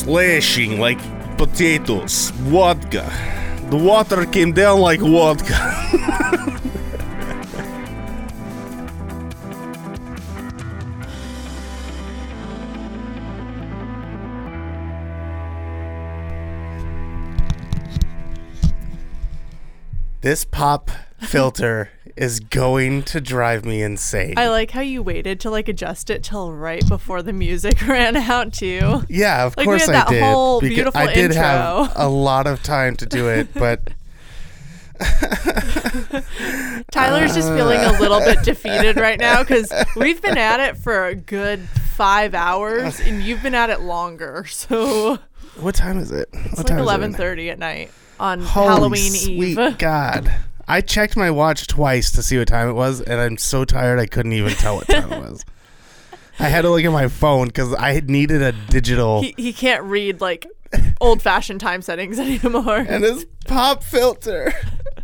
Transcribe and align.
slashing 0.00 0.80
like 0.80 0.98
potatoes. 1.36 2.30
Vodka. 2.48 3.04
The 3.70 3.76
water 3.76 4.24
came 4.24 4.52
down 4.52 4.80
like 4.80 5.00
vodka. 5.00 5.52
this 20.22 20.44
pop 20.46 20.90
filter 21.20 21.90
is 22.20 22.38
going 22.38 23.02
to 23.04 23.20
drive 23.20 23.64
me 23.64 23.80
insane. 23.82 24.34
I 24.36 24.48
like 24.50 24.70
how 24.72 24.82
you 24.82 25.02
waited 25.02 25.40
to 25.40 25.50
like 25.50 25.68
adjust 25.68 26.10
it 26.10 26.22
till 26.22 26.52
right 26.52 26.86
before 26.86 27.22
the 27.22 27.32
music 27.32 27.80
ran 27.88 28.14
out 28.16 28.52
too. 28.52 29.02
yeah, 29.08 29.46
of 29.46 29.56
Like, 29.56 29.66
we 29.66 29.70
course 29.72 29.86
had 29.86 29.94
I 29.94 29.98
that 30.00 30.08
did. 30.08 30.22
whole 30.22 30.60
beautiful 30.60 31.00
I 31.00 31.12
did 31.14 31.32
have 31.32 31.92
a 31.96 32.08
lot 32.08 32.46
of 32.46 32.62
time 32.62 32.94
to 32.96 33.06
do 33.06 33.28
it, 33.28 33.54
but 33.54 33.80
Tyler's 36.92 37.34
just 37.34 37.48
feeling 37.48 37.80
a 37.80 37.98
little 38.00 38.20
bit 38.20 38.42
defeated 38.42 38.96
right 38.96 39.18
now 39.18 39.42
because 39.42 39.72
we've 39.96 40.20
been 40.20 40.36
at 40.36 40.60
it 40.60 40.76
for 40.76 41.06
a 41.06 41.14
good 41.14 41.60
five 41.94 42.34
hours 42.34 43.00
and 43.00 43.22
you've 43.22 43.42
been 43.42 43.54
at 43.54 43.70
it 43.70 43.80
longer. 43.80 44.44
So 44.46 45.18
what 45.58 45.74
time 45.74 45.98
is 45.98 46.10
it? 46.10 46.28
it's 46.32 46.58
what 46.58 46.68
like 46.70 46.78
eleven 46.78 47.12
thirty 47.14 47.48
at 47.50 47.58
night 47.58 47.90
on 48.18 48.40
Holy 48.42 48.66
Halloween 48.68 49.12
sweet 49.12 49.58
Eve. 49.58 49.78
God. 49.78 50.30
I 50.70 50.80
checked 50.82 51.16
my 51.16 51.32
watch 51.32 51.66
twice 51.66 52.12
to 52.12 52.22
see 52.22 52.38
what 52.38 52.46
time 52.46 52.68
it 52.68 52.74
was, 52.74 53.00
and 53.00 53.20
I'm 53.20 53.38
so 53.38 53.64
tired 53.64 53.98
I 53.98 54.06
couldn't 54.06 54.34
even 54.34 54.52
tell 54.52 54.76
what 54.76 54.86
time 54.86 55.12
it 55.12 55.18
was. 55.30 55.44
I 56.38 56.44
had 56.48 56.62
to 56.62 56.70
look 56.70 56.84
at 56.84 56.92
my 56.92 57.08
phone 57.08 57.48
because 57.48 57.74
I 57.74 58.00
needed 58.06 58.40
a 58.40 58.52
digital. 58.52 59.20
He, 59.20 59.34
he 59.36 59.52
can't 59.52 59.82
read 59.82 60.20
like 60.20 60.46
old 61.00 61.22
fashioned 61.22 61.60
time 61.60 61.82
settings 61.82 62.20
anymore. 62.20 62.76
and 62.76 63.02
his 63.02 63.26
pop 63.48 63.82
filter, 63.82 64.52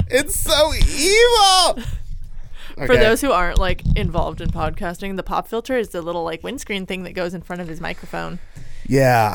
it's 0.06 0.38
so 0.38 0.72
evil. 0.72 1.82
For 2.86 2.96
those 2.96 3.20
who 3.20 3.32
aren't 3.32 3.58
like 3.58 3.82
involved 3.96 4.40
in 4.40 4.50
podcasting, 4.50 5.16
the 5.16 5.24
pop 5.24 5.48
filter 5.48 5.76
is 5.76 5.88
the 5.88 6.00
little 6.00 6.22
like 6.22 6.44
windscreen 6.44 6.86
thing 6.86 7.02
that 7.02 7.12
goes 7.12 7.34
in 7.34 7.42
front 7.42 7.60
of 7.60 7.66
his 7.66 7.80
microphone. 7.80 8.38
yeah, 8.86 9.34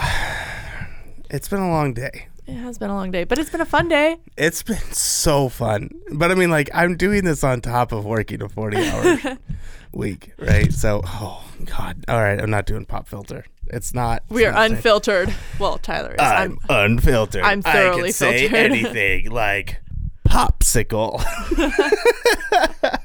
it's 1.29 1.49
been 1.49 1.59
a 1.59 1.69
long 1.69 1.93
day. 1.93 2.27
It 2.51 2.57
has 2.57 2.77
been 2.77 2.89
a 2.89 2.95
long 2.95 3.11
day, 3.11 3.23
but 3.23 3.39
it's 3.39 3.49
been 3.49 3.61
a 3.61 3.65
fun 3.65 3.87
day. 3.87 4.17
It's 4.35 4.61
been 4.61 4.75
so 4.91 5.47
fun. 5.47 5.89
But 6.11 6.31
I 6.31 6.35
mean, 6.35 6.49
like, 6.49 6.69
I'm 6.73 6.97
doing 6.97 7.23
this 7.23 7.45
on 7.45 7.61
top 7.61 7.93
of 7.93 8.03
working 8.03 8.41
a 8.41 8.49
40 8.49 8.77
hour 8.89 9.37
week, 9.93 10.33
right? 10.37 10.73
So, 10.73 10.99
oh, 11.05 11.45
God. 11.63 12.03
All 12.09 12.21
right. 12.21 12.37
I'm 12.41 12.49
not 12.49 12.65
doing 12.65 12.83
pop 12.83 13.07
filter. 13.07 13.45
It's 13.67 13.93
not. 13.93 14.23
We 14.27 14.45
are 14.45 14.51
not 14.51 14.67
safe. 14.67 14.71
unfiltered. 14.79 15.33
Well, 15.59 15.77
Tyler 15.77 16.11
is. 16.11 16.19
I'm, 16.19 16.59
I'm, 16.67 16.91
unfiltered. 16.91 17.41
I'm 17.41 17.61
I 17.63 17.71
thoroughly 17.71 18.01
can 18.03 18.11
say 18.11 18.49
filtered. 18.49 18.71
anything 18.71 19.31
like 19.31 19.81
popsicle. 20.27 21.23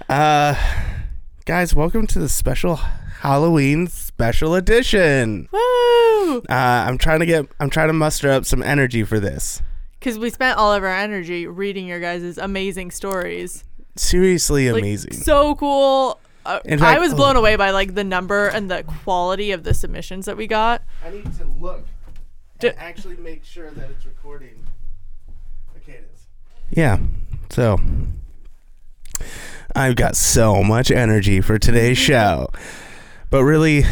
uh, 0.10 0.54
guys, 1.46 1.74
welcome 1.74 2.06
to 2.08 2.18
the 2.18 2.28
special 2.28 2.76
Halloween 2.76 3.86
special 4.22 4.54
edition. 4.54 5.48
woo! 5.52 6.38
Uh, 6.38 6.44
I'm 6.48 6.96
trying 6.96 7.20
to 7.20 7.26
get. 7.26 7.46
I'm 7.58 7.70
trying 7.70 7.88
to 7.88 7.92
muster 7.92 8.30
up 8.30 8.44
some 8.46 8.62
energy 8.62 9.02
for 9.02 9.18
this. 9.18 9.60
Because 9.98 10.16
we 10.18 10.30
spent 10.30 10.58
all 10.58 10.72
of 10.72 10.82
our 10.84 10.88
energy 10.94 11.46
reading 11.46 11.86
your 11.86 11.98
guys' 12.00 12.38
amazing 12.38 12.92
stories. 12.92 13.64
Seriously 13.96 14.70
Like, 14.70 14.82
amazing. 14.82 15.12
So 15.14 15.54
cool. 15.56 16.20
Uh, 16.46 16.60
In 16.64 16.82
I 16.82 16.98
was 16.98 17.14
blown 17.14 17.36
away 17.36 17.56
by 17.56 17.70
like 17.70 17.94
the 17.94 18.02
number 18.04 18.46
and 18.48 18.70
the 18.70 18.82
quality 19.04 19.52
of 19.52 19.62
the 19.64 19.74
submissions 19.74 20.26
that 20.26 20.36
we 20.36 20.46
got. 20.46 20.82
I 21.04 21.10
need 21.10 21.24
to 21.38 21.44
look 21.60 21.84
D- 22.58 22.68
and 22.68 22.78
actually 22.78 23.16
make 23.16 23.44
sure 23.44 23.70
that 23.70 23.90
it's 23.90 24.06
recording. 24.06 24.66
Okay, 25.76 25.92
it 25.94 26.10
is. 26.14 26.26
Yeah. 26.70 26.98
So 27.50 27.78
I've 29.74 29.96
got 29.96 30.16
so 30.16 30.62
much 30.62 30.90
energy 30.90 31.40
for 31.40 31.58
today's 31.58 31.98
show, 32.10 32.48
but 33.32 33.42
really, 33.42 33.82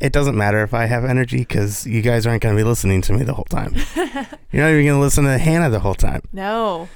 it 0.00 0.12
doesn't 0.12 0.36
matter 0.36 0.62
if 0.62 0.72
I 0.72 0.86
have 0.86 1.04
energy 1.04 1.38
because 1.38 1.86
you 1.86 2.00
guys 2.00 2.26
aren't 2.26 2.40
going 2.42 2.56
to 2.56 2.58
be 2.58 2.64
listening 2.64 3.02
to 3.02 3.12
me 3.12 3.24
the 3.24 3.34
whole 3.34 3.44
time. 3.44 3.74
You're 3.96 4.62
not 4.62 4.70
even 4.70 4.86
going 4.86 4.86
to 4.86 4.98
listen 5.00 5.24
to 5.24 5.36
Hannah 5.36 5.68
the 5.68 5.80
whole 5.80 5.94
time. 5.94 6.22
No. 6.32 6.88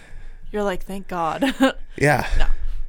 You're 0.50 0.62
like, 0.62 0.84
thank 0.84 1.08
God. 1.08 1.44
Yeah. 1.98 2.26
No. 2.38 2.46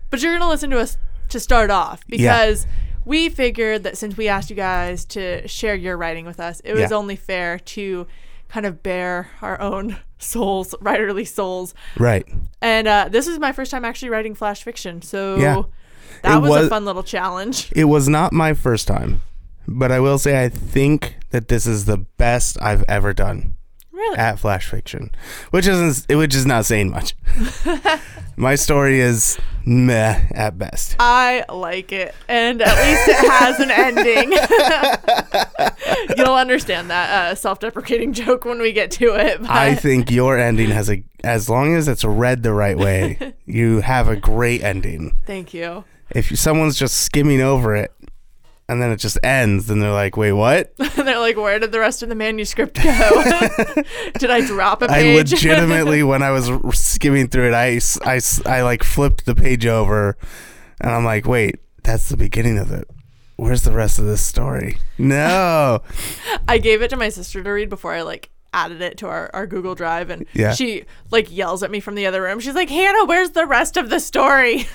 But 0.09 0.21
you're 0.21 0.31
going 0.31 0.41
to 0.43 0.47
listen 0.47 0.69
to 0.69 0.79
us 0.79 0.97
to 1.29 1.39
start 1.39 1.69
off 1.71 2.01
Yeah. 2.07 2.17
because 2.17 2.67
we 3.03 3.27
figured 3.27 3.83
that 3.83 3.97
since 3.97 4.15
we 4.15 4.29
asked 4.29 4.49
you 4.49 4.55
guys 4.55 5.03
to 5.05 5.45
share 5.47 5.75
your 5.75 5.97
writing 5.97 6.25
with 6.25 6.39
us, 6.39 6.61
it 6.63 6.71
was 6.73 6.91
Yeah. 6.91 6.95
only 6.97 7.15
fair 7.17 7.59
to 7.59 8.07
kind 8.47 8.65
of 8.65 8.81
bear 8.83 9.29
our 9.41 9.59
own 9.59 9.97
souls, 10.19 10.73
writerly 10.81 11.27
souls. 11.27 11.73
Right. 11.97 12.25
And 12.61 12.87
uh, 12.87 13.09
this 13.11 13.27
is 13.27 13.39
my 13.39 13.51
first 13.51 13.71
time 13.71 13.83
actually 13.83 14.09
writing 14.09 14.35
flash 14.35 14.63
fiction. 14.63 15.01
So 15.01 15.35
Yeah. 15.37 15.63
That 16.21 16.41
was, 16.41 16.49
was- 16.49 16.65
a 16.67 16.69
fun 16.69 16.85
little 16.85 17.03
challenge. 17.03 17.71
It 17.75 17.85
was 17.85 18.07
not 18.07 18.31
my 18.33 18.53
first 18.53 18.87
time, 18.87 19.21
but 19.67 19.91
I 19.91 19.99
will 19.99 20.17
say 20.17 20.43
I 20.43 20.49
think 20.49 21.15
that 21.31 21.47
this 21.47 21.65
is 21.65 21.85
the 21.85 21.97
best 21.97 22.57
I've 22.61 22.83
ever 22.87 23.13
done. 23.13 23.55
Really? 23.91 24.17
at 24.17 24.37
Flash 24.39 24.67
Fiction, 24.69 25.11
which 25.51 25.65
isn't 25.65 26.13
which 26.13 26.35
is 26.35 26.45
not 26.45 26.65
saying 26.65 26.89
much. 26.89 27.15
My 28.35 28.55
story 28.55 28.99
is 28.99 29.37
meh 29.65 30.19
at 30.31 30.57
best. 30.57 30.95
I 30.99 31.45
like 31.47 31.91
it. 31.93 32.13
And 32.27 32.61
at 32.61 32.75
least 32.85 33.07
it 33.07 33.29
has 33.29 33.59
an 33.59 33.71
ending. 33.71 34.33
You'll 36.17 36.35
understand 36.35 36.89
that 36.89 37.31
uh, 37.31 37.35
self 37.35 37.59
deprecating 37.59 38.13
joke 38.23 38.45
when 38.45 38.59
we 38.59 38.71
get 38.73 38.91
to 38.91 39.13
it. 39.15 39.39
But 39.41 39.49
I 39.51 39.75
think 39.75 40.11
your 40.11 40.37
ending 40.37 40.71
has 40.71 40.89
a 40.89 41.03
as 41.23 41.49
long 41.49 41.75
as 41.75 41.87
it's 41.87 42.03
read 42.03 42.43
the 42.43 42.51
right 42.53 42.77
way, 42.77 43.33
you 43.45 43.79
have 43.81 44.07
a 44.09 44.15
great 44.17 44.61
ending. 44.63 45.17
thank 45.25 45.53
you. 45.53 45.85
If 46.13 46.37
someone's 46.37 46.77
just 46.77 46.97
skimming 47.01 47.41
over 47.41 47.75
it 47.75 47.91
and 48.69 48.81
then 48.81 48.91
it 48.91 48.97
just 48.97 49.17
ends, 49.23 49.67
then 49.67 49.79
they're 49.79 49.91
like, 49.91 50.15
"Wait, 50.15 50.31
what?" 50.31 50.73
And 50.79 50.89
they're 51.07 51.19
like, 51.19 51.37
where 51.37 51.59
did 51.59 51.71
the 51.71 51.79
rest 51.79 52.03
of 52.03 52.09
the 52.09 52.15
manuscript 52.15 52.81
go? 52.81 53.23
did 54.17 54.29
I 54.29 54.45
drop 54.45 54.81
a 54.81 54.87
page? 54.87 55.13
I 55.13 55.17
legitimately, 55.17 56.03
when 56.11 56.23
I 56.23 56.31
was 56.31 56.49
skimming 56.73 57.27
through 57.27 57.49
it, 57.49 57.53
I, 57.53 57.79
I 58.05 58.19
i 58.45 58.61
like 58.61 58.83
flipped 58.83 59.25
the 59.25 59.35
page 59.35 59.65
over, 59.65 60.17
and 60.79 60.91
I'm 60.91 61.05
like, 61.05 61.27
"Wait, 61.27 61.59
that's 61.83 62.09
the 62.09 62.17
beginning 62.17 62.57
of 62.57 62.71
it." 62.71 62.87
Where's 63.35 63.63
the 63.63 63.73
rest 63.73 63.97
of 63.99 64.05
this 64.05 64.25
story? 64.25 64.77
No. 64.97 65.81
I 66.47 66.59
gave 66.59 66.81
it 66.83 66.89
to 66.89 66.95
my 66.95 67.09
sister 67.09 67.43
to 67.43 67.51
read 67.51 67.67
before 67.67 67.91
I 67.91 68.03
like 68.03 68.29
added 68.53 68.81
it 68.81 68.97
to 68.99 69.07
our, 69.07 69.31
our 69.33 69.47
Google 69.47 69.73
Drive 69.73 70.11
and 70.11 70.27
Yeah. 70.33 70.53
she 70.53 70.85
like 71.09 71.35
yells 71.35 71.63
at 71.63 71.71
me 71.71 71.79
from 71.79 71.95
the 71.95 72.05
other 72.05 72.21
room. 72.21 72.39
She's 72.39 72.53
like, 72.53 72.69
Hannah, 72.69 73.05
where's 73.05 73.31
the 73.31 73.47
rest 73.47 73.75
of 73.75 73.89
the 73.89 73.99
story? 73.99 74.67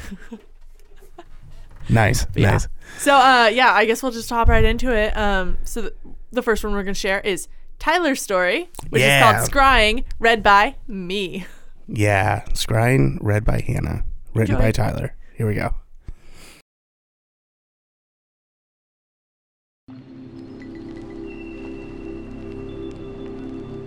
Nice. 1.88 2.26
Yeah. 2.34 2.52
Nice. 2.52 2.68
So 2.98 3.14
uh 3.14 3.50
yeah, 3.52 3.72
I 3.72 3.84
guess 3.84 4.02
we'll 4.02 4.12
just 4.12 4.28
hop 4.30 4.48
right 4.48 4.64
into 4.64 4.94
it. 4.94 5.16
Um 5.16 5.58
so 5.64 5.82
th- 5.82 5.94
the 6.32 6.42
first 6.42 6.62
one 6.64 6.72
we're 6.72 6.82
gonna 6.82 6.94
share 6.94 7.20
is 7.20 7.48
Tyler's 7.78 8.20
story, 8.20 8.68
which 8.90 9.02
Yeah. 9.02 9.40
is 9.42 9.48
called 9.48 9.50
Scrying, 9.50 10.04
read 10.18 10.42
by 10.42 10.76
me. 10.86 11.46
Yeah. 11.86 12.42
Scrying, 12.52 13.18
read 13.20 13.44
by 13.44 13.60
Hannah, 13.66 14.04
written 14.34 14.56
Enjoy. 14.56 14.66
by 14.66 14.72
Tyler. 14.72 15.16
Here 15.36 15.46
we 15.46 15.54
go. 15.54 15.74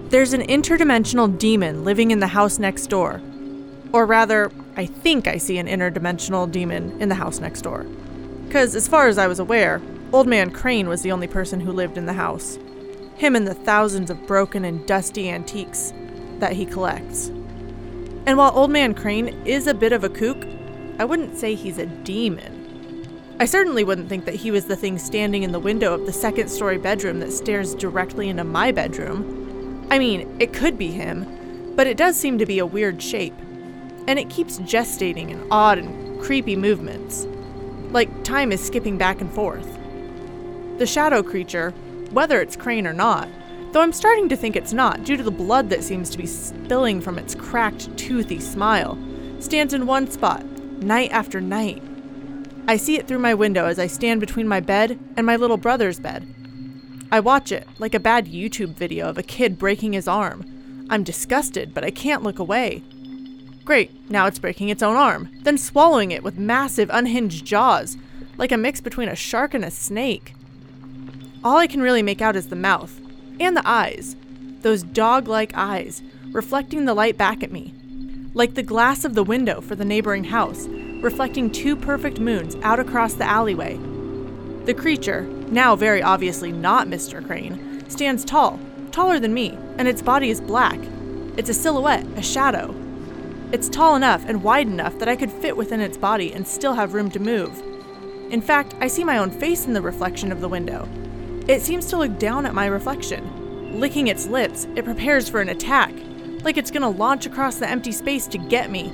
There's 0.09 0.34
an 0.34 0.41
interdimensional 0.41 1.38
demon 1.38 1.85
living 1.85 2.11
in 2.11 2.19
the 2.19 2.28
house 2.28 2.59
next 2.59 2.88
door. 2.88 3.22
Or 3.93 4.05
rather, 4.05 4.52
I 4.75 4.85
think 4.85 5.25
I 5.28 5.37
see 5.37 5.58
an 5.58 5.67
interdimensional 5.67 6.52
demon 6.52 6.99
in 7.02 7.08
the 7.09 7.16
house 7.16 7.40
next 7.40 7.61
door. 7.61 7.85
Because, 8.51 8.75
as 8.75 8.85
far 8.85 9.07
as 9.07 9.17
I 9.17 9.27
was 9.27 9.39
aware, 9.39 9.81
Old 10.11 10.27
Man 10.27 10.51
Crane 10.51 10.89
was 10.89 11.03
the 11.03 11.13
only 11.13 11.25
person 11.25 11.61
who 11.61 11.71
lived 11.71 11.97
in 11.97 12.05
the 12.05 12.11
house. 12.11 12.59
Him 13.15 13.33
and 13.33 13.47
the 13.47 13.53
thousands 13.53 14.09
of 14.09 14.27
broken 14.27 14.65
and 14.65 14.85
dusty 14.85 15.29
antiques 15.29 15.93
that 16.39 16.51
he 16.51 16.65
collects. 16.65 17.29
And 18.25 18.37
while 18.37 18.51
Old 18.53 18.69
Man 18.69 18.93
Crane 18.93 19.29
is 19.45 19.67
a 19.67 19.73
bit 19.73 19.93
of 19.93 20.03
a 20.03 20.09
kook, 20.09 20.45
I 20.99 21.05
wouldn't 21.05 21.37
say 21.37 21.55
he's 21.55 21.77
a 21.77 21.85
demon. 21.85 23.07
I 23.39 23.45
certainly 23.45 23.85
wouldn't 23.85 24.09
think 24.09 24.25
that 24.25 24.35
he 24.35 24.51
was 24.51 24.65
the 24.65 24.75
thing 24.75 24.97
standing 24.97 25.43
in 25.43 25.53
the 25.53 25.57
window 25.57 25.93
of 25.93 26.05
the 26.05 26.11
second 26.11 26.49
story 26.49 26.77
bedroom 26.77 27.21
that 27.21 27.31
stares 27.31 27.73
directly 27.73 28.27
into 28.27 28.43
my 28.43 28.73
bedroom. 28.73 29.87
I 29.89 29.97
mean, 29.97 30.29
it 30.41 30.51
could 30.51 30.77
be 30.77 30.91
him, 30.91 31.73
but 31.77 31.87
it 31.87 31.95
does 31.95 32.17
seem 32.17 32.37
to 32.37 32.45
be 32.45 32.59
a 32.59 32.65
weird 32.65 33.01
shape. 33.01 33.37
And 34.09 34.19
it 34.19 34.29
keeps 34.29 34.59
gestating 34.59 35.29
in 35.29 35.47
odd 35.51 35.77
and 35.77 36.21
creepy 36.21 36.57
movements. 36.57 37.25
Like 37.91 38.23
time 38.23 38.52
is 38.52 38.64
skipping 38.64 38.97
back 38.97 39.22
and 39.22 39.32
forth. 39.34 39.67
The 40.78 40.85
shadow 40.85 41.22
creature, 41.22 41.72
whether 42.11 42.41
it's 42.41 42.55
Crane 42.55 42.88
or 42.88 42.93
not, 42.93 43.28
though 43.72 43.82
I'm 43.82 43.91
starting 43.91 44.29
to 44.29 44.35
think 44.35 44.55
it's 44.55 44.73
not 44.73 45.03
due 45.03 45.17
to 45.17 45.23
the 45.23 45.32
blood 45.32 45.70
that 45.70 45.84
seems 45.84 46.09
to 46.09 46.17
be 46.17 46.26
spilling 46.26 47.02
from 47.02 47.17
its 47.17 47.35
cracked, 47.35 47.96
toothy 47.97 48.40
smile, 48.40 48.97
stands 49.40 49.73
in 49.73 49.85
one 49.85 50.09
spot, 50.09 50.46
night 50.82 51.11
after 51.11 51.41
night. 51.41 51.84
I 52.67 52.78
see 52.78 52.97
it 52.97 53.08
through 53.08 53.20
my 53.20 53.34
window 53.34 53.66
as 53.66 53.79
I 53.79 53.88
stand 53.88 54.22
between 54.22 54.47
my 54.47 54.59
bed 54.59 54.97
and 55.17 55.26
my 55.26 55.35
little 55.35 55.58
brother's 55.58 55.99
bed. 55.99 56.26
I 57.11 57.20
watch 57.20 57.52
it 57.52 57.67
like 57.78 57.94
a 57.94 57.99
bad 57.99 58.28
YouTube 58.28 58.76
video 58.76 59.09
of 59.09 59.17
a 59.17 59.23
kid 59.23 59.58
breaking 59.58 59.94
his 59.94 60.08
arm. 60.08 60.46
I'm 60.90 61.03
disgusted, 61.03 61.73
but 61.73 61.84
I 61.84 61.91
can't 61.91 62.23
look 62.23 62.40
away. 62.40 62.84
Great, 63.63 64.09
now 64.09 64.25
it's 64.25 64.40
breaking 64.40 64.69
its 64.69 64.81
own 64.81 64.96
arm, 64.96 65.29
then 65.43 65.58
swallowing 65.58 66.11
it 66.11 66.23
with 66.23 66.37
massive 66.37 66.90
unhinged 66.91 67.46
jaws, 67.46 67.96
like 68.37 68.52
a 68.52 68.58
mix 68.58 68.81
between 68.81 69.08
a 69.08 69.16
shark 69.16 69.53
and 69.53 69.63
a 69.63 69.72
snake. 69.72 70.34
All 71.43 71.58
I 71.58 71.67
can 71.67 71.81
really 71.81 72.02
make 72.02 72.22
out 72.22 72.35
is 72.35 72.47
the 72.47 72.55
mouth 72.55 72.99
and 73.40 73.55
the 73.55 73.67
eyes, 73.67 74.16
those 74.61 74.84
dog 74.84 75.28
like 75.28 75.52
eyes, 75.55 76.02
reflecting 76.31 76.85
the 76.85 76.93
light 76.93 77.17
back 77.17 77.43
at 77.43 77.52
me, 77.52 77.73
like 78.34 78.53
the 78.53 78.63
glass 78.63 79.05
of 79.05 79.13
the 79.13 79.23
window 79.23 79.61
for 79.61 79.75
the 79.75 79.85
neighboring 79.85 80.23
house, 80.25 80.67
reflecting 81.02 81.52
two 81.52 81.75
perfect 81.75 82.19
moons 82.19 82.55
out 82.63 82.79
across 82.79 83.13
the 83.13 83.25
alleyway. 83.25 83.78
The 84.66 84.73
creature, 84.73 85.23
now 85.49 85.75
very 85.75 86.02
obviously 86.02 86.52
not 86.52 86.87
Mr. 86.87 87.25
Crane, 87.25 87.90
stands 87.90 88.23
tall, 88.23 88.59
taller 88.91 89.19
than 89.19 89.34
me, 89.34 89.58
and 89.78 89.87
its 89.87 90.02
body 90.02 90.29
is 90.29 90.40
black. 90.40 90.79
It's 91.37 91.49
a 91.49 91.53
silhouette, 91.53 92.05
a 92.16 92.22
shadow. 92.22 92.75
It's 93.53 93.67
tall 93.67 93.97
enough 93.97 94.23
and 94.27 94.43
wide 94.43 94.67
enough 94.67 94.97
that 94.99 95.09
I 95.09 95.17
could 95.17 95.29
fit 95.29 95.57
within 95.57 95.81
its 95.81 95.97
body 95.97 96.31
and 96.33 96.47
still 96.47 96.73
have 96.73 96.93
room 96.93 97.11
to 97.11 97.19
move. 97.19 97.61
In 98.31 98.41
fact, 98.41 98.75
I 98.79 98.87
see 98.87 99.03
my 99.03 99.17
own 99.17 99.29
face 99.29 99.65
in 99.65 99.73
the 99.73 99.81
reflection 99.81 100.31
of 100.31 100.39
the 100.39 100.47
window. 100.47 100.87
It 101.49 101.61
seems 101.61 101.87
to 101.87 101.97
look 101.97 102.17
down 102.17 102.45
at 102.45 102.53
my 102.53 102.67
reflection. 102.67 103.77
Licking 103.77 104.07
its 104.07 104.25
lips, 104.25 104.67
it 104.77 104.85
prepares 104.85 105.27
for 105.27 105.41
an 105.41 105.49
attack, 105.49 105.93
like 106.43 106.55
it's 106.55 106.71
gonna 106.71 106.89
launch 106.89 107.25
across 107.25 107.57
the 107.57 107.69
empty 107.69 107.91
space 107.91 108.25
to 108.27 108.37
get 108.37 108.71
me. 108.71 108.89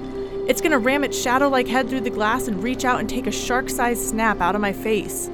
It's 0.48 0.62
gonna 0.62 0.80
ram 0.80 1.04
its 1.04 1.22
shadow 1.22 1.50
like 1.50 1.68
head 1.68 1.88
through 1.88 2.02
the 2.02 2.10
glass 2.10 2.48
and 2.48 2.64
reach 2.64 2.84
out 2.84 3.00
and 3.00 3.08
take 3.08 3.28
a 3.28 3.32
shark 3.32 3.70
sized 3.70 4.10
snap 4.10 4.42
out 4.42 4.56
of 4.56 4.62
my 4.62 4.74
face. 4.74 5.30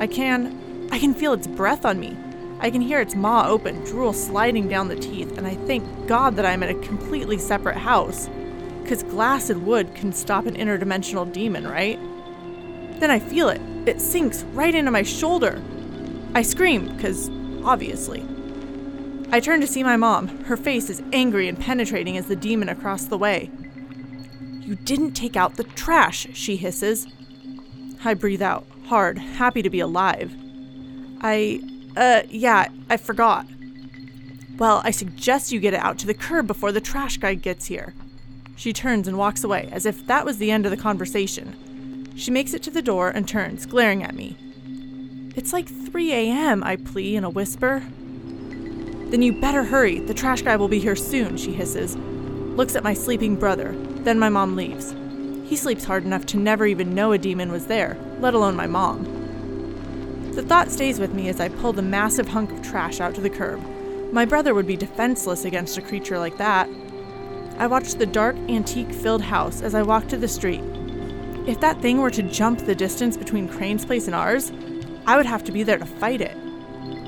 I 0.00 0.08
can. 0.08 0.88
I 0.90 0.98
can 0.98 1.14
feel 1.14 1.32
its 1.32 1.46
breath 1.46 1.84
on 1.84 2.00
me. 2.00 2.16
I 2.58 2.70
can 2.70 2.80
hear 2.80 3.00
its 3.00 3.14
maw 3.14 3.46
open, 3.46 3.84
drool 3.84 4.12
sliding 4.12 4.66
down 4.66 4.88
the 4.88 4.96
teeth, 4.96 5.38
and 5.38 5.46
I 5.46 5.54
thank 5.54 6.08
God 6.08 6.34
that 6.34 6.46
I'm 6.46 6.64
in 6.64 6.76
a 6.76 6.86
completely 6.86 7.38
separate 7.38 7.76
house. 7.76 8.28
Because 8.88 9.02
glass 9.02 9.50
and 9.50 9.66
wood 9.66 9.94
can 9.94 10.14
stop 10.14 10.46
an 10.46 10.56
interdimensional 10.56 11.30
demon, 11.30 11.68
right? 11.68 11.98
Then 12.98 13.10
I 13.10 13.18
feel 13.18 13.50
it. 13.50 13.60
It 13.84 14.00
sinks 14.00 14.44
right 14.54 14.74
into 14.74 14.90
my 14.90 15.02
shoulder. 15.02 15.60
I 16.34 16.40
scream, 16.40 16.96
because 16.96 17.28
obviously. 17.62 18.26
I 19.30 19.40
turn 19.40 19.60
to 19.60 19.66
see 19.66 19.82
my 19.82 19.98
mom. 19.98 20.28
Her 20.44 20.56
face 20.56 20.88
is 20.88 21.02
angry 21.12 21.48
and 21.48 21.60
penetrating 21.60 22.16
as 22.16 22.28
the 22.28 22.34
demon 22.34 22.70
across 22.70 23.04
the 23.04 23.18
way. 23.18 23.50
You 24.62 24.74
didn't 24.74 25.12
take 25.12 25.36
out 25.36 25.56
the 25.56 25.64
trash, 25.64 26.26
she 26.32 26.56
hisses. 26.56 27.06
I 28.02 28.14
breathe 28.14 28.40
out, 28.40 28.64
hard, 28.86 29.18
happy 29.18 29.60
to 29.60 29.68
be 29.68 29.80
alive. 29.80 30.34
I, 31.20 31.60
uh, 31.94 32.22
yeah, 32.30 32.68
I 32.88 32.96
forgot. 32.96 33.46
Well, 34.56 34.80
I 34.82 34.92
suggest 34.92 35.52
you 35.52 35.60
get 35.60 35.74
it 35.74 35.80
out 35.80 35.98
to 35.98 36.06
the 36.06 36.14
curb 36.14 36.46
before 36.46 36.72
the 36.72 36.80
trash 36.80 37.18
guy 37.18 37.34
gets 37.34 37.66
here. 37.66 37.92
She 38.58 38.72
turns 38.72 39.06
and 39.06 39.16
walks 39.16 39.44
away, 39.44 39.68
as 39.70 39.86
if 39.86 40.04
that 40.08 40.24
was 40.24 40.38
the 40.38 40.50
end 40.50 40.66
of 40.66 40.70
the 40.70 40.76
conversation. 40.76 42.08
She 42.16 42.32
makes 42.32 42.52
it 42.52 42.62
to 42.64 42.72
the 42.72 42.82
door 42.82 43.08
and 43.08 43.26
turns, 43.26 43.66
glaring 43.66 44.02
at 44.02 44.16
me. 44.16 44.34
It's 45.36 45.52
like 45.52 45.68
3 45.68 46.12
a.m., 46.12 46.64
I 46.64 46.74
plea 46.74 47.14
in 47.14 47.22
a 47.22 47.30
whisper. 47.30 47.84
Then 49.10 49.22
you 49.22 49.40
better 49.40 49.62
hurry. 49.62 50.00
The 50.00 50.12
trash 50.12 50.42
guy 50.42 50.56
will 50.56 50.66
be 50.66 50.80
here 50.80 50.96
soon, 50.96 51.36
she 51.36 51.52
hisses. 51.52 51.94
Looks 51.96 52.74
at 52.74 52.82
my 52.82 52.94
sleeping 52.94 53.36
brother. 53.36 53.76
Then 54.00 54.18
my 54.18 54.28
mom 54.28 54.56
leaves. 54.56 54.92
He 55.48 55.54
sleeps 55.54 55.84
hard 55.84 56.02
enough 56.02 56.26
to 56.26 56.36
never 56.36 56.66
even 56.66 56.96
know 56.96 57.12
a 57.12 57.18
demon 57.18 57.52
was 57.52 57.68
there, 57.68 57.96
let 58.18 58.34
alone 58.34 58.56
my 58.56 58.66
mom. 58.66 59.04
The 60.34 60.42
thought 60.42 60.72
stays 60.72 60.98
with 60.98 61.14
me 61.14 61.28
as 61.28 61.38
I 61.38 61.48
pull 61.48 61.72
the 61.72 61.82
massive 61.82 62.26
hunk 62.26 62.50
of 62.50 62.62
trash 62.62 62.98
out 62.98 63.14
to 63.14 63.20
the 63.20 63.30
curb. 63.30 63.62
My 64.12 64.24
brother 64.24 64.52
would 64.52 64.66
be 64.66 64.76
defenseless 64.76 65.44
against 65.44 65.78
a 65.78 65.82
creature 65.82 66.18
like 66.18 66.38
that. 66.38 66.68
I 67.58 67.66
watch 67.66 67.94
the 67.94 68.06
dark, 68.06 68.36
antique 68.48 68.92
filled 68.92 69.22
house 69.22 69.62
as 69.62 69.74
I 69.74 69.82
walk 69.82 70.06
to 70.08 70.16
the 70.16 70.28
street. 70.28 70.62
If 71.48 71.58
that 71.58 71.82
thing 71.82 71.98
were 71.98 72.10
to 72.12 72.22
jump 72.22 72.60
the 72.60 72.74
distance 72.74 73.16
between 73.16 73.48
Crane's 73.48 73.84
place 73.84 74.06
and 74.06 74.14
ours, 74.14 74.52
I 75.06 75.16
would 75.16 75.26
have 75.26 75.42
to 75.44 75.52
be 75.52 75.64
there 75.64 75.78
to 75.78 75.84
fight 75.84 76.20
it. 76.20 76.36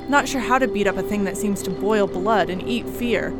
Not 0.08 0.26
sure 0.26 0.40
how 0.40 0.58
to 0.58 0.66
beat 0.66 0.88
up 0.88 0.96
a 0.96 1.04
thing 1.04 1.22
that 1.22 1.36
seems 1.36 1.62
to 1.62 1.70
boil 1.70 2.08
blood 2.08 2.50
and 2.50 2.62
eat 2.62 2.88
fear. 2.88 3.32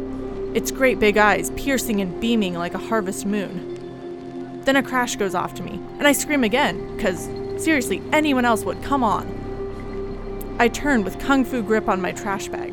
Its 0.54 0.70
great 0.70 1.00
big 1.00 1.16
eyes 1.16 1.50
piercing 1.56 2.00
and 2.00 2.20
beaming 2.20 2.54
like 2.54 2.74
a 2.74 2.78
harvest 2.78 3.26
moon. 3.26 4.62
Then 4.64 4.76
a 4.76 4.82
crash 4.82 5.16
goes 5.16 5.34
off 5.34 5.54
to 5.54 5.64
me, 5.64 5.80
and 5.98 6.06
I 6.06 6.12
scream 6.12 6.44
again, 6.44 6.96
because 6.96 7.28
seriously, 7.60 8.00
anyone 8.12 8.44
else 8.44 8.62
would. 8.62 8.82
Come 8.84 9.02
on. 9.02 10.56
I 10.60 10.68
turn 10.68 11.02
with 11.02 11.18
kung 11.18 11.44
fu 11.44 11.60
grip 11.60 11.88
on 11.88 12.00
my 12.00 12.12
trash 12.12 12.46
bag. 12.46 12.72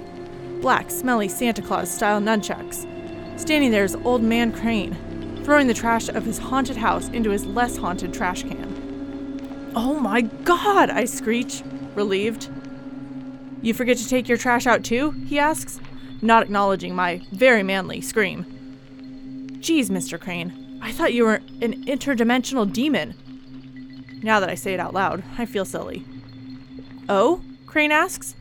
Black, 0.62 0.92
smelly 0.92 1.28
Santa 1.28 1.64
Claus 1.64 1.90
style 1.90 2.20
nunchucks. 2.20 2.86
Standing 3.38 3.70
there 3.70 3.84
is 3.84 3.96
old 4.04 4.24
man 4.24 4.52
Crane, 4.52 4.96
throwing 5.46 5.68
the 5.68 5.74
trash 5.74 6.10
of 6.10 6.26
his 6.26 6.40
haunted 6.40 6.76
house 6.76 7.08
into 7.10 7.30
his 7.30 7.46
less 7.46 7.78
haunted 7.78 8.14
trash 8.14 8.42
can. 8.42 9.72
Oh 9.76 10.00
my 10.00 10.22
god, 10.22 10.90
I 10.90 11.06
screech, 11.06 11.62
relieved. 11.96 12.50
You 13.62 13.76
forget 13.76 13.98
to 13.98 14.08
take 14.10 14.28
your 14.28 14.40
trash 14.40 14.66
out 14.66 14.84
too? 14.84 15.12
he 15.12 15.38
asks, 15.38 15.80
not 16.22 16.44
acknowledging 16.44 16.96
my 16.96 17.22
very 17.32 17.62
manly 17.62 18.02
scream. 18.02 18.46
Geez, 19.60 19.92
Mr. 19.92 20.20
Crane, 20.20 20.80
I 20.82 20.92
thought 20.92 21.14
you 21.14 21.24
were 21.24 21.42
an 21.62 21.86
interdimensional 21.86 22.72
demon. 22.72 23.14
Now 24.24 24.40
that 24.40 24.50
I 24.50 24.56
say 24.56 24.74
it 24.74 24.80
out 24.80 24.96
loud, 24.96 25.24
I 25.38 25.46
feel 25.46 25.64
silly. 25.64 26.04
Oh? 27.08 27.42
Crane 27.68 27.92
asks, 27.92 28.36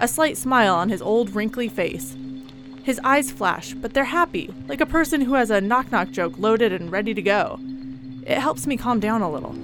a 0.00 0.08
slight 0.08 0.38
smile 0.38 0.74
on 0.74 0.88
his 0.88 1.02
old 1.02 1.34
wrinkly 1.34 1.68
face. 1.68 2.16
His 2.88 2.98
eyes 3.04 3.30
flash, 3.30 3.74
but 3.74 3.92
they're 3.92 4.04
happy, 4.04 4.50
like 4.66 4.80
a 4.80 4.86
person 4.86 5.20
who 5.20 5.34
has 5.34 5.50
a 5.50 5.60
knock 5.60 5.92
knock 5.92 6.10
joke 6.10 6.38
loaded 6.38 6.72
and 6.72 6.90
ready 6.90 7.12
to 7.12 7.20
go. 7.20 7.60
It 8.22 8.38
helps 8.38 8.66
me 8.66 8.78
calm 8.78 8.98
down 8.98 9.20
a 9.20 9.30
little. 9.30 9.54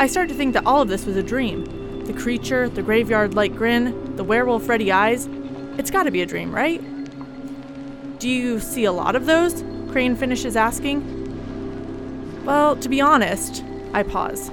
I 0.00 0.06
start 0.06 0.28
to 0.28 0.34
think 0.36 0.54
that 0.54 0.64
all 0.64 0.80
of 0.80 0.86
this 0.86 1.06
was 1.06 1.16
a 1.16 1.24
dream, 1.24 2.04
the 2.04 2.12
creature, 2.12 2.68
the 2.68 2.84
graveyard 2.84 3.34
like 3.34 3.56
grin, 3.56 4.14
the 4.14 4.22
werewolf 4.22 4.68
ready 4.68 4.92
eyes. 4.92 5.28
It's 5.76 5.90
gotta 5.90 6.12
be 6.12 6.22
a 6.22 6.26
dream, 6.26 6.54
right? 6.54 6.80
Do 8.20 8.28
you 8.28 8.60
see 8.60 8.84
a 8.84 8.92
lot 8.92 9.16
of 9.16 9.26
those? 9.26 9.64
Crane 9.90 10.14
finishes 10.14 10.54
asking. 10.54 11.02
Well, 12.44 12.76
to 12.76 12.88
be 12.88 13.00
honest, 13.00 13.64
I 13.92 14.04
pause. 14.04 14.52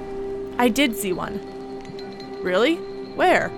I 0.58 0.68
did 0.68 0.96
see 0.96 1.12
one. 1.12 1.38
Really? 2.42 2.74
Where? 3.14 3.52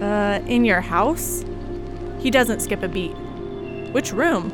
Uh, 0.00 0.42
in 0.46 0.64
your 0.64 0.80
house? 0.80 1.44
He 2.20 2.30
doesn't 2.30 2.60
skip 2.60 2.82
a 2.82 2.88
beat. 2.88 3.14
Which 3.92 4.12
room? 4.12 4.50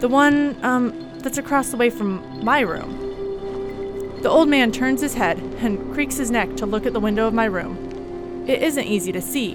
The 0.00 0.08
one, 0.08 0.56
um, 0.62 1.18
that's 1.20 1.38
across 1.38 1.70
the 1.70 1.76
way 1.76 1.90
from 1.90 2.44
my 2.44 2.60
room. 2.60 4.20
The 4.22 4.28
old 4.28 4.48
man 4.48 4.70
turns 4.70 5.00
his 5.00 5.14
head 5.14 5.38
and 5.38 5.92
creaks 5.94 6.16
his 6.16 6.30
neck 6.30 6.56
to 6.56 6.66
look 6.66 6.86
at 6.86 6.92
the 6.92 7.00
window 7.00 7.26
of 7.26 7.34
my 7.34 7.46
room. 7.46 8.44
It 8.46 8.62
isn't 8.62 8.84
easy 8.84 9.10
to 9.12 9.22
see, 9.22 9.54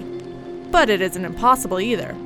but 0.70 0.90
it 0.90 1.00
isn't 1.00 1.24
impossible 1.24 1.80
either. 1.80 2.16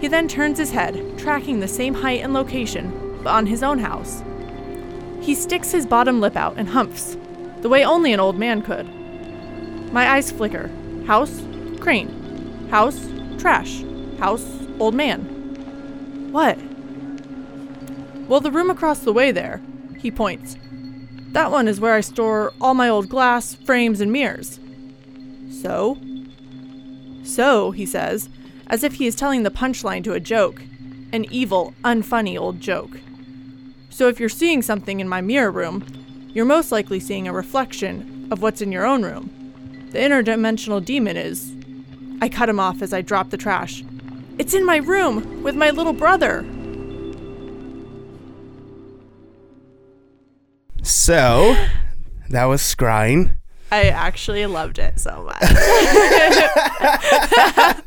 He 0.00 0.08
then 0.08 0.28
turns 0.28 0.58
his 0.58 0.70
head, 0.70 1.18
tracking 1.18 1.60
the 1.60 1.68
same 1.68 1.94
height 1.94 2.22
and 2.22 2.32
location, 2.32 3.20
but 3.22 3.30
on 3.30 3.46
his 3.46 3.62
own 3.62 3.78
house. 3.78 4.22
He 5.20 5.34
sticks 5.34 5.72
his 5.72 5.86
bottom 5.86 6.20
lip 6.20 6.36
out 6.36 6.56
and 6.56 6.68
humps, 6.68 7.16
the 7.60 7.68
way 7.68 7.84
only 7.84 8.12
an 8.12 8.20
old 8.20 8.38
man 8.38 8.62
could. 8.62 8.86
My 9.92 10.08
eyes 10.08 10.30
flicker. 10.30 10.70
House, 11.06 11.42
crane. 11.80 12.68
House, 12.70 12.98
trash. 13.38 13.82
House, 14.18 14.46
old 14.78 14.94
man. 14.94 16.30
What? 16.32 16.58
Well, 18.28 18.40
the 18.40 18.50
room 18.50 18.68
across 18.68 19.00
the 19.00 19.12
way 19.12 19.32
there, 19.32 19.62
he 19.98 20.10
points, 20.10 20.56
that 21.32 21.50
one 21.50 21.68
is 21.68 21.80
where 21.80 21.94
I 21.94 22.00
store 22.00 22.52
all 22.60 22.74
my 22.74 22.88
old 22.88 23.08
glass, 23.08 23.54
frames, 23.54 24.00
and 24.00 24.12
mirrors. 24.12 24.58
So? 25.50 25.98
So, 27.22 27.70
he 27.70 27.86
says, 27.86 28.28
as 28.68 28.82
if 28.82 28.94
he 28.94 29.06
is 29.06 29.14
telling 29.14 29.42
the 29.42 29.50
punchline 29.50 30.04
to 30.04 30.12
a 30.14 30.20
joke. 30.20 30.62
An 31.12 31.24
evil, 31.30 31.74
unfunny 31.84 32.38
old 32.38 32.60
joke. 32.60 32.98
So 33.88 34.08
if 34.08 34.20
you're 34.20 34.28
seeing 34.28 34.62
something 34.62 35.00
in 35.00 35.08
my 35.08 35.20
mirror 35.20 35.50
room, 35.50 35.84
you're 36.34 36.44
most 36.44 36.70
likely 36.70 37.00
seeing 37.00 37.26
a 37.26 37.32
reflection 37.32 38.28
of 38.30 38.42
what's 38.42 38.60
in 38.60 38.70
your 38.70 38.86
own 38.86 39.02
room. 39.02 39.88
The 39.90 39.98
interdimensional 39.98 40.84
demon 40.84 41.16
is. 41.16 41.54
I 42.20 42.28
cut 42.28 42.48
him 42.48 42.60
off 42.60 42.82
as 42.82 42.92
I 42.92 43.02
drop 43.02 43.30
the 43.30 43.36
trash. 43.36 43.82
It's 44.38 44.54
in 44.54 44.64
my 44.64 44.76
room 44.76 45.42
with 45.42 45.56
my 45.56 45.70
little 45.70 45.92
brother. 45.92 46.46
So, 50.82 51.56
that 52.30 52.44
was 52.44 52.62
scrying. 52.62 53.32
I 53.70 53.88
actually 53.88 54.46
loved 54.46 54.78
it 54.78 54.98
so 54.98 55.24
much. 55.24 55.42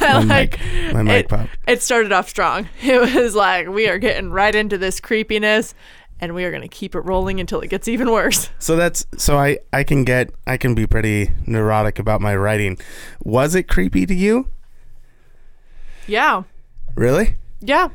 My 0.00 0.18
like 0.18 0.60
mic, 0.60 0.94
my 0.94 1.02
mic 1.02 1.24
it, 1.24 1.28
popped. 1.28 1.58
it 1.66 1.82
started 1.82 2.12
off 2.12 2.28
strong. 2.28 2.68
It 2.82 3.14
was 3.14 3.34
like 3.34 3.68
we 3.68 3.88
are 3.88 3.98
getting 3.98 4.30
right 4.30 4.54
into 4.54 4.78
this 4.78 5.00
creepiness, 5.00 5.74
and 6.22 6.34
we 6.36 6.44
are 6.44 6.50
going 6.50 6.62
to 6.62 6.68
keep 6.68 6.94
it 6.94 7.00
rolling 7.00 7.40
until 7.40 7.60
it 7.60 7.66
gets 7.68 7.88
even 7.88 8.10
worse. 8.10 8.48
So 8.62 8.76
that's 8.76 9.04
so 9.18 9.36
I 9.36 9.58
I 9.72 9.82
can 9.82 10.04
get 10.04 10.30
I 10.46 10.56
can 10.56 10.74
be 10.74 10.86
pretty 10.86 11.32
neurotic 11.46 11.98
about 11.98 12.20
my 12.20 12.34
writing. 12.36 12.78
Was 13.24 13.56
it 13.56 13.64
creepy 13.64 14.06
to 14.06 14.14
you? 14.14 14.48
Yeah. 16.06 16.44
Really? 16.94 17.36
Yeah. 17.60 17.88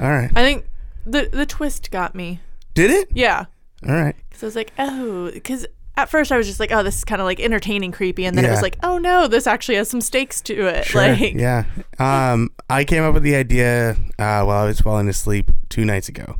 All 0.00 0.10
right. 0.10 0.30
I 0.34 0.42
think 0.42 0.64
the 1.04 1.28
the 1.30 1.44
twist 1.44 1.90
got 1.90 2.14
me. 2.14 2.40
Did 2.72 2.90
it? 2.90 3.08
Yeah. 3.12 3.44
All 3.86 3.94
right. 3.94 4.16
Cuz 4.30 4.42
I 4.42 4.46
was 4.46 4.56
like, 4.56 4.72
"Oh, 4.78 5.30
cuz 5.44 5.66
at 5.96 6.08
first 6.08 6.32
I 6.32 6.38
was 6.38 6.46
just 6.46 6.58
like, 6.58 6.72
"Oh, 6.72 6.82
this 6.82 6.96
is 6.96 7.04
kind 7.04 7.20
of 7.20 7.26
like 7.26 7.38
entertaining 7.38 7.92
creepy." 7.92 8.24
And 8.24 8.36
then 8.36 8.46
it 8.46 8.50
was 8.50 8.62
like, 8.62 8.78
"Oh 8.82 8.96
no, 8.96 9.28
this 9.28 9.46
actually 9.46 9.76
has 9.76 9.90
some 9.90 10.00
stakes 10.00 10.40
to 10.42 10.66
it." 10.66 10.86
Sure. 10.86 11.02
Like 11.02 11.34
yeah. 11.34 11.64
Um, 11.98 12.50
I 12.70 12.84
came 12.84 13.02
up 13.04 13.12
with 13.14 13.22
the 13.22 13.36
idea 13.36 13.90
uh, 14.18 14.42
while 14.42 14.62
I 14.62 14.64
was 14.64 14.80
falling 14.80 15.08
asleep 15.08 15.50
two 15.68 15.84
nights 15.84 16.08
ago, 16.08 16.36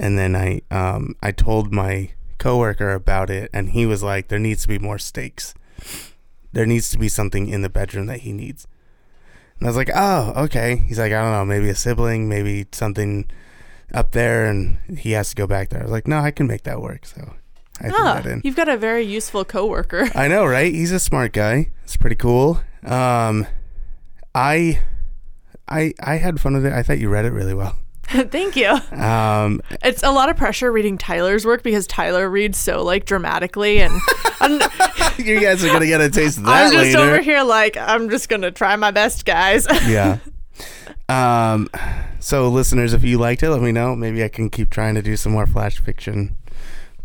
and 0.00 0.18
then 0.18 0.34
I 0.34 0.62
um 0.72 1.14
I 1.22 1.30
told 1.30 1.72
my 1.72 2.10
coworker 2.38 2.90
about 2.92 3.30
it, 3.30 3.50
and 3.52 3.70
he 3.70 3.86
was 3.86 4.02
like, 4.02 4.26
"There 4.28 4.38
needs 4.40 4.62
to 4.62 4.68
be 4.68 4.78
more 4.80 4.98
stakes. 4.98 5.54
There 6.52 6.66
needs 6.66 6.90
to 6.90 6.98
be 6.98 7.08
something 7.08 7.46
in 7.48 7.62
the 7.62 7.68
bedroom 7.68 8.06
that 8.06 8.20
he 8.20 8.32
needs." 8.32 8.66
And 9.58 9.66
I 9.66 9.70
was 9.70 9.76
like, 9.76 9.90
"Oh, 9.94 10.32
okay." 10.44 10.76
He's 10.88 10.98
like, 10.98 11.12
"I 11.12 11.20
don't 11.22 11.32
know, 11.32 11.44
maybe 11.44 11.68
a 11.68 11.74
sibling, 11.74 12.28
maybe 12.28 12.66
something 12.72 13.26
up 13.92 14.12
there, 14.12 14.46
and 14.46 14.78
he 14.98 15.12
has 15.12 15.30
to 15.30 15.36
go 15.36 15.46
back 15.46 15.68
there." 15.68 15.80
I 15.80 15.84
was 15.84 15.92
like, 15.92 16.08
"No, 16.08 16.18
I 16.18 16.30
can 16.32 16.46
make 16.46 16.62
that 16.64 16.80
work." 16.80 17.04
So 17.06 17.34
I 17.80 17.88
threw 17.90 18.06
Ah, 18.06 18.14
that 18.14 18.26
in. 18.26 18.40
you've 18.42 18.56
got 18.56 18.68
a 18.68 18.76
very 18.78 19.04
useful 19.04 19.44
coworker. 19.44 20.08
I 20.14 20.28
know, 20.28 20.44
right? 20.46 20.72
He's 20.72 20.92
a 20.92 21.00
smart 21.00 21.32
guy. 21.32 21.70
It's 21.84 21.96
pretty 21.98 22.16
cool. 22.16 22.60
Um, 22.84 23.46
I, 24.34 24.80
I, 25.68 25.92
I 26.02 26.16
had 26.16 26.40
fun 26.40 26.54
with 26.54 26.64
it. 26.66 26.72
I 26.72 26.82
thought 26.82 26.98
you 26.98 27.08
read 27.10 27.24
it 27.26 27.32
really 27.32 27.54
well. 27.54 27.76
Thank 28.30 28.56
you. 28.56 28.68
Um, 28.96 29.60
It's 29.84 30.02
a 30.02 30.10
lot 30.10 30.28
of 30.28 30.36
pressure 30.36 30.72
reading 30.72 30.98
Tyler's 30.98 31.44
work 31.46 31.62
because 31.62 31.86
Tyler 31.86 32.28
reads 32.28 32.58
so 32.58 32.82
like 32.82 33.04
dramatically 33.04 33.80
and 33.80 33.92
you 35.18 35.40
guys 35.40 35.64
are 35.64 35.68
gonna 35.68 35.86
get 35.86 36.00
a 36.00 36.10
taste 36.10 36.38
of 36.38 36.44
that 36.46 36.66
I'm 36.66 36.72
just 36.72 36.94
later. 36.94 36.98
over 36.98 37.20
here 37.20 37.42
like 37.42 37.76
I'm 37.76 38.10
just 38.10 38.28
going 38.28 38.42
to 38.42 38.50
try 38.50 38.74
my 38.76 38.90
best, 38.90 39.24
guys. 39.24 39.66
Yeah. 39.86 40.18
Um, 41.08 41.68
so 42.20 42.48
listeners, 42.48 42.92
if 42.92 43.02
you 43.04 43.18
liked 43.18 43.42
it, 43.42 43.50
let 43.50 43.62
me 43.62 43.72
know. 43.72 43.96
Maybe 43.96 44.22
I 44.22 44.28
can 44.28 44.50
keep 44.50 44.70
trying 44.70 44.94
to 44.94 45.02
do 45.02 45.16
some 45.16 45.32
more 45.32 45.46
flash 45.46 45.78
fiction. 45.80 46.36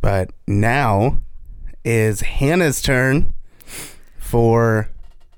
But 0.02 0.32
now 0.48 1.22
is 1.84 2.22
Hannah's 2.22 2.82
turn 2.82 3.34
for. 4.18 4.90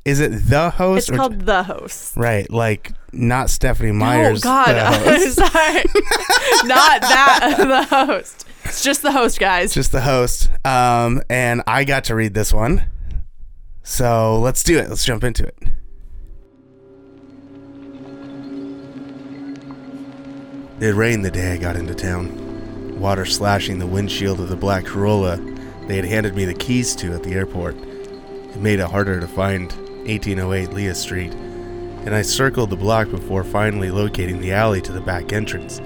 Is 0.05 0.19
it 0.21 0.29
the 0.47 0.69
host? 0.71 1.09
it's 1.09 1.09
or- 1.09 1.17
called 1.17 1.41
The 1.41 1.63
Host. 1.63 2.15
right, 2.15 2.49
like 2.49 2.91
not 3.13 3.49
Stephenie 3.49 3.91
Meyers. 3.91 4.41
oh 4.45 4.49
god, 4.49 4.73
the 4.73 5.09
I'm 5.11 5.31
sorry. 5.31 5.83
Not 6.67 7.01
that 7.01 7.55
the 7.57 7.83
host. 7.83 8.45
It's 8.65 8.83
just 8.83 9.01
the 9.01 9.11
host, 9.11 9.39
guys. 9.39 9.73
just 9.73 9.91
the 9.91 10.01
host. 10.01 10.49
Um, 10.65 11.21
and 11.29 11.61
I 11.67 11.83
got 11.83 12.05
to 12.05 12.15
read 12.15 12.33
this 12.33 12.53
one. 12.53 12.85
So 13.83 14.39
let's 14.39 14.63
do 14.63 14.77
it. 14.77 14.89
Let's 14.89 15.05
jump 15.05 15.23
into 15.23 15.45
it. 15.45 15.57
It 20.79 20.93
rained 20.93 21.23
the 21.25 21.31
day 21.31 21.53
I 21.53 21.57
got 21.57 21.75
into 21.75 21.95
town. 21.95 22.99
Water 22.99 23.25
slashing 23.25 23.79
the 23.79 23.87
windshield 23.87 24.39
of 24.39 24.49
the 24.49 24.55
black 24.55 24.85
Corolla 24.85 25.37
they 25.87 25.95
had 25.95 26.05
handed 26.05 26.35
me 26.35 26.43
the 26.43 26.53
keys 26.53 26.95
to 26.97 27.13
at 27.13 27.23
the 27.23 27.33
airport. 27.33 27.75
It 27.77 28.57
made 28.57 28.79
it 28.79 28.89
harder 28.89 29.21
to 29.21 29.27
find 29.27 29.71
1808 30.05 30.73
Leah 30.73 30.95
Street, 30.95 31.33
and 32.07 32.15
I 32.15 32.21
circled 32.21 32.69
the 32.69 32.77
block 32.77 33.11
before 33.11 33.43
finally 33.43 33.91
locating 33.91 34.39
the 34.39 34.53
alley 34.53 34.79
to 34.79 34.93
the 34.93 35.01
back 35.01 35.33
entrance. 35.33 35.81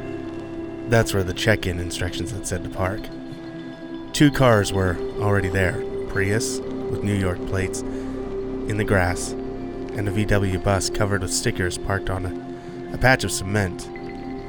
That's 0.88 1.16
where 1.16 1.24
the 1.24 1.34
check 1.34 1.66
in 1.66 1.80
instructions 1.80 2.30
had 2.30 2.46
said 2.46 2.63
to 2.63 2.70
park. 2.70 3.01
Two 4.13 4.30
cars 4.30 4.72
were 4.72 4.98
already 5.20 5.50
there 5.50 5.84
Prius 6.10 6.60
with 6.60 7.04
New 7.04 7.16
York 7.16 7.44
plates 7.48 7.82
in 7.82 8.78
the 8.78 8.84
grass, 8.84 9.32
and 9.32 10.08
a 10.08 10.12
VW 10.12 10.63
bus 10.63 10.92
covered 10.92 11.24
with 11.24 11.34
stickers 11.34 11.80
parked 11.80 12.12
on 12.12 12.28
a, 12.28 12.94
a 12.94 13.00
patch 13.00 13.24
of 13.24 13.32
cement. 13.32 13.90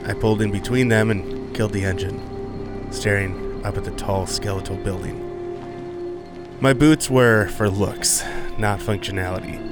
I 0.07 0.13
pulled 0.13 0.43
in 0.43 0.51
between 0.51 0.89
them 0.89 1.11
and 1.11 1.57
killed 1.57 1.73
the 1.73 1.87
engine, 1.87 2.93
staring 2.93 3.65
up 3.65 3.79
at 3.79 3.85
the 3.85 3.93
tall 3.93 4.27
skeletal 4.27 4.77
building. 4.77 6.61
My 6.61 6.75
boots 6.75 7.09
were 7.09 7.49
for 7.49 7.71
looks, 7.71 8.23
not 8.59 8.79
functionality. 8.79 9.72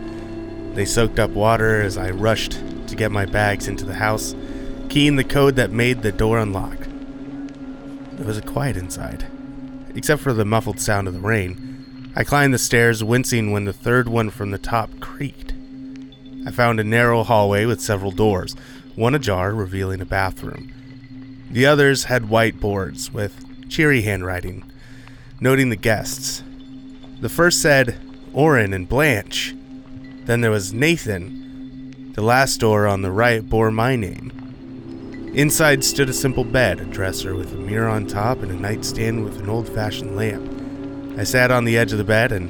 They 0.75 0.85
soaked 0.85 1.19
up 1.19 1.31
water 1.31 1.83
as 1.83 1.99
I 1.99 2.11
rushed 2.11 2.53
to 2.87 2.97
get 2.97 3.11
my 3.11 3.27
bags 3.27 3.69
into 3.69 3.85
the 3.85 3.95
house, 3.95 4.35
keying 4.89 5.17
the 5.17 5.25
code 5.25 5.57
that 5.57 5.71
made 5.71 6.03
the 6.03 6.13
door 6.13 6.39
unlock. 6.39 6.79
It 8.19 8.27
was 8.27 8.41
quiet 8.43 8.77
inside, 8.77 9.27
except 9.95 10.23
for 10.23 10.33
the 10.33 10.45
muffled 10.45 10.81
sound 10.81 11.09
of 11.09 11.15
the 11.15 11.21
rain. 11.21 12.13
I 12.15 12.25
climbed 12.25 12.53
the 12.53 12.59
stairs, 12.59 13.03
wincing 13.03 13.51
when 13.51 13.65
the 13.65 13.73
third 13.73 14.09
one 14.09 14.31
from 14.31 14.51
the 14.51 14.59
top 14.59 15.01
creaked. 15.01 15.55
I 16.47 16.51
found 16.51 16.81
a 16.81 16.85
narrow 16.85 17.23
hallway 17.23 17.65
with 17.67 17.81
several 17.81 18.11
doors, 18.11 18.55
one 18.95 19.15
ajar, 19.15 19.55
revealing 19.55 20.01
a 20.01 20.07
bathroom. 20.07 20.73
The 21.51 21.67
others 21.67 22.05
had 22.05 22.29
white 22.29 22.61
boards 22.61 23.13
with 23.13 23.69
cheery 23.69 24.03
handwriting, 24.03 24.71
noting 25.41 25.71
the 25.71 25.77
guests. 25.77 26.43
The 27.21 27.29
first 27.29 27.61
said 27.61 27.99
Oren 28.33 28.73
and 28.73 28.89
Blanche. 28.89 29.55
Then 30.31 30.43
there 30.43 30.53
was 30.53 30.73
Nathan. 30.73 32.13
The 32.15 32.23
last 32.23 32.61
door 32.61 32.87
on 32.87 33.03
the 33.03 33.11
right 33.11 33.45
bore 33.45 33.73
my 33.73 33.97
name. 33.97 34.31
Inside 35.35 35.83
stood 35.83 36.09
a 36.09 36.13
simple 36.13 36.45
bed, 36.45 36.79
a 36.79 36.85
dresser 36.85 37.35
with 37.35 37.53
a 37.53 37.57
mirror 37.57 37.89
on 37.89 38.07
top, 38.07 38.41
and 38.41 38.53
a 38.53 38.55
nightstand 38.55 39.25
with 39.25 39.41
an 39.41 39.49
old 39.49 39.69
fashioned 39.69 40.15
lamp. 40.15 41.19
I 41.19 41.25
sat 41.25 41.51
on 41.51 41.65
the 41.65 41.77
edge 41.77 41.91
of 41.91 41.99
the 41.99 42.05
bed 42.05 42.31
and 42.31 42.49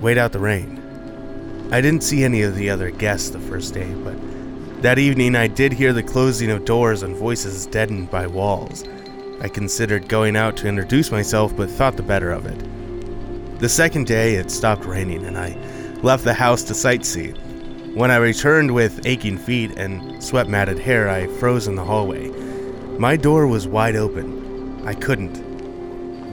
weighed 0.00 0.16
out 0.16 0.30
the 0.30 0.38
rain. 0.38 1.68
I 1.72 1.80
didn't 1.80 2.04
see 2.04 2.22
any 2.22 2.42
of 2.42 2.54
the 2.54 2.70
other 2.70 2.92
guests 2.92 3.30
the 3.30 3.40
first 3.40 3.74
day, 3.74 3.92
but 4.04 4.14
that 4.82 5.00
evening 5.00 5.34
I 5.34 5.48
did 5.48 5.72
hear 5.72 5.92
the 5.92 6.04
closing 6.04 6.52
of 6.52 6.64
doors 6.64 7.02
and 7.02 7.16
voices 7.16 7.66
deadened 7.66 8.12
by 8.12 8.28
walls. 8.28 8.84
I 9.40 9.48
considered 9.48 10.08
going 10.08 10.36
out 10.36 10.56
to 10.58 10.68
introduce 10.68 11.10
myself, 11.10 11.56
but 11.56 11.68
thought 11.68 11.96
the 11.96 12.04
better 12.04 12.30
of 12.30 12.46
it. 12.46 13.58
The 13.58 13.68
second 13.68 14.06
day 14.06 14.36
it 14.36 14.52
stopped 14.52 14.84
raining, 14.84 15.24
and 15.24 15.36
I 15.36 15.58
left 16.02 16.24
the 16.24 16.34
house 16.34 16.62
to 16.64 16.72
sightsee. 16.72 17.36
When 17.94 18.10
I 18.10 18.16
returned 18.16 18.74
with 18.74 19.06
aching 19.06 19.38
feet 19.38 19.72
and 19.76 20.22
sweat 20.22 20.48
matted 20.48 20.78
hair, 20.78 21.08
I 21.08 21.26
froze 21.26 21.66
in 21.66 21.76
the 21.76 21.84
hallway. 21.84 22.28
My 22.98 23.16
door 23.16 23.46
was 23.46 23.66
wide 23.66 23.96
open. 23.96 24.86
I 24.86 24.94
couldn't, 24.94 25.40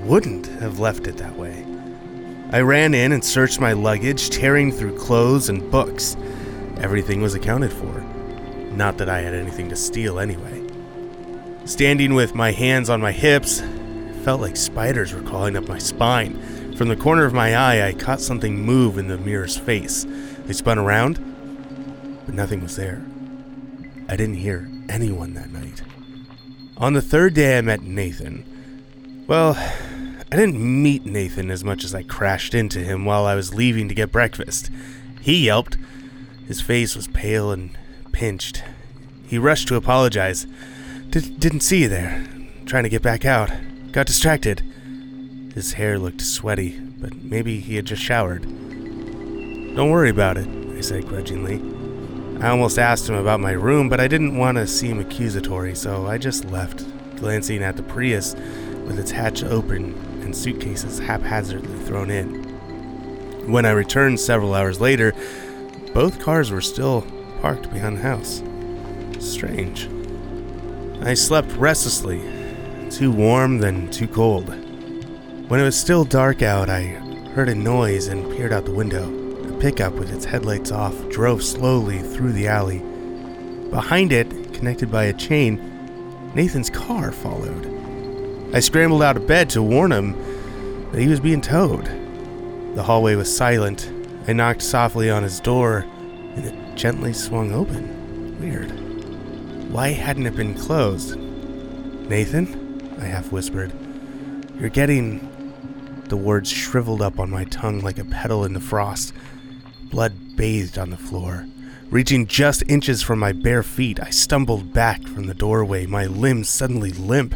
wouldn't 0.05 0.47
have 0.61 0.79
left 0.79 1.07
it 1.07 1.17
that 1.17 1.37
way. 1.37 1.65
I 2.51 2.61
ran 2.61 2.93
in 2.93 3.11
and 3.13 3.23
searched 3.23 3.59
my 3.59 3.73
luggage, 3.73 4.29
tearing 4.29 4.71
through 4.71 4.97
clothes 4.97 5.49
and 5.49 5.71
books. 5.71 6.15
Everything 6.77 7.21
was 7.21 7.33
accounted 7.33 7.73
for. 7.73 8.01
Not 8.71 8.97
that 8.97 9.09
I 9.09 9.21
had 9.21 9.33
anything 9.33 9.69
to 9.69 9.75
steal 9.75 10.19
anyway. 10.19 10.61
Standing 11.65 12.13
with 12.13 12.35
my 12.35 12.51
hands 12.51 12.89
on 12.89 13.01
my 13.01 13.11
hips, 13.11 13.61
felt 14.23 14.41
like 14.41 14.57
spiders 14.57 15.13
were 15.13 15.21
crawling 15.21 15.55
up 15.55 15.67
my 15.67 15.77
spine. 15.77 16.39
From 16.75 16.87
the 16.87 16.95
corner 16.95 17.23
of 17.23 17.33
my 17.33 17.55
eye, 17.55 17.87
I 17.87 17.93
caught 17.93 18.19
something 18.19 18.59
move 18.59 18.97
in 18.97 19.07
the 19.07 19.17
mirror's 19.19 19.57
face. 19.57 20.07
I 20.47 20.51
spun 20.53 20.79
around, 20.79 21.15
but 22.25 22.33
nothing 22.33 22.63
was 22.63 22.75
there. 22.75 23.05
I 24.09 24.15
didn't 24.15 24.35
hear 24.35 24.69
anyone 24.89 25.35
that 25.35 25.51
night. 25.51 25.83
On 26.77 26.93
the 26.93 27.01
third 27.01 27.35
day, 27.35 27.57
I 27.57 27.61
met 27.61 27.83
Nathan. 27.83 29.23
Well, 29.27 29.55
I 29.55 30.35
didn't 30.35 30.59
meet 30.59 31.05
Nathan 31.05 31.51
as 31.51 31.63
much 31.63 31.83
as 31.83 31.93
I 31.93 32.01
crashed 32.01 32.55
into 32.55 32.79
him 32.79 33.05
while 33.05 33.25
I 33.25 33.35
was 33.35 33.53
leaving 33.53 33.87
to 33.87 33.95
get 33.95 34.11
breakfast. 34.11 34.71
He 35.21 35.45
yelped. 35.45 35.77
His 36.47 36.59
face 36.59 36.95
was 36.95 37.07
pale 37.07 37.51
and 37.51 37.77
pinched. 38.11 38.63
He 39.27 39.37
rushed 39.37 39.67
to 39.67 39.75
apologize. 39.75 40.47
D- 41.11 41.35
didn't 41.37 41.61
see 41.61 41.83
you 41.83 41.87
there. 41.87 42.25
Trying 42.65 42.83
to 42.83 42.89
get 42.89 43.03
back 43.03 43.25
out. 43.25 43.51
Got 43.91 44.07
distracted. 44.07 44.63
His 45.53 45.73
hair 45.73 45.99
looked 45.99 46.21
sweaty, 46.21 46.79
but 46.79 47.15
maybe 47.23 47.59
he 47.59 47.75
had 47.75 47.85
just 47.85 48.01
showered. 48.01 48.41
Don't 48.41 49.91
worry 49.91 50.09
about 50.09 50.37
it, 50.37 50.47
I 50.75 50.81
said 50.81 51.07
grudgingly. 51.07 51.61
I 52.43 52.49
almost 52.49 52.79
asked 52.79 53.07
him 53.07 53.15
about 53.15 53.39
my 53.39 53.51
room, 53.51 53.87
but 53.87 53.99
I 53.99 54.07
didn't 54.07 54.35
want 54.35 54.57
to 54.57 54.65
seem 54.65 54.99
accusatory, 54.99 55.75
so 55.75 56.07
I 56.07 56.17
just 56.17 56.45
left, 56.45 56.83
glancing 57.17 57.61
at 57.61 57.77
the 57.77 57.83
Prius 57.83 58.33
with 58.85 58.97
its 58.97 59.11
hatch 59.11 59.43
open 59.43 59.93
and 60.23 60.35
suitcases 60.35 60.97
haphazardly 60.97 61.77
thrown 61.85 62.09
in. 62.09 62.43
When 63.51 63.65
I 63.65 63.71
returned 63.71 64.19
several 64.19 64.55
hours 64.55 64.81
later, 64.81 65.13
both 65.93 66.19
cars 66.19 66.49
were 66.49 66.61
still 66.61 67.05
parked 67.41 67.71
behind 67.71 67.97
the 67.97 68.01
house. 68.01 68.41
Strange. 69.19 69.87
I 71.01 71.13
slept 71.13 71.51
restlessly, 71.51 72.21
too 72.89 73.11
warm 73.11 73.59
then 73.59 73.91
too 73.91 74.07
cold. 74.07 74.62
When 75.53 75.61
it 75.61 75.65
was 75.65 75.79
still 75.79 76.03
dark 76.03 76.41
out, 76.41 76.67
I 76.67 76.81
heard 77.35 77.47
a 77.47 77.53
noise 77.53 78.07
and 78.07 78.27
peered 78.31 78.51
out 78.51 78.65
the 78.65 78.73
window. 78.73 79.07
A 79.49 79.59
pickup 79.59 79.93
with 79.93 80.11
its 80.11 80.25
headlights 80.25 80.71
off 80.71 80.95
drove 81.09 81.43
slowly 81.43 81.99
through 81.99 82.33
the 82.33 82.47
alley. 82.47 82.79
Behind 83.69 84.11
it, 84.11 84.51
connected 84.55 84.91
by 84.91 85.03
a 85.03 85.13
chain, 85.13 86.31
Nathan's 86.33 86.71
car 86.71 87.11
followed. 87.11 87.67
I 88.51 88.61
scrambled 88.61 89.03
out 89.03 89.15
of 89.15 89.27
bed 89.27 89.47
to 89.51 89.61
warn 89.61 89.91
him 89.91 90.89
that 90.91 90.99
he 90.99 91.07
was 91.07 91.19
being 91.19 91.39
towed. 91.39 91.85
The 92.73 92.81
hallway 92.81 93.13
was 93.13 93.37
silent. 93.37 93.91
I 94.27 94.33
knocked 94.33 94.63
softly 94.63 95.11
on 95.11 95.21
his 95.21 95.39
door, 95.39 95.85
and 96.35 96.45
it 96.45 96.75
gently 96.75 97.13
swung 97.13 97.53
open. 97.53 98.39
Weird. 98.39 98.71
Why 99.71 99.89
hadn't 99.89 100.25
it 100.25 100.35
been 100.35 100.55
closed? 100.55 101.15
Nathan? 101.15 102.97
I 102.99 103.05
half 103.05 103.31
whispered. 103.31 103.71
You're 104.59 104.69
getting. 104.69 105.29
The 106.13 106.17
words 106.17 106.51
shriveled 106.51 107.01
up 107.01 107.19
on 107.19 107.31
my 107.31 107.45
tongue 107.45 107.79
like 107.79 107.97
a 107.97 108.05
petal 108.05 108.45
in 108.45 108.53
the 108.53 108.59
frost. 108.59 109.13
Blood 109.85 110.35
bathed 110.35 110.77
on 110.77 110.91
the 110.91 110.95
floor. 110.95 111.47
Reaching 111.89 112.27
just 112.27 112.61
inches 112.69 113.01
from 113.01 113.17
my 113.17 113.31
bare 113.31 113.63
feet, 113.63 113.99
I 113.99 114.11
stumbled 114.11 114.73
back 114.73 115.01
from 115.07 115.25
the 115.25 115.33
doorway, 115.33 115.87
my 115.87 116.05
limbs 116.05 116.49
suddenly 116.49 116.91
limp. 116.91 117.33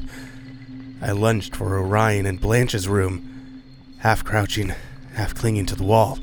I 1.01 1.09
lunged 1.09 1.55
for 1.55 1.79
Orion 1.79 2.27
and 2.27 2.39
Blanche's 2.39 2.87
room, 2.87 3.63
half 3.97 4.23
crouching, 4.23 4.75
half 5.15 5.33
clinging 5.33 5.65
to 5.65 5.75
the 5.75 5.83
wall. 5.83 6.19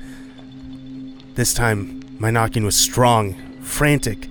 This 1.35 1.55
time, 1.55 2.05
my 2.21 2.31
knocking 2.31 2.65
was 2.65 2.77
strong, 2.77 3.35
frantic. 3.63 4.29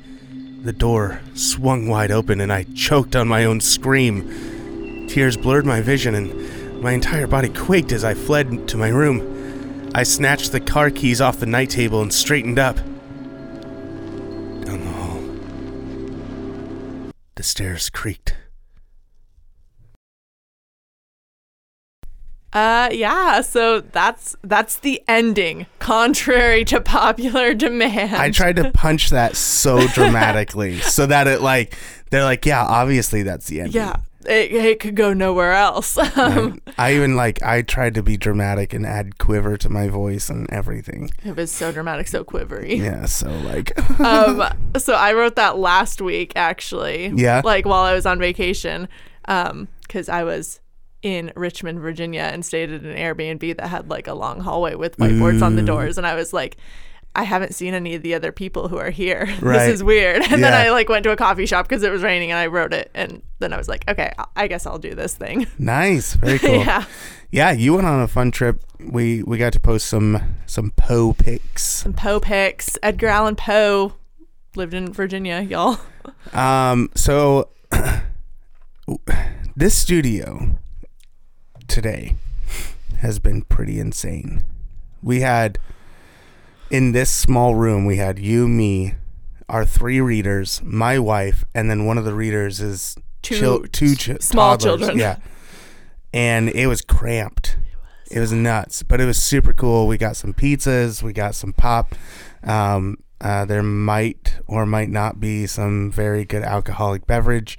The 0.61 0.71
door 0.71 1.19
swung 1.33 1.89
wide 1.89 2.09
open 2.09 2.39
and 2.39 2.53
I 2.53 2.63
choked 2.73 3.17
on 3.17 3.27
my 3.27 3.43
own 3.43 3.59
scream. 3.59 5.07
Tears 5.09 5.35
blurred 5.35 5.65
my 5.65 5.81
vision 5.81 6.15
and 6.15 6.52
my 6.83 6.91
entire 6.91 7.25
body 7.27 7.47
quaked 7.47 7.93
as 7.93 8.03
I 8.03 8.13
fled 8.13 8.67
to 8.67 8.77
my 8.77 8.89
room. 8.89 9.91
I 9.95 10.03
snatched 10.03 10.51
the 10.51 10.59
car 10.59 10.89
keys 10.89 11.21
off 11.21 11.39
the 11.39 11.45
night 11.45 11.69
table 11.69 12.01
and 12.01 12.13
straightened 12.13 12.59
up. 12.59 12.75
Down 14.65 14.81
the 14.81 14.91
hall, 14.91 15.21
the 17.35 17.43
stairs 17.43 17.89
creaked. 17.89 18.35
Uh 22.51 22.89
yeah, 22.91 23.39
so 23.41 23.79
that's 23.79 24.35
that's 24.43 24.77
the 24.77 25.01
ending, 25.07 25.65
contrary 25.79 26.65
to 26.65 26.81
popular 26.81 27.53
demand. 27.53 28.15
I 28.15 28.29
tried 28.29 28.57
to 28.57 28.71
punch 28.71 29.09
that 29.09 29.37
so 29.37 29.87
dramatically 29.93 30.79
so 30.79 31.05
that 31.05 31.27
it 31.27 31.41
like 31.41 31.75
they're 32.11 32.25
like, 32.25 32.45
yeah, 32.45 32.63
obviously 32.63 33.23
that's 33.23 33.47
the 33.47 33.61
end. 33.61 33.73
Yeah. 33.73 33.95
It, 34.25 34.51
it 34.51 34.79
could 34.79 34.95
go 34.95 35.13
nowhere 35.13 35.53
else. 35.53 35.97
Um, 36.15 36.61
I 36.77 36.93
even 36.93 37.15
like 37.15 37.41
I 37.41 37.63
tried 37.63 37.95
to 37.95 38.03
be 38.03 38.17
dramatic 38.17 38.73
and 38.73 38.85
add 38.85 39.17
quiver 39.17 39.57
to 39.57 39.69
my 39.69 39.87
voice 39.87 40.29
and 40.29 40.49
everything. 40.51 41.09
it 41.25 41.35
was 41.35 41.51
so 41.51 41.71
dramatic, 41.71 42.07
so 42.07 42.23
quivery. 42.23 42.77
Yeah, 42.77 43.05
so 43.05 43.29
like 43.29 43.77
um, 43.99 44.43
so 44.77 44.93
I 44.93 45.13
wrote 45.13 45.35
that 45.35 45.57
last 45.57 46.01
week 46.01 46.33
actually. 46.35 47.07
Yeah? 47.15 47.41
Like 47.43 47.65
while 47.65 47.83
I 47.83 47.93
was 47.93 48.05
on 48.05 48.19
vacation, 48.19 48.87
um, 49.25 49.67
because 49.81 50.07
I 50.07 50.23
was 50.23 50.61
in 51.01 51.31
Richmond, 51.35 51.79
Virginia, 51.79 52.21
and 52.21 52.45
stayed 52.45 52.71
at 52.71 52.81
an 52.83 52.95
Airbnb 52.95 53.57
that 53.57 53.67
had 53.67 53.89
like 53.89 54.07
a 54.07 54.13
long 54.13 54.39
hallway 54.39 54.75
with 54.75 54.97
whiteboards 54.97 55.41
on 55.41 55.55
the 55.55 55.63
doors, 55.63 55.97
and 55.97 56.05
I 56.07 56.15
was 56.15 56.31
like. 56.31 56.57
I 57.15 57.23
haven't 57.23 57.53
seen 57.53 57.73
any 57.75 57.93
of 57.95 58.01
the 58.01 58.13
other 58.15 58.31
people 58.31 58.67
who 58.69 58.77
are 58.77 58.89
here. 58.89 59.27
Right. 59.39 59.59
This 59.67 59.75
is 59.75 59.83
weird. 59.83 60.23
And 60.31 60.43
then 60.43 60.53
I 60.53 60.71
like 60.71 60.89
went 60.89 61.03
to 61.03 61.11
a 61.11 61.15
coffee 61.15 61.45
shop 61.45 61.67
because 61.67 61.83
it 61.83 61.91
was 61.91 62.01
raining 62.01 62.31
and 62.31 62.39
I 62.39 62.47
wrote 62.47 62.73
it. 62.73 62.89
And 62.95 63.21
then 63.39 63.53
I 63.53 63.57
was 63.57 63.67
like, 63.69 63.83
okay, 63.89 64.11
I- 64.17 64.25
I 64.35 64.47
guess 64.47 64.65
I'll 64.65 64.79
do 64.79 64.95
this 64.95 65.13
thing. 65.15 65.45
nice, 65.59 66.15
very 66.15 66.39
cool. 66.39 66.55
yeah. 66.57 66.85
Yeah, 67.31 67.51
you 67.51 67.73
went 67.75 67.87
on 67.87 67.99
a 68.01 68.07
fun 68.07 68.29
trip. 68.31 68.61
We 68.79 69.23
we 69.23 69.37
got 69.37 69.53
to 69.53 69.59
post 69.59 69.87
some 69.87 70.35
some 70.45 70.71
Poe 70.71 71.13
pics. 71.13 71.63
Some 71.65 71.93
Poe 71.93 72.19
pics. 72.19 72.77
Edgar 72.83 73.07
Allan 73.07 73.35
Poe 73.35 73.93
lived 74.55 74.73
in 74.73 74.91
Virginia, 74.93 75.41
y'all. 75.41 75.79
Um, 76.33 76.89
so 76.95 77.49
this 79.55 79.75
studio 79.75 80.57
today 81.67 82.15
has 82.99 83.19
been 83.19 83.43
pretty 83.43 83.79
insane. 83.79 84.43
We 85.01 85.21
had 85.21 85.59
in 86.73 86.91
this 86.91 87.11
small 87.11 87.53
room, 87.53 87.85
we 87.85 87.97
had 87.97 88.17
you, 88.17 88.47
me, 88.47 88.95
our 89.47 89.63
three 89.63 90.01
readers, 90.01 90.59
my 90.63 90.97
wife, 90.97 91.45
and 91.53 91.69
then 91.69 91.85
one 91.85 91.99
of 91.99 92.03
the 92.03 92.15
readers 92.15 92.59
is 92.59 92.95
Two 93.21 93.39
chil- 93.39 93.63
two 93.71 93.95
ch- 93.95 94.19
small 94.21 94.57
toddlers. 94.57 94.79
children. 94.79 94.97
Yeah, 94.97 95.17
and 96.11 96.49
it 96.49 96.65
was 96.65 96.81
cramped. 96.81 97.57
It 98.09 98.19
was 98.19 98.31
nuts, 98.33 98.81
but 98.81 98.99
it 98.99 99.05
was 99.05 99.21
super 99.21 99.53
cool. 99.53 99.85
We 99.87 99.99
got 99.99 100.15
some 100.17 100.33
pizzas, 100.33 101.03
we 101.03 101.13
got 101.13 101.35
some 101.35 101.53
pop. 101.53 101.93
Um, 102.43 102.97
uh, 103.21 103.45
there 103.45 103.63
might 103.63 104.37
or 104.47 104.65
might 104.65 104.89
not 104.89 105.19
be 105.19 105.45
some 105.45 105.91
very 105.91 106.25
good 106.25 106.41
alcoholic 106.43 107.05
beverage 107.05 107.57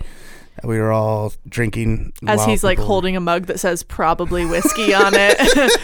that 0.56 0.66
we 0.66 0.78
were 0.80 0.92
all 0.92 1.32
drinking. 1.48 2.12
As 2.26 2.44
he's 2.44 2.64
like 2.64 2.78
holding 2.78 3.16
a 3.16 3.20
mug 3.20 3.46
that 3.46 3.60
says 3.60 3.84
probably 3.84 4.44
whiskey 4.44 4.92
on 4.92 5.12
it. 5.14 5.38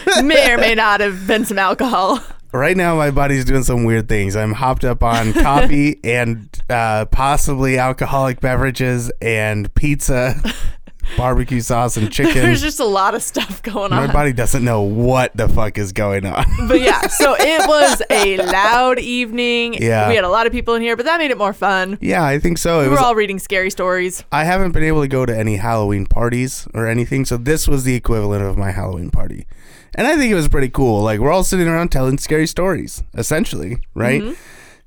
May 0.25 0.51
or 0.53 0.57
may 0.57 0.75
not 0.75 0.99
have 0.99 1.25
been 1.27 1.45
some 1.45 1.57
alcohol. 1.57 2.19
Right 2.53 2.75
now, 2.75 2.95
my 2.97 3.11
body's 3.11 3.45
doing 3.45 3.63
some 3.63 3.85
weird 3.85 4.09
things. 4.09 4.35
I'm 4.35 4.51
hopped 4.53 4.83
up 4.83 5.03
on 5.03 5.31
coffee 5.41 5.99
and 6.03 6.49
uh, 6.69 7.05
possibly 7.05 7.77
alcoholic 7.77 8.41
beverages 8.41 9.09
and 9.21 9.73
pizza, 9.73 10.35
barbecue 11.17 11.61
sauce 11.61 11.95
and 11.95 12.11
chicken. 12.11 12.41
There's 12.41 12.61
just 12.61 12.81
a 12.81 12.85
lot 12.85 13.15
of 13.15 13.23
stuff 13.23 13.63
going 13.63 13.93
on. 13.93 14.05
My 14.05 14.11
body 14.11 14.33
doesn't 14.33 14.65
know 14.65 14.81
what 14.81 15.35
the 15.35 15.47
fuck 15.47 15.77
is 15.77 15.93
going 15.93 16.25
on. 16.25 16.43
But 16.67 16.81
yeah, 16.81 17.07
so 17.07 17.35
it 17.39 17.67
was 17.67 18.01
a 18.09 18.37
loud 18.37 18.99
evening. 18.99 19.73
Yeah. 19.75 20.09
We 20.09 20.15
had 20.15 20.23
a 20.25 20.29
lot 20.29 20.45
of 20.45 20.51
people 20.51 20.75
in 20.75 20.81
here, 20.81 20.95
but 20.97 21.05
that 21.05 21.19
made 21.19 21.31
it 21.31 21.37
more 21.37 21.53
fun. 21.53 21.97
yeah, 22.01 22.23
I 22.23 22.37
think 22.39 22.57
so. 22.57 22.81
It 22.81 22.83
We 22.83 22.89
was 22.89 22.99
were 22.99 23.05
all 23.05 23.15
reading 23.15 23.39
scary 23.39 23.69
stories. 23.71 24.23
I 24.31 24.43
haven't 24.43 24.71
been 24.73 24.83
able 24.83 25.01
to 25.01 25.07
go 25.07 25.25
to 25.25 25.37
any 25.37 25.55
Halloween 25.57 26.05
parties 26.05 26.67
or 26.73 26.85
anything, 26.87 27.23
so 27.25 27.37
this 27.37 27.67
was 27.67 27.83
the 27.85 27.95
equivalent 27.95 28.43
of 28.43 28.57
my 28.57 28.71
Halloween 28.71 29.09
party. 29.09 29.45
And 29.93 30.07
I 30.07 30.17
think 30.17 30.31
it 30.31 30.35
was 30.35 30.47
pretty 30.47 30.69
cool. 30.69 31.01
Like 31.01 31.19
we're 31.19 31.31
all 31.31 31.43
sitting 31.43 31.67
around 31.67 31.89
telling 31.89 32.17
scary 32.17 32.47
stories, 32.47 33.03
essentially, 33.13 33.77
right? 33.93 34.21
Mm-hmm. 34.21 34.41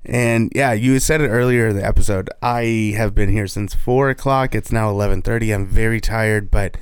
And 0.06 0.52
yeah, 0.54 0.72
you 0.72 0.98
said 0.98 1.20
it 1.20 1.28
earlier 1.28 1.68
in 1.68 1.76
the 1.76 1.84
episode. 1.84 2.28
I 2.42 2.94
have 2.96 3.14
been 3.14 3.30
here 3.30 3.46
since 3.46 3.74
four 3.74 4.10
o'clock. 4.10 4.54
It's 4.54 4.72
now 4.72 4.90
eleven 4.90 5.22
thirty. 5.22 5.52
I'm 5.52 5.66
very 5.66 6.00
tired, 6.00 6.50
but 6.50 6.76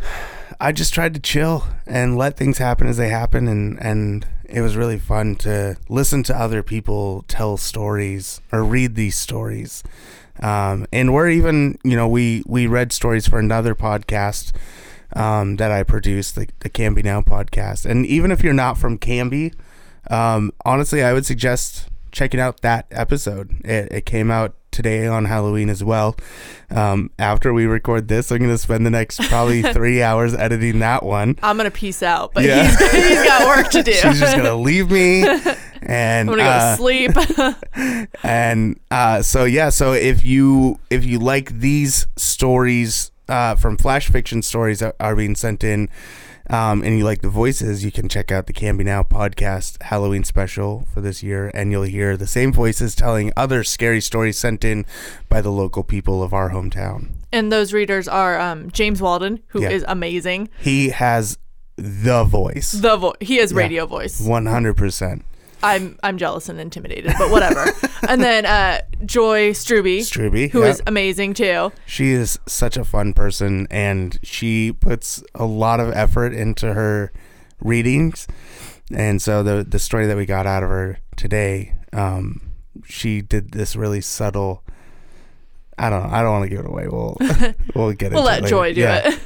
I 0.60 0.72
just 0.72 0.94
tried 0.94 1.14
to 1.14 1.20
chill 1.20 1.66
and 1.86 2.16
let 2.16 2.36
things 2.36 2.58
happen 2.58 2.86
as 2.86 2.96
they 2.96 3.08
happen, 3.08 3.48
and 3.48 3.78
and 3.80 4.26
it 4.44 4.60
was 4.60 4.76
really 4.76 4.98
fun 4.98 5.36
to 5.36 5.76
listen 5.88 6.22
to 6.24 6.38
other 6.38 6.62
people 6.62 7.24
tell 7.28 7.56
stories 7.56 8.40
or 8.52 8.62
read 8.62 8.94
these 8.94 9.16
stories. 9.16 9.82
Um, 10.40 10.86
and 10.92 11.12
we're 11.14 11.28
even, 11.28 11.78
you 11.84 11.96
know, 11.96 12.08
we 12.08 12.42
we 12.46 12.66
read 12.66 12.92
stories 12.92 13.26
for 13.26 13.38
another 13.38 13.74
podcast 13.74 14.52
um, 15.14 15.56
that 15.56 15.70
I 15.70 15.82
produce, 15.82 16.32
the 16.32 16.48
the 16.60 16.68
Canby 16.68 17.02
Now 17.02 17.20
podcast. 17.22 17.86
And 17.86 18.04
even 18.06 18.30
if 18.30 18.42
you're 18.42 18.52
not 18.52 18.78
from 18.78 18.98
Canby, 18.98 19.52
um, 20.10 20.52
honestly, 20.64 21.02
I 21.02 21.12
would 21.12 21.26
suggest 21.26 21.88
checking 22.12 22.40
out 22.40 22.60
that 22.62 22.86
episode. 22.90 23.50
It, 23.64 23.88
it 23.92 24.06
came 24.06 24.30
out 24.30 24.54
today 24.70 25.06
on 25.06 25.24
Halloween 25.26 25.68
as 25.68 25.84
well. 25.84 26.16
Um, 26.70 27.10
after 27.18 27.52
we 27.52 27.64
record 27.66 28.08
this, 28.08 28.30
I'm 28.32 28.38
gonna 28.38 28.58
spend 28.58 28.84
the 28.84 28.90
next 28.90 29.20
probably 29.28 29.62
three 29.72 30.02
hours 30.02 30.34
editing 30.34 30.80
that 30.80 31.02
one. 31.04 31.36
I'm 31.42 31.56
gonna 31.56 31.70
peace 31.70 32.02
out, 32.02 32.34
but 32.34 32.42
Yeah. 32.44 32.66
he's, 32.68 32.90
he's 32.92 33.24
got 33.24 33.46
work 33.56 33.70
to 33.70 33.82
do. 33.84 33.92
She's 33.92 34.18
just 34.20 34.36
gonna 34.36 34.56
leave 34.56 34.90
me, 34.90 35.22
and 35.82 36.28
I'm 36.28 36.36
gonna 36.36 36.42
go 36.42 36.50
uh, 36.50 36.70
to 36.70 36.76
sleep. 36.76 38.14
and 38.24 38.78
uh, 38.90 39.22
so 39.22 39.44
yeah 39.44 39.68
so 39.70 39.92
if 39.92 40.24
you 40.24 40.78
if 40.90 41.04
you 41.04 41.18
like 41.18 41.58
these 41.60 42.06
stories 42.16 43.10
uh, 43.28 43.54
from 43.54 43.76
flash 43.76 44.08
fiction 44.10 44.42
stories 44.42 44.80
that 44.80 44.94
are 45.00 45.16
being 45.16 45.34
sent 45.34 45.64
in 45.64 45.88
um, 46.50 46.82
and 46.84 46.98
you 46.98 47.04
like 47.04 47.22
the 47.22 47.28
voices 47.30 47.82
you 47.84 47.90
can 47.90 48.06
check 48.08 48.30
out 48.30 48.46
the 48.46 48.52
Canby 48.52 48.84
Now 48.84 49.02
podcast 49.02 49.82
halloween 49.84 50.24
special 50.24 50.86
for 50.92 51.00
this 51.00 51.22
year 51.22 51.50
and 51.54 51.70
you'll 51.72 51.84
hear 51.84 52.16
the 52.18 52.26
same 52.26 52.52
voices 52.52 52.94
telling 52.94 53.32
other 53.36 53.64
scary 53.64 54.00
stories 54.02 54.36
sent 54.38 54.62
in 54.64 54.84
by 55.30 55.40
the 55.40 55.50
local 55.50 55.82
people 55.82 56.22
of 56.22 56.34
our 56.34 56.50
hometown 56.50 57.12
and 57.32 57.50
those 57.50 57.72
readers 57.72 58.06
are 58.06 58.38
um, 58.38 58.70
James 58.70 59.00
Walden, 59.02 59.40
who 59.48 59.62
is 59.62 59.82
Yeah. 59.82 59.92
amazing. 59.92 60.48
he 60.60 60.90
has 60.90 61.38
the 61.76 62.22
voice 62.24 62.70
The 62.72 62.96
voice. 62.96 63.16
he 63.20 63.36
has 63.38 63.52
radio 63.52 63.86
voice. 63.86 64.20
100% 64.20 65.22
I'm 65.64 65.98
I'm 66.02 66.18
jealous 66.18 66.48
and 66.48 66.60
intimidated, 66.60 67.14
but 67.18 67.30
whatever. 67.30 67.64
and 68.08 68.20
then 68.22 68.44
uh, 68.46 68.80
Joy 69.04 69.50
Struby, 69.50 70.00
Struby, 70.00 70.50
who 70.50 70.62
is 70.62 70.78
yep. 70.78 70.88
amazing 70.88 71.34
too. 71.34 71.72
She 71.86 72.10
is 72.10 72.38
such 72.46 72.76
a 72.76 72.84
fun 72.84 73.14
person 73.14 73.66
and 73.70 74.18
she 74.22 74.72
puts 74.72 75.24
a 75.34 75.46
lot 75.46 75.80
of 75.80 75.92
effort 75.92 76.34
into 76.34 76.74
her 76.74 77.12
readings. 77.60 78.26
And 78.92 79.22
so 79.22 79.42
the 79.42 79.64
the 79.66 79.78
story 79.78 80.06
that 80.06 80.16
we 80.16 80.26
got 80.26 80.46
out 80.46 80.62
of 80.62 80.68
her 80.68 80.98
today, 81.16 81.74
um, 81.92 82.52
she 82.84 83.22
did 83.22 83.52
this 83.52 83.74
really 83.74 84.02
subtle 84.02 84.62
I 85.78 85.90
don't 85.90 86.04
know, 86.04 86.14
I 86.14 86.22
don't 86.22 86.30
want 86.30 86.44
to 86.44 86.48
give 86.50 86.60
it 86.60 86.66
away. 86.66 86.86
We'll 86.88 87.16
we'll 87.74 87.92
get 87.92 88.12
it. 88.12 88.14
We'll 88.14 88.24
let 88.24 88.42
later. 88.42 88.50
Joy 88.50 88.74
do 88.74 88.80
yeah. 88.80 89.08
it. 89.08 89.20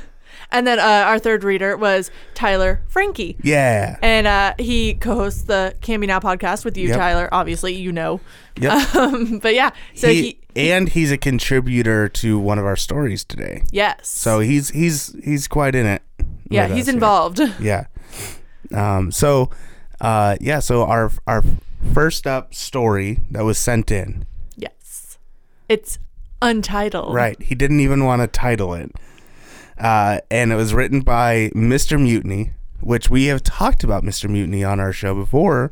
And 0.51 0.67
then 0.67 0.79
uh, 0.79 0.83
our 1.07 1.19
third 1.19 1.45
reader 1.45 1.77
was 1.77 2.11
Tyler 2.35 2.81
Frankie. 2.89 3.37
Yeah. 3.43 3.99
And 4.01 4.27
uh, 4.27 4.55
he 4.59 4.95
co-hosts 4.95 5.43
the 5.43 5.75
Canby 5.83 6.07
Now 6.07 6.21
podcast 6.21 6.65
with 6.65 6.77
you, 6.79 6.89
Yep. 6.89 6.97
Tyler. 6.97 7.29
Obviously, 7.33 7.75
you 7.75 7.93
know. 7.93 8.21
Yep. 8.59 8.89
Um, 8.95 9.39
but 9.41 9.55
yeah, 9.55 9.71
so 9.95 10.09
he, 10.09 10.39
he, 10.55 10.73
and 10.73 10.89
he's 10.89 11.13
a 11.13 11.19
contributor 11.19 12.09
to 12.09 12.39
one 12.39 12.59
of 12.59 12.65
our 12.65 12.77
stories 12.77 13.23
today. 13.25 13.63
Yes. 13.71 14.09
So 14.09 14.41
he's 14.41 14.71
he's 14.71 15.15
he's 15.23 15.47
quite 15.47 15.75
in 15.77 15.87
it. 15.87 16.03
yeah, 16.51 16.67
he's 16.67 16.83
us 16.83 16.87
here. 16.87 16.95
involved. 16.95 17.41
Yeah. 17.61 17.87
Um. 18.75 19.13
So, 19.13 19.51
uh. 20.01 20.37
Yeah. 20.41 20.59
So 20.61 20.85
our 20.85 21.13
our 21.27 21.45
first 21.95 22.27
up 22.27 22.55
story 22.55 23.21
that 23.31 23.45
was 23.45 23.59
sent 23.59 23.91
in. 23.91 24.25
yes. 24.57 25.19
It's 25.69 25.99
untitled. 26.43 27.15
Right. 27.15 27.41
He 27.43 27.55
didn't 27.55 27.81
even 27.81 28.05
want 28.05 28.23
to 28.23 28.27
title 28.27 28.75
it. 28.75 28.91
Uh. 29.79 30.21
And 30.31 30.53
it 30.53 30.57
was 30.57 30.75
written 30.75 31.01
by 31.01 31.51
Mr. 31.55 32.01
Mutiny, 32.01 32.53
which 32.81 33.09
we 33.11 33.27
have 33.27 33.43
talked 33.43 33.83
about 33.85 34.03
Mr. 34.05 34.29
Mutiny 34.29 34.65
on 34.65 34.81
our 34.81 34.93
show 34.93 35.15
before, 35.15 35.71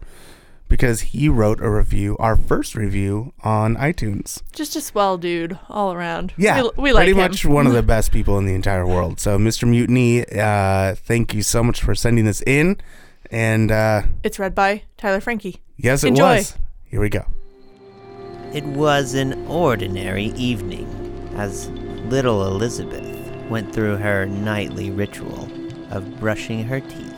because 0.69 1.01
he 1.01 1.29
wrote 1.29 1.61
a 1.61 1.71
review, 1.71 2.17
our 2.19 2.35
first 2.37 2.75
review 2.75 3.33
on 3.45 3.77
iTunes. 3.77 4.43
Just 4.53 4.75
a 4.75 4.81
swell 4.81 5.17
dude 5.17 5.59
all 5.69 5.93
around. 5.93 6.33
Yeah, 6.37 6.63
We, 6.63 6.71
we 6.77 6.93
like 6.93 7.01
pretty 7.03 7.13
him. 7.13 7.19
much 7.19 7.45
one 7.47 7.67
of 7.69 7.73
the 7.73 7.83
best 7.85 8.11
people 8.11 8.37
in 8.39 8.47
the 8.47 8.55
entire 8.55 8.87
world. 8.87 9.21
So, 9.21 9.39
Mr. 9.39 9.69
Mutiny, 9.69 10.25
uh, 10.29 10.95
thank 10.97 11.35
you 11.35 11.43
so 11.43 11.63
much 11.63 11.81
for 11.83 11.95
sending 11.95 12.25
this 12.25 12.43
in. 12.43 12.79
And 13.31 13.71
uh, 13.71 14.03
It's 14.25 14.39
read 14.41 14.55
by 14.55 14.83
Tyler 14.97 15.21
Frankie. 15.21 15.61
yes, 15.77 16.03
it 16.05 16.09
Enjoy. 16.09 16.37
was. 16.37 16.57
Here 16.85 17.01
we 17.01 17.09
go. 17.11 17.27
It 18.53 18.65
was 18.65 19.15
an 19.15 19.47
ordinary 19.47 20.27
evening 20.37 20.87
as 21.37 21.69
little 22.09 22.47
Elizabeth 22.47 23.05
went 23.49 23.73
through 23.73 23.97
her 23.97 24.27
nightly 24.27 24.91
ritual 24.91 25.49
of 25.91 26.19
brushing 26.19 26.65
her 26.65 26.81
teeth, 26.81 27.15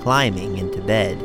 climbing 0.00 0.58
into 0.58 0.80
bed, 0.82 1.18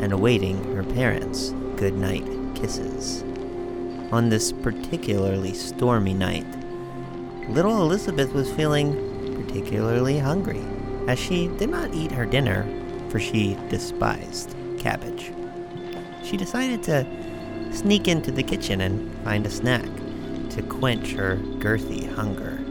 and 0.00 0.12
awaiting 0.12 0.74
her 0.74 0.82
parents' 0.82 1.50
goodnight 1.76 2.24
kisses. 2.54 3.22
On 4.10 4.28
this 4.28 4.52
particularly 4.52 5.54
stormy 5.54 6.14
night, 6.14 6.46
little 7.48 7.82
Elizabeth 7.82 8.32
was 8.32 8.52
feeling 8.52 8.94
particularly 9.44 10.18
hungry, 10.18 10.64
as 11.08 11.18
she 11.18 11.48
did 11.58 11.68
not 11.68 11.92
eat 11.94 12.12
her 12.12 12.26
dinner, 12.26 12.66
for 13.08 13.18
she 13.18 13.56
despised 13.68 14.54
cabbage. 14.78 15.32
She 16.24 16.36
decided 16.36 16.82
to 16.84 17.06
sneak 17.72 18.08
into 18.08 18.30
the 18.30 18.42
kitchen 18.42 18.80
and 18.80 19.12
find 19.24 19.46
a 19.46 19.50
snack 19.50 19.88
to 20.50 20.62
quench 20.62 21.12
her 21.12 21.36
girthy 21.58 22.12
hunger. 22.14 22.61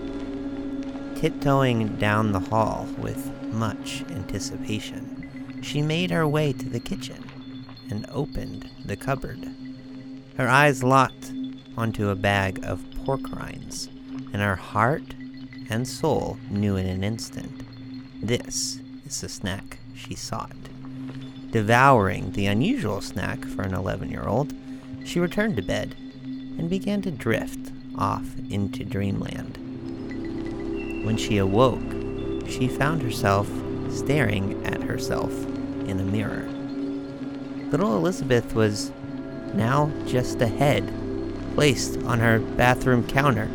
Tiptoeing 1.21 1.97
down 1.97 2.31
the 2.31 2.39
hall 2.39 2.88
with 2.97 3.31
much 3.53 4.03
anticipation, 4.10 5.60
she 5.62 5.79
made 5.79 6.10
her 6.10 6.27
way 6.27 6.51
to 6.51 6.67
the 6.67 6.79
kitchen 6.79 7.23
and 7.91 8.07
opened 8.10 8.67
the 8.84 8.95
cupboard. 8.95 9.47
Her 10.36 10.47
eyes 10.49 10.84
locked 10.84 11.31
onto 11.77 12.10
a 12.10 12.15
bag 12.15 12.60
of 12.63 12.84
pork 13.05 13.21
rinds, 13.31 13.88
and 14.34 14.41
her 14.41 14.55
heart 14.55 15.13
and 15.69 15.88
soul 15.88 16.39
knew 16.49 16.75
in 16.75 16.88
an 16.88 17.03
instant 17.03 17.67
this 18.19 18.79
is 19.05 19.21
the 19.21 19.29
snack 19.29 19.77
she 19.93 20.15
sought. 20.15 20.55
Devouring 21.51 22.31
the 22.31 22.47
unusual 22.47 22.99
snack 22.99 23.45
for 23.45 23.62
an 23.62 23.75
11 23.75 24.10
year 24.10 24.25
old, 24.25 24.55
she 25.05 25.19
returned 25.19 25.55
to 25.57 25.62
bed 25.62 25.95
and 26.23 26.67
began 26.67 27.03
to 27.03 27.12
drift 27.12 27.71
off 27.95 28.25
into 28.49 28.84
dreamland. 28.84 29.61
When 31.04 31.18
she 31.18 31.38
awoke, 31.38 31.82
she 32.48 32.68
found 32.68 33.02
herself 33.02 33.50
staring 33.90 34.66
at 34.66 34.84
herself 34.84 35.32
in 35.88 36.00
a 36.00 36.04
mirror. 36.04 36.48
Little 37.72 37.98
Elizabeth 37.98 38.54
was 38.54 38.92
now 39.54 39.92
just 40.06 40.42
a 40.42 40.48
head 40.48 40.94
placed 41.56 41.98
on 42.04 42.20
her 42.20 42.40
bathroom 42.40 43.08
counter. 43.08 43.50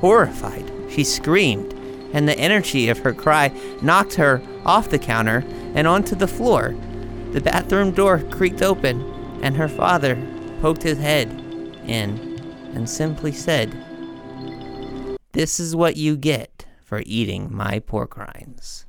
Horrified, 0.00 0.70
she 0.90 1.04
screamed, 1.04 1.72
and 2.12 2.28
the 2.28 2.38
energy 2.38 2.88
of 2.88 2.98
her 2.98 3.12
cry 3.12 3.52
knocked 3.82 4.14
her 4.14 4.42
off 4.64 4.90
the 4.90 4.98
counter 4.98 5.44
and 5.74 5.86
onto 5.86 6.14
the 6.14 6.28
floor. 6.28 6.74
The 7.32 7.40
bathroom 7.40 7.92
door 7.92 8.20
creaked 8.30 8.62
open, 8.62 9.02
and 9.42 9.56
her 9.56 9.68
father 9.68 10.16
poked 10.60 10.82
his 10.82 10.98
head 10.98 11.28
in 11.86 12.40
and 12.74 12.88
simply 12.88 13.32
said, 13.32 13.76
This 15.32 15.60
is 15.60 15.76
what 15.76 15.96
you 15.96 16.16
get 16.16 16.57
for 16.88 17.02
eating 17.04 17.54
my 17.54 17.80
pork 17.80 18.16
rinds. 18.16 18.86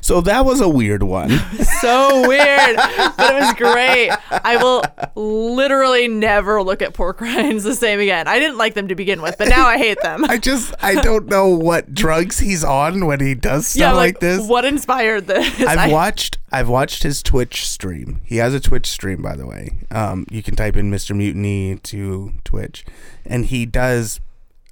So 0.00 0.20
that 0.20 0.44
was 0.44 0.60
a 0.60 0.68
weird 0.68 1.02
one. 1.02 1.30
So 1.78 2.26
weird, 2.28 2.76
but 2.76 3.34
it 3.34 3.40
was 3.40 3.54
great. 3.54 4.10
I 4.30 4.56
will 4.56 4.82
literally 5.14 6.08
never 6.08 6.60
look 6.60 6.82
at 6.82 6.92
pork 6.92 7.20
rinds 7.20 7.62
the 7.62 7.74
same 7.76 8.00
again. 8.00 8.26
I 8.26 8.40
didn't 8.40 8.56
like 8.58 8.74
them 8.74 8.88
to 8.88 8.96
begin 8.96 9.22
with, 9.22 9.38
but 9.38 9.48
now 9.48 9.66
I 9.66 9.78
hate 9.78 10.00
them. 10.02 10.24
I 10.28 10.38
just 10.38 10.74
I 10.82 10.96
don't 10.96 11.26
know 11.26 11.48
what 11.48 11.94
drugs 11.94 12.40
he's 12.40 12.64
on 12.64 13.06
when 13.06 13.20
he 13.20 13.36
does 13.36 13.68
stuff 13.68 13.80
yeah, 13.80 13.92
like, 13.92 14.18
this. 14.18 14.44
What 14.44 14.64
inspired 14.64 15.28
this? 15.28 15.60
I've 15.60 15.92
watched 15.92 16.38
I've 16.50 16.68
watched 16.68 17.04
his 17.04 17.22
Twitch 17.22 17.64
stream. 17.68 18.22
He 18.24 18.38
has 18.38 18.54
a 18.54 18.60
Twitch 18.60 18.88
stream 18.88 19.22
by 19.22 19.36
the 19.36 19.46
way. 19.46 19.78
Um 19.92 20.26
you 20.30 20.42
can 20.42 20.56
type 20.56 20.76
in 20.76 20.90
Mr. 20.90 21.14
Mutiny 21.14 21.76
to 21.76 22.32
Twitch 22.42 22.84
and 23.24 23.46
he 23.46 23.66
does 23.66 24.18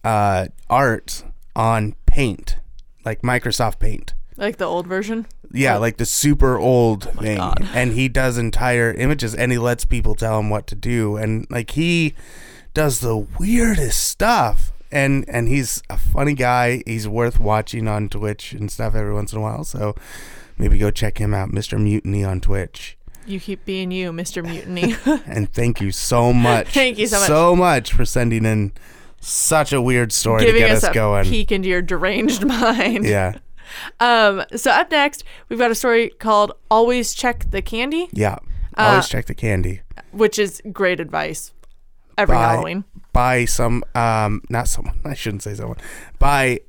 uh 0.07 0.47
art 0.71 1.25
on 1.55 1.95
Paint, 2.07 2.59
like 3.05 3.23
Microsoft 3.23 3.79
Paint. 3.79 4.15
like 4.37 4.57
the 4.59 4.65
old 4.65 4.87
version. 4.87 5.27
Yeah, 5.53 5.77
like 5.79 5.97
the 5.97 6.07
super 6.07 6.59
old 6.59 7.05
thing. 7.21 7.39
Oh 7.39 7.53
God. 7.55 7.69
And 7.75 7.93
he 7.93 8.09
does 8.09 8.37
entire 8.39 8.93
images 8.93 9.35
and 9.35 9.53
he 9.53 9.59
lets 9.59 9.85
people 9.85 10.15
tell 10.15 10.39
him 10.39 10.51
what 10.51 10.67
to 10.69 10.75
do. 10.75 11.17
And 11.17 11.47
like 11.51 11.71
he 11.73 12.15
does 12.75 13.01
the 13.01 13.17
weirdest 13.39 14.05
stuff. 14.05 14.73
And 14.93 15.25
and 15.29 15.49
he's 15.49 15.83
a 15.91 15.97
funny 15.99 16.35
guy. 16.35 16.83
He's 16.87 17.09
worth 17.09 17.39
watching 17.41 17.89
on 17.89 18.09
Twitch 18.09 18.53
and 18.53 18.71
stuff 18.71 18.95
every 18.95 19.13
once 19.15 19.33
in 19.33 19.39
a 19.39 19.43
while. 19.43 19.65
So 19.65 19.95
maybe 20.59 20.79
go 20.79 20.91
check 20.91 21.19
him 21.19 21.33
out, 21.35 21.51
Mr. 21.51 21.81
Mutiny 21.81 22.23
on 22.25 22.41
Twitch. 22.41 22.97
You 23.27 23.41
keep 23.41 23.65
being 23.65 23.91
you, 23.91 24.13
Mr. 24.13 24.45
Mutiny. 24.45 24.95
And 25.27 25.53
thank 25.53 25.81
you 25.81 25.91
so 25.91 26.33
much. 26.33 26.69
Thank 26.75 26.99
you 26.99 27.09
so 27.09 27.19
much. 27.19 27.27
So 27.27 27.57
much 27.57 27.93
for 27.93 28.05
sending 28.05 28.45
in 28.45 28.73
such 29.27 29.73
a 29.73 29.81
weird 29.83 30.13
story 30.13 30.45
Giving 30.45 30.63
to 30.63 30.69
get 30.69 30.77
us 30.77 30.85
us, 30.85 30.91
a 30.91 30.95
going. 30.95 31.25
peek 31.25 31.51
into 31.53 31.69
your 31.69 31.83
deranged 31.83 32.45
mind. 32.47 33.05
Yeah. 33.07 33.39
Um. 34.01 34.45
So 34.55 34.71
up 34.71 34.91
next, 34.91 35.25
we've 35.49 35.59
got 35.59 35.71
a 35.71 35.75
story 35.75 36.11
called 36.11 36.53
"Always 36.71 37.15
Check 37.15 37.51
the 37.51 37.61
Candy," 37.63 38.09
Yeah. 38.13 38.37
Uh, 38.79 38.83
Always 38.91 39.09
check 39.09 39.25
the 39.27 39.35
candy. 39.35 39.81
which 40.13 40.39
is 40.39 40.61
great 40.73 41.01
advice 41.01 41.53
every 42.19 42.35
Bye. 42.37 42.43
Halloween. 42.53 42.85
by 43.13 43.45
some 43.47 43.83
um 43.95 44.43
not 44.51 44.69
someone 44.69 44.99
I 45.05 45.15
shouldn't 45.15 45.43
say 45.43 45.55
someone 45.55 45.79
by 46.19 46.61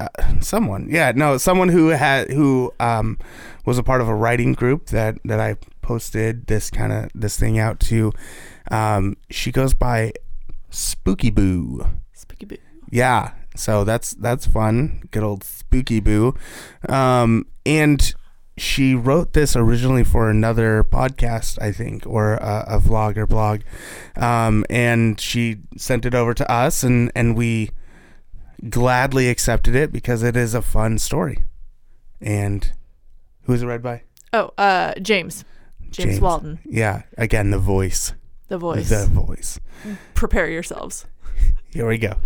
uh, 0.00 0.08
someone 0.40 0.88
yeah 0.90 1.12
no 1.14 1.36
someone 1.36 1.68
who 1.68 1.88
had 1.88 2.30
who 2.30 2.72
um 2.80 3.18
was 3.66 3.76
a 3.76 3.82
part 3.82 4.00
of 4.00 4.08
a 4.08 4.14
writing 4.14 4.54
group 4.54 4.86
that 4.86 5.18
that 5.26 5.40
I 5.40 5.56
posted 5.82 6.46
this 6.46 6.70
kind 6.70 6.90
of 6.92 7.10
this 7.14 7.38
thing 7.38 7.58
out 7.58 7.78
to 7.80 8.12
um 8.70 9.16
she 9.30 9.52
goes 9.52 9.74
by 9.74 10.12
Spooky 10.72 11.30
Boo 11.30 11.86
Spooky 12.12 12.46
boo. 12.46 12.56
yeah 12.90 13.32
so 13.54 13.84
that's 13.84 14.14
that's 14.14 14.46
fun 14.46 15.02
good 15.10 15.22
old 15.22 15.44
Spooky 15.44 16.00
Boo 16.00 16.34
um 16.88 17.46
and 17.64 18.14
she 18.58 18.94
wrote 18.94 19.32
this 19.32 19.56
originally 19.56 20.04
for 20.04 20.28
another 20.28 20.84
podcast, 20.84 21.60
I 21.62 21.72
think, 21.72 22.06
or 22.06 22.34
a, 22.34 22.64
a 22.68 22.78
vlog 22.78 23.16
or 23.16 23.26
blog, 23.26 23.62
um, 24.14 24.66
and 24.68 25.18
she 25.18 25.56
sent 25.78 26.04
it 26.04 26.14
over 26.14 26.34
to 26.34 26.50
us, 26.52 26.82
and 26.82 27.10
and 27.16 27.34
we 27.34 27.70
gladly 28.68 29.30
accepted 29.30 29.74
it 29.74 29.90
because 29.90 30.22
it 30.22 30.36
is 30.36 30.52
a 30.52 30.60
fun 30.60 30.98
story. 30.98 31.44
And 32.20 32.70
who 33.44 33.54
is 33.54 33.62
it 33.62 33.66
read 33.66 33.82
by? 33.82 34.02
Oh, 34.34 34.50
uh, 34.58 34.92
James. 35.00 35.46
James, 35.90 36.20
Walton, 36.20 36.58
Yeah, 36.66 37.02
again 37.16 37.50
the 37.52 37.58
voice, 37.58 38.12
the 38.52 38.58
voice. 38.58 38.90
the 38.90 39.06
voice. 39.06 39.58
Prepare 40.12 40.50
yourselves. 40.50 41.06
Here 41.70 41.88
we 41.88 41.96
go. 41.96 42.16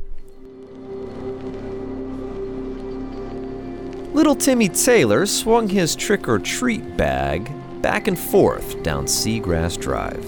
Little 4.12 4.35
Timmy 4.35 4.69
Taylor 4.69 5.25
swung 5.27 5.69
his 5.69 5.95
trick 5.95 6.29
or 6.29 6.41
treat 6.41 6.97
bag 6.97 7.49
back 7.81 8.09
and 8.09 8.19
forth 8.19 8.83
down 8.83 9.07
Seagrass 9.07 9.81
Drive. 9.81 10.25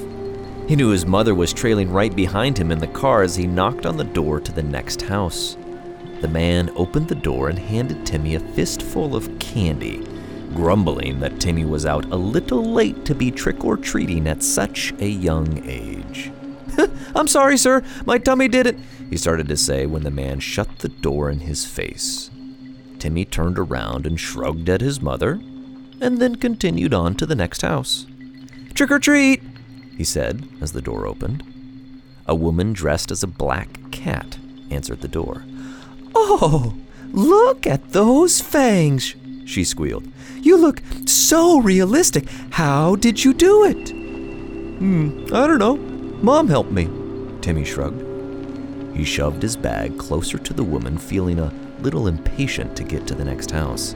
He 0.69 0.77
knew 0.77 0.91
his 0.91 1.05
mother 1.05 1.35
was 1.35 1.53
trailing 1.53 1.91
right 1.91 2.15
behind 2.15 2.57
him 2.57 2.71
in 2.71 2.79
the 2.79 2.87
car 2.87 3.23
as 3.23 3.35
he 3.35 3.49
knocked 3.49 3.85
on 3.85 3.97
the 3.97 4.05
door 4.05 4.39
to 4.39 4.53
the 4.53 4.63
next 4.63 5.03
house. 5.03 5.57
The 6.21 6.29
man 6.29 6.71
opened 6.77 7.09
the 7.09 7.17
door 7.17 7.49
and 7.49 7.59
handed 7.59 8.07
Timmy 8.07 8.37
a 8.37 8.41
fistful 8.41 9.17
of 9.17 9.37
candy, 9.41 9.99
grumbling 10.55 11.21
that 11.21 11.41
Timmy 11.41 11.65
was 11.65 11.87
out 11.87 12.05
a 12.07 12.17
little 12.17 12.65
late 12.65 13.05
to 13.05 13.15
be 13.15 13.31
trick 13.31 13.65
or 13.65 13.77
treating 13.77 14.27
at 14.27 14.43
such 14.43 14.93
a 14.99 15.07
young 15.07 15.63
age. 15.65 16.33
I'm 17.15 17.29
sorry, 17.29 17.57
sir, 17.57 17.83
my 18.07 18.19
tummy 18.19 18.49
did 18.49 18.67
it, 18.67 18.79
he 19.11 19.17
started 19.17 19.49
to 19.49 19.57
say 19.57 19.87
when 19.87 20.03
the 20.03 20.11
man 20.11 20.41
shut 20.41 20.79
the 20.79 20.89
door 20.89 21.31
in 21.31 21.41
his 21.41 21.65
face. 21.65 22.31
Timmy 22.99 23.25
turned 23.25 23.59
around 23.59 24.07
and 24.07 24.19
shrugged 24.19 24.69
at 24.69 24.81
his 24.81 25.01
mother, 25.01 25.41
and 26.01 26.19
then 26.19 26.37
continued 26.37 26.95
on 26.95 27.15
to 27.17 27.27
the 27.27 27.35
next 27.35 27.63
house. 27.63 28.07
Trick 28.75 28.91
or 28.91 28.99
treat, 28.99 29.43
he 29.97 30.05
said 30.05 30.47
as 30.61 30.73
the 30.73 30.83
door 30.83 31.07
opened. 31.07 31.43
A 32.27 32.35
woman 32.35 32.73
dressed 32.73 33.11
as 33.11 33.23
a 33.23 33.29
black 33.29 33.91
cat 33.91 34.39
answered 34.71 35.01
the 35.01 35.09
door. 35.09 35.45
Oh, 36.15 36.75
look 37.11 37.67
at 37.67 37.93
those 37.93 38.41
fangs, 38.41 39.15
she 39.49 39.65
squealed. 39.65 40.07
You 40.43 40.59
look 40.59 40.83
so 41.07 41.61
realistic. 41.61 42.29
How 42.51 42.97
did 42.97 43.25
you 43.25 43.33
do 43.33 43.65
it? 43.65 43.89
Hmm, 44.79 45.25
I 45.33 45.47
don't 45.47 45.59
know. 45.59 45.77
Mom 46.23 46.49
helped 46.49 46.71
me, 46.71 46.89
Timmy 47.41 47.65
shrugged. 47.65 48.05
He 48.95 49.05
shoved 49.05 49.43
his 49.43 49.57
bag 49.57 49.97
closer 49.99 50.39
to 50.39 50.53
the 50.53 50.65
woman, 50.65 50.99
feeling 50.99 51.39
a 51.39 51.53
little 51.81 52.09
impatient 52.09 52.77
to 52.77 52.85
get 52.85 53.07
to 53.07 53.15
the 53.15 53.25
next 53.25 53.51
house. 53.51 53.95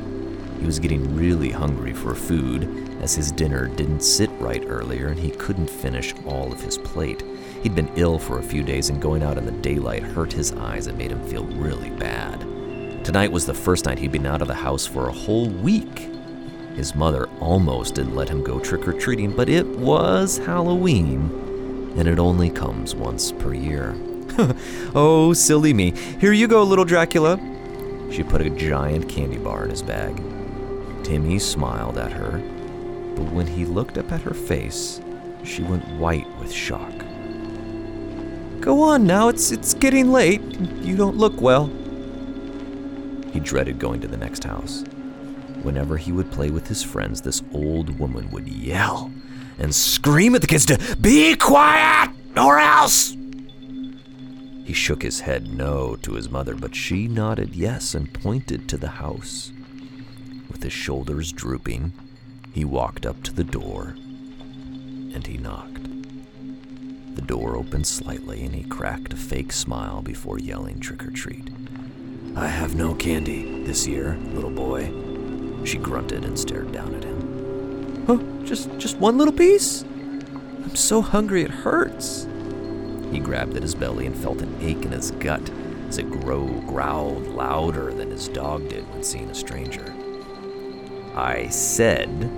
He 0.58 0.66
was 0.66 0.78
getting 0.78 1.14
really 1.14 1.50
hungry 1.50 1.92
for 1.92 2.14
food, 2.14 2.64
as 3.02 3.14
his 3.14 3.32
dinner 3.32 3.66
didn't 3.66 4.02
sit 4.02 4.30
right 4.38 4.64
earlier 4.66 5.08
and 5.08 5.18
he 5.18 5.32
couldn't 5.32 5.68
finish 5.68 6.14
all 6.24 6.52
of 6.52 6.62
his 6.62 6.78
plate. 6.78 7.24
He'd 7.62 7.74
been 7.74 7.90
ill 7.96 8.18
for 8.18 8.38
a 8.38 8.42
few 8.42 8.62
days, 8.62 8.88
and 8.88 9.02
going 9.02 9.22
out 9.22 9.38
in 9.38 9.44
the 9.44 9.52
daylight 9.52 10.02
hurt 10.02 10.32
his 10.32 10.52
eyes 10.52 10.86
and 10.86 10.96
made 10.96 11.10
him 11.10 11.24
feel 11.28 11.44
really 11.44 11.90
bad. 11.90 12.51
Tonight 13.04 13.32
was 13.32 13.46
the 13.46 13.54
first 13.54 13.86
night 13.86 13.98
he'd 13.98 14.12
been 14.12 14.26
out 14.26 14.42
of 14.42 14.48
the 14.48 14.54
house 14.54 14.86
for 14.86 15.08
a 15.08 15.12
whole 15.12 15.48
week. 15.48 16.08
His 16.76 16.94
mother 16.94 17.28
almost 17.40 17.96
didn't 17.96 18.14
let 18.14 18.28
him 18.28 18.44
go 18.44 18.60
trick 18.60 18.86
or 18.86 18.92
treating, 18.92 19.34
but 19.34 19.48
it 19.48 19.66
was 19.66 20.38
Halloween, 20.38 21.92
and 21.96 22.06
it 22.06 22.20
only 22.20 22.48
comes 22.48 22.94
once 22.94 23.32
per 23.32 23.54
year. 23.54 23.96
oh, 24.94 25.32
silly 25.32 25.74
me. 25.74 25.90
Here 26.20 26.32
you 26.32 26.46
go, 26.46 26.62
little 26.62 26.84
Dracula. 26.84 27.40
She 28.12 28.22
put 28.22 28.40
a 28.40 28.50
giant 28.50 29.08
candy 29.08 29.38
bar 29.38 29.64
in 29.64 29.70
his 29.70 29.82
bag. 29.82 30.16
Timmy 31.02 31.40
smiled 31.40 31.98
at 31.98 32.12
her, 32.12 32.38
but 33.16 33.32
when 33.32 33.48
he 33.48 33.64
looked 33.64 33.98
up 33.98 34.12
at 34.12 34.22
her 34.22 34.34
face, 34.34 35.00
she 35.42 35.64
went 35.64 35.86
white 35.96 36.28
with 36.38 36.52
shock. 36.52 36.94
Go 38.60 38.80
on 38.80 39.08
now, 39.08 39.28
it's 39.28 39.50
it's 39.50 39.74
getting 39.74 40.12
late. 40.12 40.40
You 40.82 40.96
don't 40.96 41.16
look 41.16 41.40
well. 41.40 41.68
He 43.32 43.40
dreaded 43.40 43.78
going 43.78 44.00
to 44.02 44.08
the 44.08 44.16
next 44.16 44.44
house. 44.44 44.84
Whenever 45.62 45.96
he 45.96 46.12
would 46.12 46.30
play 46.30 46.50
with 46.50 46.68
his 46.68 46.82
friends, 46.82 47.22
this 47.22 47.42
old 47.52 47.98
woman 47.98 48.30
would 48.30 48.46
yell 48.46 49.10
and 49.58 49.74
scream 49.74 50.34
at 50.34 50.42
the 50.42 50.46
kids 50.46 50.66
to 50.66 50.96
be 51.00 51.34
quiet 51.36 52.10
or 52.36 52.58
else. 52.58 53.16
He 54.64 54.72
shook 54.72 55.02
his 55.02 55.20
head 55.20 55.52
no 55.52 55.96
to 56.02 56.12
his 56.12 56.30
mother, 56.30 56.54
but 56.54 56.74
she 56.74 57.08
nodded 57.08 57.54
yes 57.54 57.94
and 57.94 58.12
pointed 58.12 58.68
to 58.68 58.76
the 58.76 58.88
house. 58.88 59.52
With 60.50 60.62
his 60.62 60.72
shoulders 60.72 61.32
drooping, 61.32 61.92
he 62.52 62.64
walked 62.64 63.06
up 63.06 63.22
to 63.24 63.32
the 63.32 63.44
door 63.44 63.94
and 65.14 65.26
he 65.26 65.38
knocked. 65.38 65.84
The 67.14 67.22
door 67.22 67.56
opened 67.56 67.86
slightly 67.86 68.44
and 68.44 68.54
he 68.54 68.64
cracked 68.64 69.12
a 69.12 69.16
fake 69.16 69.52
smile 69.52 70.02
before 70.02 70.38
yelling 70.38 70.80
trick 70.80 71.04
or 71.04 71.10
treat. 71.10 71.48
I 72.34 72.46
have 72.46 72.74
no 72.74 72.94
candy 72.94 73.62
this 73.64 73.86
year, 73.86 74.18
little 74.32 74.50
boy. 74.50 74.90
She 75.64 75.78
grunted 75.78 76.24
and 76.24 76.38
stared 76.38 76.72
down 76.72 76.94
at 76.94 77.04
him. 77.04 78.04
Oh, 78.08 78.44
just 78.44 78.70
just 78.78 78.96
one 78.96 79.18
little 79.18 79.34
piece? 79.34 79.82
I'm 79.82 80.74
so 80.74 81.02
hungry 81.02 81.42
it 81.42 81.50
hurts. 81.50 82.26
He 83.10 83.18
grabbed 83.18 83.56
at 83.56 83.62
his 83.62 83.74
belly 83.74 84.06
and 84.06 84.16
felt 84.16 84.40
an 84.40 84.56
ache 84.62 84.84
in 84.84 84.92
his 84.92 85.10
gut 85.12 85.50
as 85.88 85.98
it 85.98 86.10
grow, 86.10 86.46
growled 86.66 87.28
louder 87.28 87.92
than 87.92 88.10
his 88.10 88.28
dog 88.28 88.68
did 88.70 88.88
when 88.90 89.02
seeing 89.02 89.28
a 89.28 89.34
stranger. 89.34 89.94
I 91.14 91.48
said, 91.48 92.30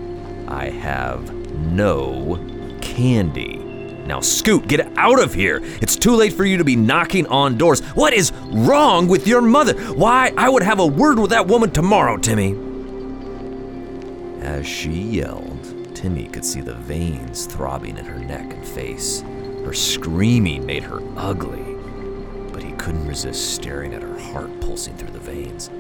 I 0.49 0.71
have 0.71 1.33
no 1.55 2.37
candy. 2.81 3.74
Now, 4.07 4.21
Scoot, 4.21 4.69
get 4.69 4.87
out 4.99 5.19
of 5.19 5.33
here. 5.33 5.61
It's 5.81 5.97
too 5.97 6.15
late 6.15 6.35
for 6.35 6.45
you 6.45 6.59
to 6.59 6.65
be 6.65 6.77
knocking 6.77 7.27
on 7.27 7.57
doors. 7.57 7.81
What 7.95 8.13
is 8.13 8.33
wrong 8.51 9.09
with 9.09 9.27
your 9.27 9.41
mother? 9.41 9.75
Why, 9.95 10.33
I 10.37 10.49
would 10.49 10.63
have 10.63 10.79
a 10.79 10.87
word 10.87 11.19
with 11.19 11.31
that 11.31 11.47
woman 11.47 11.71
tomorrow, 11.71 12.17
Timmy. 12.19 12.55
As 14.43 14.67
she 14.67 14.91
yelled, 14.91 15.95
Timmy 15.95 16.27
could 16.29 16.45
see 16.45 16.61
the 16.61 16.75
veins 16.75 17.47
throbbing 17.47 17.97
in 17.97 18.05
her 18.05 18.19
neck 18.19 18.53
and 18.53 18.67
face. 18.67 19.23
Her 19.65 19.73
screaming 19.73 20.67
made 20.67 20.83
her 20.83 21.01
ugly, 21.17 21.65
but 22.53 22.63
he 22.63 22.73
couldn't 22.73 23.09
resist 23.09 23.55
staring 23.55 23.95
at 23.95 24.03
her 24.03 24.19
heart 24.19 24.61
pulsing 24.61 24.95
through 24.99 25.13
the 25.13 25.19
veins. 25.19 25.71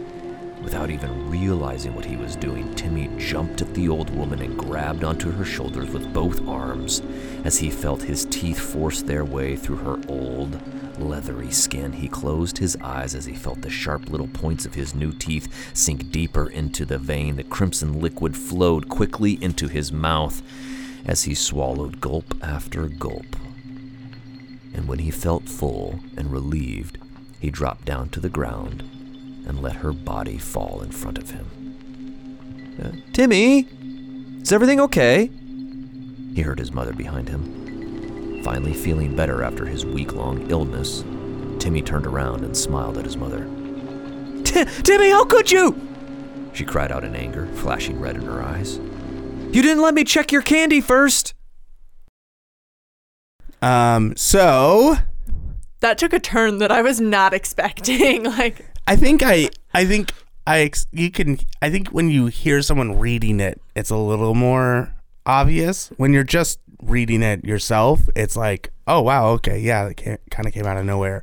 Without 0.65 0.91
even 0.91 1.31
realizing 1.31 1.95
what 1.95 2.07
he 2.07 2.17
was 2.17 2.37
doing, 2.37 2.75
Timmy 2.75 3.11
jumped 3.19 3.61
at 3.61 3.75
the 3.75 3.87
old 3.87 4.09
woman 4.09 4.41
and 4.41 4.59
grabbed 4.59 5.05
onto 5.05 5.31
her 5.31 5.45
shoulders 5.45 5.91
with 5.91 6.13
both 6.15 6.49
arms 6.49 7.03
as 7.45 7.59
he 7.59 7.71
felt 7.71 8.03
his 8.03 8.25
teeth 8.25 8.59
force 8.59 9.03
their 9.03 9.27
way 9.27 9.57
through 9.57 9.77
her 9.77 10.01
old, 10.09 10.59
leathery 10.99 11.51
skin. 11.51 11.93
He 11.93 12.09
closed 12.09 12.57
his 12.57 12.79
eyes 12.81 13.15
as 13.15 13.27
he 13.27 13.35
felt 13.35 13.61
the 13.61 13.69
sharp 13.69 14.09
little 14.09 14.27
points 14.29 14.65
of 14.65 14.73
his 14.73 14.95
new 14.95 15.13
teeth 15.13 15.53
sink 15.75 16.11
deeper 16.11 16.49
into 16.49 16.87
the 16.87 16.99
vein. 16.99 17.37
The 17.37 17.45
crimson 17.45 18.01
liquid 18.01 18.35
flowed 18.35 18.89
quickly 18.89 19.33
into 19.45 19.69
his 19.69 19.93
mouth 19.93 20.43
as 21.05 21.25
he 21.25 21.35
swallowed 21.35 22.01
gulp 22.01 22.35
after 22.43 22.89
gulp. 22.89 23.37
And 24.73 24.89
when 24.89 25.01
he 25.01 25.11
felt 25.11 25.47
full 25.47 26.01
and 26.17 26.33
relieved, 26.33 26.97
he 27.39 27.51
dropped 27.51 27.85
down 27.85 28.09
to 28.09 28.21
the 28.21 28.31
ground 28.31 28.83
and 29.47 29.63
let 29.63 29.77
her 29.77 29.93
body 29.93 30.39
fall 30.39 30.81
in 30.83 30.91
front 30.91 31.19
of 31.19 31.31
him. 31.31 32.77
Uh, 32.83 32.91
Timmy, 33.13 33.67
is 34.41 34.53
everything 34.53 34.81
okay? 34.81 35.31
He 36.35 36.43
heard 36.43 36.59
his 36.59 36.73
mother 36.73 36.93
behind 36.93 37.29
him. 37.29 38.43
Finally 38.43 38.75
feeling 38.75 39.15
better 39.15 39.43
after 39.43 39.65
his 39.65 39.87
week 39.87 40.13
long 40.13 40.51
illness, 40.51 41.05
Timmy 41.59 41.83
turned 41.83 42.07
around 42.07 42.45
and 42.45 42.57
smiled 42.57 42.99
at 42.99 43.05
his 43.05 43.17
mother. 43.17 43.45
Timmy, 44.45 45.11
how 45.11 45.25
could 45.25 45.51
you? 45.51 45.81
She 46.53 46.65
cried 46.65 46.93
out 46.93 47.05
in 47.05 47.17
anger, 47.17 47.47
flashing 47.55 47.99
red 48.01 48.17
in 48.17 48.23
her 48.23 48.43
eyes. 48.43 48.77
You 48.77 49.63
didn't 49.63 49.83
let 49.83 49.95
me 49.95 50.05
check 50.05 50.31
your 50.31 50.43
candy 50.43 50.81
first. 50.81 51.35
Um, 53.63 54.15
so 54.17 54.97
That 55.81 55.97
took 55.97 56.13
a 56.13 56.21
turn 56.21 56.59
that 56.59 56.71
I 56.71 56.83
was 56.83 57.01
not 57.01 57.33
expecting. 57.33 58.25
like, 58.39 58.67
I 58.87 58.97
think 58.97 59.23
I, 59.23 59.49
I 59.73 59.85
think 59.87 60.13
I, 60.47 60.71
you 60.93 61.11
can, 61.11 61.39
I 61.63 61.71
think 61.71 61.89
when 61.89 62.11
you 62.11 62.27
hear 62.27 62.61
someone 62.63 62.99
reading 62.99 63.41
it, 63.41 63.61
it's 63.75 63.91
a 63.91 63.97
little 63.97 64.35
more 64.35 64.95
obvious. 65.27 65.89
When 65.97 66.13
you're 66.13 66.25
just 66.25 66.61
reading 66.83 67.23
it 67.23 67.45
yourself, 67.45 68.03
it's 68.15 68.37
like, 68.37 68.71
oh 68.87 69.01
wow, 69.01 69.29
okay, 69.31 69.59
yeah, 69.59 69.89
it 69.89 69.97
kind 70.31 70.47
of 70.47 70.53
came 70.53 70.67
out 70.67 70.77
of 70.77 70.85
nowhere. 70.85 71.23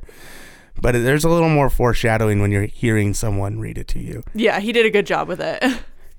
But 0.80 0.92
there's 0.92 1.24
a 1.24 1.28
little 1.28 1.50
more 1.50 1.70
foreshadowing 1.70 2.40
when 2.40 2.50
you're 2.50 2.66
hearing 2.66 3.14
someone 3.14 3.60
read 3.60 3.78
it 3.78 3.86
to 3.88 4.00
you. 4.00 4.24
yeah, 4.34 4.58
he 4.58 4.72
did 4.72 4.86
a 4.86 4.90
good 4.90 5.06
job 5.06 5.28
with 5.28 5.40
it. 5.40 5.62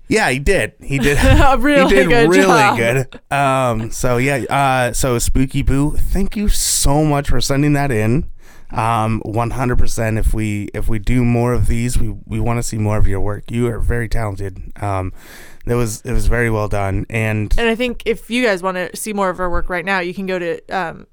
Yeah, 0.08 0.30
he 0.30 0.40
did. 0.40 0.74
He 0.82 1.00
did. 1.00 1.18
a 1.22 1.58
really 1.58 1.90
he 1.90 1.96
did 2.02 2.10
good 2.10 2.30
really 2.30 2.44
job. 2.44 2.78
good. 2.78 3.22
Um, 3.32 3.92
so 3.92 4.18
yeah, 4.18 4.44
uh, 4.50 4.94
so 4.94 5.18
Spooky 5.18 5.62
Boo, 5.62 5.92
thank 5.98 6.36
you 6.36 6.50
so 6.50 7.04
much 7.04 7.30
for 7.30 7.42
sending 7.42 7.74
that 7.74 7.90
in. 7.92 8.30
Um, 8.74 9.22
100%. 9.26 10.18
If 10.18 10.34
we 10.34 10.70
if 10.74 10.88
we 10.88 10.98
do 11.00 11.24
more 11.24 11.54
of 11.54 11.68
these, 11.68 12.00
we 12.00 12.10
we 12.26 12.40
want 12.40 12.58
to 12.58 12.64
see 12.64 12.78
more 12.78 12.98
of 12.98 13.08
your 13.08 13.22
work. 13.22 13.52
You 13.52 13.68
are 13.68 13.80
very 13.80 14.10
talented. 14.10 14.72
Um, 14.82 15.14
it 15.66 15.76
was 15.76 16.02
it 16.02 16.12
was 16.12 16.28
very 16.28 16.50
well 16.50 16.68
done. 16.68 17.06
And 17.10 17.54
And 17.58 17.70
I 17.70 17.76
think 17.76 18.04
if 18.06 18.30
you 18.32 18.44
guys 18.44 18.62
want 18.64 18.78
to 18.78 18.96
see 18.96 19.14
more 19.14 19.30
of 19.30 19.40
our 19.40 19.50
work 19.50 19.70
right 19.70 19.86
now, 19.86 20.00
you 20.00 20.14
can 20.14 20.26
go 20.26 20.40
to 20.40 20.60
um, 20.76 21.08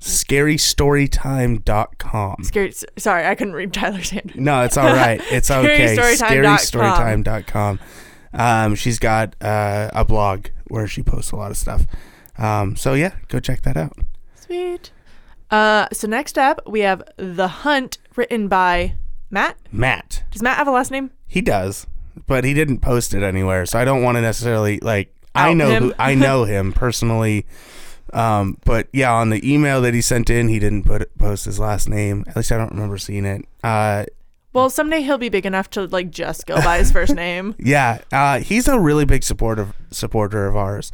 scarystorytime.com. 0.00 2.36
scary. 2.42 2.72
Sorry, 2.98 3.26
I 3.26 3.34
couldn't 3.34 3.54
read 3.54 3.72
Tyler's 3.72 4.10
hand. 4.10 4.32
No, 4.36 4.62
it's 4.62 4.76
all 4.76 4.92
right. 4.92 5.20
It's 5.30 5.50
okay. 5.54 5.96
ScaryStorytime.com. 5.96 7.24
ScaryStorytime.com. 7.24 7.80
Um, 8.32 8.74
she's 8.74 8.98
got 8.98 9.36
uh, 9.40 9.90
a 9.92 10.04
blog 10.04 10.48
where 10.66 10.88
she 10.88 11.02
posts 11.02 11.30
a 11.30 11.36
lot 11.36 11.50
of 11.50 11.56
stuff. 11.56 11.86
Um, 12.36 12.76
so 12.76 12.94
yeah, 12.94 13.14
go 13.28 13.38
check 13.38 13.62
that 13.62 13.76
out. 13.76 13.96
Sweet. 14.34 14.90
Uh, 15.50 15.86
so 15.92 16.08
next 16.08 16.36
up, 16.38 16.60
we 16.66 16.80
have 16.80 17.02
The 17.16 17.48
Hunt, 17.48 17.98
written 18.16 18.48
by 18.48 18.94
Matt. 19.30 19.56
Matt, 19.72 20.22
Does 20.30 20.42
Matt 20.42 20.56
have 20.58 20.68
a 20.68 20.70
last 20.72 20.90
name? 20.90 21.10
he 21.26 21.40
does, 21.40 21.86
but 22.26 22.44
he 22.44 22.54
didn't 22.54 22.78
post 22.78 23.12
it 23.14 23.22
anywhere, 23.22 23.66
so 23.66 23.78
I 23.78 23.84
don't 23.84 24.02
want 24.02 24.16
to 24.16 24.22
necessarily 24.22 24.78
like. 24.80 25.12
I 25.34 25.52
know 25.52 25.68
him. 25.68 25.82
who 25.84 25.94
I 25.98 26.14
know 26.26 26.44
him 26.44 26.72
personally. 26.72 27.44
Um, 28.12 28.58
but 28.64 28.86
yeah, 28.92 29.12
on 29.12 29.30
the 29.30 29.52
email 29.52 29.80
that 29.82 29.92
he 29.94 30.00
sent 30.00 30.30
in, 30.30 30.46
he 30.48 30.60
didn't 30.60 30.84
put 30.84 31.16
post 31.18 31.46
his 31.46 31.58
last 31.58 31.88
name. 31.88 32.24
At 32.28 32.36
least 32.36 32.52
I 32.52 32.56
don't 32.58 32.70
remember 32.70 32.98
seeing 32.98 33.24
it. 33.24 33.44
Uh, 33.64 34.04
Well, 34.52 34.70
someday 34.70 35.02
he'll 35.02 35.18
be 35.18 35.28
big 35.30 35.44
enough 35.46 35.68
to 35.70 35.86
like 35.86 36.12
just 36.12 36.46
go 36.46 36.54
by 36.62 36.78
his 36.78 36.92
first 36.98 37.14
name. 37.16 37.56
Yeah, 37.58 37.98
uh, 38.12 38.38
he's 38.38 38.68
a 38.68 38.78
really 38.78 39.04
big 39.04 39.24
supporter 39.24 39.72
supporter 39.90 40.46
of 40.46 40.54
ours. 40.56 40.92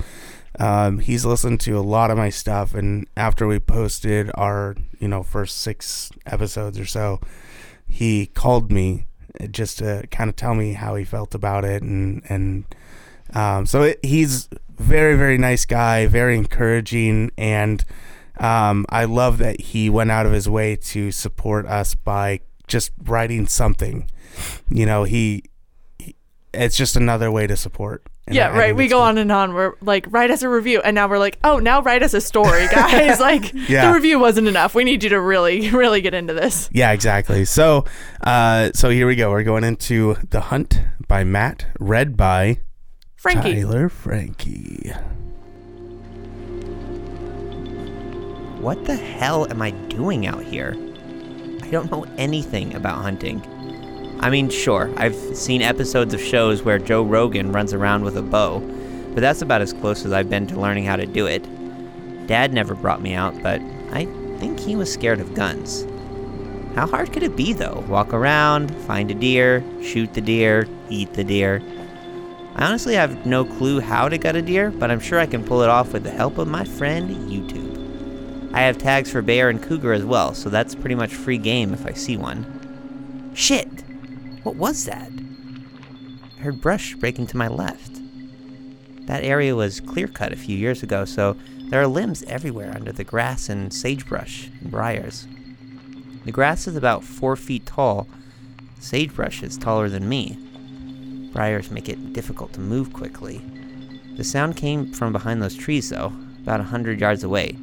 Um, 0.61 0.99
he's 0.99 1.25
listened 1.25 1.61
to 1.63 1.79
a 1.79 1.81
lot 1.81 2.11
of 2.11 2.19
my 2.19 2.31
stuff, 2.31 2.75
and 2.75 3.09
after 3.17 3.47
we 3.47 3.59
posted 3.59 4.31
our 4.35 4.77
you 4.99 5.09
know 5.09 5.23
first 5.23 5.59
six 5.59 6.11
episodes 6.27 6.79
or 6.79 6.87
so, 6.87 7.21
he 7.89 8.27
called 8.27 8.71
me 8.71 9.07
just 9.51 9.79
to 9.79 10.07
kind 10.11 10.29
of 10.29 10.37
tell 10.37 10.55
me 10.55 10.75
how 10.75 10.95
he 10.97 11.05
felt 11.05 11.35
about 11.35 11.65
it, 11.65 11.83
and 11.83 12.23
and 12.29 12.65
um, 13.35 13.67
so 13.67 13.83
it, 13.83 13.99
he's 14.05 14.49
very 14.79 15.17
very 15.17 15.39
nice 15.39 15.65
guy, 15.65 16.07
very 16.07 16.37
encouraging, 16.37 17.31
and 17.39 17.85
Um, 18.41 18.87
I 18.89 19.05
love 19.05 19.37
that 19.39 19.61
he 19.61 19.91
went 19.91 20.11
out 20.11 20.25
of 20.25 20.33
his 20.33 20.49
way 20.49 20.75
to 20.75 21.13
support 21.13 21.67
us 21.67 21.95
by 21.95 22.41
just 22.67 22.91
writing 23.05 23.47
something. 23.47 24.09
You 24.71 24.87
know, 24.87 25.05
he, 25.05 25.45
he 25.99 26.15
it's 26.55 26.75
just 26.75 26.97
another 26.97 27.31
way 27.31 27.47
to 27.47 27.55
support. 27.57 28.03
And 28.27 28.37
yeah, 28.37 28.49
I- 28.49 28.51
I 28.53 28.59
right. 28.59 28.67
think 28.69 28.79
We 28.79 28.89
go 28.89 28.97
cool. 28.97 29.03
on 29.03 29.19
and 29.19 29.33
on. 29.33 29.55
We're 29.55 29.73
like, 29.81 30.07
write 30.11 30.31
us 30.31 30.43
a 30.43 30.49
review, 30.49 30.81
and 30.83 30.95
now 30.95 31.09
we're 31.09 31.19
like, 31.19 31.39
oh, 31.43 31.59
now 31.59 31.83
write 31.83 32.03
us 32.03 32.15
a 32.15 32.21
story, 32.21 32.67
guys. 32.73 33.19
like, 33.19 33.53
Yeah. 33.69 33.89
the 33.89 33.95
review 33.95 34.19
wasn't 34.19 34.47
enough. 34.47 34.75
We 34.75 34.85
need 34.85 35.03
you 35.03 35.11
to 35.11 35.21
really, 35.21 35.71
really 35.73 36.01
get 36.01 36.15
into 36.15 36.33
this. 36.35 36.69
Yeah, 36.73 36.93
exactly. 36.93 37.45
So, 37.45 37.85
uh, 38.23 38.71
so 38.75 38.89
here 38.91 39.07
we 39.07 39.17
go. 39.17 39.31
We're 39.31 39.43
going 39.43 39.65
into 39.65 40.17
The 40.31 40.41
Hunt 40.43 40.81
by 41.09 41.25
Matt, 41.25 41.67
read 41.81 42.17
by 42.17 42.61
Frankie, 43.17 43.55
Tyler 43.63 43.89
Frankie. 43.89 44.93
What 48.61 48.85
the 48.85 48.95
hell 48.97 49.51
am 49.51 49.63
I 49.63 49.71
doing 49.71 50.27
out 50.27 50.43
here? 50.45 50.77
I 51.63 51.69
don't 51.71 51.91
know 51.91 52.05
anything 52.19 52.75
about 52.75 52.99
hunting. 52.99 53.41
I 54.21 54.29
mean, 54.29 54.51
sure, 54.51 54.93
I've 54.99 55.17
seen 55.35 55.63
episodes 55.63 56.13
of 56.13 56.21
shows 56.21 56.63
where 56.63 56.79
Joe 56.79 57.03
Rogan 57.03 57.53
runs 57.53 57.73
around 57.73 58.05
with 58.05 58.19
a 58.19 58.23
bow, 58.23 58.61
but 59.15 59.23
that's 59.23 59.41
about 59.41 59.63
as 59.63 59.73
close 59.73 60.05
as 60.05 60.13
I've 60.13 60.29
been 60.29 60.47
to 60.49 60.61
learning 60.61 60.85
how 60.85 60.97
to 60.97 61.07
do 61.07 61.25
it. 61.25 61.43
Dad 62.27 62.53
never 62.53 62.75
brought 62.75 63.01
me 63.01 63.15
out, 63.15 63.35
but 63.43 63.63
I 63.93 64.05
think 64.39 64.61
he 64.61 64.77
was 64.77 64.93
scared 64.93 65.21
of 65.21 65.33
guns. 65.33 65.87
How 66.75 66.87
hard 66.87 67.15
could 67.15 67.23
it 67.23 67.35
be, 67.35 67.55
though? 67.55 67.83
Walk 67.89 68.13
around, 68.13 68.75
find 68.83 69.11
a 69.11 69.15
deer, 69.15 69.65
shoot 69.83 70.13
the 70.13 70.21
deer, 70.21 70.69
eat 70.91 71.15
the 71.15 71.25
deer. 71.25 71.63
I 72.57 72.67
honestly 72.67 72.97
have 72.97 73.25
no 73.25 73.47
clue 73.47 73.81
how 73.81 74.11
to 74.11 74.19
gut 74.19 74.37
a 74.37 74.43
deer, 74.43 74.71
but 74.71 74.91
I'm 74.91 75.01
sure 75.01 75.19
I 75.19 75.27
can 75.27 75.45
pull 75.45 75.63
it 75.63 75.71
off 75.71 75.95
with 75.95 76.05
the 76.05 76.11
help 76.11 76.37
of 76.37 76.47
my 76.47 76.65
friend 76.65 77.11
YouTube. 77.31 78.51
I 78.53 78.61
have 78.61 78.77
tags 78.77 79.11
for 79.11 79.23
bear 79.23 79.49
and 79.49 79.63
cougar 79.63 79.95
as 79.95 80.05
well, 80.05 80.35
so 80.35 80.51
that's 80.51 80.75
pretty 80.75 80.95
much 80.95 81.15
free 81.15 81.39
game 81.39 81.73
if 81.73 81.87
I 81.87 81.93
see 81.95 82.19
one. 82.19 82.45
Shit! 83.35 83.83
What 84.43 84.57
was 84.57 84.87
that? 84.87 85.11
I 86.39 86.43
heard 86.43 86.63
brush 86.63 86.95
breaking 86.95 87.27
to 87.29 87.37
my 87.37 87.49
left. 87.49 88.01
That 89.07 89.23
area 89.23 89.55
was 89.55 89.81
clear 89.81 90.09
cut 90.09 90.33
a 90.33 90.37
few 90.37 90.57
years 90.57 90.83
ago, 90.83 91.05
so 91.05 91.37
there 91.69 91.83
are 91.83 91.87
limbs 91.87 92.23
everywhere 92.23 92.73
under 92.75 92.91
the 92.91 93.05
grass 93.05 93.51
and 93.51 93.73
sagebrush 93.73 94.49
and 94.61 94.71
briars. 94.71 95.29
The 96.25 96.33
grass 96.33 96.67
is 96.67 96.77
about 96.77 97.05
four 97.05 97.37
feet 97.37 97.67
tall. 97.67 98.09
Sagebrush 98.79 99.43
is 99.43 99.59
taller 99.59 99.91
than 99.91 100.09
me. 100.09 100.39
Briars 101.33 101.71
make 101.71 101.89
it 101.89 102.15
difficult 102.15 102.53
to 102.55 102.61
move 102.61 102.93
quickly. 102.95 103.43
The 104.17 104.25
sound 104.25 104.57
came 104.57 104.93
from 104.93 105.13
behind 105.13 105.43
those 105.43 105.55
trees, 105.57 105.91
though, 105.91 106.13
about 106.43 106.61
a 106.61 106.65
hundred 106.65 106.99
yards 106.99 107.25
away. 107.25 107.59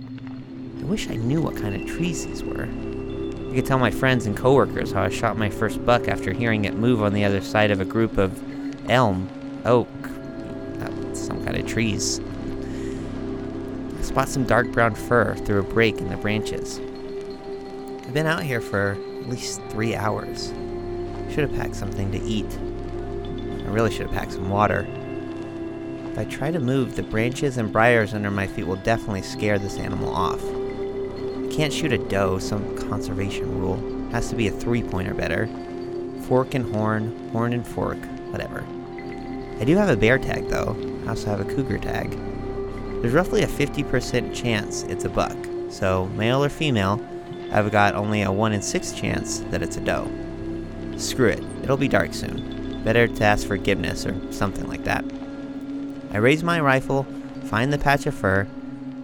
I 0.79 0.83
wish 0.83 1.09
I 1.09 1.15
knew 1.15 1.41
what 1.41 1.57
kind 1.57 1.75
of 1.75 1.87
trees 1.87 2.25
these 2.25 2.43
were. 2.43 2.67
Could 3.57 3.65
tell 3.65 3.79
my 3.79 3.89
friends 3.89 4.27
and 4.27 4.37
coworkers 4.37 4.91
how 4.91 5.01
I 5.01 5.09
shot 5.09 5.35
my 5.35 5.49
first 5.49 5.83
buck 5.83 6.07
after 6.07 6.31
hearing 6.31 6.65
it 6.65 6.75
move 6.75 7.01
on 7.01 7.13
the 7.13 7.25
other 7.25 7.41
side 7.41 7.71
of 7.71 7.81
a 7.81 7.85
group 7.85 8.19
of 8.19 8.39
elm, 8.87 9.27
oak, 9.65 9.87
uh, 10.79 11.15
some 11.15 11.43
kind 11.43 11.57
of 11.57 11.65
trees. 11.65 12.19
I 13.97 14.01
spot 14.03 14.29
some 14.29 14.45
dark 14.45 14.71
brown 14.71 14.93
fur 14.93 15.33
through 15.37 15.61
a 15.61 15.63
break 15.63 15.97
in 15.97 16.09
the 16.09 16.17
branches. 16.17 16.79
I've 18.05 18.13
been 18.13 18.27
out 18.27 18.43
here 18.43 18.61
for 18.61 18.91
at 18.91 19.27
least 19.27 19.59
three 19.69 19.95
hours. 19.95 20.53
Should 21.31 21.49
have 21.49 21.55
packed 21.59 21.75
something 21.75 22.11
to 22.11 22.21
eat. 22.21 22.59
I 23.65 23.71
really 23.71 23.89
should 23.89 24.05
have 24.05 24.15
packed 24.15 24.33
some 24.33 24.51
water. 24.51 24.85
If 26.11 26.19
I 26.19 26.25
try 26.25 26.51
to 26.51 26.59
move, 26.59 26.95
the 26.95 27.01
branches 27.01 27.57
and 27.57 27.73
briars 27.73 28.13
under 28.13 28.29
my 28.29 28.45
feet 28.45 28.67
will 28.67 28.75
definitely 28.75 29.23
scare 29.23 29.57
this 29.57 29.79
animal 29.79 30.13
off. 30.13 30.43
Can't 31.51 31.73
shoot 31.73 31.93
a 31.93 31.97
doe, 31.97 32.39
some 32.39 32.77
conservation 32.77 33.59
rule. 33.59 33.77
Has 34.11 34.29
to 34.29 34.35
be 34.35 34.47
a 34.47 34.51
three 34.51 34.83
pointer 34.83 35.13
better. 35.13 35.47
Fork 36.27 36.53
and 36.53 36.73
horn, 36.73 37.29
horn 37.31 37.53
and 37.53 37.65
fork, 37.65 37.97
whatever. 38.31 38.65
I 39.59 39.63
do 39.63 39.75
have 39.75 39.89
a 39.89 39.97
bear 39.97 40.19
tag 40.19 40.49
though. 40.49 40.75
I 41.05 41.09
also 41.09 41.27
have 41.27 41.39
a 41.39 41.45
cougar 41.45 41.79
tag. 41.79 42.11
There's 43.01 43.13
roughly 43.13 43.43
a 43.43 43.47
50% 43.47 44.35
chance 44.35 44.83
it's 44.83 45.05
a 45.05 45.09
buck, 45.09 45.37
so 45.69 46.07
male 46.15 46.43
or 46.43 46.49
female, 46.49 46.99
I've 47.51 47.71
got 47.71 47.95
only 47.95 48.23
a 48.23 48.31
1 48.31 48.53
in 48.53 48.61
6 48.61 48.91
chance 48.93 49.39
that 49.51 49.61
it's 49.61 49.77
a 49.77 49.81
doe. 49.81 50.09
Screw 50.97 51.29
it, 51.29 51.43
it'll 51.63 51.77
be 51.77 51.87
dark 51.87 52.13
soon. 52.13 52.81
Better 52.83 53.07
to 53.07 53.23
ask 53.23 53.47
forgiveness 53.47 54.05
or 54.05 54.19
something 54.31 54.67
like 54.67 54.83
that. 54.83 55.05
I 56.11 56.17
raise 56.17 56.43
my 56.43 56.59
rifle, 56.59 57.05
find 57.45 57.71
the 57.71 57.77
patch 57.77 58.05
of 58.05 58.15
fur, 58.15 58.47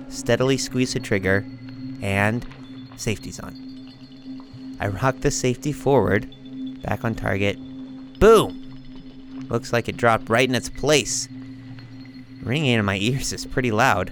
steadily 0.09 0.57
squeeze 0.57 0.93
the 0.93 0.99
trigger, 0.99 1.45
and 2.03 2.45
safety's 2.97 3.39
on. 3.39 3.55
I 4.79 4.87
rock 4.87 5.21
the 5.21 5.31
safety 5.31 5.71
forward, 5.71 6.29
back 6.83 7.05
on 7.05 7.15
target. 7.15 7.57
Boom! 8.19 9.47
Looks 9.49 9.71
like 9.71 9.87
it 9.87 9.97
dropped 9.97 10.29
right 10.29 10.47
in 10.47 10.53
its 10.53 10.69
place. 10.69 11.29
Ringing 12.43 12.73
in 12.73 12.85
my 12.85 12.97
ears 12.97 13.31
is 13.31 13.45
pretty 13.45 13.71
loud. 13.71 14.11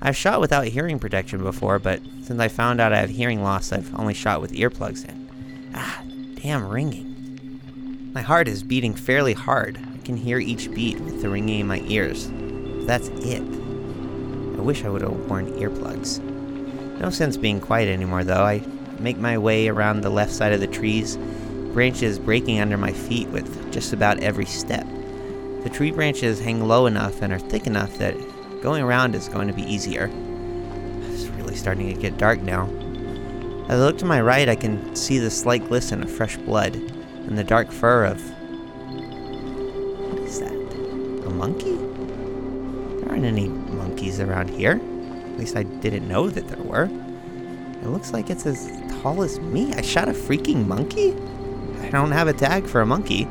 I've 0.00 0.16
shot 0.16 0.40
without 0.40 0.66
hearing 0.66 0.98
protection 0.98 1.42
before, 1.42 1.78
but 1.78 2.00
since 2.22 2.40
I 2.40 2.48
found 2.48 2.80
out 2.80 2.92
I 2.92 3.00
have 3.00 3.10
hearing 3.10 3.42
loss, 3.42 3.72
I've 3.72 3.94
only 3.98 4.14
shot 4.14 4.40
with 4.40 4.52
earplugs 4.52 5.06
in. 5.06 5.70
Ah, 5.74 6.02
damn 6.34 6.66
ringing. 6.66 8.10
My 8.14 8.22
heart 8.22 8.48
is 8.48 8.62
beating 8.62 8.94
fairly 8.94 9.34
hard. 9.34 9.76
I 9.76 9.98
can 9.98 10.16
hear 10.16 10.38
each 10.38 10.72
beat 10.72 10.98
with 11.00 11.20
the 11.20 11.28
ringing 11.28 11.60
in 11.60 11.66
my 11.66 11.80
ears. 11.88 12.30
That's 12.86 13.08
it. 13.08 13.42
I 13.42 14.60
wish 14.62 14.84
I 14.84 14.88
would 14.88 15.02
have 15.02 15.12
worn 15.28 15.52
earplugs. 15.58 16.27
No 17.00 17.10
sense 17.10 17.36
being 17.36 17.60
quiet 17.60 17.88
anymore, 17.88 18.24
though. 18.24 18.44
I 18.44 18.62
make 18.98 19.18
my 19.18 19.38
way 19.38 19.68
around 19.68 20.00
the 20.00 20.10
left 20.10 20.32
side 20.32 20.52
of 20.52 20.60
the 20.60 20.66
trees, 20.66 21.16
branches 21.72 22.18
breaking 22.18 22.60
under 22.60 22.76
my 22.76 22.92
feet 22.92 23.28
with 23.28 23.72
just 23.72 23.92
about 23.92 24.18
every 24.20 24.46
step. 24.46 24.86
The 25.62 25.70
tree 25.70 25.92
branches 25.92 26.40
hang 26.40 26.66
low 26.66 26.86
enough 26.86 27.22
and 27.22 27.32
are 27.32 27.38
thick 27.38 27.66
enough 27.66 27.98
that 27.98 28.16
going 28.62 28.82
around 28.82 29.14
is 29.14 29.28
going 29.28 29.46
to 29.46 29.54
be 29.54 29.62
easier. 29.62 30.10
It's 31.12 31.26
really 31.26 31.54
starting 31.54 31.94
to 31.94 32.00
get 32.00 32.18
dark 32.18 32.40
now. 32.40 32.68
As 33.68 33.80
I 33.80 33.84
look 33.84 33.98
to 33.98 34.04
my 34.04 34.20
right, 34.20 34.48
I 34.48 34.56
can 34.56 34.96
see 34.96 35.18
the 35.18 35.30
slight 35.30 35.68
glisten 35.68 36.02
of 36.02 36.10
fresh 36.10 36.36
blood 36.38 36.74
and 36.74 37.38
the 37.38 37.44
dark 37.44 37.70
fur 37.70 38.06
of. 38.06 38.20
What 40.10 40.22
is 40.22 40.40
that? 40.40 40.52
A 40.52 41.30
monkey? 41.30 41.76
There 43.00 43.10
aren't 43.10 43.24
any 43.24 43.48
monkeys 43.48 44.18
around 44.20 44.50
here. 44.50 44.80
At 45.38 45.42
least 45.42 45.56
I 45.56 45.62
didn't 45.62 46.08
know 46.08 46.28
that 46.28 46.48
there 46.48 46.64
were. 46.64 46.86
It 46.86 47.86
looks 47.86 48.12
like 48.12 48.28
it's 48.28 48.44
as 48.44 48.72
tall 49.00 49.22
as 49.22 49.38
me. 49.38 49.72
I 49.72 49.82
shot 49.82 50.08
a 50.08 50.12
freaking 50.12 50.66
monkey? 50.66 51.12
I 51.80 51.90
don't 51.90 52.10
have 52.10 52.26
a 52.26 52.32
tag 52.32 52.66
for 52.66 52.80
a 52.80 52.86
monkey. 52.86 53.22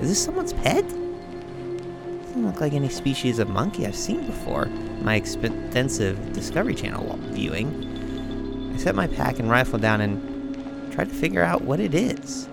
Is 0.00 0.08
this 0.08 0.24
someone's 0.24 0.52
pet? 0.52 0.86
Doesn't 0.86 2.46
look 2.46 2.60
like 2.60 2.74
any 2.74 2.88
species 2.88 3.40
of 3.40 3.48
monkey 3.48 3.88
I've 3.88 3.96
seen 3.96 4.24
before. 4.24 4.66
My 5.02 5.16
extensive 5.16 6.32
Discovery 6.32 6.76
Channel 6.76 7.18
viewing. 7.32 8.70
I 8.72 8.76
set 8.76 8.94
my 8.94 9.08
pack 9.08 9.40
and 9.40 9.50
rifle 9.50 9.80
down 9.80 10.00
and 10.00 10.92
try 10.92 11.06
to 11.06 11.12
figure 11.12 11.42
out 11.42 11.62
what 11.62 11.80
it 11.80 11.92
is. 11.92 12.48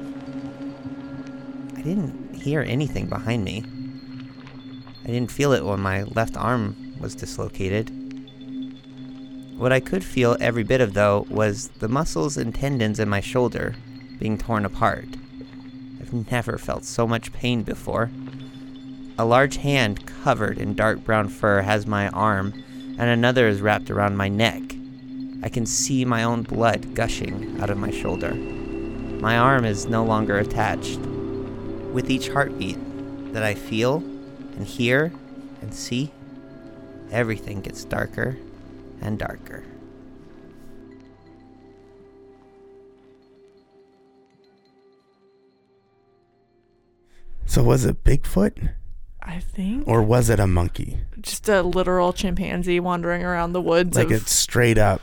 I 1.78 1.84
didn't 1.84 2.34
hear 2.34 2.64
anything 2.64 3.06
behind 3.06 3.46
me. 3.46 3.66
I 5.04 5.10
didn't 5.10 5.30
feel 5.30 5.54
it 5.54 5.64
when 5.64 5.80
my 5.80 6.06
left 6.06 6.36
arm 6.36 6.76
was 7.00 7.14
dislocated. 7.14 7.92
What 9.64 9.72
I 9.72 9.80
could 9.80 10.04
feel 10.04 10.36
every 10.42 10.64
bit 10.64 10.82
of, 10.82 10.94
though, 10.94 11.26
was 11.30 11.70
the 11.80 11.88
muscles 11.88 12.36
and 12.36 12.54
tendons 12.54 13.00
in 13.00 13.08
my 13.08 13.22
shoulder 13.22 13.76
being 14.20 14.38
torn 14.38 14.66
apart. 14.66 15.08
I've 16.02 16.30
never 16.30 16.58
felt 16.58 16.84
so 16.84 17.08
much 17.08 17.32
pain 17.32 17.64
before. 17.64 18.12
A 19.18 19.24
large 19.24 19.56
hand 19.56 20.06
covered 20.06 20.58
in 20.58 20.74
dark 20.74 21.06
brown 21.06 21.30
fur 21.30 21.62
has 21.62 21.88
my 21.88 22.10
arm, 22.10 22.52
and 23.00 23.10
another 23.10 23.48
is 23.48 23.62
wrapped 23.62 23.90
around 23.90 24.18
my 24.18 24.28
neck. 24.28 24.62
I 25.42 25.48
can 25.48 25.66
see 25.66 26.04
my 26.04 26.24
own 26.24 26.42
blood 26.42 26.94
gushing 26.94 27.62
out 27.62 27.70
of 27.70 27.78
my 27.78 27.90
shoulder. 27.90 28.34
My 28.36 29.38
arm 29.38 29.64
is 29.64 29.86
no 29.86 30.04
longer 30.04 30.40
attached. 30.40 31.00
With 31.94 32.10
each 32.10 32.28
heartbeat 32.28 32.80
that 33.32 33.44
I 33.44 33.54
feel 33.54 34.04
and 34.58 34.68
hear 34.68 35.14
and 35.62 35.74
see, 35.74 36.12
everything 37.12 37.62
gets 37.62 37.86
darker 37.86 38.36
and 39.04 39.20
darker. 39.20 39.64
So 47.46 47.62
was 47.62 47.86
it 47.86 48.04
Bigfoot 48.04 48.72
I 49.22 49.40
think 49.40 49.88
or 49.88 50.02
was 50.02 50.30
it 50.30 50.40
a 50.40 50.48
monkey? 50.48 50.98
just 51.22 51.48
a 51.48 51.62
literal 51.62 52.12
chimpanzee 52.12 52.80
wandering 52.80 53.24
around 53.24 53.54
the 53.54 53.62
woods. 53.62 53.96
Like 53.96 54.08
of, 54.12 54.26
a 54.26 54.30
straight 54.30 54.78
up 54.78 55.02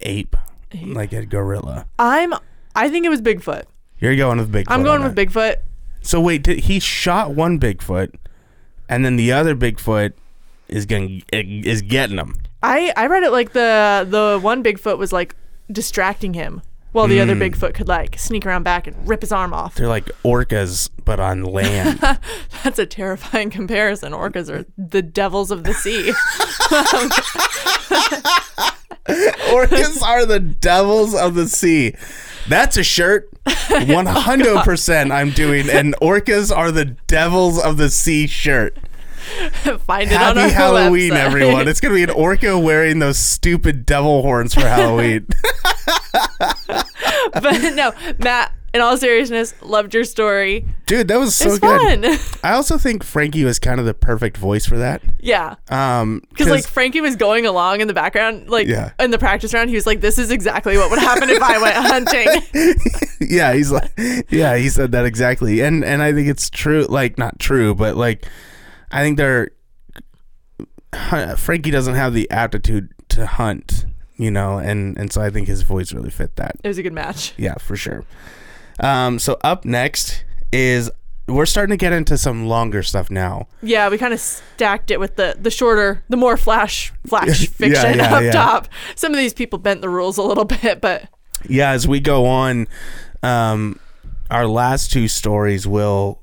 ape, 0.00 0.36
Ape. 0.72 0.94
like 0.94 1.12
a 1.12 1.26
gorilla. 1.26 1.86
I'm. 1.98 2.34
I 2.74 2.88
think 2.88 3.06
it 3.06 3.08
was 3.08 3.22
Bigfoot. 3.22 3.64
You're 3.98 4.16
going 4.16 4.38
with 4.38 4.52
Bigfoot. 4.52 4.66
I'm 4.68 4.82
going 4.82 5.02
with 5.02 5.14
that. 5.14 5.28
Bigfoot. 5.28 5.56
So 6.02 6.20
wait, 6.20 6.42
did, 6.42 6.60
he 6.60 6.80
shot 6.80 7.32
one 7.32 7.58
Bigfoot, 7.60 8.14
and 8.88 9.04
then 9.04 9.16
the 9.16 9.32
other 9.32 9.54
Bigfoot 9.54 10.12
is 10.68 10.86
going 10.86 11.22
is 11.32 11.82
getting 11.82 12.18
him. 12.18 12.34
I 12.64 12.92
I 12.96 13.06
read 13.06 13.22
it 13.22 13.30
like 13.30 13.52
the 13.52 14.06
the 14.08 14.38
one 14.40 14.64
Bigfoot 14.64 14.96
was 14.96 15.12
like 15.12 15.36
distracting 15.70 16.34
him 16.34 16.62
while 16.92 17.08
the 17.08 17.20
other 17.20 17.34
Mm. 17.34 17.50
Bigfoot 17.50 17.74
could 17.74 17.88
like 17.88 18.18
sneak 18.18 18.46
around 18.46 18.62
back 18.62 18.86
and 18.86 18.96
rip 19.08 19.20
his 19.20 19.32
arm 19.32 19.52
off. 19.52 19.74
They're 19.74 19.88
like 19.88 20.06
orcas, 20.24 20.88
but 21.04 21.20
on 21.20 21.42
land. 21.42 21.98
That's 22.64 22.78
a 22.78 22.86
terrifying 22.86 23.50
comparison. 23.50 24.12
Orcas 24.12 24.48
are 24.48 24.64
the 24.78 25.02
devils 25.02 25.50
of 25.50 25.64
the 25.64 25.74
sea. 25.74 26.10
orcas 29.50 30.02
are 30.02 30.24
the 30.24 30.40
devils 30.40 31.14
of 31.14 31.34
the 31.34 31.48
sea. 31.48 31.94
That's 32.48 32.76
a 32.76 32.84
shirt. 32.84 33.28
100% 33.44 35.10
I'm 35.10 35.30
doing 35.30 35.68
an 35.68 35.94
orcas 36.00 36.56
are 36.56 36.70
the 36.70 36.86
devils 36.86 37.62
of 37.62 37.76
the 37.76 37.90
sea 37.90 38.26
shirt. 38.26 38.76
Find 39.86 40.10
it 40.10 40.14
on 40.20 40.36
our 40.38 40.44
Happy 40.44 40.52
Halloween, 40.54 41.12
website. 41.12 41.16
everyone. 41.16 41.68
It's 41.68 41.80
going 41.80 41.92
to 41.92 41.96
be 41.96 42.02
an 42.04 42.10
orca 42.10 42.58
wearing 42.58 42.98
those 42.98 43.18
stupid 43.18 43.86
devil 43.86 44.22
horns 44.22 44.54
for 44.54 44.60
Halloween. 44.60 45.26
but 46.68 47.74
no, 47.74 47.92
Matt. 48.18 48.52
In 48.72 48.80
all 48.80 48.96
seriousness, 48.96 49.54
loved 49.62 49.94
your 49.94 50.02
story. 50.02 50.66
Dude, 50.86 51.06
that 51.06 51.16
was 51.20 51.36
so 51.36 51.50
it's 51.50 51.60
good. 51.60 52.02
fun. 52.04 52.18
I 52.42 52.54
also 52.56 52.76
think 52.76 53.04
Frankie 53.04 53.44
was 53.44 53.60
kind 53.60 53.78
of 53.78 53.86
the 53.86 53.94
perfect 53.94 54.36
voice 54.36 54.66
for 54.66 54.76
that. 54.78 55.00
yeah. 55.20 55.54
Um, 55.68 56.22
Because 56.30 56.48
like 56.48 56.66
Frankie 56.66 57.00
was 57.00 57.14
going 57.14 57.46
along 57.46 57.82
in 57.82 57.86
the 57.86 57.94
background, 57.94 58.48
like 58.50 58.66
Yeah. 58.66 58.90
in 58.98 59.12
the 59.12 59.18
practice 59.18 59.54
round, 59.54 59.68
he 59.70 59.76
was 59.76 59.86
like, 59.86 60.00
"This 60.00 60.18
is 60.18 60.32
exactly 60.32 60.76
what 60.76 60.90
would 60.90 60.98
happen 60.98 61.30
if 61.30 61.40
I 61.40 61.62
went 61.62 61.76
hunting." 61.76 62.74
yeah, 63.20 63.54
he's 63.54 63.70
like, 63.70 63.92
yeah, 64.28 64.56
he 64.56 64.68
said 64.68 64.90
that 64.90 65.04
exactly, 65.06 65.60
and 65.60 65.84
and 65.84 66.02
I 66.02 66.12
think 66.12 66.26
it's 66.26 66.50
true. 66.50 66.84
Like 66.88 67.16
not 67.16 67.38
true, 67.38 67.76
but 67.76 67.96
like, 67.96 68.26
I 68.94 69.02
think 69.02 69.16
they're 69.16 69.50
Frankie 71.36 71.70
doesn't 71.70 71.94
have 71.94 72.14
the 72.14 72.30
aptitude 72.30 72.90
to 73.08 73.26
hunt, 73.26 73.86
you 74.16 74.30
know, 74.30 74.58
and 74.58 74.96
and 74.96 75.12
so 75.12 75.20
I 75.20 75.30
think 75.30 75.48
his 75.48 75.62
voice 75.62 75.92
really 75.92 76.10
fit 76.10 76.36
that. 76.36 76.56
It 76.62 76.68
was 76.68 76.78
a 76.78 76.82
good 76.82 76.92
match. 76.92 77.34
Yeah, 77.36 77.54
for 77.54 77.76
sure. 77.76 78.04
Um, 78.80 79.18
so 79.18 79.36
up 79.42 79.64
next 79.64 80.24
is 80.52 80.90
we're 81.26 81.46
starting 81.46 81.72
to 81.72 81.76
get 81.76 81.92
into 81.92 82.16
some 82.18 82.46
longer 82.46 82.82
stuff 82.82 83.10
now. 83.10 83.48
Yeah, 83.62 83.88
we 83.88 83.98
kind 83.98 84.12
of 84.14 84.20
stacked 84.20 84.90
it 84.90 85.00
with 85.00 85.16
the 85.16 85.36
the 85.40 85.50
shorter, 85.50 86.04
the 86.08 86.16
more 86.16 86.36
flash 86.36 86.92
flash 87.06 87.48
fiction 87.48 87.98
yeah, 87.98 88.14
up 88.14 88.22
yeah. 88.22 88.30
top. 88.30 88.68
Some 88.94 89.12
of 89.12 89.18
these 89.18 89.34
people 89.34 89.58
bent 89.58 89.80
the 89.80 89.88
rules 89.88 90.18
a 90.18 90.22
little 90.22 90.44
bit, 90.62 90.80
but 90.80 91.08
yeah, 91.48 91.70
as 91.70 91.88
we 91.88 91.98
go 91.98 92.26
on, 92.26 92.68
um, 93.24 93.80
our 94.30 94.46
last 94.46 94.92
two 94.92 95.08
stories 95.08 95.66
will 95.66 96.22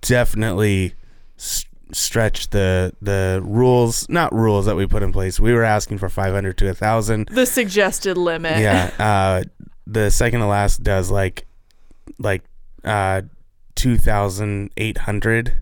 definitely 0.00 0.94
s- 1.38 1.66
stretch 1.92 2.50
the 2.50 2.92
the 3.00 3.40
rules, 3.44 4.08
not 4.08 4.32
rules 4.34 4.66
that 4.66 4.76
we 4.76 4.86
put 4.86 5.02
in 5.02 5.12
place. 5.12 5.38
We 5.40 5.52
were 5.52 5.64
asking 5.64 5.98
for 5.98 6.08
500 6.08 6.56
to 6.58 6.70
a 6.70 6.74
thousand. 6.74 7.28
the 7.28 7.46
suggested 7.46 8.16
limit. 8.16 8.58
Yeah, 8.58 8.90
uh, 8.98 9.42
the 9.86 10.10
second 10.10 10.40
to 10.40 10.46
last 10.46 10.82
does 10.82 11.10
like 11.10 11.46
like 12.18 12.42
uh, 12.84 13.22
2,800. 13.76 15.56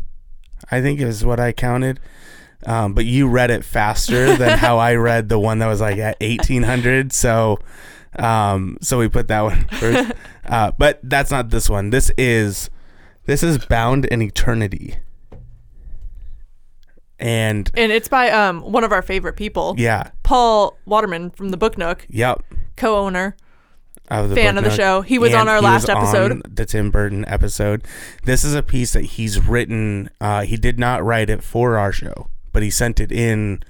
I 0.71 0.81
think 0.81 1.01
is 1.01 1.25
what 1.25 1.41
I 1.41 1.53
counted. 1.53 2.01
Um, 2.67 2.93
but 2.93 3.05
you 3.05 3.29
read 3.29 3.51
it 3.51 3.65
faster 3.65 4.37
than 4.37 4.59
how 4.59 4.79
I 4.79 4.95
read 4.95 5.29
the 5.29 5.39
one 5.39 5.59
that 5.61 5.67
was 5.67 5.81
like 5.81 5.99
at 5.99 6.21
1800. 6.21 7.13
So, 7.13 7.59
um, 8.19 8.79
so 8.81 8.99
we 8.99 9.09
put 9.09 9.29
that 9.29 9.43
one 9.43 9.67
first. 9.69 10.13
Uh, 10.49 10.73
but 10.79 10.99
that's 11.03 11.31
not 11.31 11.51
this 11.51 11.69
one. 11.69 11.91
This 11.91 12.11
is, 12.17 12.71
this 13.27 13.43
is 13.43 13.59
bound 13.67 14.07
in 14.07 14.23
eternity. 14.23 14.97
And 17.21 17.71
And 17.75 17.91
it's 17.93 18.09
by 18.09 18.31
um 18.31 18.61
one 18.61 18.85
of 18.85 18.93
our 18.93 19.03
favorite 19.03 19.35
people, 19.37 19.75
yeah, 19.79 20.11
Paul 20.23 20.77
Waterman 20.87 21.31
from 21.31 21.49
the 21.51 21.57
Book 21.57 21.77
Nook, 21.79 22.07
yep. 22.09 22.43
co-owner. 22.77 23.37
Of 24.11 24.31
the 24.31 24.37
Fan 24.37 24.57
of 24.57 24.65
the 24.65 24.71
Nook. 24.71 24.79
show. 24.79 25.01
He 25.03 25.19
was 25.19 25.33
And 25.33 25.41
on 25.43 25.49
our 25.49 25.57
he 25.57 25.63
last 25.65 25.83
was 25.83 25.91
episode. 25.91 26.33
on 26.33 26.43
the 26.49 26.65
Tim 26.65 26.91
Burton 26.91 27.27
episode. 27.29 27.85
This 28.25 28.43
is 28.43 28.55
a 28.55 28.63
piece 28.63 28.95
that 28.95 29.03
he's 29.05 29.39
written. 29.47 30.09
Uh, 30.19 30.45
he 30.45 30.57
did 30.57 30.79
not 30.79 31.05
write 31.05 31.29
it 31.29 31.45
for 31.45 31.77
our 31.77 31.93
show, 31.93 32.29
but 32.55 32.63
he 32.63 32.71
sent 32.71 33.01
it 33.01 33.13
in 33.13 33.63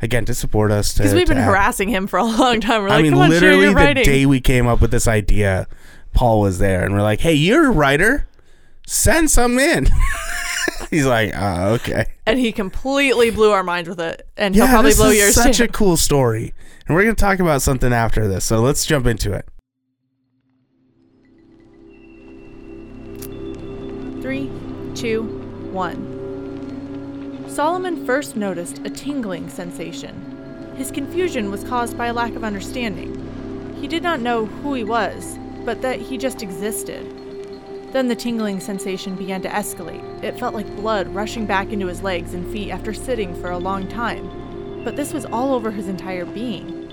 again 0.00 0.24
to 0.24 0.34
support 0.34 0.72
us. 0.72 0.96
Because 0.96 1.12
we've 1.12 1.26
been 1.28 1.36
add- 1.36 1.44
harassing 1.44 1.90
him 1.90 2.06
for 2.06 2.18
a 2.18 2.24
long 2.24 2.58
time. 2.62 2.82
We're 2.82 2.88
like, 2.88 3.00
I 3.00 3.02
mean, 3.02 3.12
on, 3.12 3.30
share 3.30 3.40
literally 3.54 3.64
your 3.70 3.94
the 3.94 4.02
day 4.02 4.24
we 4.24 4.40
came 4.40 4.66
up 4.66 4.80
with 4.80 4.92
this 4.92 5.06
idea, 5.06 5.66
Paul 6.14 6.40
was 6.40 6.58
there, 6.58 6.84
and 6.84 6.94
we're 6.94 7.02
like, 7.02 7.20
"Hey, 7.20 7.34
you're 7.34 7.66
a 7.66 7.70
writer. 7.70 8.26
Send 8.86 9.30
some 9.30 9.58
in." 9.58 9.88
He's 10.90 11.06
like, 11.06 11.32
"Oh, 11.34 11.74
okay." 11.74 12.06
and 12.26 12.38
he 12.38 12.52
completely 12.52 13.30
blew 13.30 13.50
our 13.50 13.62
minds 13.62 13.88
with 13.88 14.00
it. 14.00 14.26
And 14.36 14.54
he'll 14.54 14.64
yeah, 14.64 14.70
probably 14.70 14.90
this 14.90 14.98
blow 14.98 15.10
is 15.10 15.18
yours 15.18 15.34
such 15.34 15.56
too. 15.58 15.64
a 15.64 15.68
cool 15.68 15.96
story, 15.96 16.54
and 16.86 16.94
we're 16.96 17.02
gonna 17.04 17.14
talk 17.14 17.40
about 17.40 17.62
something 17.62 17.92
after 17.92 18.28
this. 18.28 18.44
So 18.44 18.60
let's 18.60 18.84
jump 18.86 19.06
into 19.06 19.32
it. 19.32 19.46
Three, 24.22 24.50
two, 24.94 25.22
one. 25.72 27.44
Solomon 27.48 28.06
first 28.06 28.36
noticed 28.36 28.78
a 28.84 28.90
tingling 28.90 29.48
sensation. 29.48 30.74
His 30.76 30.90
confusion 30.90 31.50
was 31.50 31.64
caused 31.64 31.98
by 31.98 32.06
a 32.06 32.14
lack 32.14 32.34
of 32.34 32.44
understanding. 32.44 33.18
He 33.80 33.88
did 33.88 34.02
not 34.02 34.20
know 34.20 34.46
who 34.46 34.74
he 34.74 34.84
was, 34.84 35.38
but 35.64 35.82
that 35.82 36.00
he 36.00 36.16
just 36.16 36.42
existed. 36.42 37.04
Then 37.92 38.08
the 38.08 38.16
tingling 38.16 38.58
sensation 38.58 39.16
began 39.16 39.42
to 39.42 39.50
escalate. 39.50 40.24
It 40.24 40.38
felt 40.38 40.54
like 40.54 40.76
blood 40.76 41.08
rushing 41.08 41.44
back 41.44 41.72
into 41.72 41.86
his 41.86 42.02
legs 42.02 42.32
and 42.32 42.50
feet 42.50 42.70
after 42.70 42.94
sitting 42.94 43.34
for 43.34 43.50
a 43.50 43.58
long 43.58 43.86
time. 43.86 44.82
But 44.82 44.96
this 44.96 45.12
was 45.12 45.26
all 45.26 45.54
over 45.54 45.70
his 45.70 45.88
entire 45.88 46.24
being. 46.24 46.90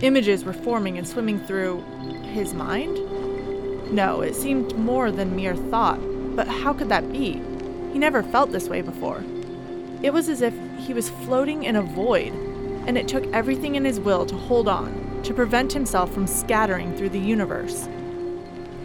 Images 0.00 0.44
were 0.44 0.52
forming 0.52 0.96
and 0.96 1.06
swimming 1.06 1.40
through 1.40 1.82
his 2.32 2.54
mind? 2.54 2.96
No, 3.92 4.20
it 4.20 4.36
seemed 4.36 4.76
more 4.76 5.10
than 5.10 5.34
mere 5.34 5.56
thought, 5.56 5.98
but 6.36 6.46
how 6.46 6.72
could 6.72 6.88
that 6.88 7.10
be? 7.10 7.42
He 7.92 7.98
never 7.98 8.22
felt 8.22 8.52
this 8.52 8.68
way 8.68 8.80
before. 8.80 9.24
It 10.02 10.12
was 10.12 10.28
as 10.28 10.40
if 10.40 10.54
he 10.78 10.94
was 10.94 11.10
floating 11.10 11.64
in 11.64 11.74
a 11.74 11.82
void, 11.82 12.32
and 12.86 12.96
it 12.96 13.08
took 13.08 13.26
everything 13.32 13.74
in 13.74 13.84
his 13.84 13.98
will 13.98 14.24
to 14.26 14.36
hold 14.36 14.68
on, 14.68 15.20
to 15.24 15.34
prevent 15.34 15.72
himself 15.72 16.14
from 16.14 16.28
scattering 16.28 16.96
through 16.96 17.08
the 17.08 17.18
universe. 17.18 17.88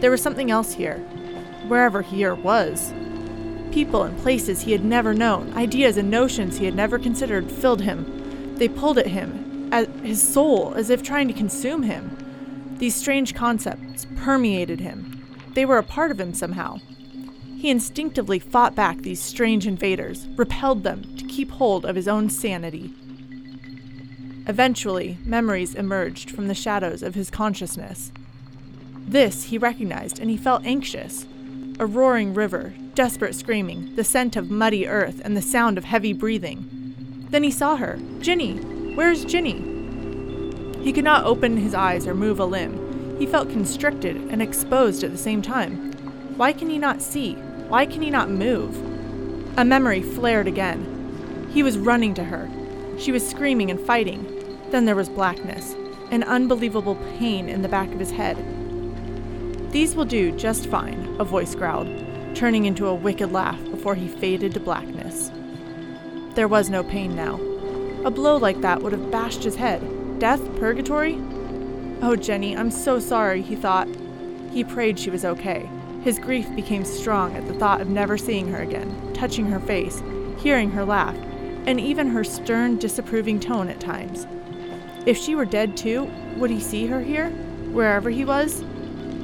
There 0.00 0.10
was 0.10 0.20
something 0.20 0.50
else 0.50 0.72
here, 0.72 1.00
wherever 1.68 2.02
here 2.02 2.34
was. 2.34 2.92
People 3.72 4.04
and 4.04 4.16
places 4.18 4.62
he 4.62 4.72
had 4.72 4.84
never 4.84 5.12
known, 5.12 5.52
ideas 5.54 5.96
and 5.96 6.10
notions 6.10 6.58
he 6.58 6.64
had 6.64 6.74
never 6.74 6.98
considered 6.98 7.50
filled 7.50 7.82
him. 7.82 8.54
They 8.56 8.68
pulled 8.68 8.98
at 8.98 9.08
him, 9.08 9.68
at 9.72 9.88
his 10.04 10.22
soul, 10.22 10.74
as 10.74 10.90
if 10.90 11.02
trying 11.02 11.28
to 11.28 11.34
consume 11.34 11.82
him. 11.82 12.76
These 12.78 12.94
strange 12.94 13.34
concepts 13.34 14.06
permeated 14.16 14.80
him. 14.80 15.26
They 15.54 15.64
were 15.64 15.78
a 15.78 15.82
part 15.82 16.10
of 16.10 16.20
him 16.20 16.34
somehow. 16.34 16.78
He 17.56 17.70
instinctively 17.70 18.38
fought 18.38 18.74
back 18.74 18.98
these 18.98 19.20
strange 19.20 19.66
invaders, 19.66 20.28
repelled 20.36 20.82
them 20.82 21.02
to 21.16 21.24
keep 21.24 21.50
hold 21.50 21.86
of 21.86 21.96
his 21.96 22.06
own 22.06 22.28
sanity. 22.28 22.92
Eventually, 24.46 25.18
memories 25.24 25.74
emerged 25.74 26.30
from 26.30 26.48
the 26.48 26.54
shadows 26.54 27.02
of 27.02 27.14
his 27.14 27.30
consciousness. 27.30 28.12
This 29.06 29.44
he 29.44 29.58
recognized, 29.58 30.18
and 30.18 30.30
he 30.30 30.36
felt 30.36 30.64
anxious. 30.64 31.26
A 31.80 31.86
roaring 31.86 32.34
river, 32.34 32.72
desperate 32.94 33.34
screaming, 33.34 33.96
the 33.96 34.04
scent 34.04 34.36
of 34.36 34.48
muddy 34.48 34.86
earth, 34.86 35.20
and 35.24 35.36
the 35.36 35.42
sound 35.42 35.76
of 35.76 35.82
heavy 35.82 36.12
breathing. 36.12 37.26
Then 37.30 37.42
he 37.42 37.50
saw 37.50 37.74
her. 37.74 37.98
Ginny! 38.20 38.58
Where's 38.94 39.24
Ginny? 39.24 39.54
He 40.84 40.92
could 40.92 41.02
not 41.02 41.24
open 41.24 41.56
his 41.56 41.74
eyes 41.74 42.06
or 42.06 42.14
move 42.14 42.38
a 42.38 42.44
limb. 42.44 43.18
He 43.18 43.26
felt 43.26 43.50
constricted 43.50 44.14
and 44.16 44.40
exposed 44.40 45.02
at 45.02 45.10
the 45.10 45.18
same 45.18 45.42
time. 45.42 45.92
Why 46.36 46.52
can 46.52 46.70
he 46.70 46.78
not 46.78 47.02
see? 47.02 47.34
Why 47.68 47.86
can 47.86 48.02
he 48.02 48.10
not 48.10 48.30
move? 48.30 48.76
A 49.58 49.64
memory 49.64 50.02
flared 50.02 50.46
again. 50.46 51.48
He 51.52 51.64
was 51.64 51.76
running 51.76 52.14
to 52.14 52.24
her. 52.24 52.48
She 53.00 53.10
was 53.10 53.28
screaming 53.28 53.72
and 53.72 53.80
fighting. 53.80 54.58
Then 54.70 54.84
there 54.84 54.94
was 54.94 55.08
blackness, 55.08 55.74
an 56.12 56.22
unbelievable 56.22 56.94
pain 57.18 57.48
in 57.48 57.62
the 57.62 57.68
back 57.68 57.92
of 57.92 57.98
his 57.98 58.12
head. 58.12 58.36
These 59.74 59.96
will 59.96 60.04
do 60.04 60.30
just 60.30 60.68
fine, 60.68 61.16
a 61.18 61.24
voice 61.24 61.56
growled, 61.56 61.88
turning 62.36 62.66
into 62.66 62.86
a 62.86 62.94
wicked 62.94 63.32
laugh 63.32 63.60
before 63.72 63.96
he 63.96 64.06
faded 64.06 64.54
to 64.54 64.60
blackness. 64.60 65.32
There 66.36 66.46
was 66.46 66.70
no 66.70 66.84
pain 66.84 67.16
now. 67.16 67.40
A 68.04 68.10
blow 68.12 68.36
like 68.36 68.60
that 68.60 68.80
would 68.80 68.92
have 68.92 69.10
bashed 69.10 69.42
his 69.42 69.56
head. 69.56 69.82
Death? 70.20 70.40
Purgatory? 70.60 71.20
Oh, 72.02 72.14
Jenny, 72.14 72.56
I'm 72.56 72.70
so 72.70 73.00
sorry, 73.00 73.42
he 73.42 73.56
thought. 73.56 73.88
He 74.52 74.62
prayed 74.62 74.96
she 74.96 75.10
was 75.10 75.24
okay. 75.24 75.68
His 76.04 76.20
grief 76.20 76.46
became 76.54 76.84
strong 76.84 77.34
at 77.34 77.48
the 77.48 77.54
thought 77.54 77.80
of 77.80 77.88
never 77.88 78.16
seeing 78.16 78.46
her 78.52 78.62
again, 78.62 79.12
touching 79.12 79.46
her 79.46 79.58
face, 79.58 80.04
hearing 80.38 80.70
her 80.70 80.84
laugh, 80.84 81.16
and 81.66 81.80
even 81.80 82.06
her 82.06 82.22
stern, 82.22 82.78
disapproving 82.78 83.40
tone 83.40 83.68
at 83.68 83.80
times. 83.80 84.28
If 85.04 85.18
she 85.18 85.34
were 85.34 85.44
dead 85.44 85.76
too, 85.76 86.08
would 86.36 86.50
he 86.50 86.60
see 86.60 86.86
her 86.86 87.00
here, 87.00 87.30
wherever 87.72 88.08
he 88.08 88.24
was? 88.24 88.62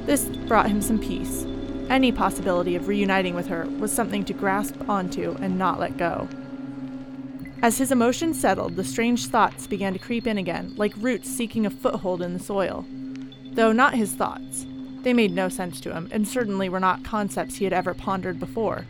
This 0.07 0.25
brought 0.25 0.71
him 0.71 0.83
some 0.83 0.99
peace. 0.99 1.45
Any 1.89 2.13
possibility 2.13 2.77
of 2.77 2.89
reuniting 2.89 3.35
with 3.35 3.49
her 3.49 3.67
was 3.79 3.93
something 3.93 4.25
to 4.25 4.33
grasp 4.33 4.89
onto 4.89 5.37
and 5.41 5.59
not 5.59 5.81
let 5.81 5.97
go. 5.97 6.29
As 7.63 7.79
his 7.79 7.93
emotions 7.93 8.41
settled, 8.41 8.77
the 8.77 8.85
strange 8.85 9.27
thoughts 9.27 9.67
began 9.67 9.93
to 9.93 9.99
creep 9.99 10.27
in 10.27 10.39
again, 10.39 10.73
like 10.77 10.95
roots 10.97 11.29
seeking 11.29 11.67
a 11.67 11.71
foothold 11.71 12.23
in 12.23 12.33
the 12.33 12.39
soil. 12.39 12.87
Though 13.53 13.73
not 13.73 13.95
his 13.95 14.15
thoughts. 14.15 14.67
They 15.03 15.13
made 15.13 15.33
no 15.33 15.49
sense 15.49 15.81
to 15.81 15.95
him, 15.95 16.09
and 16.11 16.27
certainly 16.27 16.69
were 16.69 16.81
not 16.81 17.05
concepts 17.05 17.57
he 17.57 17.65
had 17.65 17.73
ever 17.73 17.93
pondered 17.93 18.39
before. 18.39 18.87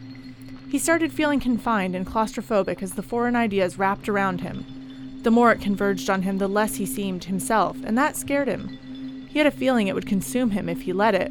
He 0.68 0.78
started 0.78 1.12
feeling 1.12 1.40
confined 1.40 1.96
and 1.96 2.06
claustrophobic 2.06 2.82
as 2.82 2.92
the 2.92 3.02
foreign 3.02 3.34
ideas 3.34 3.78
wrapped 3.78 4.08
around 4.08 4.40
him. 4.40 4.64
The 5.22 5.30
more 5.30 5.50
it 5.50 5.60
converged 5.60 6.08
on 6.08 6.22
him, 6.22 6.38
the 6.38 6.48
less 6.48 6.76
he 6.76 6.86
seemed 6.86 7.24
himself, 7.24 7.76
and 7.84 7.98
that 7.98 8.16
scared 8.16 8.48
him. 8.48 8.78
He 9.30 9.38
had 9.38 9.46
a 9.46 9.52
feeling 9.52 9.86
it 9.86 9.94
would 9.94 10.06
consume 10.06 10.50
him 10.50 10.68
if 10.68 10.82
he 10.82 10.92
let 10.92 11.14
it. 11.14 11.30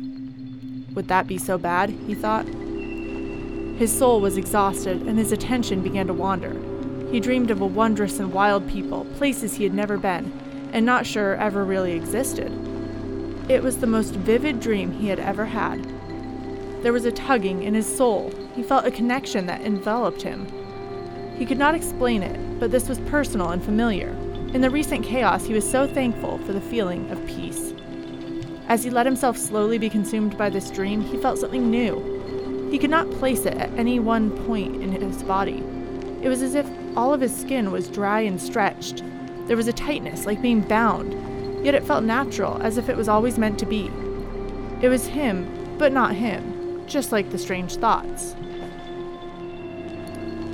Would 0.95 1.09
that 1.09 1.27
be 1.27 1.37
so 1.37 1.57
bad? 1.57 1.89
he 2.07 2.15
thought. 2.15 2.47
His 2.47 3.95
soul 3.95 4.21
was 4.21 4.37
exhausted, 4.37 5.01
and 5.01 5.17
his 5.17 5.33
attention 5.33 5.81
began 5.81 6.07
to 6.07 6.13
wander. 6.13 6.55
He 7.11 7.19
dreamed 7.19 7.51
of 7.51 7.59
a 7.59 7.65
wondrous 7.65 8.19
and 8.19 8.31
wild 8.31 8.69
people, 8.69 9.05
places 9.15 9.55
he 9.55 9.65
had 9.65 9.73
never 9.73 9.97
been, 9.97 10.31
and 10.71 10.85
not 10.85 11.05
sure 11.05 11.35
ever 11.35 11.65
really 11.65 11.91
existed. 11.91 12.51
It 13.49 13.63
was 13.63 13.77
the 13.77 13.87
most 13.87 14.15
vivid 14.15 14.61
dream 14.61 14.91
he 14.93 15.09
had 15.09 15.19
ever 15.19 15.45
had. 15.45 15.83
There 16.83 16.93
was 16.93 17.03
a 17.03 17.11
tugging 17.11 17.63
in 17.63 17.73
his 17.73 17.97
soul. 17.97 18.31
He 18.55 18.63
felt 18.63 18.85
a 18.85 18.91
connection 18.91 19.45
that 19.47 19.61
enveloped 19.61 20.21
him. 20.21 20.47
He 21.37 21.45
could 21.45 21.57
not 21.57 21.75
explain 21.75 22.23
it, 22.23 22.59
but 22.61 22.71
this 22.71 22.87
was 22.87 22.99
personal 22.99 23.49
and 23.49 23.61
familiar. 23.61 24.09
In 24.53 24.61
the 24.61 24.69
recent 24.69 25.03
chaos, 25.03 25.45
he 25.45 25.53
was 25.53 25.69
so 25.69 25.85
thankful 25.85 26.37
for 26.39 26.53
the 26.53 26.61
feeling 26.61 27.09
of 27.11 27.25
peace. 27.27 27.73
As 28.69 28.83
he 28.83 28.91
let 28.91 29.07
himself 29.07 29.35
slowly 29.35 29.79
be 29.79 29.89
consumed 29.89 30.37
by 30.37 30.51
this 30.51 30.69
dream, 30.69 31.01
he 31.01 31.17
felt 31.17 31.39
something 31.39 31.71
new. 31.71 32.69
He 32.69 32.77
could 32.77 32.91
not 32.91 33.09
place 33.09 33.45
it 33.45 33.57
at 33.57 33.73
any 33.73 33.99
one 33.99 34.29
point 34.45 34.83
in 34.83 34.91
his 34.91 35.23
body. 35.23 35.63
It 36.21 36.29
was 36.29 36.43
as 36.43 36.53
if 36.53 36.69
all 36.95 37.11
of 37.11 37.19
his 37.19 37.35
skin 37.35 37.71
was 37.71 37.89
dry 37.89 38.21
and 38.21 38.39
stretched. 38.39 39.03
There 39.47 39.57
was 39.57 39.67
a 39.67 39.73
tightness, 39.73 40.27
like 40.27 40.39
being 40.39 40.61
bound, 40.61 41.65
yet 41.65 41.73
it 41.73 41.83
felt 41.83 42.03
natural, 42.03 42.61
as 42.61 42.77
if 42.77 42.89
it 42.89 42.95
was 42.95 43.09
always 43.09 43.39
meant 43.39 43.57
to 43.57 43.65
be. 43.65 43.89
It 44.83 44.89
was 44.89 45.07
him, 45.07 45.75
but 45.79 45.91
not 45.91 46.13
him, 46.13 46.83
just 46.85 47.11
like 47.11 47.31
the 47.31 47.39
strange 47.39 47.77
thoughts. 47.77 48.35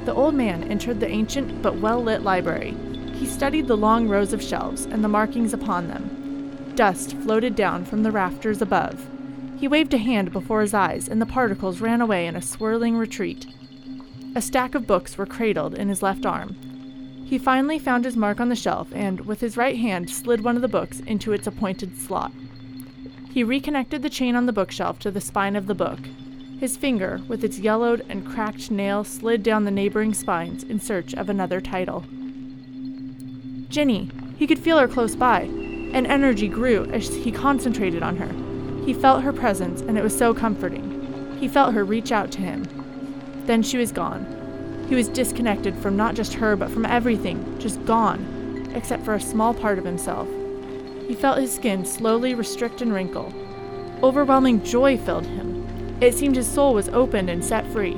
The 0.05 0.13
old 0.13 0.35
man 0.35 0.63
entered 0.71 1.01
the 1.01 1.09
ancient 1.09 1.61
but 1.61 1.81
well 1.81 2.01
lit 2.01 2.21
library. 2.21 2.77
He 3.15 3.25
studied 3.25 3.67
the 3.67 3.75
long 3.75 4.07
rows 4.07 4.31
of 4.31 4.41
shelves 4.41 4.85
and 4.85 5.03
the 5.03 5.09
markings 5.09 5.51
upon 5.51 5.89
them. 5.89 6.24
Dust 6.75 7.15
floated 7.19 7.55
down 7.55 7.85
from 7.85 8.03
the 8.03 8.11
rafters 8.11 8.61
above. 8.61 9.07
He 9.57 9.67
waved 9.67 9.93
a 9.93 9.97
hand 9.97 10.33
before 10.33 10.59
his 10.59 10.73
eyes, 10.73 11.07
and 11.07 11.21
the 11.21 11.25
particles 11.25 11.79
ran 11.79 12.01
away 12.01 12.27
in 12.27 12.35
a 12.35 12.41
swirling 12.41 12.97
retreat. 12.97 13.47
A 14.35 14.41
stack 14.41 14.75
of 14.75 14.85
books 14.85 15.17
were 15.17 15.25
cradled 15.25 15.75
in 15.75 15.87
his 15.87 16.03
left 16.03 16.25
arm. 16.25 16.57
He 17.25 17.37
finally 17.37 17.79
found 17.79 18.03
his 18.03 18.17
mark 18.17 18.41
on 18.41 18.49
the 18.49 18.57
shelf 18.57 18.89
and, 18.93 19.21
with 19.21 19.39
his 19.39 19.55
right 19.55 19.77
hand, 19.77 20.09
slid 20.09 20.43
one 20.43 20.57
of 20.57 20.61
the 20.61 20.67
books 20.67 20.99
into 20.99 21.31
its 21.31 21.47
appointed 21.47 21.97
slot. 21.97 22.33
He 23.31 23.41
reconnected 23.41 24.01
the 24.01 24.09
chain 24.09 24.35
on 24.35 24.45
the 24.45 24.53
bookshelf 24.53 24.99
to 24.99 25.11
the 25.11 25.21
spine 25.21 25.55
of 25.55 25.67
the 25.67 25.75
book. 25.75 25.99
His 26.59 26.75
finger, 26.75 27.21
with 27.29 27.45
its 27.45 27.57
yellowed 27.57 28.05
and 28.09 28.27
cracked 28.27 28.69
nail, 28.69 29.05
slid 29.05 29.43
down 29.43 29.63
the 29.63 29.71
neighboring 29.71 30.13
spines 30.13 30.63
in 30.63 30.81
search 30.81 31.13
of 31.13 31.29
another 31.29 31.61
title. 31.61 32.03
Ginny. 33.69 34.11
He 34.37 34.45
could 34.45 34.59
feel 34.59 34.77
her 34.77 34.87
close 34.89 35.15
by 35.15 35.49
and 35.95 36.05
energy 36.07 36.49
grew 36.49 36.83
as 36.91 37.07
he 37.07 37.31
concentrated 37.31 38.03
on 38.03 38.17
her. 38.17 38.85
He 38.85 38.93
felt 38.93 39.23
her 39.23 39.31
presence, 39.31 39.79
and 39.79 39.97
it 39.97 40.03
was 40.03 40.15
so 40.15 40.33
comforting. 40.33 41.37
He 41.39 41.47
felt 41.47 41.73
her 41.73 41.85
reach 41.85 42.11
out 42.11 42.31
to 42.31 42.41
him. 42.41 42.65
Then 43.45 43.63
she 43.63 43.77
was 43.77 43.93
gone. 43.93 44.85
He 44.89 44.95
was 44.95 45.07
disconnected 45.07 45.73
from 45.77 45.95
not 45.95 46.13
just 46.13 46.33
her, 46.33 46.57
but 46.57 46.69
from 46.69 46.85
everything, 46.85 47.57
just 47.59 47.83
gone, 47.85 48.69
except 48.75 49.05
for 49.05 49.13
a 49.13 49.21
small 49.21 49.53
part 49.53 49.79
of 49.79 49.85
himself. 49.85 50.27
He 51.07 51.15
felt 51.15 51.39
his 51.39 51.55
skin 51.55 51.85
slowly 51.85 52.35
restrict 52.35 52.81
and 52.81 52.93
wrinkle. 52.93 53.33
Overwhelming 54.03 54.65
joy 54.65 54.97
filled 54.97 55.25
him. 55.25 55.97
It 56.01 56.13
seemed 56.13 56.35
his 56.35 56.45
soul 56.47 56.73
was 56.73 56.89
opened 56.89 57.29
and 57.29 57.43
set 57.43 57.65
free. 57.71 57.95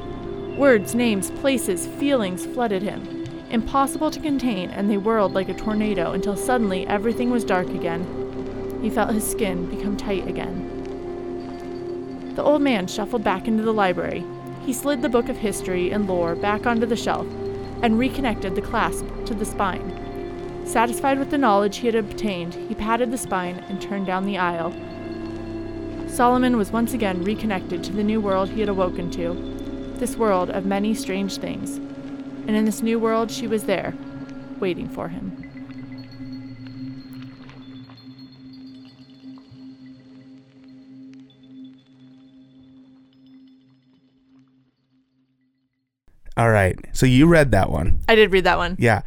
Words, 0.56 0.94
names, 0.94 1.32
places, 1.32 1.88
feelings 1.88 2.46
flooded 2.46 2.84
him 2.84 3.17
impossible 3.50 4.12
to 4.12 4.20
contain, 4.20 4.70
and 4.72 4.90
they 4.90 4.98
whirled 4.98 5.34
like 5.34 5.50
a 5.50 5.54
tornado 5.54 6.12
until 6.12 6.36
suddenly 6.36 6.86
everything 6.88 7.30
was 7.30 7.44
dark 7.44 7.70
again. 7.70 8.80
He 8.82 8.90
felt 8.90 9.14
his 9.14 9.30
skin 9.30 9.70
become 9.70 9.98
tight 9.98 10.28
again. 10.28 10.74
The 12.36 12.44
old 12.44 12.62
man 12.62 12.88
shuffled 12.88 13.24
back 13.24 13.48
into 13.48 13.64
the 13.64 13.74
library. 13.74 14.24
He 14.66 14.74
slid 14.74 15.02
the 15.02 15.10
book 15.10 15.30
of 15.30 15.38
history 15.38 15.92
and 15.92 16.08
lore 16.08 16.36
back 16.36 16.68
onto 16.68 16.86
the 16.86 16.96
shelf 16.96 17.26
and 17.82 17.98
reconnected 17.98 18.56
the 18.56 18.62
clasp 18.62 19.06
to 19.26 19.34
the 19.34 19.46
spine. 19.46 20.04
Satisfied 20.66 21.18
with 21.18 21.32
the 21.32 21.38
knowledge 21.38 21.78
he 21.78 21.88
had 21.88 21.96
obtained, 21.96 22.54
he 22.54 22.76
patted 22.76 23.12
the 23.12 23.18
spine 23.18 23.64
and 23.70 23.82
turned 23.82 24.06
down 24.06 24.26
the 24.26 24.38
aisle. 24.38 24.72
Solomon 26.10 26.58
was 26.58 26.72
once 26.72 26.94
again 26.94 27.24
reconnected 27.24 27.84
to 27.84 27.94
the 27.94 28.04
new 28.04 28.20
world 28.20 28.50
he 28.50 28.60
had 28.60 28.70
awoken 28.70 29.10
to, 29.12 29.34
this 29.98 30.18
world 30.18 30.50
of 30.50 30.66
many 30.66 30.94
strange 30.94 31.38
things 31.38 31.80
and 32.48 32.56
in 32.56 32.66
this 32.66 32.82
new 32.82 32.98
world 32.98 33.30
she 33.30 33.46
was 33.46 33.66
there, 33.66 33.94
waiting 34.60 34.90
for 34.90 35.10
him. 35.10 35.44
All 46.38 46.52
right. 46.52 46.78
So 46.94 47.08
you 47.08 47.26
read 47.26 47.52
that 47.52 47.72
one. 47.72 48.00
I 48.08 48.14
did 48.14 48.32
read 48.32 48.44
that 48.44 48.58
one. 48.60 48.76
Yeah. 48.78 49.02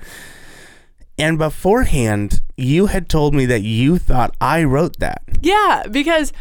And 1.17 1.39
beforehand, 1.39 2.43
you 2.57 2.87
had 2.87 3.09
told 3.09 3.35
me 3.35 3.47
that 3.47 3.61
you 3.63 3.99
thought 3.99 4.35
I 4.41 4.65
wrote 4.65 4.99
that. 4.99 5.23
Yeah, 5.41 5.85
because 5.91 6.33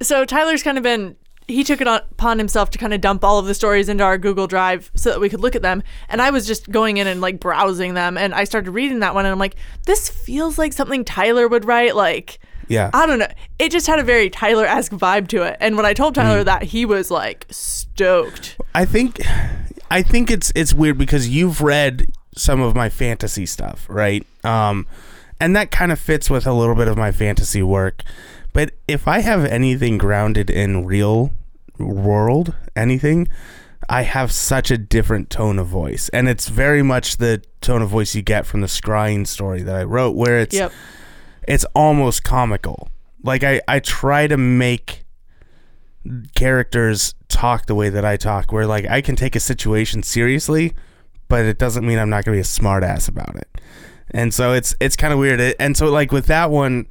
so 0.00 0.24
Tyler's 0.24 0.62
kind 0.62 0.78
of 0.78 0.84
been 0.84 1.16
he 1.48 1.64
took 1.64 1.80
it 1.80 1.86
upon 1.86 2.38
himself 2.38 2.68
to 2.70 2.78
kind 2.78 2.92
of 2.92 3.00
dump 3.00 3.24
all 3.24 3.38
of 3.38 3.46
the 3.46 3.54
stories 3.54 3.88
into 3.88 4.04
our 4.04 4.18
Google 4.18 4.46
Drive 4.46 4.90
so 4.94 5.10
that 5.10 5.18
we 5.18 5.30
could 5.30 5.40
look 5.40 5.56
at 5.56 5.62
them. 5.62 5.82
And 6.10 6.20
I 6.20 6.30
was 6.30 6.46
just 6.46 6.70
going 6.70 6.98
in 6.98 7.06
and 7.06 7.22
like 7.22 7.40
browsing 7.40 7.94
them, 7.94 8.18
and 8.18 8.34
I 8.34 8.44
started 8.44 8.70
reading 8.70 9.00
that 9.00 9.14
one, 9.14 9.24
and 9.24 9.32
I'm 9.32 9.38
like, 9.38 9.56
this 9.86 10.08
feels 10.08 10.58
like 10.58 10.74
something 10.74 11.04
Tyler 11.04 11.48
would 11.48 11.64
write. 11.64 11.96
Like, 11.96 12.38
yeah, 12.68 12.90
I 12.92 13.06
don't 13.06 13.18
know. 13.18 13.32
It 13.58 13.72
just 13.72 13.86
had 13.86 13.98
a 13.98 14.04
very 14.04 14.28
Tyler 14.28 14.66
esque 14.66 14.92
vibe 14.92 15.28
to 15.28 15.42
it. 15.42 15.56
And 15.58 15.76
when 15.76 15.86
I 15.86 15.94
told 15.94 16.14
Tyler 16.14 16.42
mm. 16.42 16.44
that, 16.44 16.64
he 16.64 16.84
was 16.84 17.10
like 17.10 17.46
stoked. 17.50 18.58
I 18.74 18.84
think, 18.84 19.20
I 19.90 20.02
think 20.02 20.30
it's 20.30 20.52
it's 20.54 20.74
weird 20.74 20.98
because 20.98 21.30
you've 21.30 21.62
read 21.62 22.06
some 22.36 22.60
of 22.60 22.76
my 22.76 22.90
fantasy 22.90 23.46
stuff, 23.46 23.86
right? 23.88 24.24
Um, 24.44 24.86
and 25.40 25.56
that 25.56 25.70
kind 25.70 25.92
of 25.92 25.98
fits 25.98 26.28
with 26.28 26.46
a 26.46 26.52
little 26.52 26.74
bit 26.74 26.88
of 26.88 26.96
my 26.96 27.10
fantasy 27.10 27.62
work. 27.62 28.02
But 28.52 28.72
if 28.86 29.06
I 29.06 29.20
have 29.20 29.44
anything 29.44 29.98
grounded 29.98 30.50
in 30.50 30.84
real 30.84 31.32
world, 31.78 32.54
anything, 32.74 33.28
I 33.88 34.02
have 34.02 34.32
such 34.32 34.70
a 34.70 34.78
different 34.78 35.30
tone 35.30 35.58
of 35.58 35.66
voice. 35.66 36.08
And 36.10 36.28
it's 36.28 36.48
very 36.48 36.82
much 36.82 37.16
the 37.16 37.42
tone 37.60 37.82
of 37.82 37.88
voice 37.88 38.14
you 38.14 38.22
get 38.22 38.46
from 38.46 38.60
the 38.60 38.66
scrying 38.66 39.26
story 39.26 39.62
that 39.62 39.74
I 39.74 39.84
wrote, 39.84 40.14
where 40.14 40.38
it's 40.38 40.54
yep. 40.54 40.72
it's 41.46 41.64
almost 41.74 42.24
comical. 42.24 42.88
Like 43.22 43.44
I, 43.44 43.60
I 43.66 43.80
try 43.80 44.26
to 44.26 44.36
make 44.36 45.04
characters 46.34 47.14
talk 47.28 47.66
the 47.66 47.74
way 47.74 47.88
that 47.88 48.04
I 48.04 48.16
talk, 48.16 48.52
where 48.52 48.66
like 48.66 48.86
I 48.86 49.00
can 49.00 49.16
take 49.16 49.36
a 49.36 49.40
situation 49.40 50.02
seriously, 50.02 50.74
but 51.28 51.44
it 51.44 51.58
doesn't 51.58 51.86
mean 51.86 51.98
I'm 51.98 52.10
not 52.10 52.24
gonna 52.24 52.36
be 52.36 52.40
a 52.40 52.44
smartass 52.44 53.08
about 53.08 53.36
it. 53.36 53.48
And 54.10 54.32
so 54.32 54.52
it's 54.52 54.74
it's 54.80 54.96
kind 54.96 55.12
of 55.12 55.18
weird. 55.18 55.40
And 55.58 55.76
so 55.76 55.86
like 55.86 56.12
with 56.12 56.26
that 56.26 56.50
one, 56.50 56.86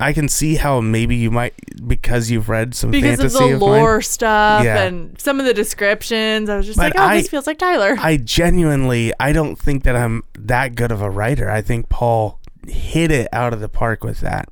I 0.00 0.12
can 0.12 0.28
see 0.28 0.56
how 0.56 0.80
maybe 0.80 1.14
you 1.14 1.30
might 1.30 1.54
because 1.86 2.30
you've 2.30 2.48
read 2.48 2.74
some 2.74 2.90
because 2.90 3.18
fantasy 3.18 3.52
of 3.52 3.60
the 3.60 3.64
lore 3.64 3.98
of 3.98 4.04
stuff 4.04 4.64
yeah. 4.64 4.82
and 4.82 5.20
some 5.20 5.38
of 5.38 5.46
the 5.46 5.54
descriptions. 5.54 6.50
I 6.50 6.56
was 6.56 6.66
just 6.66 6.78
but 6.78 6.94
like, 6.94 7.00
oh, 7.00 7.04
I, 7.04 7.16
this 7.18 7.28
feels 7.28 7.46
like 7.46 7.58
Tyler. 7.58 7.94
I 7.98 8.16
genuinely, 8.16 9.12
I 9.20 9.32
don't 9.32 9.56
think 9.56 9.84
that 9.84 9.94
I'm 9.94 10.24
that 10.36 10.74
good 10.74 10.90
of 10.90 11.00
a 11.00 11.10
writer. 11.10 11.48
I 11.48 11.62
think 11.62 11.88
Paul 11.88 12.40
hit 12.66 13.12
it 13.12 13.28
out 13.32 13.52
of 13.52 13.60
the 13.60 13.68
park 13.68 14.02
with 14.02 14.18
that. 14.20 14.48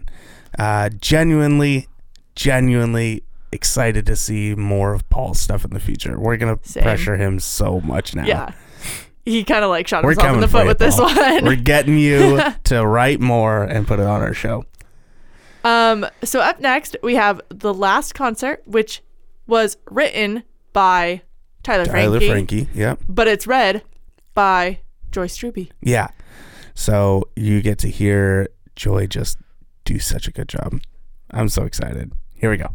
Uh, 0.59 0.91
genuinely, 0.91 1.89
genuinely 2.37 3.25
excited 3.51 4.07
to 4.07 4.17
see 4.17 4.55
more 4.55 4.95
of 4.95 5.09
Paul's 5.09 5.41
stuff 5.41 5.65
in 5.65 5.71
the 5.73 5.81
future. 5.81 6.19
We're 6.19 6.37
gonna 6.37 6.59
Same. 6.63 6.85
pressure 6.85 7.17
him 7.17 7.41
so 7.41 7.81
much 7.81 8.15
now. 8.15 8.25
Yeah. 8.25 8.53
He 9.25 9.45
kind 9.45 9.63
of 9.63 9.71
like 9.71 9.87
shot 9.87 10.03
We're 10.03 10.11
himself 10.11 10.35
in 10.35 10.41
the 10.41 10.49
foot 10.49 10.67
with 10.67 10.79
this 10.79 10.99
one. 10.99 11.45
We're 11.45 11.55
getting 11.55 11.97
you 11.97 12.41
to 12.65 12.85
write 12.85 13.21
more 13.21 13.63
and 13.63 13.87
put 13.87 14.01
it 14.01 14.07
on 14.07 14.21
our 14.21 14.35
show. 14.35 14.65
Um, 15.65 16.07
so 16.25 16.41
up 16.41 16.61
next 16.61 16.97
we 17.03 17.15
have 17.15 17.41
the 17.49 17.73
last 17.73 18.15
concert, 18.15 18.63
which 18.67 19.03
was 19.47 19.77
written 19.91 20.43
by 20.73 21.23
Tyler, 21.63 21.87
Tyler 21.87 22.21
Frankie. 22.21 22.65
Frankie, 22.65 22.69
yeah. 22.75 22.97
But 23.09 23.29
it's 23.29 23.47
read 23.47 23.83
by 24.35 24.81
Joy 25.11 25.27
Strube. 25.27 25.71
Yeah. 25.81 26.09
So 26.75 27.29
you 27.37 27.61
get 27.61 27.79
to 27.79 27.89
hear 27.89 28.49
Joy 28.75 29.07
just 29.07 29.39
do 29.85 29.99
such 29.99 30.27
a 30.27 30.31
good 30.33 30.49
job. 30.49 30.81
I'm 31.31 31.49
so 31.49 31.65
excited. 31.65 32.13
Here 32.35 32.51
we 32.51 32.57
go. 32.57 32.69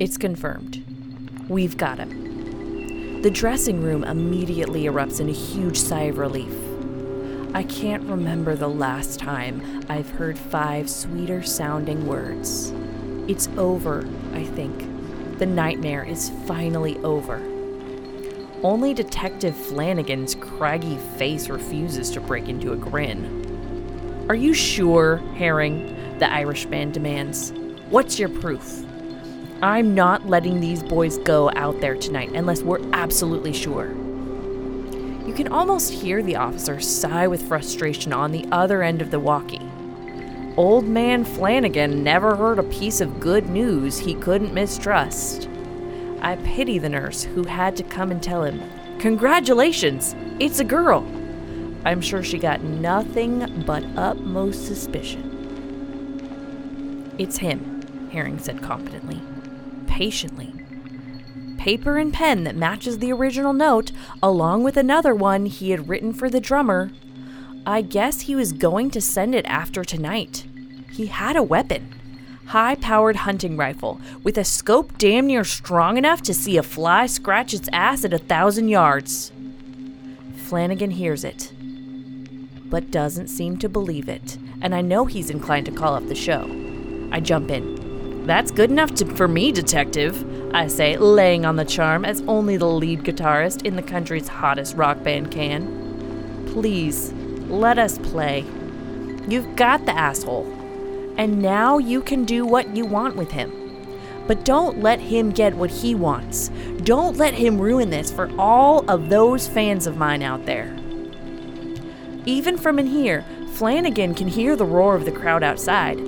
It's 0.00 0.16
confirmed. 0.16 0.84
We've 1.48 1.76
got 1.76 1.98
him. 1.98 3.22
The 3.22 3.30
dressing 3.30 3.82
room 3.82 4.04
immediately 4.04 4.84
erupts 4.84 5.20
in 5.20 5.28
a 5.28 5.32
huge 5.32 5.76
sigh 5.76 6.02
of 6.02 6.18
relief. 6.18 6.52
I 7.54 7.62
can't 7.62 8.02
remember 8.04 8.54
the 8.54 8.68
last 8.68 9.18
time 9.18 9.84
I've 9.88 10.10
heard 10.10 10.38
five 10.38 10.88
sweeter 10.88 11.42
sounding 11.42 12.06
words. 12.06 12.74
It's 13.26 13.48
over, 13.56 14.06
I 14.34 14.44
think. 14.44 15.38
The 15.38 15.46
nightmare 15.46 16.04
is 16.04 16.30
finally 16.46 16.98
over. 16.98 17.36
Only 18.62 18.92
Detective 18.92 19.56
Flanagan's 19.56 20.34
craggy 20.34 20.98
face 21.16 21.48
refuses 21.48 22.10
to 22.10 22.20
break 22.20 22.48
into 22.48 22.72
a 22.72 22.76
grin. 22.76 24.26
Are 24.28 24.34
you 24.34 24.52
sure, 24.52 25.16
Herring? 25.36 26.18
The 26.18 26.30
Irishman 26.30 26.92
demands. 26.92 27.52
What's 27.88 28.18
your 28.18 28.28
proof? 28.28 28.84
I'm 29.62 29.94
not 29.94 30.26
letting 30.26 30.60
these 30.60 30.82
boys 30.82 31.16
go 31.18 31.50
out 31.56 31.80
there 31.80 31.96
tonight 31.96 32.30
unless 32.32 32.62
we're 32.62 32.86
absolutely 32.92 33.54
sure. 33.54 33.94
You 35.28 35.34
can 35.34 35.52
almost 35.52 35.92
hear 35.92 36.22
the 36.22 36.36
officer 36.36 36.80
sigh 36.80 37.26
with 37.26 37.46
frustration 37.46 38.14
on 38.14 38.32
the 38.32 38.48
other 38.50 38.82
end 38.82 39.02
of 39.02 39.10
the 39.10 39.20
walkie. 39.20 39.60
Old 40.56 40.88
man 40.88 41.22
Flanagan 41.22 42.02
never 42.02 42.34
heard 42.34 42.58
a 42.58 42.62
piece 42.62 43.02
of 43.02 43.20
good 43.20 43.50
news 43.50 43.98
he 43.98 44.14
couldn't 44.14 44.54
mistrust. 44.54 45.46
I 46.22 46.36
pity 46.36 46.78
the 46.78 46.88
nurse 46.88 47.24
who 47.24 47.44
had 47.44 47.76
to 47.76 47.82
come 47.82 48.10
and 48.10 48.22
tell 48.22 48.42
him, 48.42 48.62
Congratulations, 49.00 50.16
it's 50.40 50.60
a 50.60 50.64
girl. 50.64 51.06
I'm 51.84 52.00
sure 52.00 52.22
she 52.22 52.38
got 52.38 52.62
nothing 52.62 53.64
but 53.66 53.84
utmost 53.98 54.66
suspicion. 54.66 55.26
It's 57.18 57.36
him, 57.36 58.08
Herring 58.12 58.38
said 58.38 58.62
confidently, 58.62 59.20
patiently. 59.86 60.57
Paper 61.58 61.98
and 61.98 62.14
pen 62.14 62.44
that 62.44 62.56
matches 62.56 62.98
the 62.98 63.12
original 63.12 63.52
note, 63.52 63.92
along 64.22 64.64
with 64.64 64.76
another 64.76 65.14
one 65.14 65.46
he 65.46 65.70
had 65.70 65.88
written 65.88 66.14
for 66.14 66.30
the 66.30 66.40
drummer. 66.40 66.90
I 67.66 67.82
guess 67.82 68.22
he 68.22 68.34
was 68.34 68.52
going 68.52 68.90
to 68.92 69.00
send 69.00 69.34
it 69.34 69.44
after 69.46 69.84
tonight. 69.84 70.46
He 70.90 71.06
had 71.06 71.36
a 71.36 71.42
weapon 71.42 71.94
high 72.48 72.74
powered 72.74 73.16
hunting 73.16 73.58
rifle 73.58 74.00
with 74.22 74.38
a 74.38 74.44
scope 74.44 74.96
damn 74.96 75.26
near 75.26 75.44
strong 75.44 75.98
enough 75.98 76.22
to 76.22 76.32
see 76.32 76.56
a 76.56 76.62
fly 76.62 77.04
scratch 77.04 77.52
its 77.52 77.68
ass 77.72 78.06
at 78.06 78.12
a 78.14 78.18
thousand 78.18 78.68
yards. 78.68 79.32
Flanagan 80.34 80.92
hears 80.92 81.24
it, 81.24 81.52
but 82.70 82.90
doesn't 82.90 83.28
seem 83.28 83.58
to 83.58 83.68
believe 83.68 84.08
it, 84.08 84.38
and 84.62 84.74
I 84.74 84.80
know 84.80 85.04
he's 85.04 85.28
inclined 85.28 85.66
to 85.66 85.72
call 85.72 85.94
up 85.94 86.08
the 86.08 86.14
show. 86.14 86.50
I 87.12 87.20
jump 87.20 87.50
in. 87.50 88.26
That's 88.26 88.50
good 88.50 88.70
enough 88.70 88.94
to, 88.94 89.04
for 89.04 89.28
me, 89.28 89.52
detective, 89.52 90.16
I 90.52 90.66
say, 90.68 90.96
laying 90.96 91.44
on 91.44 91.56
the 91.56 91.64
charm 91.64 92.04
as 92.04 92.22
only 92.26 92.56
the 92.56 92.66
lead 92.66 93.04
guitarist 93.04 93.66
in 93.66 93.76
the 93.76 93.82
country's 93.82 94.28
hottest 94.28 94.76
rock 94.76 95.02
band 95.02 95.30
can. 95.30 96.46
Please, 96.52 97.12
let 97.48 97.78
us 97.78 97.98
play. 97.98 98.44
You've 99.28 99.56
got 99.56 99.84
the 99.84 99.96
asshole 99.96 100.46
and 101.18 101.42
now 101.42 101.78
you 101.78 102.00
can 102.00 102.24
do 102.24 102.46
what 102.46 102.74
you 102.74 102.86
want 102.86 103.16
with 103.16 103.32
him. 103.32 103.52
But 104.26 104.44
don't 104.44 104.80
let 104.80 105.00
him 105.00 105.32
get 105.32 105.54
what 105.54 105.70
he 105.70 105.94
wants. 105.94 106.50
Don't 106.82 107.16
let 107.16 107.34
him 107.34 107.60
ruin 107.60 107.90
this 107.90 108.10
for 108.10 108.30
all 108.38 108.88
of 108.88 109.08
those 109.08 109.48
fans 109.48 109.86
of 109.86 109.96
mine 109.96 110.22
out 110.22 110.46
there. 110.46 110.74
Even 112.24 112.56
from 112.56 112.78
in 112.78 112.86
here, 112.86 113.24
Flanagan 113.54 114.14
can 114.14 114.28
hear 114.28 114.54
the 114.54 114.64
roar 114.64 114.94
of 114.94 115.04
the 115.04 115.12
crowd 115.12 115.42
outside. 115.42 115.98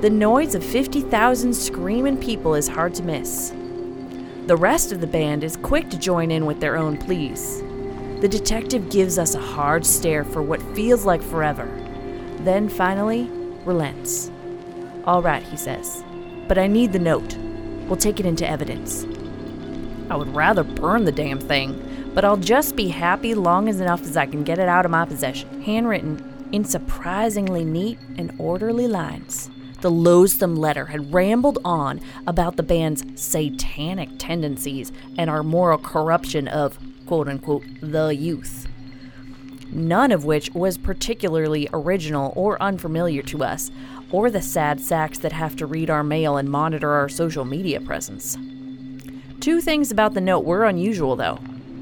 The 0.00 0.10
noise 0.10 0.54
of 0.54 0.64
50,000 0.64 1.52
screaming 1.52 2.16
people 2.16 2.54
is 2.54 2.68
hard 2.68 2.94
to 2.94 3.02
miss. 3.02 3.52
The 4.46 4.56
rest 4.56 4.92
of 4.92 5.00
the 5.00 5.08
band 5.08 5.42
is 5.42 5.56
quick 5.56 5.90
to 5.90 5.98
join 5.98 6.30
in 6.30 6.46
with 6.46 6.60
their 6.60 6.76
own 6.76 6.96
pleas. 6.98 7.62
The 8.20 8.28
detective 8.28 8.90
gives 8.90 9.18
us 9.18 9.34
a 9.34 9.40
hard 9.40 9.84
stare 9.84 10.22
for 10.22 10.40
what 10.40 10.62
feels 10.76 11.04
like 11.04 11.20
forever, 11.20 11.66
then 12.44 12.68
finally 12.68 13.28
relents. 13.64 14.30
All 15.04 15.20
right, 15.20 15.42
he 15.42 15.56
says. 15.56 16.04
But 16.46 16.58
I 16.58 16.68
need 16.68 16.92
the 16.92 17.00
note. 17.00 17.36
We'll 17.88 17.96
take 17.96 18.20
it 18.20 18.26
into 18.26 18.48
evidence. 18.48 19.04
I 20.10 20.16
would 20.16 20.32
rather 20.32 20.62
burn 20.62 21.06
the 21.06 21.10
damn 21.10 21.40
thing, 21.40 22.12
but 22.14 22.24
I'll 22.24 22.36
just 22.36 22.76
be 22.76 22.86
happy 22.86 23.34
long 23.34 23.68
as 23.68 23.80
enough 23.80 24.02
as 24.02 24.16
I 24.16 24.26
can 24.26 24.44
get 24.44 24.60
it 24.60 24.68
out 24.68 24.84
of 24.84 24.92
my 24.92 25.06
possession. 25.06 25.62
Handwritten 25.62 26.48
in 26.52 26.64
surprisingly 26.64 27.64
neat 27.64 27.98
and 28.16 28.32
orderly 28.38 28.86
lines. 28.86 29.50
The 29.80 29.90
loathsome 29.90 30.56
letter 30.56 30.86
had 30.86 31.12
rambled 31.12 31.58
on 31.64 32.00
about 32.26 32.56
the 32.56 32.62
band's 32.62 33.04
satanic 33.20 34.10
tendencies 34.18 34.90
and 35.18 35.28
our 35.28 35.42
moral 35.42 35.78
corruption 35.78 36.48
of 36.48 36.78
quote 37.06 37.28
unquote 37.28 37.64
the 37.80 38.08
youth. 38.08 38.66
None 39.70 40.12
of 40.12 40.24
which 40.24 40.50
was 40.54 40.78
particularly 40.78 41.68
original 41.72 42.32
or 42.36 42.60
unfamiliar 42.62 43.22
to 43.22 43.44
us, 43.44 43.70
or 44.10 44.30
the 44.30 44.40
sad 44.40 44.80
sacks 44.80 45.18
that 45.18 45.32
have 45.32 45.56
to 45.56 45.66
read 45.66 45.90
our 45.90 46.04
mail 46.04 46.36
and 46.36 46.48
monitor 46.48 46.92
our 46.92 47.08
social 47.08 47.44
media 47.44 47.80
presence. 47.80 48.38
Two 49.40 49.60
things 49.60 49.90
about 49.90 50.14
the 50.14 50.20
note 50.20 50.44
were 50.44 50.64
unusual, 50.64 51.16
though. 51.16 51.36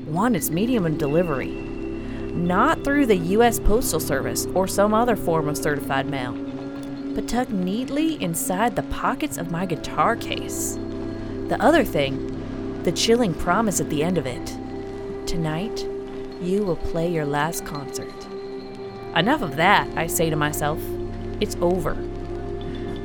One, 0.07 0.34
its 0.34 0.51
medium 0.51 0.86
of 0.86 0.99
delivery. 0.99 1.51
Not 2.32 2.82
through 2.82 3.07
the 3.07 3.16
U.S. 3.16 3.61
Postal 3.61 4.01
Service 4.01 4.47
or 4.55 4.66
some 4.66 4.92
other 4.92 5.14
form 5.14 5.49
of 5.49 5.57
certified 5.57 6.07
mail, 6.07 6.34
but 7.15 7.29
tucked 7.29 7.51
neatly 7.51 8.23
inside 8.23 8.75
the 8.75 8.83
pockets 8.85 9.39
of 9.39 9.51
my 9.51 9.67
guitar 9.67 10.17
case. 10.17 10.79
The 11.49 11.61
other 11.61 11.85
thing, 11.85 12.83
the 12.83 12.93
chilling 12.93 13.35
promise 13.35 13.81
at 13.81 13.91
the 13.91 14.03
end 14.03 14.19
of 14.19 14.27
it. 14.27 14.47
Tonight, 15.27 15.87
you 16.41 16.65
will 16.65 16.77
play 16.77 17.09
your 17.11 17.25
last 17.25 17.65
concert. 17.65 18.12
Enough 19.17 19.43
of 19.43 19.57
that, 19.57 19.89
I 19.97 20.07
say 20.07 20.29
to 20.29 20.37
myself. 20.37 20.81
It's 21.41 21.57
over. 21.61 21.97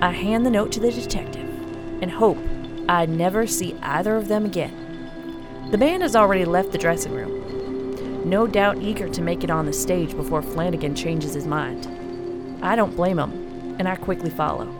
I 0.01 0.11
hand 0.11 0.45
the 0.45 0.49
note 0.49 0.71
to 0.73 0.79
the 0.79 0.91
detective 0.91 1.49
and 2.01 2.09
hope 2.09 2.37
I 2.87 3.05
never 3.05 3.45
see 3.45 3.75
either 3.81 4.15
of 4.15 4.27
them 4.27 4.45
again. 4.45 5.67
The 5.71 5.77
band 5.77 6.01
has 6.01 6.15
already 6.15 6.45
left 6.45 6.71
the 6.71 6.77
dressing 6.77 7.13
room, 7.13 8.27
no 8.27 8.47
doubt 8.47 8.81
eager 8.81 9.07
to 9.07 9.21
make 9.21 9.43
it 9.43 9.51
on 9.51 9.65
the 9.65 9.73
stage 9.73 10.15
before 10.15 10.41
Flanagan 10.41 10.95
changes 10.95 11.33
his 11.35 11.45
mind. 11.45 11.87
I 12.63 12.75
don't 12.75 12.95
blame 12.95 13.19
him, 13.19 13.48
and 13.79 13.87
I 13.87 13.95
quickly 13.95 14.29
follow. 14.29 14.71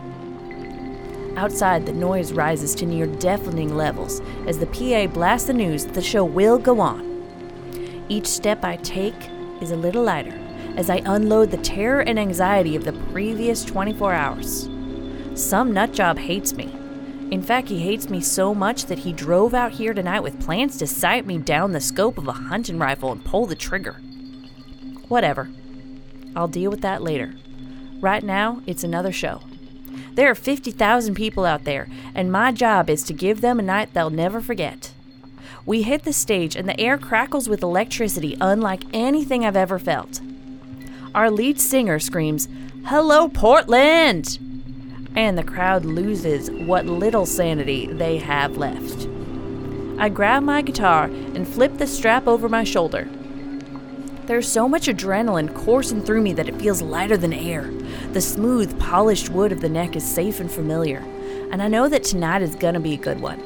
Outside, 1.36 1.86
the 1.86 1.92
noise 1.92 2.32
rises 2.32 2.74
to 2.76 2.86
near 2.86 3.06
deafening 3.06 3.74
levels 3.74 4.20
as 4.46 4.58
the 4.58 4.66
PA 4.66 5.06
blasts 5.12 5.46
the 5.46 5.54
news 5.54 5.86
that 5.86 5.94
the 5.94 6.02
show 6.02 6.24
will 6.24 6.58
go 6.58 6.80
on. 6.80 8.04
Each 8.08 8.26
step 8.26 8.64
I 8.64 8.76
take 8.76 9.30
is 9.60 9.70
a 9.70 9.76
little 9.76 10.02
lighter 10.02 10.38
as 10.76 10.90
I 10.90 11.02
unload 11.04 11.50
the 11.50 11.56
terror 11.58 12.00
and 12.00 12.18
anxiety 12.18 12.76
of 12.76 12.84
the 12.84 12.92
previous 12.92 13.64
24 13.64 14.12
hours. 14.12 14.64
Some 15.34 15.72
nutjob 15.72 16.18
hates 16.18 16.52
me. 16.54 16.74
In 17.30 17.42
fact, 17.42 17.68
he 17.68 17.78
hates 17.78 18.10
me 18.10 18.20
so 18.20 18.54
much 18.54 18.86
that 18.86 18.98
he 18.98 19.12
drove 19.12 19.54
out 19.54 19.72
here 19.72 19.94
tonight 19.94 20.20
with 20.20 20.40
plans 20.40 20.76
to 20.78 20.86
sight 20.86 21.26
me 21.26 21.38
down 21.38 21.72
the 21.72 21.80
scope 21.80 22.18
of 22.18 22.26
a 22.26 22.32
hunting 22.32 22.78
rifle 22.78 23.12
and 23.12 23.24
pull 23.24 23.46
the 23.46 23.54
trigger. 23.54 24.00
Whatever. 25.06 25.48
I'll 26.34 26.48
deal 26.48 26.70
with 26.70 26.80
that 26.80 27.02
later. 27.02 27.34
Right 28.00 28.22
now, 28.22 28.62
it's 28.66 28.82
another 28.82 29.12
show. 29.12 29.42
There 30.14 30.30
are 30.30 30.34
50,000 30.34 31.14
people 31.14 31.44
out 31.44 31.64
there, 31.64 31.88
and 32.14 32.32
my 32.32 32.50
job 32.50 32.88
is 32.88 33.02
to 33.04 33.12
give 33.12 33.40
them 33.42 33.58
a 33.58 33.62
night 33.62 33.92
they'll 33.92 34.10
never 34.10 34.40
forget. 34.40 34.92
We 35.66 35.82
hit 35.82 36.04
the 36.04 36.12
stage, 36.12 36.56
and 36.56 36.68
the 36.68 36.80
air 36.80 36.96
crackles 36.96 37.48
with 37.48 37.62
electricity 37.62 38.36
unlike 38.40 38.84
anything 38.92 39.44
I've 39.44 39.56
ever 39.56 39.78
felt. 39.78 40.20
Our 41.14 41.30
lead 41.30 41.60
singer 41.60 41.98
screams, 41.98 42.48
Hello, 42.86 43.28
Portland! 43.28 44.38
and 45.16 45.36
the 45.36 45.44
crowd 45.44 45.84
loses 45.84 46.50
what 46.50 46.86
little 46.86 47.26
sanity 47.26 47.86
they 47.86 48.18
have 48.18 48.56
left. 48.56 49.08
I 49.98 50.08
grab 50.08 50.42
my 50.42 50.62
guitar 50.62 51.04
and 51.04 51.46
flip 51.46 51.76
the 51.76 51.86
strap 51.86 52.26
over 52.26 52.48
my 52.48 52.64
shoulder. 52.64 53.08
There's 54.26 54.50
so 54.50 54.68
much 54.68 54.86
adrenaline 54.86 55.54
coursing 55.54 56.02
through 56.02 56.22
me 56.22 56.32
that 56.34 56.48
it 56.48 56.60
feels 56.60 56.82
lighter 56.82 57.16
than 57.16 57.32
air. 57.32 57.70
The 58.12 58.20
smooth, 58.20 58.78
polished 58.78 59.28
wood 59.28 59.50
of 59.50 59.60
the 59.60 59.68
neck 59.68 59.96
is 59.96 60.04
safe 60.04 60.40
and 60.40 60.50
familiar, 60.50 60.98
and 61.50 61.60
I 61.62 61.68
know 61.68 61.88
that 61.88 62.04
tonight 62.04 62.42
is 62.42 62.54
gonna 62.54 62.80
be 62.80 62.94
a 62.94 62.98
good 62.98 63.20
one. 63.20 63.40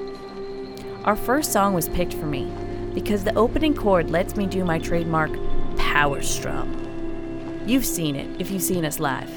Our 1.05 1.17
first 1.17 1.53
song 1.53 1.75
was 1.75 1.89
picked 1.89 2.15
for 2.15 2.27
me 2.27 2.53
because 2.95 3.25
the 3.25 3.35
opening 3.35 3.75
chord 3.75 4.11
lets 4.11 4.37
me 4.37 4.47
do 4.47 4.65
my 4.65 4.79
trademark 4.79 5.31
power 5.77 6.23
strum. 6.23 7.63
You've 7.67 7.87
seen 7.87 8.15
it 8.17 8.41
if 8.41 8.51
you've 8.51 8.63
seen 8.63 8.85
us 8.85 9.01
live. 9.01 9.31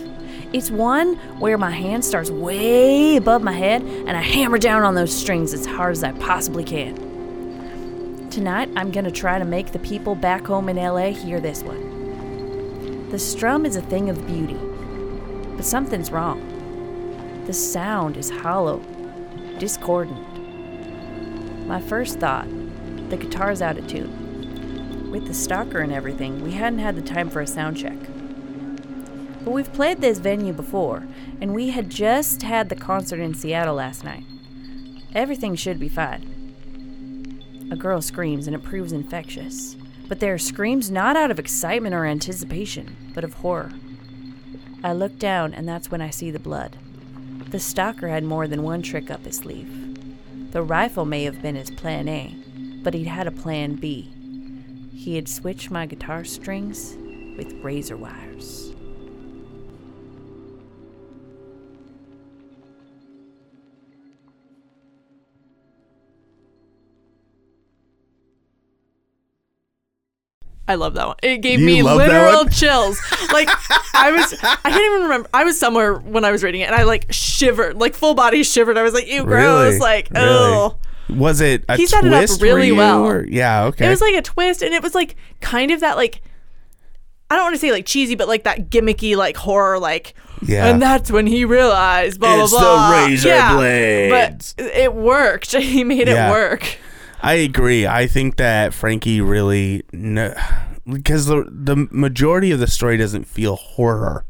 It's 0.54 0.72
one 0.72 1.16
where 1.40 1.58
my 1.58 1.72
hand 1.72 2.04
starts 2.04 2.30
way 2.30 3.16
above 3.16 3.42
my 3.42 3.52
head 3.52 3.82
and 3.84 4.12
I 4.12 4.22
hammer 4.22 4.58
down 4.58 4.84
on 4.84 4.96
those 4.96 5.16
strings 5.16 5.54
as 5.54 5.66
hard 5.66 5.94
as 5.94 6.04
I 6.04 6.12
possibly 6.14 6.64
can. 6.64 7.07
Tonight, 8.38 8.70
I'm 8.76 8.92
going 8.92 9.04
to 9.04 9.10
try 9.10 9.40
to 9.40 9.46
make 9.46 9.72
the 9.72 9.80
people 9.80 10.14
back 10.14 10.46
home 10.46 10.70
in 10.70 10.76
LA 10.76 11.10
hear 11.10 11.40
this 11.40 11.64
one. 11.64 13.10
The 13.10 13.18
strum 13.18 13.66
is 13.66 13.76
a 13.76 13.82
thing 13.82 14.12
of 14.12 14.28
beauty, 14.28 14.60
but 15.56 15.66
something's 15.66 16.12
wrong. 16.12 17.44
The 17.48 17.54
sound 17.54 18.16
is 18.16 18.30
hollow, 18.30 18.84
discordant. 19.58 20.22
My 21.66 21.82
first 21.82 22.20
thought 22.20 22.48
The 23.10 23.18
guitar's 23.18 23.64
out 23.64 23.80
of 23.80 23.88
tune. 23.88 25.10
With 25.10 25.26
the 25.26 25.34
stalker 25.34 25.80
and 25.80 25.92
everything, 25.92 26.44
we 26.44 26.52
hadn't 26.52 26.78
had 26.78 26.96
the 26.96 27.02
time 27.02 27.32
for 27.32 27.42
a 27.42 27.48
sound 27.48 27.76
check. 27.76 27.98
But 29.44 29.50
we've 29.50 29.74
played 29.74 30.00
this 30.00 30.20
venue 30.20 30.54
before, 30.54 31.08
and 31.42 31.56
we 31.56 31.72
had 31.72 31.90
just 31.90 32.44
had 32.44 32.70
the 32.70 32.76
concert 32.76 33.20
in 33.20 33.34
Seattle 33.34 33.74
last 33.74 34.04
night. 34.04 34.26
Everything 35.16 35.56
should 35.56 35.80
be 35.80 35.90
fine. 35.90 36.37
A 37.70 37.76
girl 37.76 38.02
screams 38.02 38.48
and 38.48 38.56
it 38.56 38.64
proves 38.64 38.92
infectious. 38.94 39.76
But 40.08 40.20
there 40.20 40.34
are 40.34 40.38
screams 40.38 40.90
not 40.90 41.18
out 41.18 41.32
of 41.32 41.40
excitement 41.40 41.94
or 41.94 42.06
anticipation, 42.06 42.96
but 43.14 43.24
of 43.24 43.34
horror. 43.36 43.72
I 44.84 44.94
look 44.94 45.20
down, 45.20 45.54
and 45.54 45.68
that's 45.68 45.92
when 45.92 46.02
I 46.02 46.10
see 46.10 46.32
the 46.32 46.40
blood. 46.40 46.78
The 47.50 47.60
stalker 47.60 48.08
had 48.08 48.24
more 48.24 48.48
than 48.48 48.64
one 48.64 48.82
trick 48.82 49.12
up 49.12 49.26
his 49.26 49.38
sleeve. 49.38 50.52
The 50.52 50.64
rifle 50.64 51.06
may 51.06 51.24
have 51.24 51.42
been 51.42 51.56
his 51.56 51.70
plan 51.72 52.08
A, 52.08 52.36
but 52.84 52.94
he'd 52.94 53.08
had 53.08 53.28
a 53.28 53.32
plan 53.32 53.76
B. 53.76 54.14
He 54.94 55.16
had 55.16 55.28
switched 55.28 55.70
my 55.70 55.86
guitar 55.86 56.24
strings 56.24 56.96
with 57.38 57.54
razor 57.62 57.98
wires. 57.98 58.67
I 70.68 70.76
love 70.76 70.96
that 70.96 71.08
one. 71.08 71.16
It 71.24 71.38
gave 71.38 71.60
You 71.60 71.66
me 71.66 71.82
literal 71.84 72.46
chills. 72.46 73.00
Like 73.32 73.50
I 73.94 74.12
was, 74.12 74.34
I 74.42 74.70
can't 74.70 74.84
even 74.86 75.02
remember. 75.04 75.30
I 75.34 75.44
was 75.44 75.58
somewhere 75.60 75.96
when 75.96 76.26
I 76.26 76.32
was 76.32 76.44
reading 76.44 76.62
it, 76.62 76.66
and 76.66 76.76
I 76.76 76.84
like 76.84 77.08
shivered, 77.12 77.78
like 77.78 77.96
full 77.96 78.14
body 78.16 78.44
shivered. 78.44 78.78
I 78.78 78.84
was 78.84 78.94
like, 78.94 79.08
"Ew, 79.08 79.24
gross!" 79.24 79.74
Really? 79.74 79.80
Like, 79.80 80.10
Really? 80.12 80.28
oh. 80.28 80.78
Was 81.10 81.40
it 81.40 81.64
a 81.70 81.78
He 81.78 81.88
set 81.88 82.04
it 82.04 82.12
up 82.14 82.30
really 82.42 82.74
well. 82.74 83.06
or- 83.06 83.26
yeah, 83.30 83.64
okay. 83.66 83.86
It 83.86 83.90
was 83.90 84.02
like 84.02 84.16
a 84.16 84.22
twist, 84.22 84.62
and 84.62 84.74
it 84.74 84.84
was 84.84 84.94
like 84.94 85.16
kind 85.40 85.72
of 85.72 85.80
that 85.80 85.96
like. 85.96 86.22
I 87.30 87.36
don't 87.36 87.44
want 87.46 87.56
to 87.56 87.60
say 87.60 87.72
like 87.72 87.86
cheesy, 87.86 88.16
but 88.16 88.28
like 88.30 88.44
that 88.46 88.70
gimmicky 88.70 89.16
like 89.18 89.36
horror, 89.36 89.80
like, 89.80 90.14
Yeah. 90.42 90.68
and 90.68 90.82
that's 90.82 91.12
when 91.12 91.28
he 91.28 91.44
realized, 91.44 92.22
blah 92.22 92.42
It's 92.44 92.52
the 92.52 92.58
blah 92.58 92.90
blah. 92.90 93.06
razor 93.06 93.28
yeah, 93.28 93.56
blades. 93.56 94.54
But 94.58 94.66
it 94.76 94.94
worked. 94.94 95.54
He 95.56 95.84
made 95.84 96.08
Yeah. 96.08 96.30
it 96.30 96.32
work. 96.32 96.78
I 97.22 97.34
agree. 97.34 97.88
I 97.88 98.08
think 98.08 98.38
that 98.38 98.74
Frankie 98.74 99.22
really 99.22 99.84
no, 99.92 100.34
because 100.92 101.26
the 101.26 101.46
the 101.50 101.88
majority 101.92 102.52
of 102.52 102.60
the 102.60 102.68
story 102.68 102.98
doesn't 102.98 103.26
feel 103.26 103.56
horror. 103.56 104.26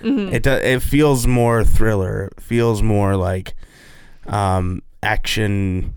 Mm-hmm. 0.00 0.34
It 0.34 0.42
do, 0.42 0.50
it 0.50 0.82
feels 0.82 1.26
more 1.26 1.64
thriller. 1.64 2.32
It 2.36 2.42
feels 2.42 2.82
more 2.82 3.16
like 3.16 3.54
um, 4.26 4.82
action, 5.02 5.94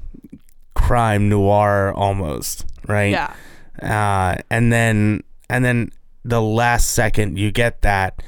crime 0.75 1.27
noir 1.27 1.93
almost, 1.93 2.65
right? 2.87 3.11
Yeah. 3.11 3.33
uh, 3.81 4.41
and 4.49 4.71
then 4.71 5.23
and 5.49 5.65
then 5.65 5.91
the 6.23 6.41
last 6.41 6.91
second 6.91 7.37
you 7.37 7.51
get 7.51 7.81
that 7.81 8.21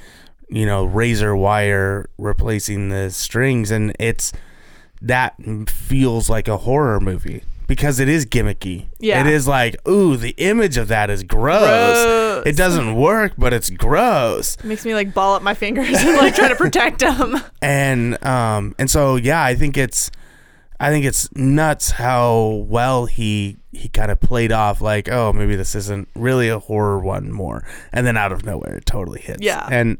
you 0.49 0.65
know 0.65 0.85
razor 0.85 1.35
wire 1.35 2.09
replacing 2.17 2.89
the 2.89 3.09
strings 3.11 3.71
and 3.71 3.93
it's 3.99 4.31
that 5.01 5.35
feels 5.67 6.29
like 6.29 6.47
a 6.47 6.57
horror 6.57 6.99
movie 6.99 7.43
because 7.69 7.99
it 8.01 8.09
is 8.09 8.25
gimmicky 8.25 8.87
Yeah. 8.99 9.21
it 9.21 9.27
is 9.31 9.47
like 9.47 9.77
ooh 9.87 10.17
the 10.17 10.31
image 10.37 10.75
of 10.75 10.89
that 10.89 11.09
is 11.09 11.23
gross, 11.23 11.61
Gross. 11.61 12.45
it 12.45 12.57
doesn't 12.57 12.95
work 12.95 13.33
but 13.37 13.53
it's 13.53 13.69
gross 13.69 14.55
It 14.57 14.65
makes 14.65 14.83
me 14.85 14.93
like 14.93 15.13
ball 15.13 15.35
up 15.35 15.41
my 15.41 15.53
fingers 15.53 15.87
and 15.97 16.17
like 16.17 16.35
try 16.35 16.49
to 16.49 16.55
protect 16.55 16.99
them. 16.99 17.41
and 17.61 18.21
um 18.25 18.75
and 18.77 18.89
so 18.89 19.15
yeah 19.15 19.41
i 19.41 19.55
think 19.55 19.77
it's 19.77 20.11
i 20.81 20.89
think 20.89 21.05
it's 21.05 21.33
nuts 21.35 21.91
how 21.91 22.65
well 22.67 23.05
he 23.05 23.57
he 23.71 23.87
kind 23.87 24.09
of 24.11 24.19
played 24.19 24.51
off 24.51 24.81
like 24.81 25.07
oh 25.09 25.31
maybe 25.31 25.55
this 25.55 25.75
isn't 25.75 26.09
really 26.15 26.49
a 26.49 26.59
horror 26.59 26.99
one 26.99 27.31
more 27.31 27.63
and 27.93 28.05
then 28.05 28.17
out 28.17 28.31
of 28.31 28.43
nowhere 28.45 28.75
it 28.77 28.85
totally 28.85 29.21
hits 29.21 29.41
Yeah. 29.41 29.67
and 29.71 29.97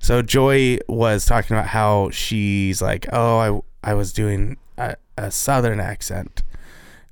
so 0.00 0.20
joy 0.22 0.78
was 0.88 1.24
talking 1.24 1.56
about 1.56 1.68
how 1.68 2.10
she's 2.10 2.82
like 2.82 3.06
oh 3.12 3.38
i 3.84 3.90
i 3.90 3.94
was 3.94 4.12
doing 4.12 4.56
a, 4.76 4.96
a 5.16 5.30
southern 5.30 5.78
accent 5.78 6.42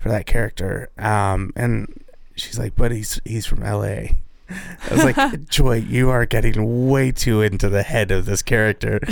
for 0.00 0.08
that 0.08 0.26
character 0.26 0.90
um 0.98 1.52
and 1.54 2.02
she's 2.34 2.58
like 2.58 2.74
but 2.74 2.90
he's 2.90 3.20
he's 3.24 3.46
from 3.46 3.60
la 3.60 4.06
I 4.90 4.94
was 4.94 5.04
like, 5.04 5.48
Joy, 5.48 5.76
you 5.76 6.10
are 6.10 6.26
getting 6.26 6.88
way 6.88 7.12
too 7.12 7.42
into 7.42 7.68
the 7.68 7.82
head 7.82 8.10
of 8.10 8.26
this 8.26 8.42
character. 8.42 9.00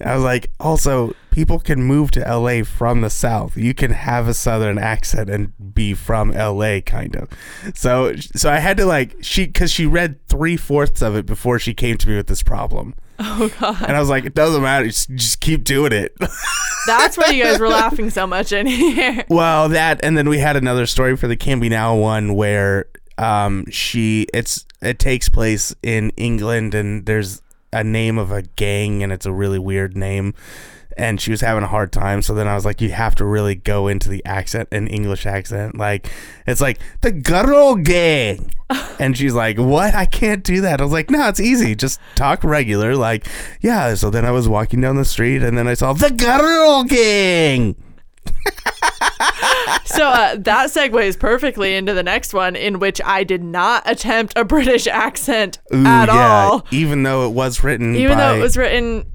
I 0.00 0.14
was 0.14 0.24
like, 0.24 0.50
also, 0.58 1.14
people 1.30 1.60
can 1.60 1.82
move 1.82 2.10
to 2.12 2.20
LA 2.20 2.64
from 2.64 3.00
the 3.00 3.10
South. 3.10 3.56
You 3.56 3.74
can 3.74 3.92
have 3.92 4.28
a 4.28 4.34
Southern 4.34 4.78
accent 4.78 5.30
and 5.30 5.74
be 5.74 5.94
from 5.94 6.32
LA, 6.32 6.80
kind 6.80 7.14
of. 7.16 7.28
So, 7.74 8.16
so 8.16 8.50
I 8.50 8.58
had 8.58 8.76
to 8.78 8.86
like 8.86 9.16
she 9.20 9.46
because 9.46 9.70
she 9.70 9.86
read 9.86 10.24
three 10.26 10.56
fourths 10.56 11.02
of 11.02 11.14
it 11.16 11.26
before 11.26 11.58
she 11.58 11.74
came 11.74 11.96
to 11.98 12.08
me 12.08 12.16
with 12.16 12.26
this 12.26 12.42
problem. 12.42 12.94
Oh 13.24 13.50
god. 13.60 13.82
And 13.82 13.96
I 13.96 14.00
was 14.00 14.08
like, 14.08 14.24
it 14.24 14.34
doesn't 14.34 14.62
matter, 14.62 14.86
just, 14.86 15.10
just 15.10 15.40
keep 15.40 15.64
doing 15.64 15.92
it. 15.92 16.16
That's 16.86 17.16
why 17.16 17.28
you 17.28 17.44
guys 17.44 17.60
were 17.60 17.68
laughing 17.68 18.10
so 18.10 18.26
much 18.26 18.52
in 18.52 18.66
here. 18.66 19.24
Well, 19.28 19.68
that 19.70 20.04
and 20.04 20.18
then 20.18 20.28
we 20.28 20.38
had 20.38 20.56
another 20.56 20.86
story 20.86 21.16
for 21.16 21.28
the 21.28 21.36
Canby 21.36 21.68
Now 21.68 21.96
one 21.96 22.34
where 22.34 22.86
um 23.18 23.66
she 23.70 24.26
it's 24.34 24.66
it 24.80 24.98
takes 24.98 25.28
place 25.28 25.74
in 25.82 26.10
England 26.16 26.74
and 26.74 27.06
there's 27.06 27.42
a 27.72 27.84
name 27.84 28.18
of 28.18 28.30
a 28.32 28.42
gang 28.42 29.02
and 29.02 29.12
it's 29.12 29.26
a 29.26 29.32
really 29.32 29.58
weird 29.58 29.96
name 29.96 30.34
and 30.96 31.20
she 31.20 31.30
was 31.30 31.40
having 31.40 31.62
a 31.64 31.68
hard 31.68 31.92
time. 31.92 32.22
So 32.22 32.34
then 32.34 32.48
I 32.48 32.54
was 32.54 32.64
like 32.64 32.80
you 32.80 32.90
have 32.90 33.14
to 33.16 33.24
really 33.24 33.54
go 33.54 33.88
into 33.88 34.08
the 34.08 34.24
accent 34.24 34.68
an 34.72 34.86
English 34.86 35.26
accent. 35.26 35.76
Like 35.76 36.10
it's 36.46 36.60
like 36.60 36.78
the 37.00 37.12
girl 37.12 37.76
gang. 37.76 38.50
And 38.98 39.18
she's 39.18 39.34
like 39.34 39.58
what? 39.58 39.94
I 39.94 40.06
can't 40.06 40.42
do 40.42 40.62
that. 40.62 40.80
I 40.80 40.84
was 40.84 40.92
like 40.92 41.10
no 41.10 41.28
it's 41.28 41.40
easy. 41.40 41.74
Just 41.74 42.00
talk 42.14 42.42
regular. 42.42 42.96
Like 42.96 43.26
yeah 43.60 43.94
so 43.94 44.08
then 44.08 44.24
I 44.24 44.30
was 44.30 44.48
walking 44.48 44.80
down 44.80 44.96
the 44.96 45.04
street 45.04 45.42
and 45.42 45.58
then 45.58 45.68
I 45.68 45.74
saw 45.74 45.92
the 45.92 46.10
girl 46.10 46.84
gang. 46.84 47.76
So 49.84 50.06
uh, 50.06 50.36
that 50.36 50.70
segues 50.70 51.18
perfectly 51.18 51.74
into 51.74 51.92
the 51.92 52.02
next 52.02 52.32
one, 52.32 52.56
in 52.56 52.78
which 52.78 53.00
I 53.04 53.24
did 53.24 53.44
not 53.44 53.82
attempt 53.84 54.32
a 54.36 54.44
British 54.44 54.86
accent 54.86 55.58
Ooh, 55.72 55.84
at 55.84 56.06
yeah, 56.06 56.48
all, 56.48 56.66
Even 56.70 57.02
though 57.02 57.26
it 57.28 57.32
was 57.34 57.62
written 57.62 57.94
even 57.94 58.16
by, 58.16 58.24
though 58.24 58.38
it 58.38 58.40
was 58.40 58.56
written 58.56 59.06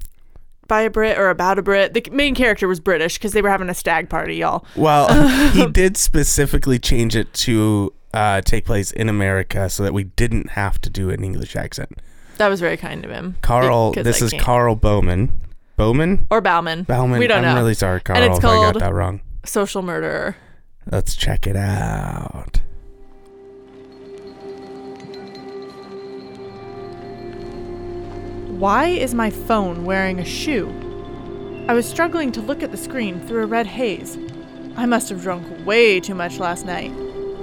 by 0.68 0.82
a 0.82 0.90
Brit 0.90 1.18
or 1.18 1.30
about 1.30 1.58
a 1.58 1.62
Brit. 1.62 1.94
The 1.94 2.04
main 2.12 2.34
character 2.34 2.68
was 2.68 2.78
British 2.78 3.14
because 3.18 3.32
they 3.32 3.42
were 3.42 3.48
having 3.48 3.68
a 3.68 3.74
stag 3.74 4.08
party, 4.08 4.36
y'all. 4.36 4.64
well, 4.76 5.08
he 5.52 5.66
did 5.66 5.96
specifically 5.96 6.78
change 6.78 7.16
it 7.16 7.32
to 7.34 7.92
uh, 8.14 8.40
take 8.42 8.64
place 8.64 8.90
in 8.92 9.08
America 9.08 9.68
so 9.68 9.82
that 9.82 9.92
we 9.92 10.04
didn't 10.04 10.50
have 10.50 10.80
to 10.82 10.90
do 10.90 11.10
an 11.10 11.24
English 11.24 11.56
accent. 11.56 11.90
That 12.36 12.48
was 12.48 12.60
very 12.60 12.76
kind 12.76 13.04
of 13.04 13.10
him. 13.10 13.36
Carl, 13.42 13.92
this 13.92 14.22
I 14.22 14.26
is 14.26 14.30
can't. 14.30 14.42
Carl 14.42 14.76
Bowman. 14.76 15.32
Bowman? 15.76 16.26
or 16.30 16.40
Bauman. 16.40 16.82
Bauman. 16.84 17.18
We 17.18 17.26
don't 17.26 17.44
I'm 17.44 17.54
know. 17.54 17.60
really 17.60 17.74
sorry, 17.74 18.00
Carl, 18.00 18.22
it's 18.22 18.38
if 18.38 18.44
I 18.44 18.72
got 18.72 18.78
that 18.80 18.92
wrong. 18.92 19.20
Social 19.44 19.82
murderer. 19.82 20.36
Let's 20.90 21.14
check 21.14 21.46
it 21.46 21.56
out. 21.56 22.60
Why 28.58 28.88
is 28.88 29.14
my 29.14 29.30
phone 29.30 29.84
wearing 29.84 30.18
a 30.18 30.24
shoe? 30.24 30.68
I 31.68 31.74
was 31.74 31.88
struggling 31.88 32.32
to 32.32 32.40
look 32.40 32.64
at 32.64 32.72
the 32.72 32.76
screen 32.76 33.20
through 33.20 33.44
a 33.44 33.46
red 33.46 33.68
haze. 33.68 34.18
I 34.76 34.84
must 34.84 35.10
have 35.10 35.22
drunk 35.22 35.64
way 35.64 36.00
too 36.00 36.16
much 36.16 36.40
last 36.40 36.66
night. 36.66 36.90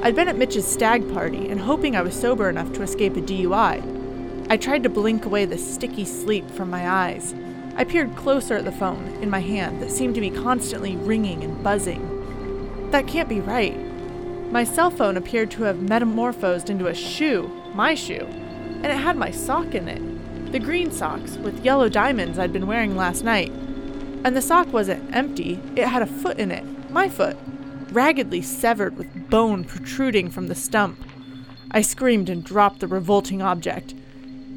I'd 0.04 0.14
been 0.14 0.28
at 0.28 0.38
Mitch's 0.38 0.68
stag 0.68 1.10
party 1.14 1.48
and 1.48 1.58
hoping 1.58 1.96
I 1.96 2.02
was 2.02 2.20
sober 2.20 2.50
enough 2.50 2.74
to 2.74 2.82
escape 2.82 3.16
a 3.16 3.22
DUI. 3.22 4.50
I 4.50 4.58
tried 4.58 4.84
to 4.84 4.90
blink 4.90 5.24
away 5.24 5.46
the 5.46 5.58
sticky 5.58 6.04
sleep 6.04 6.52
from 6.52 6.70
my 6.70 6.90
eyes. 6.90 7.34
I 7.78 7.86
peered 7.86 8.18
closer 8.18 8.58
at 8.58 8.66
the 8.66 8.74
phone 8.74 9.08
in 9.22 9.30
my 9.30 9.40
hand 9.40 9.82
that 9.82 9.92
seemed 9.92 10.16
to 10.16 10.22
be 10.22 10.30
constantly 10.30 10.98
ringing 10.98 11.46
and 11.46 11.64
buzzing. 11.64 12.92
That 12.92 13.08
can't 13.08 13.30
be 13.30 13.40
right. 13.40 13.78
My 14.52 14.66
cell 14.66 14.92
phone 14.92 15.16
appeared 15.16 15.50
to 15.52 15.64
have 15.64 15.82
metamorphosed 15.82 16.70
into 16.70 16.88
a 16.88 16.94
shoe, 16.94 17.50
my 17.74 17.96
shoe, 17.96 18.28
and 18.28 18.88
it 18.88 18.98
had 18.98 19.16
my 19.16 19.32
sock 19.32 19.74
in 19.74 19.88
it. 19.88 20.02
The 20.56 20.62
green 20.62 20.90
socks 20.90 21.36
with 21.36 21.66
yellow 21.66 21.90
diamonds 21.90 22.40
I'd 22.40 22.54
been 22.54 22.66
wearing 22.66 22.96
last 22.96 23.26
night. 23.26 23.52
And 24.24 24.38
the 24.38 24.42
sock 24.42 24.72
wasn't 24.72 25.14
empty, 25.14 25.60
it 25.76 25.86
had 25.86 26.02
a 26.02 26.06
foot 26.06 26.40
in 26.40 26.50
it, 26.50 26.64
my 26.90 27.10
foot, 27.10 27.36
raggedly 27.92 28.42
severed 28.42 28.98
with 28.98 29.30
bone 29.30 29.66
protruding 29.66 30.30
from 30.30 30.48
the 30.48 30.56
stump. 30.56 31.04
I 31.72 31.82
screamed 31.82 32.30
and 32.30 32.42
dropped 32.42 32.80
the 32.80 32.88
revolting 32.88 33.42
object. 33.42 33.96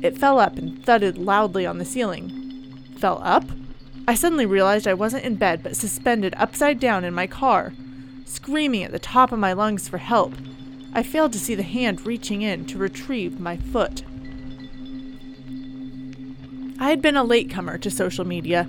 It 0.01 0.17
fell 0.17 0.39
up 0.39 0.57
and 0.57 0.81
thudded 0.85 1.19
loudly 1.19 1.67
on 1.67 1.79
the 1.79 1.85
ceiling. 1.85 2.79
Fell 2.97 3.21
up? 3.25 3.47
I 4.07 4.15
suddenly 4.15 4.47
realized 4.47 4.87
I 4.87 4.95
wasn't 4.95 5.25
in 5.25 5.35
bed 5.35 5.65
but 5.65 5.75
suspended 5.75 6.33
upside 6.37 6.79
down 6.79 7.03
in 7.03 7.13
my 7.13 7.27
car, 7.27 7.73
screaming 8.25 8.85
at 8.85 8.93
the 8.93 9.01
top 9.01 9.33
of 9.33 9.41
my 9.41 9.53
lungs 9.53 9.89
for 9.89 9.99
help. 9.99 10.35
I 10.93 11.03
failed 11.03 11.33
to 11.33 11.41
see 11.41 11.57
the 11.57 11.65
hand 11.65 12.07
reaching 12.07 12.43
in 12.43 12.67
to 12.67 12.79
retrieve 12.79 13.41
my 13.41 13.57
foot. 13.57 14.05
I 16.81 16.91
had 16.91 17.03
been 17.03 17.17
a 17.17 17.25
latecomer 17.25 17.77
to 17.79 17.91
social 17.91 18.25
media. 18.25 18.69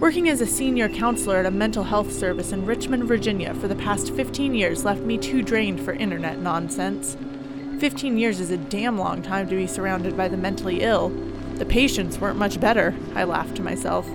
Working 0.00 0.28
as 0.28 0.40
a 0.40 0.46
senior 0.46 0.88
counselor 0.88 1.36
at 1.36 1.46
a 1.46 1.52
mental 1.52 1.84
health 1.84 2.12
service 2.12 2.50
in 2.50 2.66
Richmond, 2.66 3.04
Virginia 3.04 3.54
for 3.54 3.68
the 3.68 3.76
past 3.76 4.12
15 4.12 4.56
years 4.56 4.84
left 4.84 5.02
me 5.02 5.16
too 5.18 5.40
drained 5.40 5.80
for 5.80 5.92
internet 5.92 6.40
nonsense. 6.40 7.16
15 7.78 8.18
years 8.18 8.40
is 8.40 8.50
a 8.50 8.56
damn 8.56 8.98
long 8.98 9.22
time 9.22 9.48
to 9.48 9.54
be 9.54 9.68
surrounded 9.68 10.16
by 10.16 10.26
the 10.26 10.36
mentally 10.36 10.80
ill. 10.80 11.10
The 11.54 11.64
patients 11.64 12.18
weren't 12.18 12.40
much 12.40 12.58
better, 12.58 12.92
I 13.14 13.22
laughed 13.22 13.54
to 13.56 13.62
myself. 13.62 14.10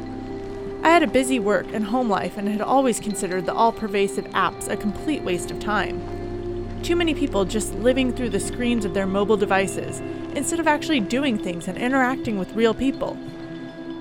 I 0.84 0.90
had 0.90 1.04
a 1.04 1.08
busy 1.08 1.40
work 1.40 1.68
and 1.72 1.86
home 1.86 2.10
life 2.10 2.38
and 2.38 2.50
had 2.50 2.60
always 2.60 3.00
considered 3.00 3.46
the 3.46 3.54
all 3.54 3.72
pervasive 3.72 4.26
apps 4.32 4.68
a 4.68 4.76
complete 4.76 5.22
waste 5.22 5.50
of 5.50 5.62
time. 5.62 6.82
Too 6.84 6.98
many 6.98 7.14
people 7.14 7.46
just 7.46 7.74
living 7.76 8.14
through 8.14 8.32
the 8.32 8.40
screens 8.42 8.84
of 8.84 8.94
their 8.94 9.08
mobile 9.08 9.38
devices 9.38 10.02
instead 10.36 10.60
of 10.60 10.68
actually 10.68 11.00
doing 11.00 11.38
things 11.38 11.68
and 11.68 11.78
interacting 11.78 12.38
with 12.38 12.54
real 12.54 12.74
people. 12.74 13.18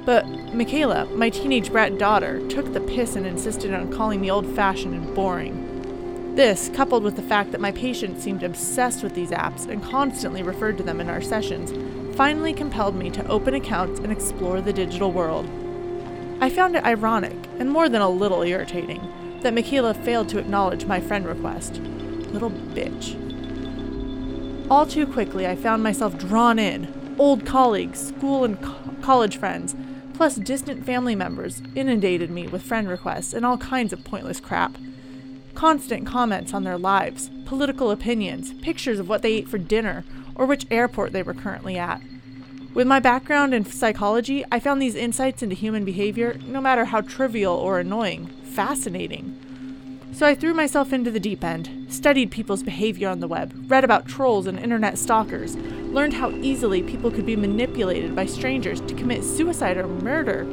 But 0.05 0.26
Michaela, 0.55 1.05
my 1.14 1.29
teenage 1.29 1.70
brat 1.70 1.99
daughter, 1.99 2.47
took 2.49 2.72
the 2.72 2.81
piss 2.81 3.16
and 3.16 3.26
insisted 3.26 3.74
on 3.74 3.93
calling 3.93 4.20
me 4.20 4.31
old 4.31 4.47
fashioned 4.55 4.95
and 4.95 5.14
boring. 5.14 6.35
This, 6.35 6.70
coupled 6.72 7.03
with 7.03 7.16
the 7.16 7.22
fact 7.22 7.53
that 7.53 7.61
my 7.61 7.72
patients 7.72 8.22
seemed 8.22 8.43
obsessed 8.43 9.03
with 9.03 9.14
these 9.14 9.31
apps 9.31 9.68
and 9.68 9.83
constantly 9.83 10.43
referred 10.43 10.79
to 10.79 10.83
them 10.83 11.01
in 11.01 11.11
our 11.11 11.20
sessions, 11.20 11.72
finally 12.16 12.53
compelled 12.53 12.95
me 12.95 13.11
to 13.11 13.26
open 13.26 13.55
accounts 13.55 14.01
and 14.01 14.11
explore 14.11 14.61
the 14.61 14.72
digital 14.72 15.12
world. 15.12 15.47
I 16.41 16.49
found 16.49 16.76
it 16.76 16.85
ironic, 16.85 17.37
and 17.59 17.70
more 17.70 17.89
than 17.89 18.01
a 18.01 18.09
little 18.09 18.43
irritating, 18.43 19.41
that 19.43 19.53
Michaela 19.53 19.95
failed 19.95 20.29
to 20.31 20.39
acknowledge 20.39 20.85
my 20.85 21.01
friend 21.01 21.26
request. 21.26 21.81
Little 22.33 22.51
bitch. 22.51 23.28
All 24.71 24.85
too 24.85 25.07
quickly, 25.07 25.47
I 25.47 25.57
found 25.57 25.83
myself 25.83 26.19
drawn 26.19 26.59
in. 26.59 27.14
Old 27.19 27.47
colleagues, 27.47 28.09
school 28.09 28.45
and 28.45 28.61
co- 28.61 28.75
college 29.01 29.39
friends, 29.39 29.75
plus 30.12 30.35
distant 30.37 30.85
family 30.85 31.14
members 31.14 31.62
inundated 31.75 32.31
me 32.31 32.47
with 32.47 32.62
friend 32.62 32.87
requests 32.87 33.33
and 33.33 33.47
all 33.47 33.57
kinds 33.57 33.95
of 33.95 34.05
pointless 34.05 34.41
crap. 34.41 34.77
Constant 35.55 36.07
comments 36.07 36.53
on 36.53 36.64
their 36.64 36.77
lives, 36.77 37.31
political 37.47 37.91
opinions, 37.91 38.53
pictures 38.61 38.99
of 38.99 39.09
what 39.09 39.23
they 39.23 39.33
ate 39.33 39.49
for 39.49 39.57
dinner, 39.57 40.05
or 40.35 40.45
which 40.45 40.66
airport 40.71 41.12
they 41.14 41.23
were 41.23 41.33
currently 41.33 41.79
at. 41.79 42.03
With 42.75 42.87
my 42.87 43.01
background 43.01 43.55
in 43.55 43.64
psychology, 43.64 44.45
I 44.53 44.61
found 44.61 44.83
these 44.83 44.95
insights 44.95 45.43
into 45.43 45.57
human 45.57 45.87
behavior, 45.87 46.39
no 46.45 46.61
matter 46.61 46.85
how 46.85 47.01
trivial 47.01 47.55
or 47.55 47.79
annoying, 47.81 48.27
fascinating. 48.45 49.35
So 50.13 50.27
I 50.27 50.35
threw 50.35 50.53
myself 50.53 50.93
into 50.93 51.11
the 51.11 51.21
deep 51.21 51.45
end, 51.45 51.87
studied 51.89 52.31
people's 52.31 52.63
behavior 52.63 53.09
on 53.09 53.21
the 53.21 53.29
web, 53.29 53.55
read 53.71 53.85
about 53.85 54.09
trolls 54.09 54.47
and 54.47 54.59
internet 54.59 54.99
stalkers, 54.99 55.57
learned 55.57 56.15
how 56.15 56.31
easily 56.31 56.83
people 56.83 57.11
could 57.11 57.27
be 57.27 57.37
manipulated 57.37 58.17
by 58.17 58.27
strangers 58.27 58.81
to 58.81 58.95
commit 58.95 59.23
suicide 59.23 59.77
or 59.77 59.87
murder. 59.87 60.45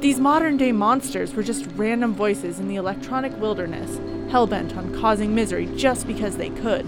These 0.00 0.18
modern 0.18 0.56
day 0.56 0.72
monsters 0.72 1.32
were 1.34 1.44
just 1.44 1.68
random 1.76 2.12
voices 2.12 2.58
in 2.58 2.66
the 2.66 2.74
electronic 2.74 3.38
wilderness, 3.38 3.98
hellbent 4.32 4.76
on 4.76 4.98
causing 4.98 5.32
misery 5.32 5.66
just 5.76 6.08
because 6.08 6.36
they 6.36 6.50
could. 6.50 6.84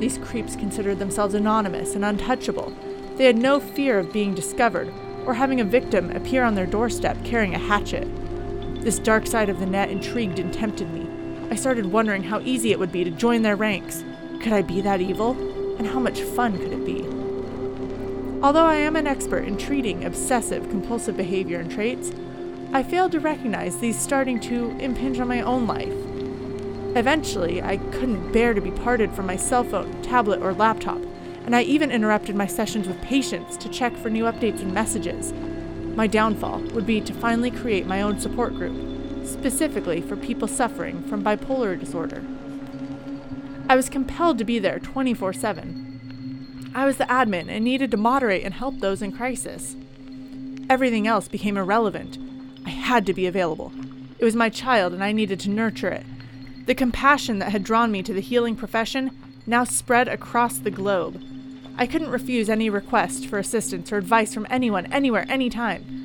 These 0.00 0.18
creeps 0.18 0.56
considered 0.56 0.98
themselves 0.98 1.34
anonymous 1.34 1.94
and 1.94 2.04
untouchable. 2.04 2.72
They 3.16 3.26
had 3.26 3.36
no 3.36 3.60
fear 3.60 3.98
of 3.98 4.12
being 4.12 4.32
discovered 4.34 4.90
or 5.26 5.34
having 5.34 5.60
a 5.60 5.64
victim 5.64 6.10
appear 6.12 6.44
on 6.44 6.54
their 6.54 6.66
doorstep 6.66 7.22
carrying 7.24 7.54
a 7.54 7.58
hatchet. 7.58 8.08
This 8.82 8.98
dark 8.98 9.26
side 9.26 9.50
of 9.50 9.60
the 9.60 9.66
net 9.66 9.90
intrigued 9.90 10.38
and 10.38 10.54
tempted 10.54 10.88
me. 10.94 11.07
I 11.50 11.54
started 11.54 11.86
wondering 11.86 12.24
how 12.24 12.40
easy 12.40 12.72
it 12.72 12.78
would 12.78 12.92
be 12.92 13.04
to 13.04 13.10
join 13.10 13.42
their 13.42 13.56
ranks. 13.56 14.04
Could 14.40 14.52
I 14.52 14.62
be 14.62 14.80
that 14.82 15.00
evil? 15.00 15.30
And 15.78 15.86
how 15.86 15.98
much 15.98 16.20
fun 16.20 16.58
could 16.58 16.72
it 16.72 16.84
be? 16.84 17.04
Although 18.42 18.66
I 18.66 18.76
am 18.76 18.96
an 18.96 19.06
expert 19.06 19.44
in 19.44 19.56
treating 19.56 20.04
obsessive 20.04 20.68
compulsive 20.68 21.16
behavior 21.16 21.58
and 21.58 21.70
traits, 21.70 22.12
I 22.72 22.82
failed 22.82 23.12
to 23.12 23.20
recognize 23.20 23.78
these 23.78 23.98
starting 23.98 24.38
to 24.40 24.76
impinge 24.78 25.18
on 25.18 25.28
my 25.28 25.40
own 25.40 25.66
life. 25.66 25.94
Eventually, 26.96 27.62
I 27.62 27.78
couldn't 27.78 28.30
bear 28.32 28.52
to 28.52 28.60
be 28.60 28.70
parted 28.70 29.12
from 29.12 29.26
my 29.26 29.36
cell 29.36 29.64
phone, 29.64 30.02
tablet, 30.02 30.40
or 30.42 30.52
laptop, 30.52 31.00
and 31.46 31.56
I 31.56 31.62
even 31.62 31.90
interrupted 31.90 32.36
my 32.36 32.46
sessions 32.46 32.86
with 32.86 33.00
patients 33.00 33.56
to 33.56 33.70
check 33.70 33.96
for 33.96 34.10
new 34.10 34.24
updates 34.24 34.60
and 34.60 34.74
messages. 34.74 35.32
My 35.96 36.06
downfall 36.06 36.60
would 36.74 36.86
be 36.86 37.00
to 37.00 37.14
finally 37.14 37.50
create 37.50 37.86
my 37.86 38.02
own 38.02 38.20
support 38.20 38.54
group, 38.54 38.97
specifically 39.30 40.00
for 40.00 40.16
people 40.16 40.48
suffering 40.48 41.02
from 41.08 41.22
bipolar 41.22 41.78
disorder. 41.78 42.22
I 43.68 43.76
was 43.76 43.88
compelled 43.88 44.38
to 44.38 44.44
be 44.44 44.58
there 44.58 44.78
24 44.78 45.32
7. 45.32 46.72
I 46.74 46.86
was 46.86 46.96
the 46.96 47.04
admin 47.04 47.48
and 47.48 47.64
needed 47.64 47.90
to 47.90 47.96
moderate 47.96 48.44
and 48.44 48.54
help 48.54 48.78
those 48.80 49.02
in 49.02 49.12
crisis. 49.12 49.76
Everything 50.70 51.06
else 51.06 51.28
became 51.28 51.56
irrelevant. 51.56 52.18
I 52.64 52.70
had 52.70 53.06
to 53.06 53.14
be 53.14 53.26
available. 53.26 53.72
It 54.18 54.24
was 54.24 54.36
my 54.36 54.48
child 54.48 54.92
and 54.92 55.02
I 55.02 55.12
needed 55.12 55.40
to 55.40 55.50
nurture 55.50 55.88
it. 55.88 56.04
The 56.66 56.74
compassion 56.74 57.38
that 57.38 57.52
had 57.52 57.64
drawn 57.64 57.90
me 57.90 58.02
to 58.02 58.12
the 58.12 58.20
healing 58.20 58.54
profession 58.54 59.10
now 59.46 59.64
spread 59.64 60.08
across 60.08 60.58
the 60.58 60.70
globe. 60.70 61.22
I 61.76 61.86
couldn't 61.86 62.10
refuse 62.10 62.50
any 62.50 62.68
request 62.68 63.26
for 63.26 63.38
assistance 63.38 63.92
or 63.92 63.96
advice 63.96 64.34
from 64.34 64.46
anyone, 64.50 64.86
anywhere, 64.92 65.24
anytime. 65.28 65.97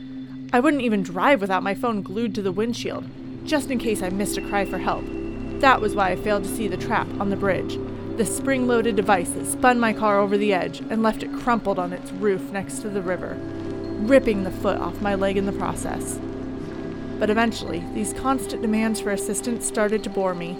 I 0.54 0.60
wouldn't 0.60 0.84
even 0.84 1.02
drive 1.02 1.42
without 1.42 1.64
my 1.64 1.74
phone 1.74 2.04
glued 2.04 2.36
to 2.36 2.44
the 2.44 2.52
windshield, 2.52 3.06
just 3.44 3.72
in 3.72 3.80
case 3.80 4.04
I 4.04 4.10
missed 4.12 4.38
a 4.38 4.42
cry 4.42 4.66
for 4.66 4.78
help. 4.78 5.04
That 5.62 5.82
was 5.82 5.96
why 5.96 6.12
I 6.12 6.16
failed 6.16 6.44
to 6.44 6.56
see 6.56 6.68
the 6.68 6.78
trap 6.78 7.08
on 7.20 7.32
the 7.32 7.36
bridge, 7.36 7.80
the 8.18 8.26
spring 8.26 8.68
loaded 8.68 8.96
device 8.96 9.32
that 9.32 9.48
spun 9.48 9.80
my 9.80 9.94
car 9.94 10.20
over 10.20 10.38
the 10.38 10.54
edge 10.54 10.82
and 10.92 11.02
left 11.02 11.24
it 11.24 11.34
crumpled 11.34 11.80
on 11.80 11.92
its 11.92 12.12
roof 12.12 12.52
next 12.52 12.82
to 12.82 12.90
the 12.90 13.02
river, 13.02 13.36
ripping 14.06 14.44
the 14.44 14.52
foot 14.52 14.78
off 14.78 15.02
my 15.02 15.16
leg 15.16 15.38
in 15.38 15.48
the 15.48 15.52
process. 15.54 16.20
But 17.18 17.32
eventually, 17.32 17.84
these 17.96 18.14
constant 18.14 18.62
demands 18.62 19.02
for 19.02 19.10
assistance 19.10 19.66
started 19.66 20.04
to 20.04 20.12
bore 20.12 20.36
me. 20.36 20.56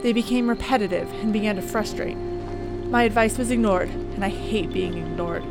They 0.00 0.12
became 0.12 0.48
repetitive 0.48 1.12
and 1.14 1.32
began 1.32 1.56
to 1.56 1.62
frustrate. 1.62 2.16
My 2.16 3.02
advice 3.02 3.36
was 3.36 3.50
ignored, 3.50 3.88
and 3.88 4.24
I 4.24 4.28
hate 4.28 4.72
being 4.72 4.96
ignored. 4.96 5.42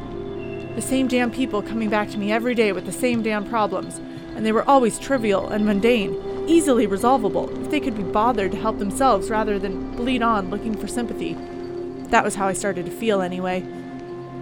The 0.77 0.83
same 0.83 1.07
damn 1.07 1.31
people 1.31 1.63
coming 1.63 1.89
back 1.89 2.11
to 2.11 2.19
me 2.19 2.31
every 2.31 2.53
day 2.53 2.71
with 2.71 2.85
the 2.85 2.91
same 2.91 3.23
damn 3.23 3.49
problems, 3.49 3.97
and 4.35 4.45
they 4.45 4.51
were 4.51 4.69
always 4.69 4.99
trivial 4.99 5.47
and 5.47 5.65
mundane, 5.65 6.45
easily 6.47 6.85
resolvable 6.85 7.49
if 7.63 7.71
they 7.71 7.79
could 7.79 7.97
be 7.97 8.03
bothered 8.03 8.51
to 8.51 8.59
help 8.59 8.77
themselves 8.77 9.31
rather 9.31 9.57
than 9.57 9.95
bleed 9.95 10.21
on 10.21 10.51
looking 10.51 10.77
for 10.77 10.87
sympathy. 10.87 11.35
That 12.11 12.23
was 12.23 12.35
how 12.35 12.47
I 12.47 12.53
started 12.53 12.85
to 12.85 12.91
feel 12.91 13.23
anyway. 13.23 13.61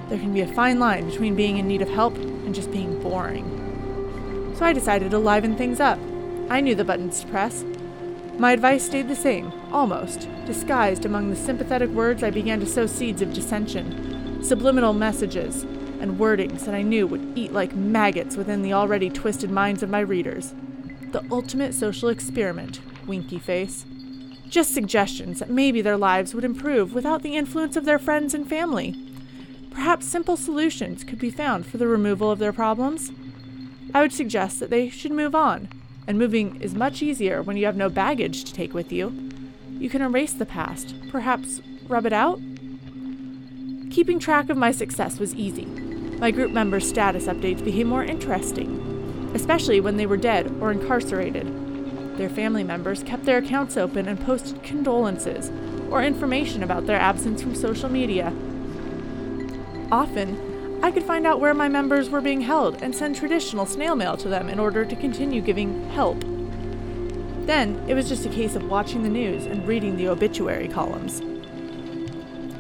There 0.10 0.20
can 0.20 0.34
be 0.34 0.42
a 0.42 0.54
fine 0.54 0.78
line 0.78 1.10
between 1.10 1.36
being 1.36 1.58
in 1.58 1.70
need 1.70 1.82
of 1.82 1.90
help 1.90 2.18
and 2.18 2.54
just 2.54 2.70
being 2.70 3.02
boring. 3.02 4.54
So 4.58 4.66
I 4.66 4.74
decided 4.74 5.12
to 5.12 5.18
liven 5.18 5.56
things 5.56 5.80
up. 5.80 6.00
I 6.50 6.60
knew 6.60 6.76
the 6.76 6.84
buttons 6.84 7.22
to 7.22 7.28
press, 7.28 7.64
my 8.38 8.52
advice 8.52 8.84
stayed 8.84 9.08
the 9.08 9.16
same, 9.16 9.54
almost. 9.72 10.28
Disguised 10.46 11.06
among 11.06 11.30
the 11.30 11.38
sympathetic 11.38 11.90
words, 11.92 12.24
I 12.24 12.32
began 12.32 12.60
to 12.60 12.66
sow 12.66 12.88
seeds 12.88 13.22
of 13.22 13.34
dissension, 13.34 14.44
subliminal 14.44 14.92
messages, 14.92 15.66
and 16.06 16.20
wordings 16.20 16.66
that 16.66 16.76
I 16.76 16.84
knew 16.84 17.08
would 17.08 17.34
eat 17.36 17.52
like 17.52 17.74
maggots 17.74 18.38
within 18.38 18.62
the 18.62 18.74
already 18.74 19.10
twisted 19.10 19.50
minds 19.50 19.82
of 19.82 19.90
my 19.90 20.02
readers. 20.02 20.54
The 21.12 21.26
ultimate 21.32 21.74
social 21.74 22.10
experiment, 22.10 22.80
winky 23.08 23.40
face. 23.40 23.88
Just 24.48 24.72
suggestions 24.72 25.40
that 25.40 25.50
maybe 25.50 25.82
their 25.82 25.98
lives 25.98 26.36
would 26.36 26.44
improve 26.44 26.94
without 26.94 27.24
the 27.24 27.36
influence 27.36 27.76
of 27.76 27.86
their 27.86 27.98
friends 27.98 28.36
and 28.36 28.48
family. 28.48 28.96
Perhaps 29.72 30.06
simple 30.06 30.38
solutions 30.38 31.04
could 31.04 31.18
be 31.18 31.32
found 31.32 31.66
for 31.66 31.78
the 31.78 31.88
removal 31.88 32.30
of 32.30 32.38
their 32.38 32.54
problems. 32.54 33.12
I 33.92 34.02
would 34.02 34.14
suggest 34.14 34.60
that 34.60 34.70
they 34.70 34.90
should 34.90 35.12
move 35.12 35.34
on 35.34 35.70
and 36.08 36.20
moving 36.20 36.62
is 36.62 36.76
much 36.76 37.02
easier 37.02 37.42
when 37.42 37.58
you 37.58 37.66
have 37.66 37.76
no 37.76 37.90
baggage 37.90 38.44
to 38.44 38.54
take 38.54 38.76
with 38.76 38.92
you. 38.92 39.32
You 39.80 39.90
can 39.90 40.04
erase 40.04 40.34
the 40.34 40.46
past, 40.46 40.94
perhaps 41.10 41.62
rub 41.88 42.06
it 42.06 42.14
out. 42.14 42.40
Keeping 43.90 44.20
track 44.20 44.50
of 44.50 44.58
my 44.58 44.72
success 44.72 45.20
was 45.20 45.34
easy. 45.34 45.85
My 46.20 46.32
group 46.32 46.52
members' 46.52 46.88
status 46.88 47.28
updates 47.28 47.64
became 47.64 47.88
more 47.88 48.04
interesting, 48.04 49.32
especially 49.34 49.82
when 49.82 49.98
they 49.98 50.06
were 50.06 50.18
dead 50.18 50.56
or 50.62 50.72
incarcerated. 50.72 51.46
Their 52.18 52.30
family 52.30 52.64
members 52.64 53.04
kept 53.04 53.26
their 53.26 53.40
accounts 53.40 53.76
open 53.76 54.08
and 54.08 54.20
posted 54.20 54.64
condolences 54.64 55.52
or 55.92 56.02
information 56.02 56.64
about 56.64 56.86
their 56.86 57.00
absence 57.00 57.42
from 57.42 57.54
social 57.54 57.90
media. 57.90 58.34
Often, 59.92 60.80
I 60.82 60.92
could 60.92 61.04
find 61.04 61.28
out 61.28 61.42
where 61.42 61.54
my 61.54 61.68
members 61.68 62.10
were 62.10 62.22
being 62.22 62.42
held 62.42 62.82
and 62.82 62.96
send 62.96 63.16
traditional 63.16 63.66
snail 63.66 63.96
mail 63.96 64.16
to 64.18 64.30
them 64.30 64.48
in 64.48 64.60
order 64.60 64.86
to 64.86 64.96
continue 64.96 65.42
giving 65.42 65.90
help. 65.90 66.22
Then 67.46 67.84
it 67.88 67.94
was 67.94 68.08
just 68.08 68.26
a 68.26 68.30
case 68.30 68.56
of 68.56 68.70
watching 68.70 69.04
the 69.04 69.10
news 69.10 69.46
and 69.46 69.68
reading 69.68 69.98
the 69.98 70.08
obituary 70.08 70.68
columns. 70.68 71.22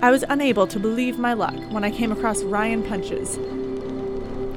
I 0.05 0.11
was 0.11 0.23
unable 0.29 0.67
to 0.67 0.77
believe 0.77 1.17
my 1.17 1.33
luck 1.33 1.55
when 1.71 1.83
I 1.83 1.89
came 1.89 2.11
across 2.11 2.43
Ryan 2.43 2.83
Punches. 2.83 3.37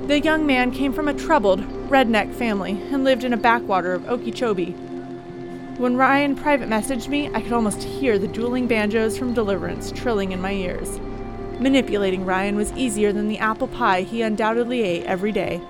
The 0.07 0.20
young 0.22 0.44
man 0.44 0.70
came 0.70 0.92
from 0.92 1.09
a 1.09 1.14
troubled, 1.14 1.61
redneck 1.88 2.34
family 2.34 2.72
and 2.92 3.03
lived 3.03 3.24
in 3.24 3.32
a 3.32 3.38
backwater 3.38 3.94
of 3.94 4.07
Okeechobee. 4.11 4.72
When 5.78 5.96
Ryan 5.96 6.36
private 6.36 6.68
messaged 6.68 7.09
me, 7.09 7.30
I 7.32 7.40
could 7.40 7.55
almost 7.55 7.82
hear 7.82 8.18
the 8.18 8.28
dueling 8.28 8.66
banjos 8.66 9.16
from 9.16 9.32
Deliverance 9.32 9.90
trilling 9.90 10.32
in 10.32 10.40
my 10.42 10.53
ears. 10.53 11.01
Manipulating 11.59 12.26
Ryan 12.26 12.57
was 12.57 12.70
easier 12.72 13.11
than 13.11 13.28
the 13.28 13.38
apple 13.38 13.68
pie 13.68 14.03
he 14.03 14.20
undoubtedly 14.20 14.82
ate 14.82 15.07
every 15.07 15.32
day. 15.32 15.62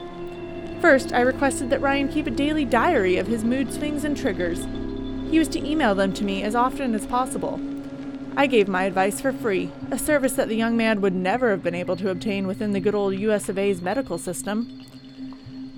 First, 0.81 1.13
I 1.13 1.21
requested 1.21 1.71
that 1.71 1.83
Ryan 1.83 2.09
keep 2.09 2.27
a 2.27 2.33
daily 2.33 2.65
diary 2.65 3.17
of 3.17 3.29
his 3.29 3.45
mood 3.45 3.73
swings 3.73 4.03
and 4.03 4.17
triggers. 4.17 4.67
He 5.31 5.39
was 5.39 5.47
to 5.51 5.65
email 5.65 5.95
them 5.95 6.13
to 6.15 6.25
me 6.25 6.43
as 6.43 6.57
often 6.57 6.97
as 6.97 7.07
possible. 7.07 7.61
I 8.39 8.47
gave 8.47 8.69
my 8.69 8.85
advice 8.85 9.21
for 9.21 9.33
free, 9.33 9.73
a 9.91 9.99
service 9.99 10.35
that 10.35 10.47
the 10.47 10.55
young 10.55 10.77
man 10.77 11.01
would 11.01 11.13
never 11.13 11.51
have 11.51 11.65
been 11.65 11.75
able 11.75 11.97
to 11.97 12.09
obtain 12.09 12.47
within 12.47 12.71
the 12.71 12.79
good 12.79 12.95
old 12.95 13.19
US 13.19 13.49
of 13.49 13.59
A's 13.59 13.83
medical 13.83 14.17
system. 14.17 14.87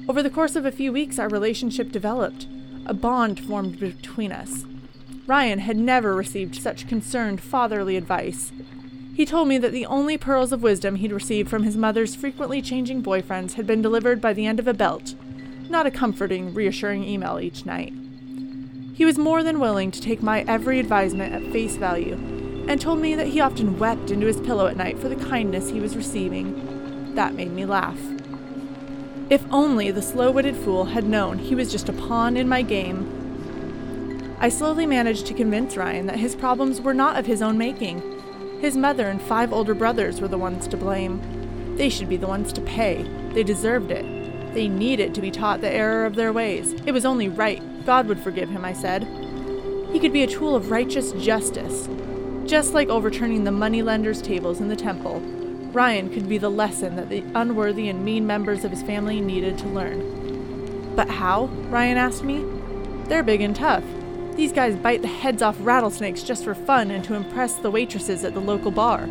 Over 0.07 0.23
the 0.23 0.29
course 0.29 0.57
of 0.57 0.67
a 0.67 0.71
few 0.71 0.93
weeks, 0.93 1.19
our 1.19 1.31
relationship 1.31 1.91
developed. 1.91 2.47
A 2.85 2.93
bond 2.93 3.41
formed 3.41 3.81
between 3.81 4.31
us. 4.31 4.67
Ryan 5.27 5.61
had 5.61 5.79
never 5.79 6.15
received 6.15 6.55
such 6.55 6.87
concerned 6.87 7.41
fatherly 7.41 7.97
advice. 7.97 8.53
He 9.15 9.25
told 9.25 9.49
me 9.49 9.57
that 9.57 9.73
the 9.73 9.87
only 9.87 10.19
pearls 10.19 10.53
of 10.53 10.63
wisdom 10.63 10.97
he'd 10.97 11.13
received 11.13 11.49
from 11.49 11.63
his 11.63 11.79
mother's 11.79 12.15
frequently 12.15 12.61
changing 12.61 13.03
boyfriends 13.03 13.55
had 13.55 13.67
been 13.67 13.81
delivered 13.81 14.21
by 14.21 14.35
the 14.35 14.45
end 14.45 14.61
of 14.61 14.69
a 14.69 14.75
belt, 14.75 15.15
not 15.71 15.87
a 15.87 15.91
comforting, 15.91 16.53
reassuring 16.53 17.05
email 17.05 17.41
each 17.41 17.65
night. 17.65 17.95
He 18.93 19.07
was 19.07 19.17
more 19.17 19.43
than 19.43 19.61
willing 19.61 19.91
to 19.93 20.01
take 20.03 20.23
my 20.23 20.43
every 20.43 20.79
advisement 20.79 21.33
at 21.33 21.53
face 21.53 21.77
value, 21.77 22.39
and 22.71 22.81
told 22.81 23.01
me 23.01 23.16
that 23.16 23.27
he 23.27 23.41
often 23.41 23.81
wept 23.81 24.12
into 24.12 24.29
his 24.29 24.41
pillow 24.43 24.68
at 24.68 24.77
night 24.77 24.97
for 24.97 25.09
the 25.09 25.16
kindness 25.16 25.68
he 25.68 25.81
was 25.81 25.97
receiving. 25.97 27.16
That 27.16 27.35
made 27.35 27.51
me 27.51 27.66
laugh. 27.66 27.99
If 29.29 29.43
only 29.51 29.91
the 29.91 30.01
slow 30.01 30.31
witted 30.31 30.55
fool 30.55 30.85
had 30.85 31.05
known 31.05 31.41
he 31.41 31.57
was 31.57 31.73
just 31.73 31.89
a 31.89 31.93
pawn 31.93 32.37
in 32.37 32.49
my 32.49 32.62
game. 32.62 34.37
I 34.39 34.51
slowly 34.51 34.87
managed 34.87 35.27
to 35.27 35.35
convince 35.35 35.77
Ryan 35.77 36.07
that 36.07 36.21
his 36.21 36.37
problems 36.37 36.81
were 36.81 36.95
not 36.95 37.18
of 37.18 37.27
his 37.27 37.43
own 37.43 37.59
making. 37.59 38.03
His 38.61 38.77
mother 38.77 39.09
and 39.09 39.21
five 39.21 39.53
older 39.53 39.75
brothers 39.75 40.21
were 40.21 40.29
the 40.29 40.39
ones 40.39 40.68
to 40.68 40.77
blame. 40.77 41.75
They 41.77 41.89
should 41.89 42.09
be 42.09 42.18
the 42.18 42.29
ones 42.29 42.53
to 42.53 42.61
pay. 42.61 43.03
They 43.33 43.43
deserved 43.43 43.91
it. 43.91 44.55
They 44.55 44.68
needed 44.68 45.12
to 45.16 45.21
be 45.21 45.33
taught 45.33 45.61
the 45.61 45.68
error 45.68 46.07
of 46.07 46.14
their 46.14 46.33
ways. 46.33 46.75
It 46.87 46.93
was 46.93 47.05
only 47.05 47.29
right. 47.29 47.85
God 47.85 48.07
would 48.07 48.21
forgive 48.21 48.49
him, 48.49 48.64
I 48.64 48.75
said. 48.75 49.09
He 49.91 49.99
could 49.99 50.12
be 50.12 50.23
a 50.23 50.29
tool 50.29 50.55
of 50.55 50.71
righteous 50.71 51.11
justice. 51.14 51.89
Just 52.51 52.74
like 52.74 52.88
overturning 52.88 53.44
the 53.44 53.53
moneylenders' 53.53 54.20
tables 54.20 54.59
in 54.59 54.66
the 54.66 54.74
temple, 54.74 55.20
Ryan 55.70 56.12
could 56.12 56.28
be 56.28 56.36
the 56.36 56.51
lesson 56.51 56.96
that 56.96 57.09
the 57.09 57.22
unworthy 57.36 57.88
and 57.88 58.05
mean 58.05 58.26
members 58.26 58.64
of 58.64 58.72
his 58.72 58.82
family 58.82 59.20
needed 59.20 59.57
to 59.59 59.68
learn. 59.68 60.92
But 60.96 61.09
how? 61.09 61.44
Ryan 61.44 61.96
asked 61.96 62.24
me. 62.24 62.44
They're 63.05 63.22
big 63.22 63.40
and 63.40 63.55
tough. 63.55 63.84
These 64.34 64.51
guys 64.51 64.74
bite 64.74 65.01
the 65.01 65.07
heads 65.07 65.42
off 65.42 65.57
rattlesnakes 65.61 66.24
just 66.24 66.42
for 66.42 66.57
fun 66.57 66.90
and 66.90 67.05
to 67.05 67.14
impress 67.14 67.55
the 67.55 67.70
waitresses 67.70 68.24
at 68.24 68.34
the 68.34 68.40
local 68.40 68.72
bar. 68.72 69.09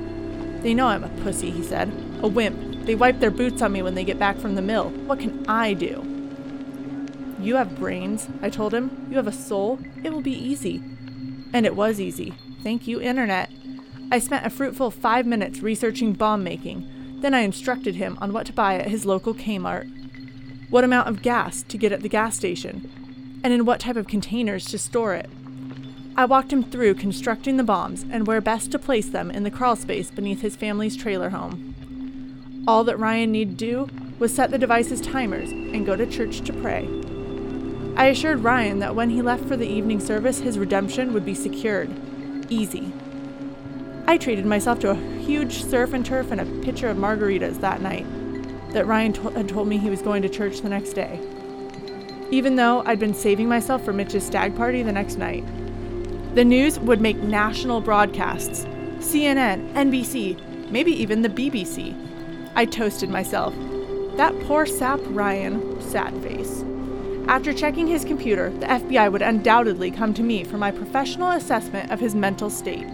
They 0.61 0.73
know 0.73 0.87
I'm 0.87 1.05
a 1.05 1.23
pussy, 1.23 1.49
he 1.49 1.63
said. 1.63 1.89
A 2.21 2.27
wimp. 2.27 2.85
They 2.85 2.95
wipe 2.95 3.21
their 3.21 3.31
boots 3.31 3.61
on 3.61 3.71
me 3.71 3.81
when 3.81 3.95
they 3.95 4.03
get 4.03 4.19
back 4.19 4.37
from 4.37 4.55
the 4.55 4.61
mill. 4.61 4.89
What 4.89 5.21
can 5.21 5.45
I 5.47 5.75
do? 5.75 6.03
You 7.39 7.55
have 7.55 7.79
brains, 7.79 8.27
I 8.41 8.49
told 8.49 8.73
him. 8.73 9.07
You 9.09 9.15
have 9.15 9.27
a 9.27 9.31
soul. 9.31 9.79
It 10.03 10.11
will 10.11 10.19
be 10.19 10.33
easy. 10.33 10.83
And 11.53 11.65
it 11.65 11.77
was 11.77 12.01
easy. 12.01 12.33
Thank 12.63 12.87
you, 12.87 12.99
Internet. 12.99 13.51
I 14.11 14.19
spent 14.19 14.45
a 14.45 14.49
fruitful 14.49 14.91
five 14.91 15.25
minutes 15.25 15.61
researching 15.61 16.13
bomb 16.13 16.43
making. 16.43 17.19
Then 17.21 17.33
I 17.33 17.41
instructed 17.41 17.95
him 17.95 18.17
on 18.21 18.33
what 18.33 18.45
to 18.47 18.53
buy 18.53 18.75
at 18.75 18.89
his 18.89 19.05
local 19.05 19.33
Kmart, 19.33 19.89
what 20.69 20.83
amount 20.83 21.07
of 21.07 21.21
gas 21.21 21.63
to 21.63 21.77
get 21.77 21.91
at 21.91 22.01
the 22.01 22.09
gas 22.09 22.35
station, 22.35 22.89
and 23.43 23.53
in 23.53 23.65
what 23.65 23.79
type 23.79 23.95
of 23.95 24.07
containers 24.07 24.65
to 24.65 24.77
store 24.77 25.13
it. 25.15 25.29
I 26.17 26.25
walked 26.25 26.51
him 26.51 26.63
through 26.63 26.95
constructing 26.95 27.57
the 27.57 27.63
bombs 27.63 28.05
and 28.09 28.27
where 28.27 28.41
best 28.41 28.71
to 28.71 28.79
place 28.79 29.07
them 29.07 29.31
in 29.31 29.43
the 29.43 29.51
crawl 29.51 29.75
space 29.75 30.11
beneath 30.11 30.41
his 30.41 30.57
family's 30.57 30.97
trailer 30.97 31.29
home. 31.29 32.63
All 32.67 32.83
that 32.83 32.99
Ryan 32.99 33.31
needed 33.31 33.57
do 33.57 33.87
was 34.19 34.33
set 34.33 34.51
the 34.51 34.57
device's 34.57 34.99
timers 34.99 35.51
and 35.51 35.85
go 35.85 35.95
to 35.95 36.05
church 36.05 36.41
to 36.41 36.53
pray. 36.53 36.89
I 37.95 38.07
assured 38.07 38.43
Ryan 38.43 38.79
that 38.79 38.95
when 38.95 39.11
he 39.11 39.21
left 39.21 39.45
for 39.45 39.55
the 39.55 39.67
evening 39.67 39.99
service, 39.99 40.39
his 40.39 40.59
redemption 40.59 41.13
would 41.13 41.25
be 41.25 41.35
secured. 41.35 41.89
Easy. 42.49 42.91
I 44.07 44.17
treated 44.17 44.45
myself 44.45 44.79
to 44.79 44.91
a 44.91 44.95
huge 44.95 45.63
surf 45.63 45.93
and 45.93 46.05
turf 46.05 46.31
and 46.31 46.41
a 46.41 46.45
pitcher 46.63 46.87
of 46.89 46.97
margaritas 46.97 47.61
that 47.61 47.81
night 47.81 48.05
that 48.73 48.87
Ryan 48.87 49.13
to- 49.13 49.29
had 49.29 49.47
told 49.49 49.67
me 49.67 49.77
he 49.77 49.89
was 49.89 50.01
going 50.01 50.21
to 50.23 50.29
church 50.29 50.61
the 50.61 50.69
next 50.69 50.93
day. 50.93 51.19
Even 52.31 52.55
though 52.55 52.83
I'd 52.85 52.99
been 52.99 53.13
saving 53.13 53.47
myself 53.47 53.83
for 53.83 53.93
Mitch's 53.93 54.25
stag 54.25 54.55
party 54.55 54.83
the 54.83 54.91
next 54.91 55.17
night. 55.17 55.43
The 56.35 56.45
news 56.45 56.79
would 56.79 57.01
make 57.01 57.17
national 57.17 57.81
broadcasts 57.81 58.65
CNN, 58.99 59.73
NBC, 59.73 60.69
maybe 60.69 60.91
even 60.91 61.21
the 61.21 61.29
BBC. 61.29 61.95
I 62.55 62.65
toasted 62.65 63.09
myself. 63.09 63.53
That 64.17 64.37
poor 64.41 64.65
sap 64.65 64.99
Ryan, 65.05 65.81
sad 65.81 66.15
face. 66.21 66.58
After 67.29 67.53
checking 67.53 67.85
his 67.85 68.03
computer, 68.03 68.49
the 68.49 68.65
FBI 68.65 69.11
would 69.11 69.21
undoubtedly 69.21 69.91
come 69.91 70.15
to 70.15 70.23
me 70.23 70.43
for 70.43 70.57
my 70.57 70.71
professional 70.71 71.29
assessment 71.29 71.91
of 71.91 71.99
his 71.99 72.15
mental 72.15 72.49
state. 72.49 72.87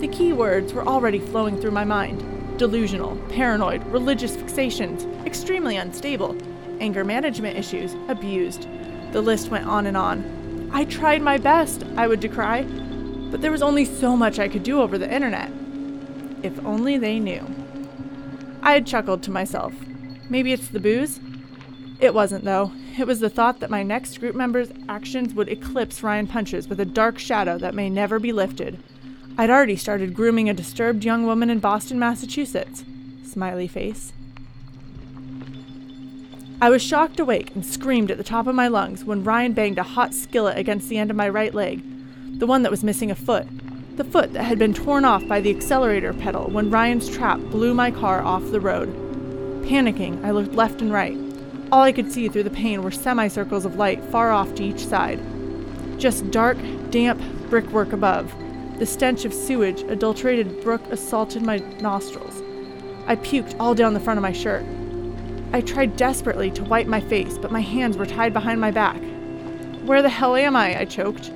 The 0.00 0.08
key 0.08 0.34
words 0.34 0.74
were 0.74 0.86
already 0.86 1.18
flowing 1.18 1.58
through 1.58 1.70
my 1.70 1.84
mind 1.84 2.58
delusional, 2.58 3.16
paranoid, 3.30 3.82
religious 3.86 4.36
fixations, 4.36 5.06
extremely 5.24 5.76
unstable, 5.76 6.36
anger 6.78 7.04
management 7.04 7.56
issues, 7.56 7.94
abused. 8.08 8.68
The 9.12 9.22
list 9.22 9.48
went 9.48 9.64
on 9.64 9.86
and 9.86 9.96
on. 9.96 10.68
I 10.70 10.84
tried 10.84 11.22
my 11.22 11.38
best, 11.38 11.84
I 11.96 12.06
would 12.06 12.20
decry, 12.20 12.64
but 13.30 13.40
there 13.40 13.50
was 13.50 13.62
only 13.62 13.86
so 13.86 14.14
much 14.14 14.38
I 14.38 14.46
could 14.46 14.62
do 14.62 14.82
over 14.82 14.98
the 14.98 15.10
internet. 15.10 15.50
If 16.42 16.62
only 16.66 16.98
they 16.98 17.18
knew. 17.18 17.46
I 18.62 18.74
had 18.74 18.86
chuckled 18.86 19.22
to 19.22 19.30
myself. 19.30 19.72
Maybe 20.28 20.52
it's 20.52 20.68
the 20.68 20.80
booze? 20.80 21.18
It 22.00 22.14
wasn't, 22.14 22.44
though. 22.44 22.72
It 22.98 23.06
was 23.06 23.20
the 23.20 23.30
thought 23.30 23.60
that 23.60 23.70
my 23.70 23.82
next 23.82 24.18
group 24.18 24.34
member's 24.34 24.70
actions 24.88 25.34
would 25.34 25.48
eclipse 25.48 26.02
Ryan 26.02 26.26
Punch's 26.26 26.68
with 26.68 26.80
a 26.80 26.84
dark 26.84 27.18
shadow 27.18 27.58
that 27.58 27.74
may 27.74 27.88
never 27.88 28.18
be 28.18 28.32
lifted. 28.32 28.78
I'd 29.36 29.50
already 29.50 29.76
started 29.76 30.14
grooming 30.14 30.48
a 30.48 30.54
disturbed 30.54 31.04
young 31.04 31.26
woman 31.26 31.50
in 31.50 31.58
Boston, 31.58 31.98
Massachusetts. 31.98 32.84
Smiley 33.24 33.66
face. 33.66 34.12
I 36.60 36.70
was 36.70 36.82
shocked 36.82 37.18
awake 37.18 37.54
and 37.54 37.66
screamed 37.66 38.10
at 38.10 38.16
the 38.16 38.24
top 38.24 38.46
of 38.46 38.54
my 38.54 38.68
lungs 38.68 39.04
when 39.04 39.24
Ryan 39.24 39.52
banged 39.52 39.78
a 39.78 39.82
hot 39.82 40.14
skillet 40.14 40.56
against 40.56 40.88
the 40.88 40.98
end 40.98 41.10
of 41.10 41.16
my 41.16 41.28
right 41.28 41.52
leg, 41.52 41.82
the 42.38 42.46
one 42.46 42.62
that 42.62 42.70
was 42.70 42.84
missing 42.84 43.10
a 43.10 43.16
foot, 43.16 43.46
the 43.96 44.04
foot 44.04 44.32
that 44.32 44.44
had 44.44 44.58
been 44.58 44.72
torn 44.72 45.04
off 45.04 45.26
by 45.26 45.40
the 45.40 45.54
accelerator 45.54 46.14
pedal 46.14 46.48
when 46.48 46.70
Ryan's 46.70 47.08
trap 47.08 47.38
blew 47.38 47.74
my 47.74 47.90
car 47.90 48.22
off 48.22 48.50
the 48.50 48.60
road. 48.60 48.88
Panicking, 49.64 50.24
I 50.24 50.30
looked 50.30 50.54
left 50.54 50.80
and 50.80 50.92
right. 50.92 51.18
All 51.74 51.82
I 51.82 51.90
could 51.90 52.12
see 52.12 52.28
through 52.28 52.44
the 52.44 52.50
pane 52.50 52.84
were 52.84 52.92
semicircles 52.92 53.64
of 53.64 53.74
light 53.74 54.00
far 54.04 54.30
off 54.30 54.54
to 54.54 54.62
each 54.62 54.86
side. 54.86 55.18
Just 55.98 56.30
dark, 56.30 56.56
damp 56.90 57.20
brickwork 57.50 57.92
above. 57.92 58.32
The 58.78 58.86
stench 58.86 59.24
of 59.24 59.34
sewage, 59.34 59.82
adulterated 59.88 60.62
brook 60.62 60.82
assaulted 60.92 61.42
my 61.42 61.56
nostrils. 61.80 62.44
I 63.08 63.16
puked 63.16 63.56
all 63.58 63.74
down 63.74 63.92
the 63.92 63.98
front 63.98 64.18
of 64.18 64.22
my 64.22 64.30
shirt. 64.30 64.64
I 65.52 65.62
tried 65.62 65.96
desperately 65.96 66.48
to 66.52 66.62
wipe 66.62 66.86
my 66.86 67.00
face, 67.00 67.38
but 67.38 67.50
my 67.50 67.60
hands 67.60 67.96
were 67.96 68.06
tied 68.06 68.32
behind 68.32 68.60
my 68.60 68.70
back. 68.70 69.02
Where 69.84 70.00
the 70.00 70.08
hell 70.08 70.36
am 70.36 70.54
I? 70.54 70.78
I 70.78 70.84
choked. 70.84 71.32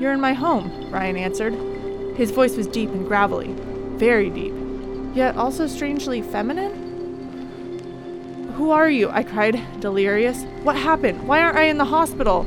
You're 0.00 0.14
in 0.14 0.20
my 0.20 0.32
home, 0.32 0.90
Ryan 0.90 1.16
answered. 1.16 1.54
His 2.16 2.32
voice 2.32 2.56
was 2.56 2.66
deep 2.66 2.90
and 2.90 3.06
gravelly, 3.06 3.54
very 3.98 4.30
deep, 4.30 4.54
yet 5.14 5.36
also 5.36 5.68
strangely 5.68 6.22
feminine. 6.22 6.87
Who 8.58 8.72
are 8.72 8.90
you? 8.90 9.08
I 9.10 9.22
cried, 9.22 9.62
delirious. 9.78 10.42
What 10.64 10.74
happened? 10.74 11.28
Why 11.28 11.40
aren't 11.40 11.58
I 11.58 11.66
in 11.66 11.78
the 11.78 11.84
hospital? 11.84 12.44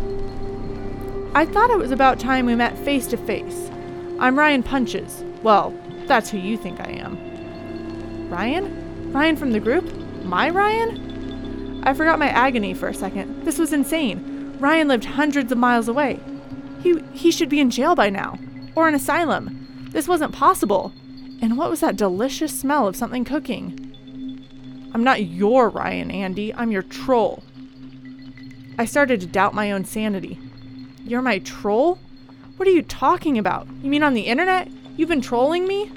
I 1.33 1.45
thought 1.45 1.69
it 1.69 1.77
was 1.77 1.91
about 1.91 2.19
time 2.19 2.45
we 2.45 2.53
met 2.53 2.77
face 2.79 3.07
to 3.07 3.17
face. 3.17 3.71
I'm 4.19 4.37
Ryan 4.37 4.61
Punches. 4.61 5.23
Well, 5.41 5.73
that's 6.07 6.29
who 6.29 6.37
you 6.37 6.57
think 6.57 6.81
I 6.81 6.91
am. 6.91 8.29
Ryan? 8.29 9.13
Ryan 9.13 9.37
from 9.37 9.53
the 9.53 9.61
group? 9.61 9.89
My 10.25 10.49
Ryan? 10.49 11.81
I 11.85 11.93
forgot 11.93 12.19
my 12.19 12.27
agony 12.27 12.73
for 12.73 12.89
a 12.89 12.93
second. 12.93 13.45
This 13.45 13.57
was 13.57 13.71
insane. 13.71 14.57
Ryan 14.59 14.89
lived 14.89 15.05
hundreds 15.05 15.49
of 15.53 15.57
miles 15.57 15.87
away. 15.87 16.19
He, 16.83 17.01
he 17.13 17.31
should 17.31 17.47
be 17.47 17.61
in 17.61 17.69
jail 17.69 17.95
by 17.95 18.09
now, 18.09 18.37
or 18.75 18.89
an 18.89 18.95
asylum. 18.95 19.87
This 19.91 20.09
wasn't 20.09 20.33
possible. 20.33 20.91
And 21.41 21.57
what 21.57 21.69
was 21.69 21.79
that 21.79 21.95
delicious 21.95 22.59
smell 22.59 22.85
of 22.85 22.97
something 22.97 23.23
cooking? 23.23 23.90
I'm 24.93 25.03
not 25.03 25.23
your 25.23 25.69
Ryan, 25.69 26.11
Andy. 26.11 26.53
I'm 26.53 26.71
your 26.71 26.81
troll. 26.81 27.43
I 28.77 28.85
started 28.85 29.21
to 29.21 29.27
doubt 29.27 29.53
my 29.53 29.71
own 29.71 29.85
sanity. 29.85 30.37
You're 31.05 31.21
my 31.21 31.39
troll? 31.39 31.97
What 32.57 32.67
are 32.67 32.71
you 32.71 32.81
talking 32.81 33.37
about? 33.37 33.67
You 33.81 33.89
mean 33.89 34.03
on 34.03 34.13
the 34.13 34.21
internet? 34.21 34.69
You've 34.97 35.09
been 35.09 35.21
trolling 35.21 35.67
me? 35.67 35.91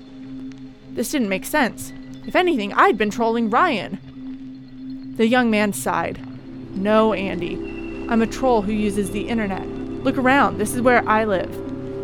This 0.91 1.11
didn't 1.11 1.29
make 1.29 1.45
sense. 1.45 1.93
If 2.27 2.37
anything, 2.37 2.73
I'd 2.73 2.97
been 2.97 3.11
trolling 3.11 3.51
Ryan. 3.51 5.15
The 5.17 5.27
young 5.27 5.51
man 5.51 5.73
sighed. 5.73 6.21
No, 6.77 7.13
Andy. 7.13 7.55
I'm 8.09 8.23
a 8.23 8.27
troll 8.27 8.63
who 8.63 8.73
uses 8.73 9.11
the 9.11 9.29
internet. 9.29 9.67
Look 9.67 10.19
around. 10.19 10.59
This 10.59 10.75
is 10.75 10.83
where 10.83 11.07
I 11.09 11.25
live. 11.25 11.53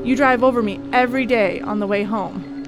You 0.05 0.17
drive 0.17 0.43
over 0.43 0.63
me 0.63 0.81
every 0.93 1.27
day 1.27 1.61
on 1.61 1.79
the 1.79 1.87
way 1.87 2.03
home. 2.03 2.65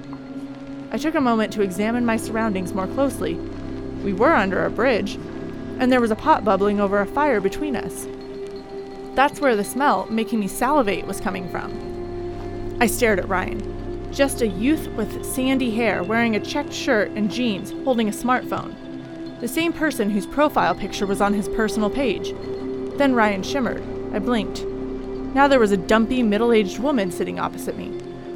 I 0.91 0.97
took 0.97 1.15
a 1.15 1.21
moment 1.21 1.51
to 1.53 1.61
examine 1.61 2.05
my 2.05 2.17
surroundings 2.17 2.73
more 2.73 2.87
closely. 2.87 3.39
We 4.03 4.13
were 4.13 4.33
under 4.33 4.65
a 4.65 4.69
bridge. 4.69 5.17
and 5.79 5.91
there 5.91 6.01
was 6.01 6.11
a 6.11 6.15
pot 6.15 6.45
bubbling 6.45 6.79
over 6.79 7.01
a 7.01 7.05
fire 7.05 7.41
between 7.41 7.75
us. 7.75 8.07
That's 9.15 9.41
where 9.41 9.55
the 9.55 9.63
smell, 9.63 10.07
making 10.09 10.39
me 10.39 10.47
salivate, 10.47 11.07
was 11.07 11.19
coming 11.19 11.49
from. 11.49 12.77
I 12.79 12.87
stared 12.87 13.19
at 13.19 13.27
Ryan, 13.27 14.11
just 14.13 14.41
a 14.41 14.47
youth 14.47 14.87
with 14.89 15.25
sandy 15.25 15.71
hair 15.71 16.03
wearing 16.03 16.35
a 16.35 16.39
checked 16.39 16.73
shirt 16.73 17.09
and 17.11 17.31
jeans, 17.31 17.71
holding 17.83 18.07
a 18.07 18.11
smartphone. 18.11 18.75
The 19.39 19.47
same 19.47 19.73
person 19.73 20.09
whose 20.11 20.27
profile 20.27 20.75
picture 20.75 21.05
was 21.05 21.21
on 21.21 21.33
his 21.33 21.49
personal 21.49 21.89
page. 21.89 22.33
Then 22.97 23.15
Ryan 23.15 23.43
shimmered. 23.43 23.83
I 24.13 24.19
blinked. 24.19 24.63
Now 25.33 25.47
there 25.47 25.59
was 25.59 25.71
a 25.71 25.77
dumpy, 25.77 26.21
middle 26.21 26.53
aged 26.53 26.79
woman 26.79 27.11
sitting 27.11 27.39
opposite 27.39 27.77
me, 27.77 27.89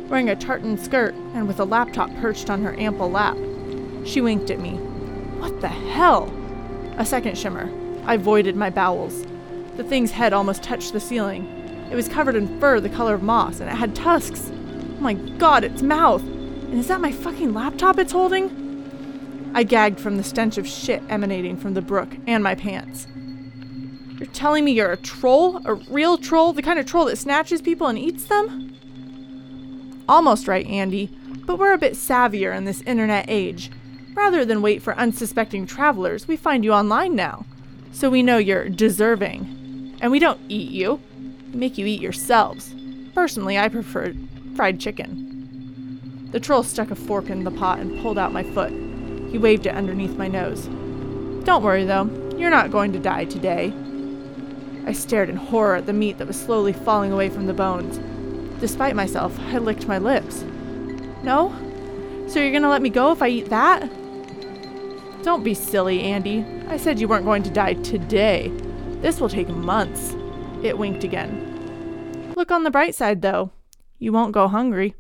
wearing 0.10 0.30
a 0.30 0.36
tartan 0.36 0.78
skirt 0.78 1.14
and 1.34 1.48
with 1.48 1.60
a 1.60 1.66
laptop 1.66 2.10
perched 2.16 2.50
on 2.50 2.64
her 2.64 2.78
ample 2.80 3.10
lap. 3.12 3.38
She 4.06 4.22
winked 4.22 4.50
at 4.50 4.60
me. 4.60 4.80
What 5.40 5.62
the 5.62 5.68
hell? 5.68 6.34
A 6.98 7.06
second 7.06 7.38
shimmer. 7.38 7.72
I 8.06 8.18
voided 8.18 8.56
my 8.56 8.70
bowels. 8.70 9.26
The 9.76 9.84
thing's 9.84 10.12
head 10.12 10.34
almost 10.34 10.64
touched 10.64 10.94
the 10.94 11.00
ceiling. 11.00 11.46
It 11.92 11.96
was 11.96 12.10
covered 12.10 12.36
in 12.36 12.60
fur 12.60 12.80
the 12.80 12.90
color 12.90 13.14
of 13.14 13.24
moss, 13.24 13.60
and 13.60 13.70
it 13.70 13.76
had 13.76 13.96
tusks. 13.96 14.52
Oh 14.52 15.02
my 15.02 15.14
god, 15.14 15.64
its 15.64 15.82
mouth! 15.82 16.24
And 16.24 16.80
is 16.80 16.88
that 16.88 17.02
my 17.02 17.12
fucking 17.12 17.54
laptop 17.54 17.98
it's 17.98 18.12
holding? 18.12 19.52
I 19.54 19.64
gagged 19.64 20.00
from 20.00 20.18
the 20.18 20.24
stench 20.24 20.58
of 20.58 20.68
shit 20.68 21.02
emanating 21.10 21.56
from 21.56 21.74
the 21.74 21.82
brook 21.82 22.16
and 22.28 22.44
my 22.44 22.56
pants. 22.56 23.08
You're 24.18 24.28
telling 24.28 24.66
me 24.66 24.72
you're 24.72 24.92
a 24.92 24.98
troll? 24.98 25.62
A 25.66 25.76
real 25.76 26.18
troll? 26.18 26.54
The 26.54 26.62
kind 26.62 26.80
of 26.80 26.86
troll 26.86 27.06
that 27.06 27.18
snatches 27.18 27.62
people 27.62 27.88
and 27.88 27.98
eats 27.98 28.26
them? 28.26 28.74
Almost 30.10 30.48
right, 30.48 30.66
Andy, 30.66 31.12
but 31.46 31.60
we're 31.60 31.74
a 31.74 31.78
bit 31.78 31.94
savvier 31.94 32.56
in 32.56 32.66
this 32.66 32.82
internet 32.82 33.26
age. 33.28 33.70
Rather 34.18 34.44
than 34.44 34.64
wait 34.64 34.82
for 34.82 34.96
unsuspecting 34.96 35.68
travelers, 35.68 36.28
we 36.28 36.36
find 36.36 36.66
you 36.66 36.74
online 36.74 37.16
now. 37.16 37.46
So 37.92 38.10
we 38.10 38.24
know 38.24 38.40
you're 38.40 38.68
deserving. 38.68 39.96
And 40.02 40.12
we 40.12 40.18
don't 40.18 40.42
eat 40.50 40.72
you, 40.72 41.00
we 41.54 41.60
make 41.60 41.78
you 41.78 41.86
eat 41.86 42.02
yourselves. 42.02 42.74
Personally, 43.14 43.60
I 43.60 43.70
prefer 43.70 44.16
fried 44.56 44.80
chicken. 44.80 46.30
The 46.32 46.40
troll 46.40 46.64
stuck 46.64 46.90
a 46.90 46.96
fork 46.96 47.30
in 47.30 47.44
the 47.44 47.52
pot 47.52 47.78
and 47.78 48.02
pulled 48.02 48.18
out 48.18 48.34
my 48.34 48.42
foot. 48.42 48.72
He 49.30 49.38
waved 49.38 49.68
it 49.68 49.76
underneath 49.76 50.18
my 50.18 50.28
nose. 50.28 50.66
Don't 51.46 51.64
worry, 51.64 51.86
though, 51.86 52.10
you're 52.36 52.50
not 52.50 52.72
going 52.72 52.94
to 52.94 53.00
die 53.00 53.26
today. 53.26 53.72
I 54.88 54.94
stared 54.94 55.30
in 55.30 55.36
horror 55.36 55.76
at 55.76 55.86
the 55.86 55.94
meat 55.94 56.18
that 56.18 56.28
was 56.28 56.42
slowly 56.42 56.74
falling 56.74 57.12
away 57.12 57.30
from 57.30 57.46
the 57.46 57.54
bones. 57.54 58.00
Despite 58.60 58.96
myself, 58.96 59.40
I 59.40 59.60
licked 59.60 59.88
my 59.88 60.00
lips. 60.00 60.44
No? 61.22 61.56
So 62.28 62.40
you're 62.40 62.52
gonna 62.52 62.68
let 62.68 62.82
me 62.82 62.90
go 62.90 63.12
if 63.12 63.22
I 63.22 63.28
eat 63.28 63.50
that? 63.50 63.88
Don't 65.28 65.44
be 65.44 65.54
silly, 65.54 66.04
Andy. 66.04 66.46
I 66.70 66.78
said 66.78 67.02
you 67.02 67.10
weren't 67.10 67.26
going 67.26 67.44
to 67.44 67.50
die 67.50 67.74
today. 67.74 68.50
This 69.02 69.20
will 69.20 69.28
take 69.28 69.50
months. 69.50 70.16
It 70.64 70.78
winked 70.78 71.04
again. 71.04 72.32
Look 72.38 72.50
on 72.50 72.64
the 72.64 72.72
bright 72.72 72.96
side, 72.96 73.22
though. 73.22 73.52
You 74.00 74.14
won't 74.14 74.32
go 74.32 74.48
hungry. 74.48 74.96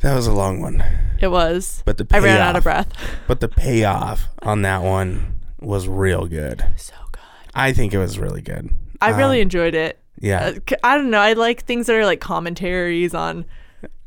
That 0.00 0.14
was 0.14 0.26
a 0.26 0.32
long 0.32 0.62
one, 0.62 0.82
It 1.20 1.28
was. 1.28 1.82
but 1.84 1.98
the 1.98 2.06
I 2.10 2.20
ran 2.20 2.40
out 2.40 2.56
of 2.56 2.62
breath. 2.62 2.88
But 3.26 3.40
the 3.40 3.48
payoff 3.48 4.28
on 4.40 4.62
that 4.62 4.82
one 4.82 5.40
was 5.60 5.86
real 5.88 6.24
good. 6.26 6.64
So 6.76 6.94
good. 7.12 7.20
I 7.54 7.74
think 7.74 7.92
it 7.92 7.98
was 7.98 8.18
really 8.18 8.40
good. 8.40 8.70
I 9.02 9.10
really 9.10 9.40
Um, 9.40 9.42
enjoyed 9.42 9.74
it. 9.74 9.98
yeah. 10.18 10.52
Uh, 10.70 10.76
I 10.82 10.96
don't 10.96 11.10
know. 11.10 11.18
I 11.20 11.34
like 11.34 11.64
things 11.64 11.86
that 11.88 11.96
are 11.96 12.06
like 12.06 12.20
commentaries 12.20 13.12
on, 13.12 13.44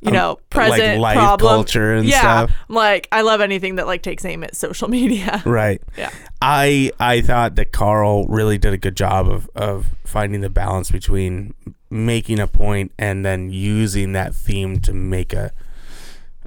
you 0.02 0.08
Um, 0.10 0.14
know, 0.14 0.39
present 0.50 1.00
like 1.02 1.18
problem. 1.18 1.50
culture 1.50 1.93
and 1.93 2.06
yeah, 2.08 2.20
stuff. 2.20 2.52
Like 2.70 3.08
I 3.12 3.22
love 3.22 3.41
anything 3.41 3.76
that 3.76 3.88
like 3.88 4.02
takes 4.02 4.24
aim 4.26 4.43
at 4.43 4.56
social 4.56 4.88
media. 4.97 5.41
Right. 5.45 5.82
Yeah. 5.97 6.10
I 6.41 6.91
I 7.00 7.22
thought 7.22 7.56
that 7.56 7.72
Carl 7.72 8.26
really 8.28 8.58
did 8.58 8.74
a 8.74 8.78
good 8.78 8.95
job 8.95 9.28
of 9.30 9.50
of 9.56 9.88
finding 10.06 10.41
the 10.41 10.50
balance 10.50 10.89
between 10.91 11.54
making 11.89 12.39
a 12.39 12.47
point 12.47 12.91
and 12.97 13.26
then 13.26 13.50
using 13.52 14.14
that 14.14 14.34
theme 14.36 14.80
to 14.82 14.93
make 14.93 15.34
a 15.34 15.52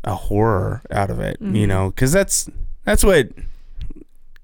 a 0.05 0.15
horror 0.15 0.83
out 0.91 1.11
of 1.11 1.21
it. 1.21 1.37
You 1.41 1.67
Mhm. 1.67 1.69
know, 1.69 1.91
because 1.91 2.11
that's 2.13 2.49
that's 2.85 3.05
what 3.05 3.29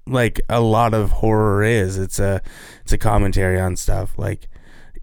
like 0.07 0.41
a 0.49 0.59
lot 0.61 0.93
of 0.93 1.11
horror 1.11 1.63
is. 1.63 1.97
It's 1.97 2.19
a 2.19 2.41
it's 2.83 2.93
a 2.93 2.97
commentary 2.97 3.59
on 3.59 3.75
stuff 3.75 4.13
like 4.17 4.47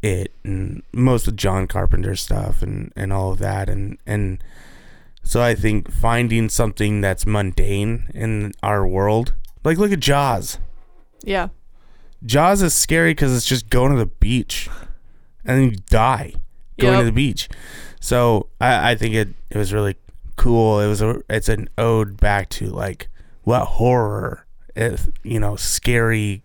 it 0.03 0.33
and 0.45 0.83
most 0.93 1.27
of 1.29 1.37
John 1.37 1.67
Carpenter's 1.67 2.21
stuff 2.21 2.63
and 2.63 2.93
and 2.97 3.13
all 3.13 3.33
of 3.33 3.39
that 3.39 3.69
and 3.69 3.99
and 4.07 4.43
so 5.23 5.43
I 5.43 5.55
think 5.57 5.91
finding 5.91 6.49
something 6.49 7.01
that's 7.01 7.27
mundane 7.27 8.09
in 8.15 8.53
our 8.63 8.87
world, 8.87 9.35
like 9.65 9.77
look 9.79 9.91
at 9.91 9.99
Jaws. 10.01 10.59
Yeah. 11.25 11.49
Jaws 12.25 12.63
is 12.63 12.75
scary 12.75 13.11
because 13.11 13.37
it's 13.37 13.45
just 13.47 13.69
going 13.69 13.93
to 13.93 13.99
the 13.99 14.07
beach, 14.07 14.69
and 15.45 15.59
then 15.59 15.65
you 15.73 15.77
die 15.91 16.35
going 16.79 16.95
Yep. 16.95 17.01
to 17.01 17.05
the 17.07 17.13
beach. 17.13 17.49
So 18.01 18.49
I, 18.61 18.93
I 18.93 18.95
think 18.95 19.15
it, 19.15 19.29
it 19.51 19.59
was 19.59 19.73
really 19.73 19.97
cool. 20.37 20.81
It 20.81 20.87
was 20.87 21.03
a 21.03 21.21
it's 21.29 21.49
an 21.49 21.69
ode 21.77 22.19
back 22.19 22.49
to 22.51 22.67
like 22.67 23.09
what 23.43 23.65
horror, 23.65 24.47
if 24.77 25.09
you 25.25 25.41
know, 25.41 25.57
scary 25.57 26.43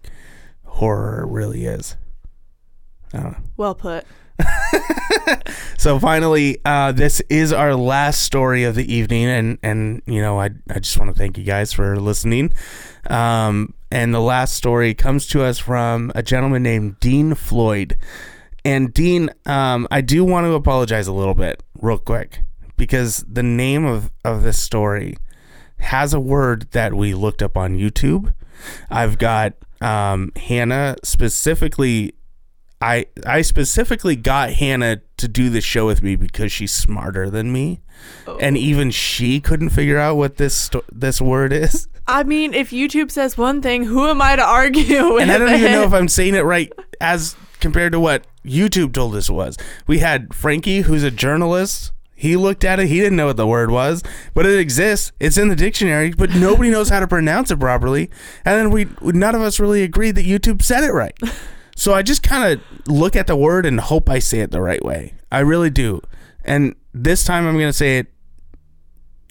horror 0.65 1.25
really 1.27 1.65
is. 1.65 1.97
Well 3.57 3.75
put. 3.75 4.05
So 5.81 5.97
finally, 5.97 6.59
uh, 6.63 6.91
this 6.91 7.21
is 7.21 7.51
our 7.51 7.73
last 7.73 8.21
story 8.21 8.65
of 8.65 8.75
the 8.75 8.93
evening, 8.93 9.25
and 9.25 9.57
and 9.63 10.03
you 10.05 10.21
know 10.21 10.39
I 10.39 10.51
I 10.69 10.77
just 10.77 10.95
want 10.99 11.11
to 11.11 11.17
thank 11.17 11.39
you 11.39 11.43
guys 11.43 11.73
for 11.73 11.99
listening. 11.99 12.53
Um, 13.09 13.73
and 13.89 14.13
the 14.13 14.19
last 14.19 14.53
story 14.53 14.93
comes 14.93 15.25
to 15.29 15.43
us 15.43 15.57
from 15.57 16.11
a 16.13 16.21
gentleman 16.21 16.61
named 16.61 16.99
Dean 16.99 17.33
Floyd. 17.33 17.97
And 18.63 18.93
Dean, 18.93 19.31
um, 19.47 19.87
I 19.89 20.01
do 20.01 20.23
want 20.23 20.45
to 20.45 20.53
apologize 20.53 21.07
a 21.07 21.13
little 21.13 21.33
bit, 21.33 21.63
real 21.81 21.97
quick, 21.97 22.43
because 22.77 23.25
the 23.27 23.41
name 23.41 23.83
of 23.83 24.11
of 24.23 24.43
this 24.43 24.59
story 24.59 25.17
has 25.79 26.13
a 26.13 26.19
word 26.19 26.67
that 26.73 26.93
we 26.93 27.15
looked 27.15 27.41
up 27.41 27.57
on 27.57 27.75
YouTube. 27.75 28.35
I've 28.91 29.17
got 29.17 29.53
um, 29.81 30.31
Hannah 30.35 30.95
specifically 31.03 32.13
I 32.81 33.05
I 33.25 33.41
specifically 33.41 34.15
got 34.15 34.53
Hannah 34.53 35.01
to 35.17 35.27
do 35.27 35.49
this 35.49 35.63
show 35.63 35.85
with 35.85 36.01
me 36.01 36.15
because 36.15 36.51
she's 36.51 36.71
smarter 36.73 37.29
than 37.29 37.51
me, 37.51 37.81
oh. 38.27 38.37
and 38.37 38.57
even 38.57 38.89
she 38.89 39.39
couldn't 39.39 39.69
figure 39.69 39.99
out 39.99 40.17
what 40.17 40.37
this 40.37 40.55
sto- 40.55 40.83
this 40.91 41.21
word 41.21 41.53
is. 41.53 41.87
I 42.07 42.23
mean, 42.23 42.53
if 42.53 42.71
YouTube 42.71 43.11
says 43.11 43.37
one 43.37 43.61
thing, 43.61 43.83
who 43.83 44.07
am 44.07 44.21
I 44.21 44.35
to 44.35 44.43
argue 44.43 45.13
with? 45.13 45.21
And 45.21 45.31
I 45.31 45.37
don't 45.37 45.53
even 45.53 45.71
know 45.71 45.83
if 45.83 45.93
I'm 45.93 46.07
saying 46.07 46.35
it 46.35 46.41
right 46.41 46.71
as 46.99 47.35
compared 47.59 47.91
to 47.91 47.99
what 47.99 48.25
YouTube 48.43 48.93
told 48.93 49.15
us 49.15 49.29
it 49.29 49.33
was. 49.33 49.57
We 49.87 49.99
had 49.99 50.33
Frankie, 50.33 50.81
who's 50.81 51.03
a 51.03 51.11
journalist. 51.11 51.91
He 52.15 52.35
looked 52.35 52.63
at 52.63 52.79
it. 52.79 52.87
He 52.87 52.99
didn't 52.99 53.15
know 53.15 53.27
what 53.27 53.37
the 53.37 53.47
word 53.47 53.71
was, 53.71 54.03
but 54.33 54.45
it 54.45 54.59
exists. 54.59 55.11
It's 55.19 55.37
in 55.37 55.47
the 55.47 55.55
dictionary, 55.55 56.11
but 56.11 56.31
nobody 56.31 56.69
knows 56.69 56.89
how 56.89 56.99
to 56.99 57.07
pronounce 57.07 57.49
it 57.49 57.59
properly. 57.59 58.11
And 58.45 58.59
then 58.59 58.71
we 58.71 58.87
none 59.01 59.33
of 59.33 59.41
us 59.41 59.59
really 59.59 59.81
agreed 59.81 60.15
that 60.15 60.25
YouTube 60.25 60.61
said 60.61 60.83
it 60.83 60.93
right. 60.93 61.17
So 61.75 61.93
I 61.93 62.01
just 62.01 62.23
kind 62.23 62.53
of 62.53 62.87
look 62.87 63.15
at 63.15 63.27
the 63.27 63.35
word 63.35 63.65
and 63.65 63.79
hope 63.79 64.09
I 64.09 64.19
say 64.19 64.39
it 64.39 64.51
the 64.51 64.61
right 64.61 64.83
way. 64.83 65.13
I 65.31 65.39
really 65.39 65.69
do. 65.69 66.01
And 66.43 66.75
this 66.93 67.23
time 67.23 67.47
I'm 67.47 67.55
going 67.55 67.69
to 67.69 67.73
say 67.73 67.99
it 67.99 68.07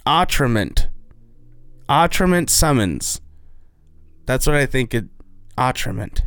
Autrament. 0.07 0.89
Autrament 1.89 2.51
summons. 2.51 3.21
That's 4.27 4.47
what 4.47 4.57
I 4.57 4.67
think 4.67 4.95
it 4.95 5.07
Autrament. 5.59 6.23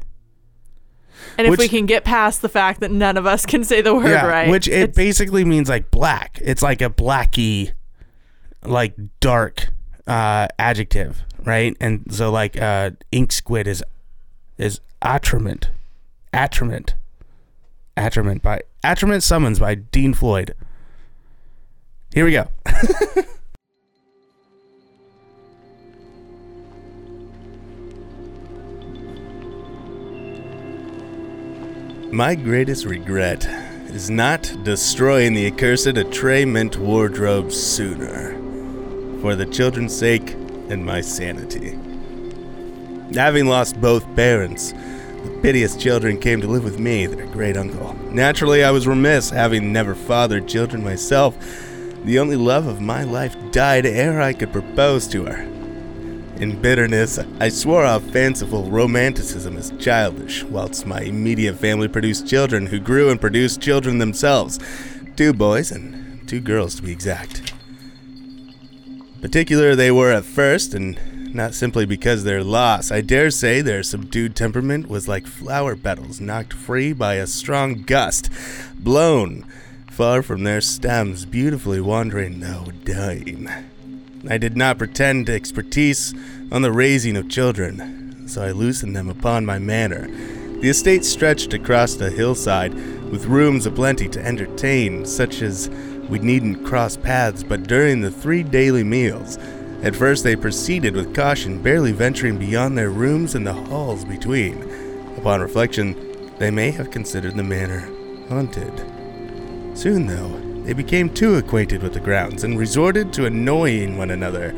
And 1.37 1.47
if 1.47 1.51
which- 1.51 1.59
we 1.59 1.69
can 1.69 1.85
get 1.85 2.03
past 2.03 2.41
the 2.41 2.49
fact 2.49 2.79
that 2.81 2.91
none 2.91 3.17
of 3.17 3.25
us 3.25 3.45
can 3.45 3.63
say 3.63 3.81
the 3.81 3.95
word 3.95 4.09
yeah, 4.09 4.25
right, 4.25 4.49
which 4.49 4.67
it 4.67 4.93
basically 4.93 5.45
means 5.45 5.69
like 5.69 5.89
black. 5.89 6.39
It's 6.43 6.61
like 6.61 6.81
a 6.81 6.89
blacky, 6.89 7.71
like 8.63 8.95
dark 9.19 9.69
uh, 10.05 10.47
adjective, 10.59 11.23
right? 11.45 11.75
And 11.79 12.13
so 12.13 12.31
like 12.31 12.61
uh, 12.61 12.91
ink 13.11 13.31
squid 13.31 13.67
is 13.67 13.83
is 14.57 14.81
atrament, 15.01 15.69
atrament, 16.33 16.95
atrament 17.95 18.41
by 18.41 18.61
atrament 18.83 19.21
summons 19.21 19.59
by 19.59 19.75
Dean 19.75 20.13
Floyd. 20.13 20.55
Here 22.13 22.25
we 22.25 22.31
go. 22.31 22.49
My 32.11 32.35
greatest 32.35 32.85
regret 32.85 33.45
is 33.87 34.11
not 34.11 34.55
destroying 34.63 35.33
the 35.33 35.47
accursed 35.47 35.87
attrayment 35.87 36.77
wardrobe 36.77 37.51
sooner, 37.51 38.33
for 39.19 39.35
the 39.35 39.47
children's 39.47 39.97
sake 39.97 40.33
and 40.69 40.85
my 40.85 41.01
sanity. 41.01 41.71
Having 43.15 43.47
lost 43.47 43.81
both 43.81 44.05
parents, 44.15 44.75
piteous 45.43 45.75
children 45.75 46.17
came 46.17 46.39
to 46.39 46.47
live 46.47 46.63
with 46.63 46.79
me, 46.79 47.05
their 47.05 47.27
great 47.27 47.57
uncle. 47.57 47.93
Naturally, 48.09 48.63
I 48.63 48.71
was 48.71 48.87
remiss, 48.87 49.29
having 49.29 49.73
never 49.73 49.93
fathered 49.93 50.47
children 50.47 50.81
myself. 50.81 51.37
The 52.05 52.17
only 52.17 52.37
love 52.37 52.65
of 52.65 52.79
my 52.79 53.03
life 53.03 53.35
died 53.51 53.85
ere 53.85 54.21
I 54.21 54.31
could 54.31 54.53
propose 54.53 55.05
to 55.09 55.25
her. 55.25 55.41
In 56.37 56.61
bitterness, 56.61 57.19
I 57.41 57.49
swore 57.49 57.83
off 57.83 58.03
fanciful 58.03 58.71
romanticism 58.71 59.57
as 59.57 59.73
childish, 59.79 60.45
whilst 60.45 60.85
my 60.85 61.01
immediate 61.01 61.57
family 61.57 61.89
produced 61.89 62.25
children 62.25 62.67
who 62.67 62.79
grew 62.79 63.09
and 63.09 63.19
produced 63.19 63.61
children 63.61 63.97
themselves 63.97 64.59
two 65.17 65.33
boys 65.33 65.71
and 65.71 66.25
two 66.25 66.39
girls 66.39 66.75
to 66.75 66.83
be 66.83 66.93
exact. 66.93 67.53
Particular 69.21 69.75
they 69.75 69.91
were 69.91 70.13
at 70.13 70.23
first, 70.23 70.73
and 70.73 70.97
not 71.33 71.53
simply 71.53 71.85
because 71.85 72.23
their 72.23 72.43
loss. 72.43 72.91
I 72.91 73.01
dare 73.01 73.29
say 73.29 73.61
their 73.61 73.83
subdued 73.83 74.35
temperament 74.35 74.87
was 74.87 75.07
like 75.07 75.27
flower 75.27 75.75
petals 75.75 76.21
knocked 76.21 76.53
free 76.53 76.93
by 76.93 77.15
a 77.15 77.27
strong 77.27 77.81
gust, 77.83 78.29
blown 78.77 79.45
far 79.89 80.23
from 80.23 80.43
their 80.43 80.61
stems, 80.61 81.25
beautifully 81.25 81.79
wandering, 81.79 82.39
though 82.39 82.71
dying. 82.83 83.47
I 84.29 84.37
did 84.37 84.57
not 84.57 84.77
pretend 84.77 85.29
expertise 85.29 86.13
on 86.51 86.61
the 86.61 86.71
raising 86.71 87.15
of 87.15 87.29
children, 87.29 88.27
so 88.27 88.41
I 88.41 88.51
loosened 88.51 88.95
them 88.95 89.09
upon 89.09 89.45
my 89.45 89.59
manor. 89.59 90.07
The 90.61 90.69
estate 90.69 91.03
stretched 91.03 91.53
across 91.53 91.95
the 91.95 92.09
hillside, 92.09 92.73
with 93.11 93.25
rooms 93.25 93.65
aplenty 93.65 94.07
to 94.09 94.25
entertain, 94.25 95.05
such 95.05 95.41
as 95.41 95.69
we 96.09 96.19
needn't 96.19 96.65
cross 96.65 96.97
paths 96.97 97.43
but 97.43 97.63
during 97.63 98.01
the 98.01 98.09
three 98.09 98.43
daily 98.43 98.83
meals. 98.83 99.37
At 99.83 99.97
first, 99.97 100.23
they 100.23 100.37
proceeded 100.37 100.95
with 100.95 101.13
caution, 101.13 101.61
barely 101.61 101.91
venturing 101.91 102.37
beyond 102.37 102.77
their 102.77 102.89
rooms 102.89 103.35
and 103.35 103.45
the 103.45 103.51
halls 103.51 104.05
between. 104.05 104.63
Upon 105.17 105.41
reflection, 105.41 106.31
they 106.39 106.49
may 106.51 106.71
have 106.71 106.89
considered 106.89 107.35
the 107.35 107.43
manor 107.43 107.89
haunted. 108.29 108.73
Soon, 109.77 110.07
though, 110.07 110.39
they 110.63 110.71
became 110.71 111.13
too 111.13 111.35
acquainted 111.35 111.83
with 111.83 111.93
the 111.93 111.99
grounds 111.99 112.45
and 112.45 112.57
resorted 112.57 113.11
to 113.11 113.25
annoying 113.25 113.97
one 113.97 114.11
another, 114.11 114.55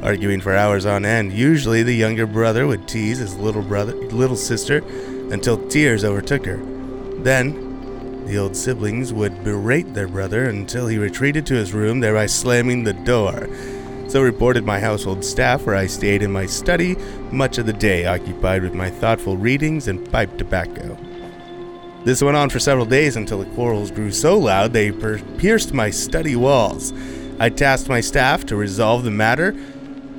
arguing 0.00 0.40
for 0.40 0.54
hours 0.54 0.86
on 0.86 1.04
end. 1.04 1.32
Usually, 1.32 1.82
the 1.82 1.92
younger 1.92 2.26
brother 2.26 2.68
would 2.68 2.86
tease 2.86 3.18
his 3.18 3.36
little 3.36 3.62
brother, 3.62 3.94
little 3.94 4.36
sister, 4.36 4.78
until 5.32 5.66
tears 5.68 6.04
overtook 6.04 6.46
her. 6.46 6.58
Then, 7.24 8.24
the 8.26 8.38
old 8.38 8.54
siblings 8.54 9.12
would 9.12 9.42
berate 9.42 9.92
their 9.92 10.06
brother 10.06 10.44
until 10.44 10.86
he 10.86 10.98
retreated 10.98 11.46
to 11.46 11.54
his 11.54 11.72
room, 11.72 11.98
thereby 11.98 12.26
slamming 12.26 12.84
the 12.84 12.92
door. 12.92 13.48
So 14.12 14.20
reported 14.20 14.66
my 14.66 14.78
household 14.78 15.24
staff, 15.24 15.64
where 15.64 15.74
I 15.74 15.86
stayed 15.86 16.20
in 16.20 16.30
my 16.30 16.44
study 16.44 16.96
much 17.30 17.56
of 17.56 17.64
the 17.64 17.72
day, 17.72 18.04
occupied 18.04 18.62
with 18.62 18.74
my 18.74 18.90
thoughtful 18.90 19.38
readings 19.38 19.88
and 19.88 20.12
pipe 20.12 20.36
tobacco. 20.36 20.98
This 22.04 22.22
went 22.22 22.36
on 22.36 22.50
for 22.50 22.58
several 22.58 22.84
days 22.84 23.16
until 23.16 23.38
the 23.38 23.50
quarrels 23.54 23.90
grew 23.90 24.12
so 24.12 24.38
loud 24.38 24.74
they 24.74 24.92
per- 24.92 25.18
pierced 25.38 25.72
my 25.72 25.88
study 25.88 26.36
walls. 26.36 26.92
I 27.40 27.48
tasked 27.48 27.88
my 27.88 28.02
staff 28.02 28.44
to 28.48 28.54
resolve 28.54 29.02
the 29.02 29.10
matter, 29.10 29.56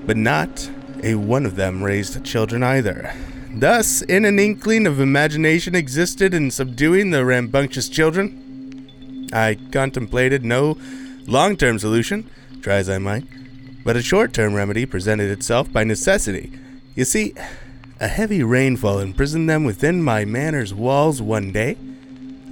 but 0.08 0.18
not 0.18 0.72
a 1.04 1.14
one 1.14 1.46
of 1.46 1.56
them 1.56 1.84
raised 1.84 2.26
children 2.26 2.64
either. 2.64 3.14
Thus, 3.52 4.02
in 4.02 4.26
an 4.26 4.40
inkling 4.40 4.88
of 4.88 5.00
imagination 5.00 5.76
existed 5.76 6.34
in 6.34 6.50
subduing 6.50 7.12
the 7.12 7.24
rambunctious 7.26 7.90
children, 7.90 9.30
I 9.32 9.60
contemplated 9.72 10.44
no 10.44 10.80
long 11.28 11.56
term 11.58 11.78
solution, 11.78 12.28
try 12.64 12.78
as 12.78 12.90
I 12.90 12.98
might, 12.98 13.26
but 13.84 13.98
a 13.98 14.02
short 14.02 14.34
term 14.34 14.54
remedy 14.54 14.86
presented 14.86 15.30
itself 15.30 15.72
by 15.72 15.84
necessity. 15.84 16.52
You 16.96 17.06
see, 17.06 17.34
a 18.00 18.08
heavy 18.08 18.44
rainfall 18.44 19.00
imprisoned 19.00 19.50
them 19.50 19.64
within 19.64 20.04
my 20.04 20.26
manor's 20.26 20.74
walls 20.74 21.22
one 21.22 21.52
day. 21.52 21.78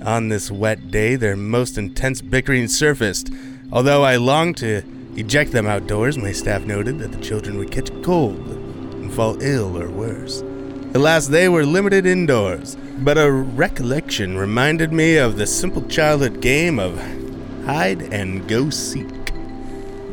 On 0.04 0.30
this 0.30 0.50
wet 0.50 0.90
day, 0.90 1.16
their 1.16 1.36
most 1.36 1.78
intense 1.78 2.22
bickering 2.22 2.68
surfaced. 2.68 3.32
Although 3.72 4.04
I 4.04 4.16
longed 4.16 4.58
to 4.58 4.84
eject 5.16 5.52
them 5.52 5.68
outdoors, 5.68 6.18
my 6.18 6.32
staff 6.32 6.64
noted 6.64 7.00
that 7.00 7.12
the 7.12 7.22
children 7.22 7.58
would 7.58 7.72
catch 7.72 7.92
cold 8.02 8.40
and 8.40 9.14
fall 9.14 9.42
ill 9.42 9.78
or 9.78 9.90
worse. 9.90 10.42
Alas, 10.94 11.28
they 11.28 11.48
were 11.48 11.66
limited 11.66 12.06
indoors, 12.06 12.76
but 13.00 13.18
a 13.18 13.32
recollection 13.32 14.38
reminded 14.38 14.92
me 14.92 15.18
of 15.18 15.38
the 15.38 15.48
simple 15.48 15.82
childhood 15.88 16.42
game 16.42 16.80
of 16.80 16.98
hide 17.66 18.02
and 18.14 18.48
go 18.48 18.70
seek. 18.70 19.21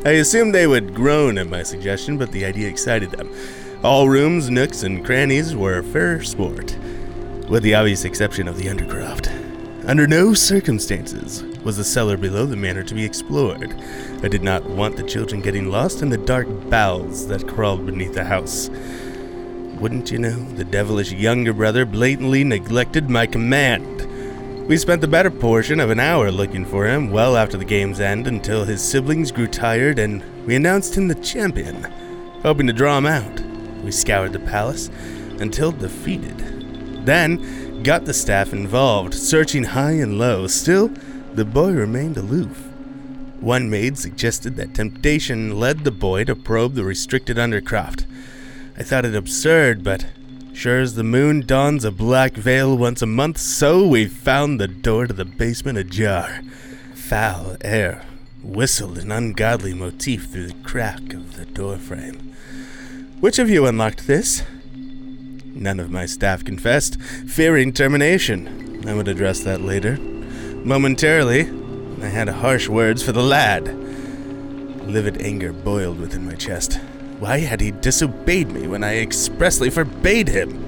I 0.09 0.13
assumed 0.13 0.55
they 0.55 0.67
would 0.67 0.95
groan 0.95 1.37
at 1.37 1.51
my 1.51 1.63
suggestion, 1.63 2.17
but 2.17 2.33
the 2.33 2.47
idea 2.47 2.67
excited 2.67 3.11
them. 3.11 3.31
All 3.85 4.09
rooms, 4.09 4.49
nooks, 4.49 4.83
and 4.83 5.05
crannies 5.05 5.55
were 5.55 5.83
fair 5.83 6.23
sport, 6.23 6.79
with 7.51 7.63
the 7.63 7.75
obvious 7.75 8.07
exception 8.07 8.49
of 8.49 8.57
the 8.57 8.69
undercroft. 8.69 9.29
Under 9.87 10.07
no 10.07 10.33
circumstances 10.33 11.43
was 11.63 11.77
the 11.77 11.85
cellar 11.85 12.17
below 12.17 12.47
the 12.47 12.57
manor 12.57 12.83
to 12.85 12.95
be 12.95 13.05
explored. 13.05 13.75
I 14.23 14.29
did 14.29 14.43
not 14.43 14.65
want 14.65 14.97
the 14.97 15.03
children 15.03 15.43
getting 15.43 15.71
lost 15.71 16.01
in 16.01 16.09
the 16.09 16.17
dark 16.17 16.47
bowels 16.71 17.29
that 17.29 17.47
crawled 17.47 17.85
beneath 17.85 18.15
the 18.15 18.25
house. 18.25 18.71
Wouldn't 19.79 20.11
you 20.11 20.19
know, 20.19 20.43
the 20.55 20.65
devilish 20.65 21.13
younger 21.13 21.53
brother 21.53 21.85
blatantly 21.85 22.45
neglected 22.45 23.11
my 23.11 23.27
command. 23.27 24.08
We 24.69 24.77
spent 24.77 25.01
the 25.01 25.09
better 25.09 25.31
portion 25.31 25.81
of 25.81 25.89
an 25.89 25.99
hour 25.99 26.31
looking 26.31 26.67
for 26.67 26.87
him 26.87 27.11
well 27.11 27.39
after 27.39 27.57
the 27.57 27.65
game's 27.65 28.01
end 28.01 28.27
until 28.27 28.67
his 28.67 28.83
siblings 28.83 29.33
grew 29.33 29.47
tired 29.47 29.99
and 29.99 30.23
we 30.45 30.57
announced 30.57 30.95
him 30.95 31.09
the 31.09 31.15
champion, 31.15 31.85
hoping 32.43 32.67
to 32.67 32.75
draw 32.75 32.99
him 32.99 33.07
out. 33.07 33.41
We 33.83 33.91
scoured 33.91 34.35
the 34.35 34.41
palace 34.41 34.91
until 35.41 35.73
defeated. 35.73 36.37
Then 37.07 37.83
got 37.83 38.05
the 38.05 38.13
staff 38.13 38.53
involved, 38.53 39.15
searching 39.15 39.65
high 39.65 39.93
and 39.93 40.19
low. 40.19 40.47
Still, 40.47 40.89
the 41.33 41.47
boy 41.47 41.73
remained 41.73 42.19
aloof. 42.19 42.69
One 43.41 43.71
maid 43.71 43.97
suggested 43.97 44.57
that 44.57 44.75
temptation 44.75 45.59
led 45.59 45.85
the 45.85 45.91
boy 45.91 46.25
to 46.25 46.37
probe 46.37 46.75
the 46.75 46.85
restricted 46.85 47.39
undercroft. 47.39 48.05
I 48.77 48.83
thought 48.83 49.07
it 49.07 49.15
absurd, 49.15 49.83
but 49.83 50.05
sure 50.59 50.81
as 50.81 50.97
the 50.97 51.05
moon 51.05 51.41
dons 51.47 51.85
a 51.85 51.91
black 51.93 52.33
veil 52.33 52.77
once 52.77 53.01
a 53.01 53.07
month, 53.07 53.39
so 53.39 53.87
we 53.87 54.07
found 54.07 54.59
the 54.59 54.67
door 54.67 55.07
to 55.07 55.13
the 55.13 55.25
basement 55.25 55.79
ajar. 55.79 56.41
Foul 56.95 57.57
air 57.61 58.05
whistled 58.43 58.99
an 58.99 59.13
ungodly 59.13 59.73
motif 59.73 60.27
through 60.27 60.49
the 60.49 60.63
crack 60.65 61.13
of 61.13 61.37
the 61.37 61.45
doorframe. 61.45 62.35
Which 63.21 63.39
of 63.39 63.49
you 63.49 63.67
unlocked 63.67 64.09
this? 64.09 64.43
None 64.75 65.79
of 65.79 65.93
my 65.93 66.07
staff 66.07 66.45
confessed, 66.45 67.01
fearing 67.01 67.73
termination. 67.73 68.83
I 68.85 68.95
would 68.95 69.07
address 69.07 69.45
that 69.45 69.61
later. 69.61 69.97
Momentarily, 69.97 71.43
I 72.03 72.09
had 72.09 72.29
harsh 72.29 72.69
words 72.69 73.01
for 73.01 73.13
the 73.13 73.23
lad. 73.23 73.69
Livid 74.89 75.23
anger 75.23 75.53
boiled 75.53 76.01
within 76.01 76.27
my 76.27 76.35
chest. 76.35 76.81
Why 77.19 77.39
had 77.39 77.61
he 77.61 77.73
disobeyed 77.73 78.53
me 78.53 78.69
when 78.69 78.85
I 78.85 78.99
expressly 78.99 79.71
forbade 79.71 80.29
him? 80.29 80.65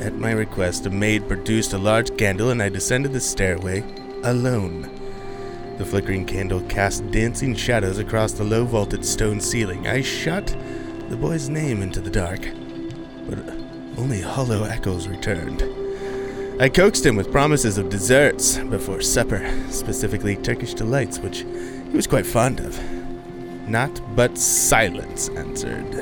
At 0.00 0.14
my 0.14 0.30
request, 0.30 0.86
a 0.86 0.90
maid 0.90 1.26
produced 1.26 1.72
a 1.72 1.78
large 1.78 2.16
candle 2.16 2.50
and 2.50 2.62
I 2.62 2.68
descended 2.68 3.12
the 3.12 3.20
stairway 3.20 3.82
alone. 4.22 4.88
The 5.76 5.84
flickering 5.84 6.24
candle 6.24 6.60
cast 6.62 7.10
dancing 7.10 7.56
shadows 7.56 7.98
across 7.98 8.30
the 8.32 8.44
low 8.44 8.64
vaulted 8.64 9.04
stone 9.04 9.40
ceiling. 9.40 9.88
I 9.88 10.02
shut 10.02 10.56
the 11.08 11.16
boy's 11.16 11.48
name 11.48 11.82
into 11.82 12.00
the 12.00 12.10
dark, 12.10 12.48
but 13.28 13.38
only 13.96 14.20
hollow 14.20 14.64
echoes 14.64 15.08
returned. 15.08 15.64
I 16.60 16.68
coaxed 16.68 17.04
him 17.04 17.16
with 17.16 17.32
promises 17.32 17.76
of 17.76 17.88
desserts 17.88 18.58
before 18.58 19.00
supper, 19.00 19.48
specifically 19.70 20.36
Turkish 20.36 20.74
delights, 20.74 21.18
which 21.18 21.38
he 21.38 21.96
was 21.96 22.06
quite 22.06 22.26
fond 22.26 22.60
of. 22.60 22.97
Not 23.68 24.00
but 24.16 24.38
silence 24.38 25.28
answered. 25.28 25.94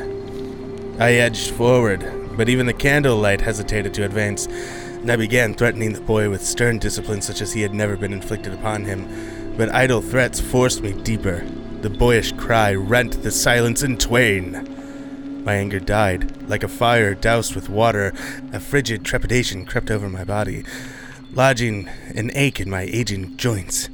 I 1.01 1.15
edged 1.15 1.51
forward, 1.51 2.07
but 2.37 2.49
even 2.49 2.67
the 2.67 2.73
candlelight 2.73 3.41
hesitated 3.41 3.93
to 3.95 4.05
advance, 4.05 4.47
and 4.47 5.11
I 5.11 5.17
began 5.17 5.53
threatening 5.53 5.93
the 5.93 6.01
boy 6.01 6.31
with 6.31 6.47
stern 6.47 6.79
discipline 6.79 7.23
such 7.23 7.41
as 7.41 7.53
he 7.53 7.63
had 7.63 7.75
never 7.75 7.97
been 7.97 8.13
inflicted 8.13 8.55
upon 8.55 8.85
him. 8.85 9.57
But 9.57 9.75
idle 9.75 10.01
threats 10.01 10.41
forced 10.41 10.81
me 10.81 10.93
deeper. 10.93 11.45
The 11.81 11.91
boyish 11.91 12.33
cry 12.33 12.73
rent 12.73 13.25
the 13.25 13.33
silence 13.33 13.83
in 13.83 13.99
twain. 13.99 15.43
My 15.45 15.55
anger 15.55 15.81
died. 15.81 16.49
Like 16.49 16.63
a 16.63 16.69
fire 16.69 17.15
doused 17.15 17.57
with 17.57 17.69
water, 17.69 18.13
a 18.53 18.61
frigid 18.61 19.05
trepidation 19.05 19.67
crept 19.67 19.91
over 19.91 20.09
my 20.09 20.23
body, 20.23 20.65
lodging 21.33 21.89
an 22.15 22.31
ache 22.35 22.61
in 22.61 22.71
my 22.71 22.83
aging 22.83 23.37
joints. 23.37 23.89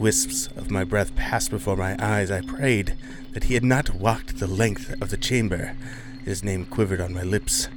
Wisps 0.00 0.46
of 0.56 0.70
my 0.70 0.82
breath 0.82 1.14
passed 1.14 1.50
before 1.50 1.76
my 1.76 1.94
eyes. 1.98 2.30
I 2.30 2.40
prayed 2.40 2.96
that 3.32 3.44
he 3.44 3.54
had 3.54 3.62
not 3.62 3.94
walked 3.94 4.38
the 4.38 4.46
length 4.46 4.90
of 5.02 5.10
the 5.10 5.18
chamber. 5.18 5.76
His 6.24 6.42
name 6.42 6.64
quivered 6.64 7.02
on 7.02 7.12
my 7.12 7.22
lips. 7.22 7.68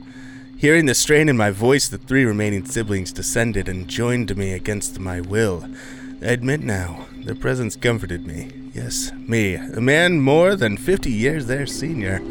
Hearing 0.58 0.86
the 0.86 0.96
strain 0.96 1.28
in 1.28 1.36
my 1.36 1.52
voice, 1.52 1.90
the 1.90 1.98
three 1.98 2.24
remaining 2.24 2.64
siblings 2.64 3.12
descended 3.12 3.68
and 3.68 3.90
joined 3.90 4.38
me 4.38 4.54
against 4.54 5.02
my 5.02 5.20
will. 5.20 5.68
I 6.22 6.28
admit 6.28 6.62
now, 6.62 7.08
their 7.12 7.36
presence 7.36 7.76
comforted 7.76 8.26
me. 8.26 8.50
Yes, 8.74 9.12
me, 9.12 9.56
a 9.56 9.82
man 9.82 10.22
more 10.22 10.56
than 10.56 10.78
fifty 10.78 11.12
years 11.12 11.48
their 11.48 11.66
senior. 11.66 12.22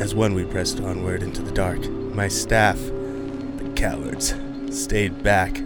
As 0.00 0.14
one 0.14 0.32
we 0.32 0.44
pressed 0.44 0.80
onward 0.80 1.22
into 1.22 1.42
the 1.42 1.52
dark, 1.52 1.86
my 1.90 2.28
staff, 2.28 2.78
the 2.78 3.70
cowards, 3.76 4.34
stayed 4.70 5.22
back, 5.22 5.60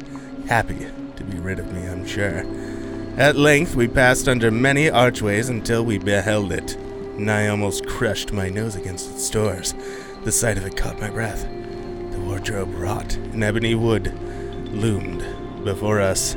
happy 0.49 0.89
to 1.15 1.23
be 1.23 1.39
rid 1.39 1.61
of 1.61 1.73
me, 1.73 1.87
I'm 1.87 2.05
sure. 2.05 2.43
At 3.19 3.37
length 3.37 3.75
we 3.75 3.89
passed 3.89 4.27
under 4.27 4.51
many 4.51 4.89
archways 4.89 5.51
until 5.51 5.85
we 5.85 5.99
beheld 5.99 6.51
it, 6.51 6.77
and 6.77 7.31
I 7.31 7.49
almost 7.49 7.87
crushed 7.87 8.33
my 8.33 8.49
nose 8.49 8.75
against 8.75 9.11
its 9.11 9.29
doors. 9.29 9.75
The 10.25 10.33
sight 10.33 10.57
of 10.57 10.65
it 10.65 10.79
caught 10.79 10.99
my 10.99 11.11
breath. 11.11 11.43
The 11.43 12.21
wardrobe 12.21 12.75
wrought 12.75 13.15
in 13.17 13.43
ebony 13.43 13.75
wood 13.75 14.19
loomed 14.73 15.23
before 15.63 16.01
us. 16.01 16.37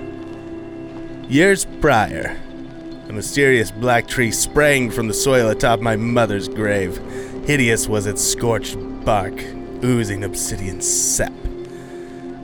Years 1.29 1.65
prior, 1.79 2.37
a 3.07 3.13
mysterious 3.13 3.71
black 3.71 4.05
tree 4.05 4.31
sprang 4.31 4.91
from 4.91 5.07
the 5.07 5.13
soil 5.13 5.51
atop 5.51 5.79
my 5.79 5.95
mother's 5.95 6.49
grave. 6.49 6.97
Hideous 7.45 7.87
was 7.87 8.05
its 8.05 8.21
scorched 8.21 8.75
bark, 9.05 9.33
oozing 9.81 10.25
obsidian 10.25 10.81
sap. 10.81 11.31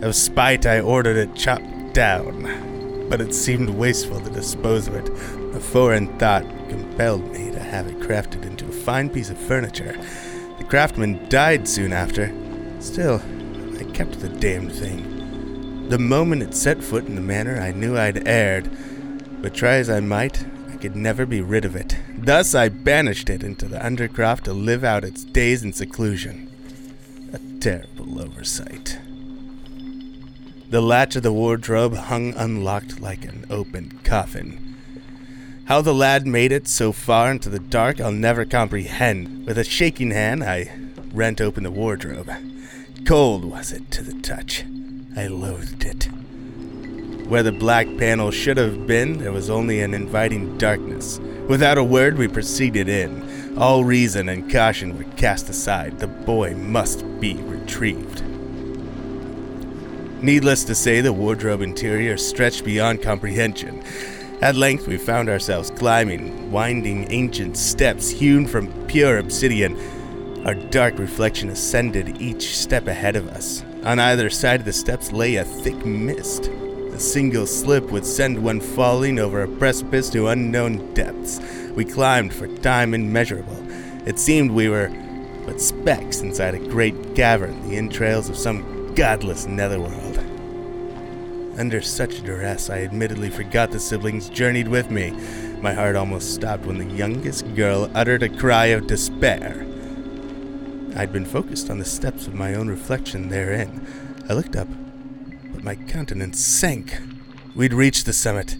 Of 0.02 0.16
spite, 0.16 0.66
I 0.66 0.80
ordered 0.80 1.18
it 1.18 1.36
chopped 1.36 1.94
down, 1.94 2.71
but 3.12 3.20
it 3.20 3.36
seemed 3.36 3.70
wasteful 3.70 4.22
to 4.22 4.30
dispose 4.30 4.88
of 4.88 4.96
it. 4.96 5.10
A 5.54 5.60
foreign 5.60 6.08
thought 6.18 6.46
compelled 6.70 7.30
me 7.34 7.52
to 7.52 7.60
have 7.60 7.86
it 7.88 8.00
crafted 8.00 8.46
into 8.46 8.66
a 8.66 8.72
fine 8.72 9.10
piece 9.10 9.30
of 9.30 9.38
furniture. 9.38 10.00
The 10.58 10.64
craftsman 10.64 11.28
died 11.28 11.68
soon 11.68 11.92
after. 11.92 12.34
Still, 12.80 13.22
I 13.78 13.84
kept 13.92 14.22
the 14.22 14.30
damned 14.30 14.72
thing. 14.72 15.90
The 15.90 16.00
moment 16.00 16.42
it 16.42 16.56
set 16.56 16.82
foot 16.82 17.06
in 17.06 17.16
the 17.16 17.22
manor, 17.22 17.60
I 17.60 17.74
knew 17.74 17.98
I'd 17.98 18.26
erred, 18.26 18.72
but 19.42 19.54
try 19.54 19.74
as 19.74 19.90
I 19.90 20.00
might, 20.00 20.46
I 20.72 20.78
could 20.78 20.96
never 20.96 21.26
be 21.26 21.42
rid 21.42 21.66
of 21.66 21.76
it. 21.76 21.98
Thus, 22.18 22.56
I 22.56 22.70
banished 22.70 23.30
it 23.30 23.44
into 23.44 23.68
the 23.68 23.80
undercroft 23.80 24.44
to 24.44 24.54
live 24.54 24.86
out 24.86 25.04
its 25.04 25.26
days 25.26 25.64
in 25.64 25.74
seclusion. 25.74 26.50
A 27.34 27.40
terrible 27.60 28.22
oversight. 28.22 29.00
The 30.72 30.82
latch 30.82 31.18
of 31.18 31.24
the 31.24 31.34
wardrobe 31.34 31.96
hung 31.96 32.34
unlocked 32.34 33.02
like 33.02 33.26
an 33.26 33.46
open 33.50 34.00
coffin. 34.06 34.78
How 35.66 35.82
the 35.82 35.94
lad 35.94 36.26
made 36.26 36.54
it 36.54 36.66
so 36.66 36.94
far 36.94 37.30
into 37.30 37.50
the 37.50 37.60
dark, 37.60 38.00
I'll 38.00 38.14
never 38.14 38.46
comprehend. 38.46 39.46
With 39.46 39.58
a 39.58 39.66
shaking 39.66 40.12
hand, 40.12 40.46
I 40.46 40.72
rent 41.14 41.42
open 41.42 41.66
the 41.66 41.72
wardrobe. 41.72 42.32
Cold 43.06 43.44
was 43.44 43.74
it 43.74 43.92
to 43.92 44.02
the 44.02 44.18
touch. 44.22 44.64
I 45.14 45.28
loathed 45.28 45.84
it. 45.84 46.06
Where 47.28 47.44
the 47.44 47.52
black 47.52 47.88
panel 47.98 48.32
should 48.32 48.56
have 48.56 48.88
been, 48.88 49.18
there 49.18 49.34
was 49.34 49.50
only 49.50 49.82
an 49.82 49.94
inviting 49.94 50.58
darkness. 50.58 51.20
Without 51.50 51.80
a 51.80 51.84
word, 51.84 52.18
we 52.18 52.30
proceeded 52.30 52.88
in. 52.88 53.58
All 53.58 53.84
reason 53.84 54.30
and 54.30 54.50
caution 54.50 54.98
were 54.98 55.16
cast 55.18 55.50
aside. 55.50 56.00
The 56.00 56.08
boy 56.08 56.56
must 56.56 57.04
be 57.20 57.34
retrieved. 57.34 58.24
Needless 60.22 60.64
to 60.66 60.76
say, 60.76 61.02
the 61.02 61.12
wardrobe 61.12 61.62
interior 61.62 62.16
stretched 62.16 62.64
beyond 62.64 63.02
comprehension. 63.02 63.84
At 64.40 64.56
length, 64.56 64.88
we 64.88 64.98
found 64.98 65.30
ourselves 65.30 65.72
climbing 65.72 66.52
winding 66.52 67.12
ancient 67.12 67.58
steps 67.58 68.10
hewn 68.10 68.46
from 68.46 68.72
pure 68.86 69.18
obsidian. 69.18 69.76
Our 70.46 70.54
dark 70.54 71.00
reflection 71.00 71.50
ascended 71.50 72.22
each 72.22 72.56
step 72.56 72.86
ahead 72.86 73.16
of 73.16 73.30
us. 73.30 73.64
On 73.84 73.98
either 73.98 74.30
side 74.30 74.60
of 74.60 74.66
the 74.68 74.74
steps 74.74 75.12
lay 75.12 75.38
a 75.38 75.46
thick 75.46 75.86
mist. 75.86 76.48
A 76.48 77.00
single 77.00 77.48
slip 77.48 77.90
would 77.90 78.06
send 78.06 78.44
one 78.44 78.60
falling 78.60 79.18
over 79.18 79.42
a 79.42 79.48
precipice 79.48 80.08
to 80.12 80.28
unknown 80.28 80.94
depths. 80.94 81.40
We 81.76 81.84
climbed 81.84 82.32
for 82.32 82.48
time 82.60 82.94
immeasurable. 82.94 83.58
It 84.08 84.20
seemed 84.20 84.52
we 84.52 84.70
were 84.70 84.92
but 85.48 85.60
specks 85.60 86.22
inside 86.22 86.54
a 86.54 86.60
great 86.60 87.16
cavern, 87.16 87.68
the 87.68 87.78
entrails 87.78 88.30
of 88.30 88.38
some 88.38 88.81
godless 88.96 89.46
netherworld. 89.46 90.20
Under 91.58 91.82
such 91.82 92.24
duress, 92.24 92.70
I 92.70 92.80
admittedly 92.80 93.30
forgot 93.30 93.72
the 93.72 93.80
siblings 93.80 94.30
journeyed 94.30 94.68
with 94.68 94.90
me. 94.90 95.12
My 95.62 95.74
heart 95.74 95.96
almost 95.96 96.34
stopped 96.34 96.66
when 96.66 96.78
the 96.78 96.96
youngest 96.96 97.54
girl 97.56 97.92
uttered 97.94 98.24
a 98.24 98.30
cry 98.30 98.68
of 98.68 98.88
despair. 98.88 99.66
I'd 100.96 101.14
been 101.14 101.26
focused 101.26 101.70
on 101.70 101.78
the 101.78 101.86
steps 101.86 102.28
of 102.28 102.34
my 102.34 102.56
own 102.56 102.68
reflection 102.68 103.30
therein. 103.30 103.86
I 104.30 104.34
looked 104.34 104.56
up, 104.56 104.68
but 105.52 105.64
my 105.64 105.76
countenance 105.76 106.40
sank. 106.40 107.00
We'd 107.56 107.74
reached 107.74 108.06
the 108.06 108.14
summit. 108.14 108.58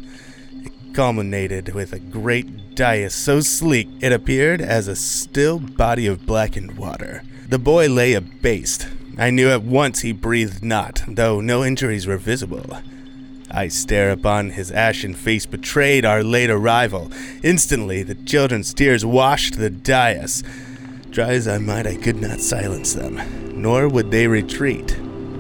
It 0.64 0.72
culminated 0.94 1.74
with 1.74 1.94
a 1.94 2.00
great 2.00 2.76
dais 2.76 3.14
so 3.14 3.40
sleek 3.40 3.88
it 4.00 4.12
appeared 4.14 4.62
as 4.62 4.88
a 4.88 4.96
still 4.96 5.60
body 5.60 6.08
of 6.08 6.26
blackened 6.26 6.78
water. 6.78 7.24
The 7.48 7.60
boy 7.60 7.90
lay 7.90 8.14
abased. 8.14 8.88
I 9.18 9.30
knew 9.30 9.50
at 9.50 9.64
once 9.64 10.02
he 10.02 10.12
breathed 10.12 10.64
not, 10.64 11.04
though 11.08 11.42
no 11.42 11.64
injuries 11.64 12.08
were 12.08 12.18
visible. 12.18 12.78
I 13.50 13.68
stare 13.68 14.12
upon 14.12 14.52
his 14.52 14.72
ashen 14.72 15.14
face 15.14 15.46
betrayed 15.46 16.06
our 16.06 16.24
late 16.24 16.50
arrival. 16.50 17.12
Instantly, 17.44 18.02
the 18.04 18.16
children's 18.16 18.74
tears 18.74 19.06
washed 19.06 19.58
the 19.58 19.70
dais. 19.70 20.44
Try 21.12 21.32
as 21.32 21.48
I 21.48 21.58
might, 21.58 21.86
I 21.86 21.98
could 21.98 22.22
not 22.22 22.40
silence 22.40 22.94
them, 22.94 23.62
nor 23.62 23.90
would 23.90 24.10
they 24.12 24.28
retreat. 24.28 24.98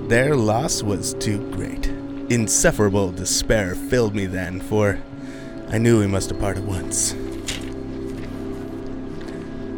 Their 0.09 0.35
loss 0.35 0.83
was 0.83 1.13
too 1.13 1.49
great. 1.51 1.87
Insufferable 2.29 3.11
despair 3.13 3.75
filled 3.75 4.13
me 4.13 4.25
then, 4.25 4.59
for 4.59 4.99
I 5.69 5.77
knew 5.77 5.99
we 5.99 6.07
must 6.07 6.27
depart 6.27 6.57
at 6.57 6.63
once. 6.63 7.13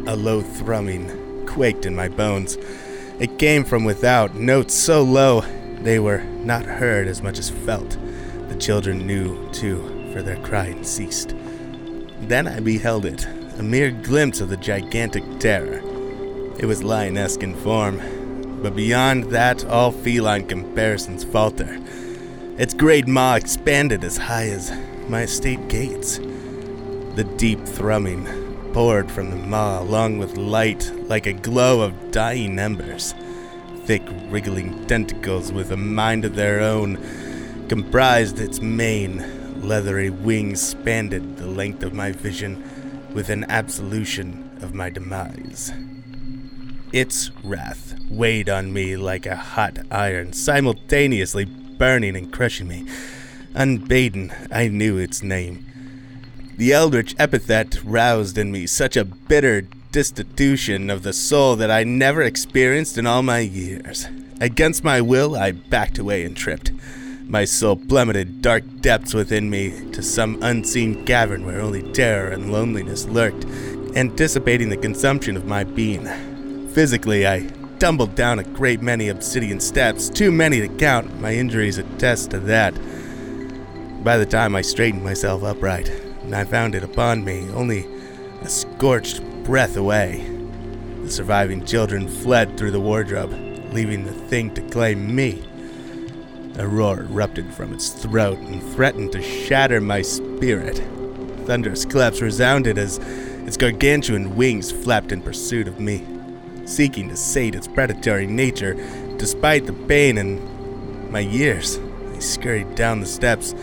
A 0.06 0.16
low 0.16 0.42
thrumming 0.42 1.46
quaked 1.46 1.86
in 1.86 1.94
my 1.94 2.08
bones. 2.08 2.58
It 3.24 3.38
came 3.38 3.64
from 3.64 3.84
without, 3.84 4.34
notes 4.34 4.74
so 4.74 5.02
low 5.02 5.44
they 5.80 5.98
were 5.98 6.22
not 6.44 6.66
heard 6.66 7.08
as 7.08 7.22
much 7.22 7.38
as 7.38 7.48
felt. 7.48 7.96
The 8.50 8.54
children 8.56 9.06
knew, 9.06 9.50
too, 9.50 10.10
for 10.12 10.20
their 10.20 10.36
crying 10.42 10.84
ceased. 10.84 11.34
Then 12.20 12.46
I 12.46 12.60
beheld 12.60 13.06
it, 13.06 13.26
a 13.58 13.62
mere 13.62 13.90
glimpse 13.90 14.42
of 14.42 14.50
the 14.50 14.58
gigantic 14.58 15.24
terror. 15.38 15.80
It 16.58 16.66
was 16.66 16.84
lionesque 16.84 17.42
in 17.42 17.54
form, 17.54 18.60
but 18.62 18.76
beyond 18.76 19.30
that, 19.30 19.64
all 19.64 19.90
feline 19.90 20.46
comparisons 20.46 21.24
falter. 21.24 21.80
Its 22.58 22.74
great 22.74 23.08
maw 23.08 23.36
expanded 23.36 24.04
as 24.04 24.18
high 24.18 24.48
as 24.48 24.70
my 25.08 25.22
estate 25.22 25.66
gates. 25.68 26.18
The 27.14 27.26
deep 27.38 27.64
thrumming 27.64 28.43
poured 28.74 29.08
from 29.08 29.30
the 29.30 29.36
maw 29.36 29.80
along 29.80 30.18
with 30.18 30.36
light 30.36 30.90
like 31.04 31.26
a 31.26 31.32
glow 31.32 31.80
of 31.80 32.10
dying 32.10 32.58
embers. 32.58 33.14
Thick, 33.84 34.02
wriggling 34.28 34.84
tentacles 34.88 35.52
with 35.52 35.70
a 35.70 35.76
mind 35.76 36.24
of 36.24 36.34
their 36.34 36.60
own 36.60 36.98
comprised 37.68 38.40
its 38.40 38.60
mane. 38.60 39.62
Leathery 39.62 40.10
wings 40.10 40.60
spanned 40.60 41.12
the 41.12 41.46
length 41.46 41.84
of 41.84 41.94
my 41.94 42.10
vision 42.10 43.08
with 43.14 43.28
an 43.28 43.44
absolution 43.48 44.58
of 44.60 44.74
my 44.74 44.90
demise. 44.90 45.72
Its 46.92 47.30
wrath 47.44 47.94
weighed 48.10 48.48
on 48.48 48.72
me 48.72 48.96
like 48.96 49.24
a 49.24 49.36
hot 49.36 49.78
iron, 49.92 50.32
simultaneously 50.32 51.44
burning 51.44 52.16
and 52.16 52.32
crushing 52.32 52.66
me. 52.66 52.84
Unbaden, 53.54 54.48
I 54.50 54.66
knew 54.66 54.98
its 54.98 55.22
name. 55.22 55.64
The 56.56 56.72
eldritch 56.72 57.16
epithet 57.18 57.82
roused 57.82 58.38
in 58.38 58.52
me 58.52 58.68
such 58.68 58.96
a 58.96 59.04
bitter 59.04 59.62
destitution 59.90 60.88
of 60.88 61.02
the 61.02 61.12
soul 61.12 61.56
that 61.56 61.70
I 61.70 61.82
never 61.82 62.22
experienced 62.22 62.96
in 62.96 63.06
all 63.06 63.22
my 63.22 63.40
years. 63.40 64.06
Against 64.40 64.84
my 64.84 65.00
will, 65.00 65.34
I 65.34 65.50
backed 65.50 65.98
away 65.98 66.24
and 66.24 66.36
tripped. 66.36 66.70
My 67.24 67.44
soul 67.44 67.74
plummeted 67.74 68.40
dark 68.40 68.62
depths 68.80 69.14
within 69.14 69.50
me 69.50 69.90
to 69.90 70.00
some 70.00 70.40
unseen 70.44 71.04
cavern 71.04 71.44
where 71.44 71.60
only 71.60 71.82
terror 71.92 72.28
and 72.28 72.52
loneliness 72.52 73.06
lurked, 73.06 73.46
anticipating 73.96 74.68
the 74.68 74.76
consumption 74.76 75.36
of 75.36 75.46
my 75.46 75.64
being. 75.64 76.06
Physically, 76.68 77.26
I 77.26 77.48
tumbled 77.80 78.14
down 78.14 78.38
a 78.38 78.44
great 78.44 78.80
many 78.80 79.08
obsidian 79.08 79.58
steps, 79.58 80.08
too 80.08 80.30
many 80.30 80.60
to 80.60 80.68
count. 80.68 81.20
My 81.20 81.34
injuries 81.34 81.78
attest 81.78 82.30
to 82.30 82.38
that. 82.40 82.74
By 84.04 84.18
the 84.18 84.26
time 84.26 84.54
I 84.54 84.62
straightened 84.62 85.02
myself 85.02 85.42
upright, 85.42 86.03
and 86.24 86.34
I 86.34 86.44
found 86.44 86.74
it 86.74 86.82
upon 86.82 87.24
me, 87.24 87.48
only 87.50 87.86
a 88.42 88.48
scorched 88.48 89.22
breath 89.44 89.76
away. 89.76 90.26
The 91.02 91.10
surviving 91.10 91.64
children 91.64 92.08
fled 92.08 92.56
through 92.56 92.70
the 92.70 92.80
wardrobe, 92.80 93.32
leaving 93.72 94.04
the 94.04 94.12
thing 94.12 94.52
to 94.54 94.62
claim 94.70 95.14
me. 95.14 95.42
A 96.56 96.66
roar 96.66 97.00
erupted 97.00 97.52
from 97.52 97.72
its 97.72 97.90
throat 97.90 98.38
and 98.38 98.62
threatened 98.74 99.12
to 99.12 99.22
shatter 99.22 99.80
my 99.80 100.02
spirit. 100.02 100.82
Thunderous 101.46 101.84
claps 101.84 102.22
resounded 102.22 102.78
as 102.78 102.98
its 103.46 103.56
gargantuan 103.56 104.36
wings 104.36 104.70
flapped 104.70 105.12
in 105.12 105.20
pursuit 105.20 105.68
of 105.68 105.78
me, 105.78 106.06
seeking 106.64 107.08
to 107.10 107.16
sate 107.16 107.54
its 107.54 107.68
predatory 107.68 108.26
nature 108.26 108.74
despite 109.18 109.66
the 109.66 109.72
pain 109.72 110.16
and 110.16 111.10
my 111.10 111.20
years. 111.20 111.78
I 112.14 112.18
scurried 112.20 112.74
down 112.74 113.00
the 113.00 113.06
steps. 113.06 113.54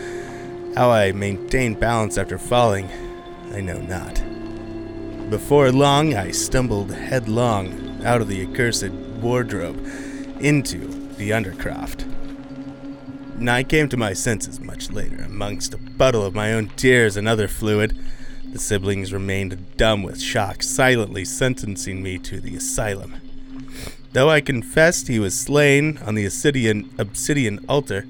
How 0.74 0.90
I 0.90 1.12
maintained 1.12 1.78
balance 1.78 2.16
after 2.16 2.38
falling, 2.38 2.88
I 3.52 3.60
know 3.60 3.78
not. 3.78 4.22
Before 5.28 5.70
long, 5.70 6.14
I 6.14 6.30
stumbled 6.30 6.90
headlong 6.90 8.02
out 8.06 8.22
of 8.22 8.28
the 8.28 8.40
accursed 8.40 8.88
wardrobe 9.20 9.76
into 10.40 10.78
the 11.16 11.30
undercroft. 11.30 12.04
And 13.36 13.50
I 13.50 13.64
came 13.64 13.90
to 13.90 13.98
my 13.98 14.14
senses 14.14 14.60
much 14.60 14.90
later, 14.90 15.22
amongst 15.22 15.74
a 15.74 15.78
puddle 15.98 16.24
of 16.24 16.34
my 16.34 16.54
own 16.54 16.68
tears 16.68 17.18
and 17.18 17.28
other 17.28 17.48
fluid. 17.48 17.98
The 18.50 18.58
siblings 18.58 19.12
remained 19.12 19.76
dumb 19.76 20.02
with 20.02 20.22
shock, 20.22 20.62
silently 20.62 21.26
sentencing 21.26 22.02
me 22.02 22.16
to 22.20 22.40
the 22.40 22.56
asylum. 22.56 23.16
Though 24.12 24.30
I 24.30 24.40
confessed 24.40 25.08
he 25.08 25.18
was 25.18 25.38
slain 25.38 25.98
on 25.98 26.14
the 26.14 26.24
obsidian, 26.24 26.88
obsidian 26.98 27.62
altar, 27.68 28.06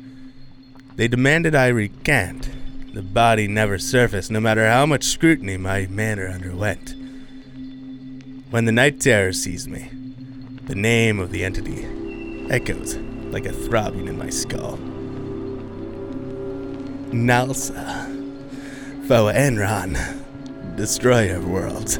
they 0.97 1.09
demanded 1.09 1.55
I 1.55 1.69
recant. 1.69 2.51
The 2.94 3.02
body 3.02 3.48
never 3.48 3.78
surfaced, 3.78 4.31
no 4.31 4.40
matter 4.40 4.69
how 4.69 4.85
much 4.85 5.05
scrutiny 5.05 5.56
my 5.56 5.86
manner 5.86 6.28
underwent. 6.28 6.94
When 8.51 8.66
the 8.66 8.73
night 8.73 9.01
terror 9.01 9.32
seized 9.32 9.69
me, 9.69 9.89
the 10.66 10.74
name 10.74 11.19
of 11.19 11.32
the 11.32 11.44
entity 11.44 11.86
echoes 12.51 12.97
like 13.32 13.47
a 13.47 13.52
throbbing 13.52 14.09
in 14.09 14.19
my 14.19 14.28
skull. 14.28 14.77
Nalsa. 17.12 18.10
Enron, 19.09 20.77
destroyer 20.77 21.36
of 21.36 21.48
worlds. 21.48 21.98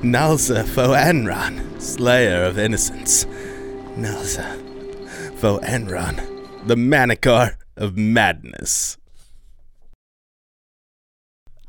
Nalsa 0.00 0.64
Enron, 0.64 1.80
slayer 1.80 2.44
of 2.44 2.58
innocence. 2.58 3.24
Nalsa 3.96 4.60
Enron, 5.40 6.66
the 6.66 6.76
manticore 6.76 7.56
of 7.76 7.96
madness. 7.96 8.96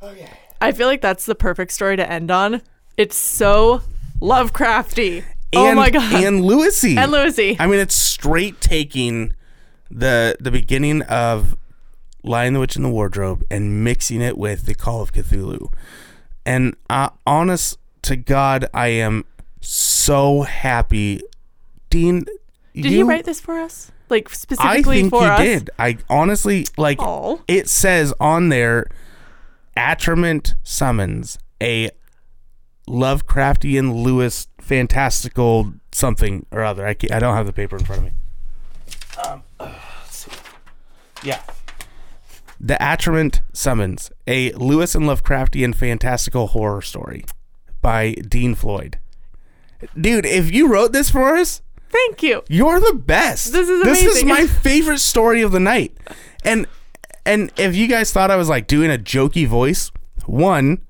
Okay. 0.02 0.30
I 0.62 0.72
feel 0.72 0.88
like 0.88 1.02
that's 1.02 1.26
the 1.26 1.36
perfect 1.36 1.72
story 1.72 1.98
to 1.98 2.10
end 2.10 2.32
on. 2.32 2.62
It's 2.98 3.16
so 3.16 3.82
Lovecrafty. 4.22 5.24
oh 5.56 5.76
my 5.76 5.90
god. 5.90 6.24
And 6.24 6.42
Lewisy. 6.42 6.98
And 6.98 7.12
Lucy. 7.12 7.58
I 7.60 7.68
mean, 7.68 7.80
it's 7.80 7.96
straight 7.96 8.62
taking 8.62 9.34
the 9.92 10.36
the 10.40 10.52
beginning 10.52 11.02
of 11.04 11.58
Lion 12.24 12.54
the 12.54 12.60
Witch 12.60 12.76
in 12.76 12.84
the 12.84 12.90
Wardrobe 12.90 13.44
and 13.52 13.84
mixing 13.84 14.22
it 14.22 14.38
with 14.38 14.66
the 14.66 14.74
Call 14.76 15.02
of 15.02 15.12
Cthulhu. 15.12 15.72
And 16.46 16.76
uh, 16.90 17.10
honest 17.26 17.78
to 18.04 18.16
God, 18.16 18.68
I 18.74 18.88
am 18.88 19.26
so 19.62 20.42
happy. 20.44 21.22
Dean, 21.90 22.26
Did 22.74 22.86
he 22.86 23.04
write 23.04 23.26
this 23.26 23.40
for 23.40 23.60
us? 23.60 23.92
Like 24.10 24.30
I 24.30 24.34
specifically 24.34 25.02
think 25.02 25.10
for 25.12 25.22
he 25.24 25.28
us? 25.28 25.40
did. 25.40 25.70
I 25.80 25.98
honestly 26.10 26.66
like. 26.78 27.00
It 27.48 27.70
says 27.70 28.14
on 28.20 28.50
there, 28.50 28.88
Atrament 29.76 30.56
summons 30.64 31.38
a 31.62 31.90
Lovecraftian 32.88 34.04
Lewis 34.04 34.48
fantastical 34.62 35.74
something 35.92 36.46
or 36.52 36.64
other. 36.64 36.86
I, 36.86 36.94
can't, 36.94 37.12
I 37.14 37.20
don't 37.20 37.36
have 37.36 37.46
the 37.46 37.54
paper 37.54 37.78
in 37.78 37.84
front 37.86 38.00
of 38.00 38.06
me. 38.06 38.12
Um, 39.26 39.44
uh, 39.60 39.74
let's 40.02 40.18
see. 40.18 40.32
Yeah. 41.24 41.42
The 42.60 42.76
Atrament 42.76 43.42
summons 43.54 44.12
a 44.28 44.52
Lewis 44.54 44.96
and 44.96 45.06
Lovecraftian 45.06 45.76
fantastical 45.76 46.48
horror 46.48 46.82
story 46.82 47.26
by 47.82 48.14
Dean 48.14 48.56
Floyd. 48.56 49.00
Dude, 50.00 50.26
if 50.26 50.52
you 50.52 50.68
wrote 50.68 50.94
this 50.94 51.10
for 51.10 51.36
us, 51.36 51.62
Thank 51.90 52.24
you. 52.24 52.44
you're 52.50 52.80
the 52.80 52.94
best. 52.94 53.54
This 53.54 53.70
is 53.70 53.84
This 53.84 54.04
is 54.04 54.24
my 54.26 54.46
favorite 54.64 55.00
story 55.00 55.42
of 55.42 55.52
the 55.52 55.60
night. 55.60 55.96
And 56.44 56.68
and 57.26 57.52
if 57.58 57.76
you 57.76 57.88
guys 57.88 58.12
thought 58.12 58.30
I 58.32 58.36
was 58.36 58.50
like 58.50 58.68
doing 58.68 58.92
a 58.92 58.98
jokey 58.98 59.48
voice, 59.48 59.92
one, 60.26 60.82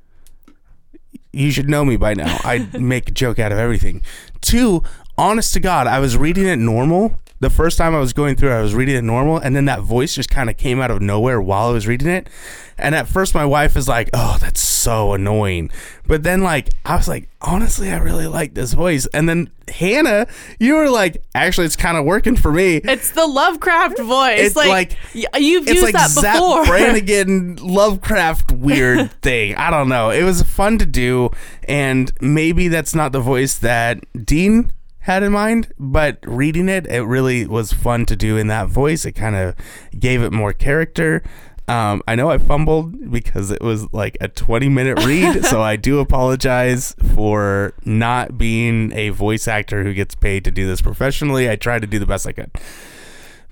you 1.31 1.51
should 1.51 1.69
know 1.69 1.85
me 1.85 1.97
by 1.97 2.13
now. 2.13 2.39
I 2.43 2.67
make 2.79 3.09
a 3.09 3.11
joke 3.11 3.39
out 3.39 3.51
of 3.51 3.57
everything. 3.57 4.01
Two, 4.41 4.83
honest 5.17 5.53
to 5.53 5.59
God, 5.59 5.87
I 5.87 5.99
was 5.99 6.17
reading 6.17 6.45
it 6.47 6.57
normal. 6.57 7.19
The 7.41 7.49
first 7.49 7.77
time 7.77 7.93
I 7.93 7.99
was 7.99 8.13
going 8.13 8.35
through 8.37 8.51
I 8.51 8.61
was 8.61 8.73
reading 8.73 8.95
it 8.95 9.03
normal, 9.03 9.37
and 9.37 9.55
then 9.55 9.65
that 9.65 9.81
voice 9.81 10.15
just 10.15 10.29
kind 10.29 10.49
of 10.49 10.55
came 10.57 10.79
out 10.79 10.89
of 10.89 11.01
nowhere 11.01 11.41
while 11.41 11.67
I 11.69 11.73
was 11.73 11.85
reading 11.85 12.07
it. 12.07 12.29
And 12.77 12.95
at 12.95 13.07
first, 13.07 13.33
my 13.35 13.45
wife 13.45 13.75
is 13.75 13.87
like, 13.87 14.09
"Oh, 14.13 14.37
that's 14.39 14.59
so 14.61 15.13
annoying," 15.13 15.69
but 16.07 16.23
then, 16.23 16.43
like, 16.43 16.69
I 16.85 16.95
was 16.95 17.07
like, 17.07 17.27
"Honestly, 17.41 17.89
I 17.91 17.97
really 17.97 18.27
like 18.27 18.53
this 18.53 18.73
voice." 18.73 19.05
And 19.13 19.27
then 19.29 19.49
Hannah, 19.69 20.27
you 20.59 20.75
were 20.75 20.89
like, 20.89 21.21
"Actually, 21.33 21.67
it's 21.67 21.75
kind 21.75 21.97
of 21.97 22.05
working 22.05 22.35
for 22.37 22.51
me." 22.51 22.77
It's 22.77 23.11
the 23.11 23.25
Lovecraft 23.27 23.99
voice. 23.99 24.39
It's 24.39 24.55
like, 24.55 24.67
like- 25.13 25.41
you've 25.41 25.63
it's 25.63 25.71
used 25.73 25.83
like 25.83 25.93
that 25.93 26.09
Zapp 26.09 26.35
before. 26.35 26.65
Brannigan 26.65 27.57
Lovecraft 27.57 28.51
weird 28.53 29.11
thing. 29.21 29.55
I 29.55 29.69
don't 29.71 29.89
know. 29.89 30.09
It 30.09 30.23
was 30.23 30.41
fun 30.41 30.77
to 30.79 30.85
do, 30.85 31.31
and 31.67 32.11
maybe 32.21 32.67
that's 32.69 32.95
not 32.95 33.11
the 33.11 33.21
voice 33.21 33.57
that 33.59 33.99
Dean 34.25 34.71
had 35.05 35.21
in 35.21 35.31
mind, 35.31 35.71
but 35.77 36.17
reading 36.25 36.67
it, 36.67 36.87
it 36.87 37.03
really 37.03 37.45
was 37.45 37.71
fun 37.71 38.07
to 38.07 38.15
do 38.15 38.37
in 38.37 38.47
that 38.47 38.69
voice. 38.69 39.05
It 39.05 39.11
kind 39.11 39.35
of 39.35 39.55
gave 39.99 40.23
it 40.23 40.33
more 40.33 40.51
character. 40.51 41.21
Um, 41.67 42.01
I 42.07 42.15
know 42.15 42.31
I 42.31 42.39
fumbled 42.39 43.11
because 43.11 43.51
it 43.51 43.61
was 43.61 43.91
like 43.93 44.17
a 44.19 44.27
20 44.27 44.67
minute 44.67 45.05
read, 45.05 45.45
so 45.51 45.61
I 45.61 45.75
do 45.75 45.99
apologize 45.99 46.95
for 47.13 47.73
not 47.85 48.39
being 48.39 48.93
a 48.93 49.09
voice 49.09 49.47
actor 49.47 49.83
who 49.83 49.93
gets 49.93 50.15
paid 50.15 50.43
to 50.45 50.51
do 50.51 50.65
this 50.65 50.81
professionally. 50.81 51.51
I 51.51 51.55
tried 51.55 51.83
to 51.83 51.87
do 51.87 51.99
the 51.99 52.07
best 52.07 52.25
I 52.25 52.31
could. 52.31 52.49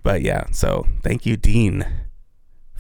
But 0.02 0.24
yeah, 0.24 0.46
so 0.52 0.88
thank 1.04 1.24
you, 1.28 1.38
Dean 1.38 1.86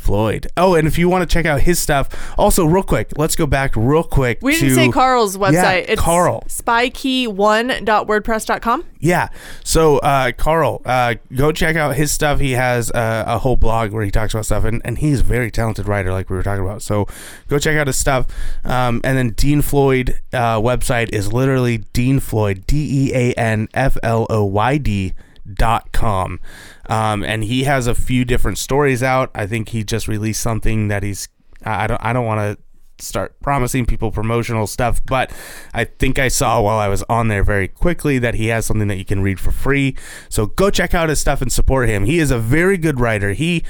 Floyd. 0.04 0.48
Oh, 0.58 0.76
and 0.76 0.86
if 0.88 0.98
you 0.98 1.08
want 1.10 1.28
to 1.28 1.34
check 1.34 1.46
out 1.46 1.62
his 1.62 1.80
stuff, 1.80 2.10
also 2.38 2.66
real 2.66 2.84
quick, 2.84 3.12
let's 3.18 3.36
go 3.36 3.48
back 3.48 3.76
real 3.76 4.04
quick. 4.04 4.40
we 4.42 4.54
to, 4.54 4.60
didn't 4.60 4.76
say 4.76 4.90
Carl's 4.90 5.38
website. 5.38 5.54
Yeah, 5.54 5.72
it's 5.72 6.02
Carl. 6.02 6.44
spykey1.wordpress.com. 6.48 8.86
Yeah. 9.00 9.30
So, 9.64 9.98
uh, 10.00 10.32
Carl, 10.34 10.82
uh, 10.86 11.16
go 11.36 11.52
check 11.52 11.76
out 11.76 11.96
his 11.96 12.12
stuff. 12.12 12.40
He 12.40 12.52
has 12.52 12.92
uh, 12.92 13.24
a 13.26 13.40
whole 13.40 13.56
blog 13.56 13.92
where 13.92 14.04
he 14.04 14.12
talks 14.12 14.34
about 14.34 14.46
stuff, 14.46 14.66
and, 14.66 14.82
and 14.86 14.98
he's 14.98 15.22
a 15.22 15.24
very 15.24 15.52
talented 15.52 15.88
writer, 15.88 16.12
like 16.12 16.30
we 16.30 16.36
were 16.36 16.44
talking 16.44 16.64
about. 16.64 16.82
So, 16.82 17.08
go 17.48 17.60
check 17.60 17.78
out 17.78 17.88
his 17.88 17.98
stuff. 17.98 18.28
Um, 18.64 19.02
and 19.04 19.18
then 19.18 19.32
Dean 19.32 19.62
Floyd 19.62 20.20
uh, 20.32 20.60
website 20.60 21.14
is 21.14 21.34
literally 21.34 21.80
Dean 21.94 22.20
Floyd, 22.20 22.66
D 22.68 23.08
E 23.08 23.14
A 23.14 23.34
N 23.34 23.68
F 23.74 23.98
L 24.04 24.28
O 24.30 24.46
Y 24.46 24.78
D 24.78 25.14
com. 25.92 26.40
Um, 26.90 27.24
and 27.24 27.44
he 27.44 27.64
has 27.64 27.88
a 27.88 27.96
few 27.96 28.26
different 28.26 28.58
stories 28.58 29.04
out. 29.04 29.32
I 29.36 29.46
think 29.48 29.70
he 29.70 29.84
just 29.84 30.08
released 30.08 30.42
something 30.42 30.88
that 30.88 31.04
he's. 31.04 31.28
I 31.66 31.88
don't. 31.88 32.04
I 32.04 32.14
don't 32.14 32.26
want 32.26 32.40
to 32.40 32.64
start 33.00 33.40
promising 33.42 33.86
people 33.86 34.12
promotional 34.12 34.68
stuff, 34.68 35.04
but 35.06 35.32
I 35.74 35.84
think 35.86 36.20
I 36.20 36.28
saw 36.28 36.62
while 36.62 36.78
I 36.78 36.88
was 36.88 37.04
on 37.04 37.28
there 37.28 37.44
very 37.44 37.68
quickly 37.68 38.20
that 38.20 38.36
he 38.36 38.48
has 38.48 38.66
something 38.66 38.88
that 38.88 38.98
you 38.98 39.06
can 39.06 39.22
read 39.22 39.40
for 39.40 39.52
free. 39.52 39.96
So 40.30 40.46
go 40.46 40.70
check 40.70 40.94
out 40.94 41.10
his 41.10 41.20
stuff 41.20 41.42
and 41.42 41.52
support 41.52 41.90
him. 41.90 42.06
He 42.06 42.20
is 42.20 42.32
a 42.32 42.40
very 42.40 42.78
good 42.78 43.00
writer. 43.00 43.34
He 43.34 43.64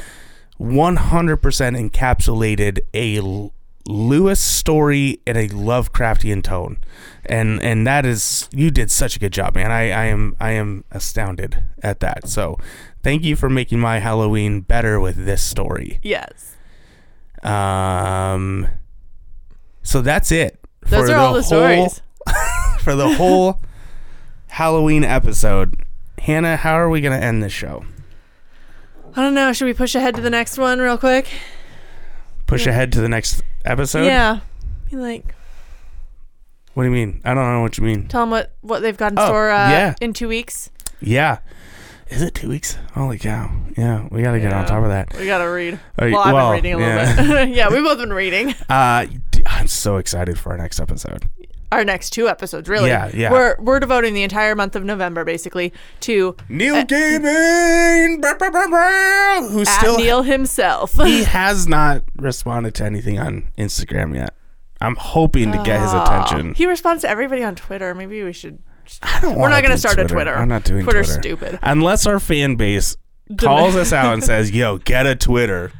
100% 0.59 1.89
encapsulated 1.89 2.79
a 2.93 3.51
Lewis 3.85 4.39
story 4.39 5.19
in 5.25 5.35
a 5.35 5.47
Lovecraftian 5.49 6.41
tone. 6.43 6.77
And 7.25 7.61
and 7.61 7.85
that 7.87 8.05
is 8.05 8.49
you 8.51 8.71
did 8.71 8.91
such 8.91 9.15
a 9.15 9.19
good 9.19 9.31
job, 9.33 9.55
man. 9.55 9.71
I, 9.71 9.91
I 9.91 10.05
am 10.05 10.35
I 10.39 10.51
am 10.51 10.83
astounded 10.91 11.63
at 11.81 11.99
that. 12.01 12.27
So 12.27 12.57
thank 13.01 13.23
you 13.23 13.35
for 13.35 13.49
making 13.49 13.79
my 13.79 13.99
Halloween 13.99 14.61
better 14.61 14.99
with 14.99 15.25
this 15.25 15.43
story. 15.43 15.99
Yes. 16.03 16.55
Um, 17.43 18.67
so 19.81 20.01
that's 20.01 20.31
it. 20.31 20.59
Those 20.81 21.09
for 21.09 21.15
are 21.15 21.17
all 21.19 21.33
the 21.33 21.41
whole- 21.41 21.89
stories. 21.89 22.01
for 22.79 22.95
the 22.95 23.15
whole 23.15 23.59
Halloween 24.47 25.03
episode. 25.03 25.83
Hannah, 26.19 26.55
how 26.55 26.73
are 26.75 26.89
we 26.89 27.01
going 27.01 27.17
to 27.19 27.25
end 27.25 27.43
this 27.43 27.51
show? 27.51 27.85
I 29.15 29.21
don't 29.21 29.33
know. 29.33 29.51
Should 29.51 29.65
we 29.65 29.73
push 29.73 29.93
ahead 29.93 30.15
to 30.15 30.21
the 30.21 30.29
next 30.29 30.57
one 30.57 30.79
real 30.79 30.97
quick? 30.97 31.27
Push 32.47 32.65
ahead 32.65 32.91
to 32.93 33.01
the 33.01 33.09
next 33.09 33.41
episode? 33.65 34.05
yeah. 34.05 34.39
Be 34.89 34.97
like, 34.97 35.35
What 36.73 36.83
do 36.83 36.89
you 36.89 36.93
mean? 36.95 37.21
I 37.25 37.33
don't 37.33 37.45
know 37.51 37.61
what 37.61 37.77
you 37.77 37.83
mean. 37.83 38.07
tell 38.07 38.21
them 38.21 38.29
what, 38.31 38.53
what 38.61 38.81
they've 38.81 38.97
got 38.97 39.11
in 39.13 39.19
Oh, 39.19 39.25
store 39.25 39.49
uh, 39.51 39.69
yeah. 39.69 39.95
in 40.01 40.13
two 40.13 40.27
weeks. 40.27 40.69
Yeah. 41.01 41.39
Is 42.09 42.21
it 42.21 42.35
two 42.35 42.49
weeks? 42.49 42.77
Holy 42.93 43.17
cow. 43.17 43.49
Yeah, 43.77 44.07
we 44.11 44.21
got 44.21 44.33
to 44.33 44.39
get 44.39 44.53
on 44.53 44.61
Yeah. 44.63 44.67
top 44.67 44.83
of 44.83 44.89
that. 44.89 45.15
We 45.17 45.25
got 45.25 45.39
to 45.39 45.45
read. 45.45 45.75
Uh, 45.75 46.09
Well, 46.11 46.17
I've 46.19 46.33
well, 46.33 46.47
been 46.51 46.55
reading 46.63 46.73
a 46.73 46.77
little 46.77 46.93
yeah. 46.93 47.45
bit. 47.45 47.49
yeah, 47.55 47.69
we've 47.71 47.83
both 47.83 47.97
been 47.97 48.13
reading. 48.13 48.53
Uh, 48.69 49.05
d- 49.31 49.41
I'm 49.47 49.67
so 49.67 49.97
excited 49.97 50.37
for 50.37 50.51
our 50.51 50.57
next 50.57 50.79
episode. 50.79 51.27
Our 51.73 51.83
next 51.83 52.11
two 52.11 52.29
episodes, 52.29 52.69
really. 52.69 52.89
Yeah, 52.89 53.09
yeah. 53.13 53.31
We're, 53.31 53.55
we're 53.59 53.79
devoting 53.79 54.13
the 54.13 54.21
entire 54.21 54.55
month 54.55 54.75
of 54.75 54.83
November, 54.83 55.25
basically, 55.25 55.73
to 56.01 56.35
Neil 56.47 56.83
Gaiman, 56.85 58.21
brr, 58.21 58.35
brr, 58.37 58.51
brr, 58.51 58.69
brr, 58.69 59.47
who 59.49 59.61
at 59.61 59.79
still 59.79 59.97
Neil 59.97 60.21
himself. 60.21 60.93
he 60.93 61.23
has 61.23 61.67
not 61.67 62.03
responded 62.15 62.75
to 62.75 62.85
anything 62.85 63.17
on 63.17 63.49
Instagram 63.57 64.15
yet. 64.15 64.35
I'm 64.81 64.95
hoping 64.97 65.51
to 65.51 65.63
get 65.63 65.81
his 65.81 65.93
attention. 65.93 66.53
He 66.53 66.67
responds 66.67 67.01
to 67.01 67.09
everybody 67.09 67.43
on 67.43 67.55
Twitter. 67.55 67.95
Maybe 67.95 68.21
we 68.21 68.33
should. 68.33 68.59
I 69.01 69.19
don't 69.21 69.39
We're 69.39 69.49
not 69.49 69.63
going 69.63 69.71
to 69.71 69.77
start 69.77 69.97
a 69.97 70.05
Twitter. 70.05 70.35
I'm 70.35 70.49
not 70.49 70.65
doing 70.65 70.83
Twitter's 70.83 71.07
Twitter. 71.07 71.21
stupid. 71.21 71.59
Unless 71.63 72.05
our 72.05 72.19
fan 72.19 72.55
base 72.55 72.97
calls 73.37 73.75
us 73.75 73.91
out 73.93 74.13
and 74.13 74.23
says, 74.23 74.51
"Yo, 74.51 74.77
get 74.77 75.07
a 75.07 75.15
Twitter." 75.15 75.71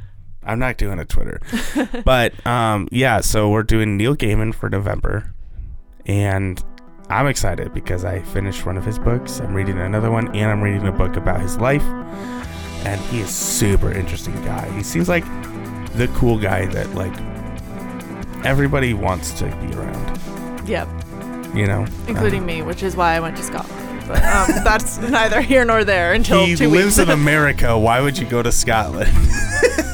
I'm 0.46 0.60
not 0.60 0.78
doing 0.78 1.00
a 1.00 1.06
Twitter. 1.06 1.40
but 2.06 2.46
um, 2.48 2.88
yeah, 2.92 3.22
so 3.22 3.50
we're 3.50 3.64
doing 3.64 3.98
Neil 3.98 4.16
Gaiman 4.16 4.54
for 4.54 4.70
November, 4.70 5.34
and 6.06 6.64
I'm 7.10 7.28
excited 7.28 7.74
because 7.74 8.06
I 8.06 8.22
finished 8.22 8.66
one 8.66 8.78
of 8.78 8.86
his 8.86 8.98
books. 8.98 9.40
I'm 9.40 9.54
reading 9.54 9.78
another 9.80 10.10
one, 10.12 10.34
and 10.36 10.50
I'm 10.50 10.62
reading 10.62 10.88
a 10.88 10.92
book 10.92 11.16
about 11.16 11.42
his 11.42 11.58
life. 11.58 11.84
And 12.86 13.00
he 13.02 13.22
is 13.22 13.30
super 13.30 13.92
interesting 13.92 14.36
guy. 14.44 14.70
He 14.76 14.84
seems 14.84 15.08
like 15.08 15.24
the 15.94 16.10
cool 16.16 16.38
guy 16.38 16.66
that 16.68 16.94
like 16.96 17.14
everybody 18.46 18.94
wants 18.94 19.32
to 19.40 19.46
be 19.46 19.74
around. 19.76 20.68
Yep, 20.68 20.88
You 21.56 21.68
know, 21.68 21.86
including 22.08 22.46
me, 22.46 22.62
which 22.62 22.84
is 22.84 22.96
why 22.96 23.16
I 23.16 23.20
went 23.20 23.38
to 23.38 23.44
Scotland. 23.44 23.93
But 24.08 24.24
um, 24.24 24.48
that's 24.64 24.98
neither 24.98 25.42
here 25.42 25.66
nor 25.66 25.84
there 25.84 26.14
until 26.14 26.46
he 26.46 26.56
two 26.56 26.70
lives 26.70 26.98
weeks. 26.98 27.00
in 27.00 27.10
America. 27.20 27.78
Why 27.78 28.02
would 28.02 28.18
you 28.18 28.26
go 28.26 28.42
to 28.44 28.52
Scotland? 28.52 29.12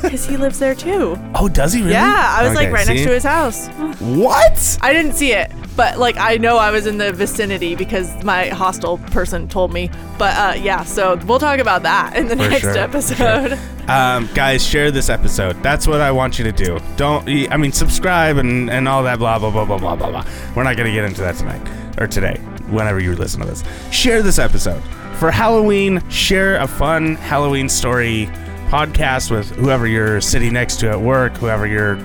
Because 0.02 0.26
he 0.26 0.38
lives 0.38 0.58
there 0.58 0.74
too. 0.74 1.18
oh, 1.36 1.50
does 1.50 1.74
he 1.74 1.82
really? 1.82 1.92
Yeah, 1.92 2.36
I 2.40 2.44
was 2.48 2.56
like 2.56 2.68
Okay, 2.68 2.74
right 2.74 2.88
next 2.88 3.04
to 3.04 3.10
his 3.12 3.24
house. 3.24 3.68
What? 4.00 4.80
I 4.82 4.92
didn't 4.94 5.14
see 5.14 5.34
it, 5.34 5.52
but 5.76 6.00
like 6.00 6.18
I 6.18 6.38
know 6.38 6.58
I 6.58 6.72
was 6.72 6.88
in 6.88 6.98
the 6.98 7.12
vicinity 7.12 7.76
because 7.76 8.24
my 8.24 8.48
hostel 8.48 8.98
person 8.98 9.48
told 9.50 9.74
me. 9.74 9.92
But 10.18 10.36
uh, 10.38 10.54
yeah, 10.60 10.84
so 10.84 11.18
we'll 11.28 11.38
talk 11.38 11.60
about 11.60 11.84
that 11.84 12.16
in 12.16 12.28
the 12.28 12.38
For 12.38 12.50
next 12.50 12.62
sure, 12.62 12.78
episode. 12.78 13.60
Um, 13.90 14.30
guys, 14.34 14.66
share 14.66 14.90
this 14.90 15.10
episode. 15.10 15.62
That's 15.62 15.86
what 15.86 16.00
I 16.00 16.12
want 16.12 16.40
you 16.40 16.46
to 16.46 16.52
do. 16.54 16.80
Don't, 16.96 17.28
I 17.52 17.58
mean, 17.58 17.74
subscribe 17.74 18.38
and, 18.38 18.70
and 18.70 18.88
all 18.88 19.04
that 19.04 19.20
blah, 19.20 19.38
blah, 19.38 19.52
blah, 19.52 19.66
blah, 19.66 19.78
blah, 19.78 19.96
blah, 19.96 20.10
blah. 20.10 20.26
We're 20.56 20.64
not 20.64 20.78
going 20.78 20.88
to 20.88 20.94
get 20.94 21.06
into 21.06 21.22
that 21.22 21.36
tonight 21.36 21.62
or 22.00 22.08
today, 22.08 22.38
whenever 22.70 23.00
you 23.00 23.16
listen 23.16 23.42
to 23.42 23.48
this. 23.48 23.64
Share 23.92 24.22
this 24.22 24.40
episode. 24.40 24.82
For 25.18 25.32
Halloween, 25.32 26.02
share 26.10 26.58
a 26.58 26.68
fun 26.68 27.16
Halloween 27.16 27.68
story 27.70 28.28
podcast 28.70 29.32
with 29.32 29.50
whoever 29.56 29.86
you're 29.88 30.22
sitting 30.22 30.54
next 30.54 30.80
to 30.80 30.90
at 30.90 31.00
work, 31.02 31.36
whoever 31.38 31.68
you're, 31.68 31.98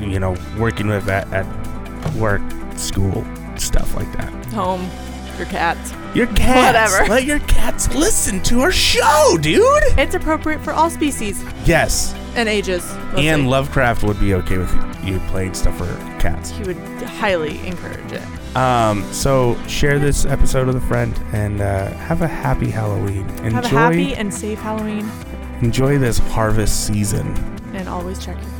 you 0.00 0.18
know, 0.18 0.36
working 0.58 0.86
with 0.88 1.08
at, 1.08 1.30
at 1.32 2.14
work, 2.14 2.40
school, 2.76 3.24
stuff 3.56 3.94
like 3.94 4.10
that. 4.16 4.32
Home, 4.46 4.88
your 5.36 5.46
cats. 5.48 5.92
Your 6.14 6.26
cats. 6.28 6.92
Whatever. 6.92 7.10
Let 7.12 7.24
your 7.24 7.40
cats 7.40 7.92
listen 7.94 8.42
to 8.44 8.60
our 8.62 8.72
show, 8.72 9.36
dude. 9.40 9.62
It's 9.98 10.14
appropriate 10.14 10.62
for 10.62 10.72
all 10.72 10.88
species 10.88 11.44
Yes. 11.66 12.14
and 12.34 12.48
ages. 12.48 12.82
mostly. 13.06 13.28
And 13.28 13.50
Lovecraft 13.50 14.04
would 14.04 14.18
be 14.20 14.32
okay 14.34 14.56
with 14.56 14.72
you 15.04 15.18
playing 15.28 15.52
stuff 15.54 15.76
for 15.76 15.86
cats. 16.18 16.50
he 16.50 16.62
would 16.62 16.76
highly 17.02 17.58
encourage 17.66 18.12
it. 18.12 18.22
Um, 18.56 19.04
so 19.12 19.56
share 19.66 19.98
this 19.98 20.24
episode 20.26 20.66
with 20.66 20.76
a 20.76 20.80
friend 20.80 21.14
and 21.32 21.60
uh, 21.60 21.90
have 21.92 22.22
a 22.22 22.26
happy 22.28 22.70
Halloween. 22.70 23.28
Enjoy, 23.44 23.50
Have 23.52 23.64
a 23.64 23.68
happy 23.68 24.14
and 24.14 24.32
safe 24.32 24.58
Halloween, 24.58 25.08
enjoy 25.60 25.98
this 25.98 26.18
harvest 26.18 26.86
season. 26.86 27.26
and 27.74 27.88
always 27.88 28.18
check 28.24 28.36
your 28.40 28.50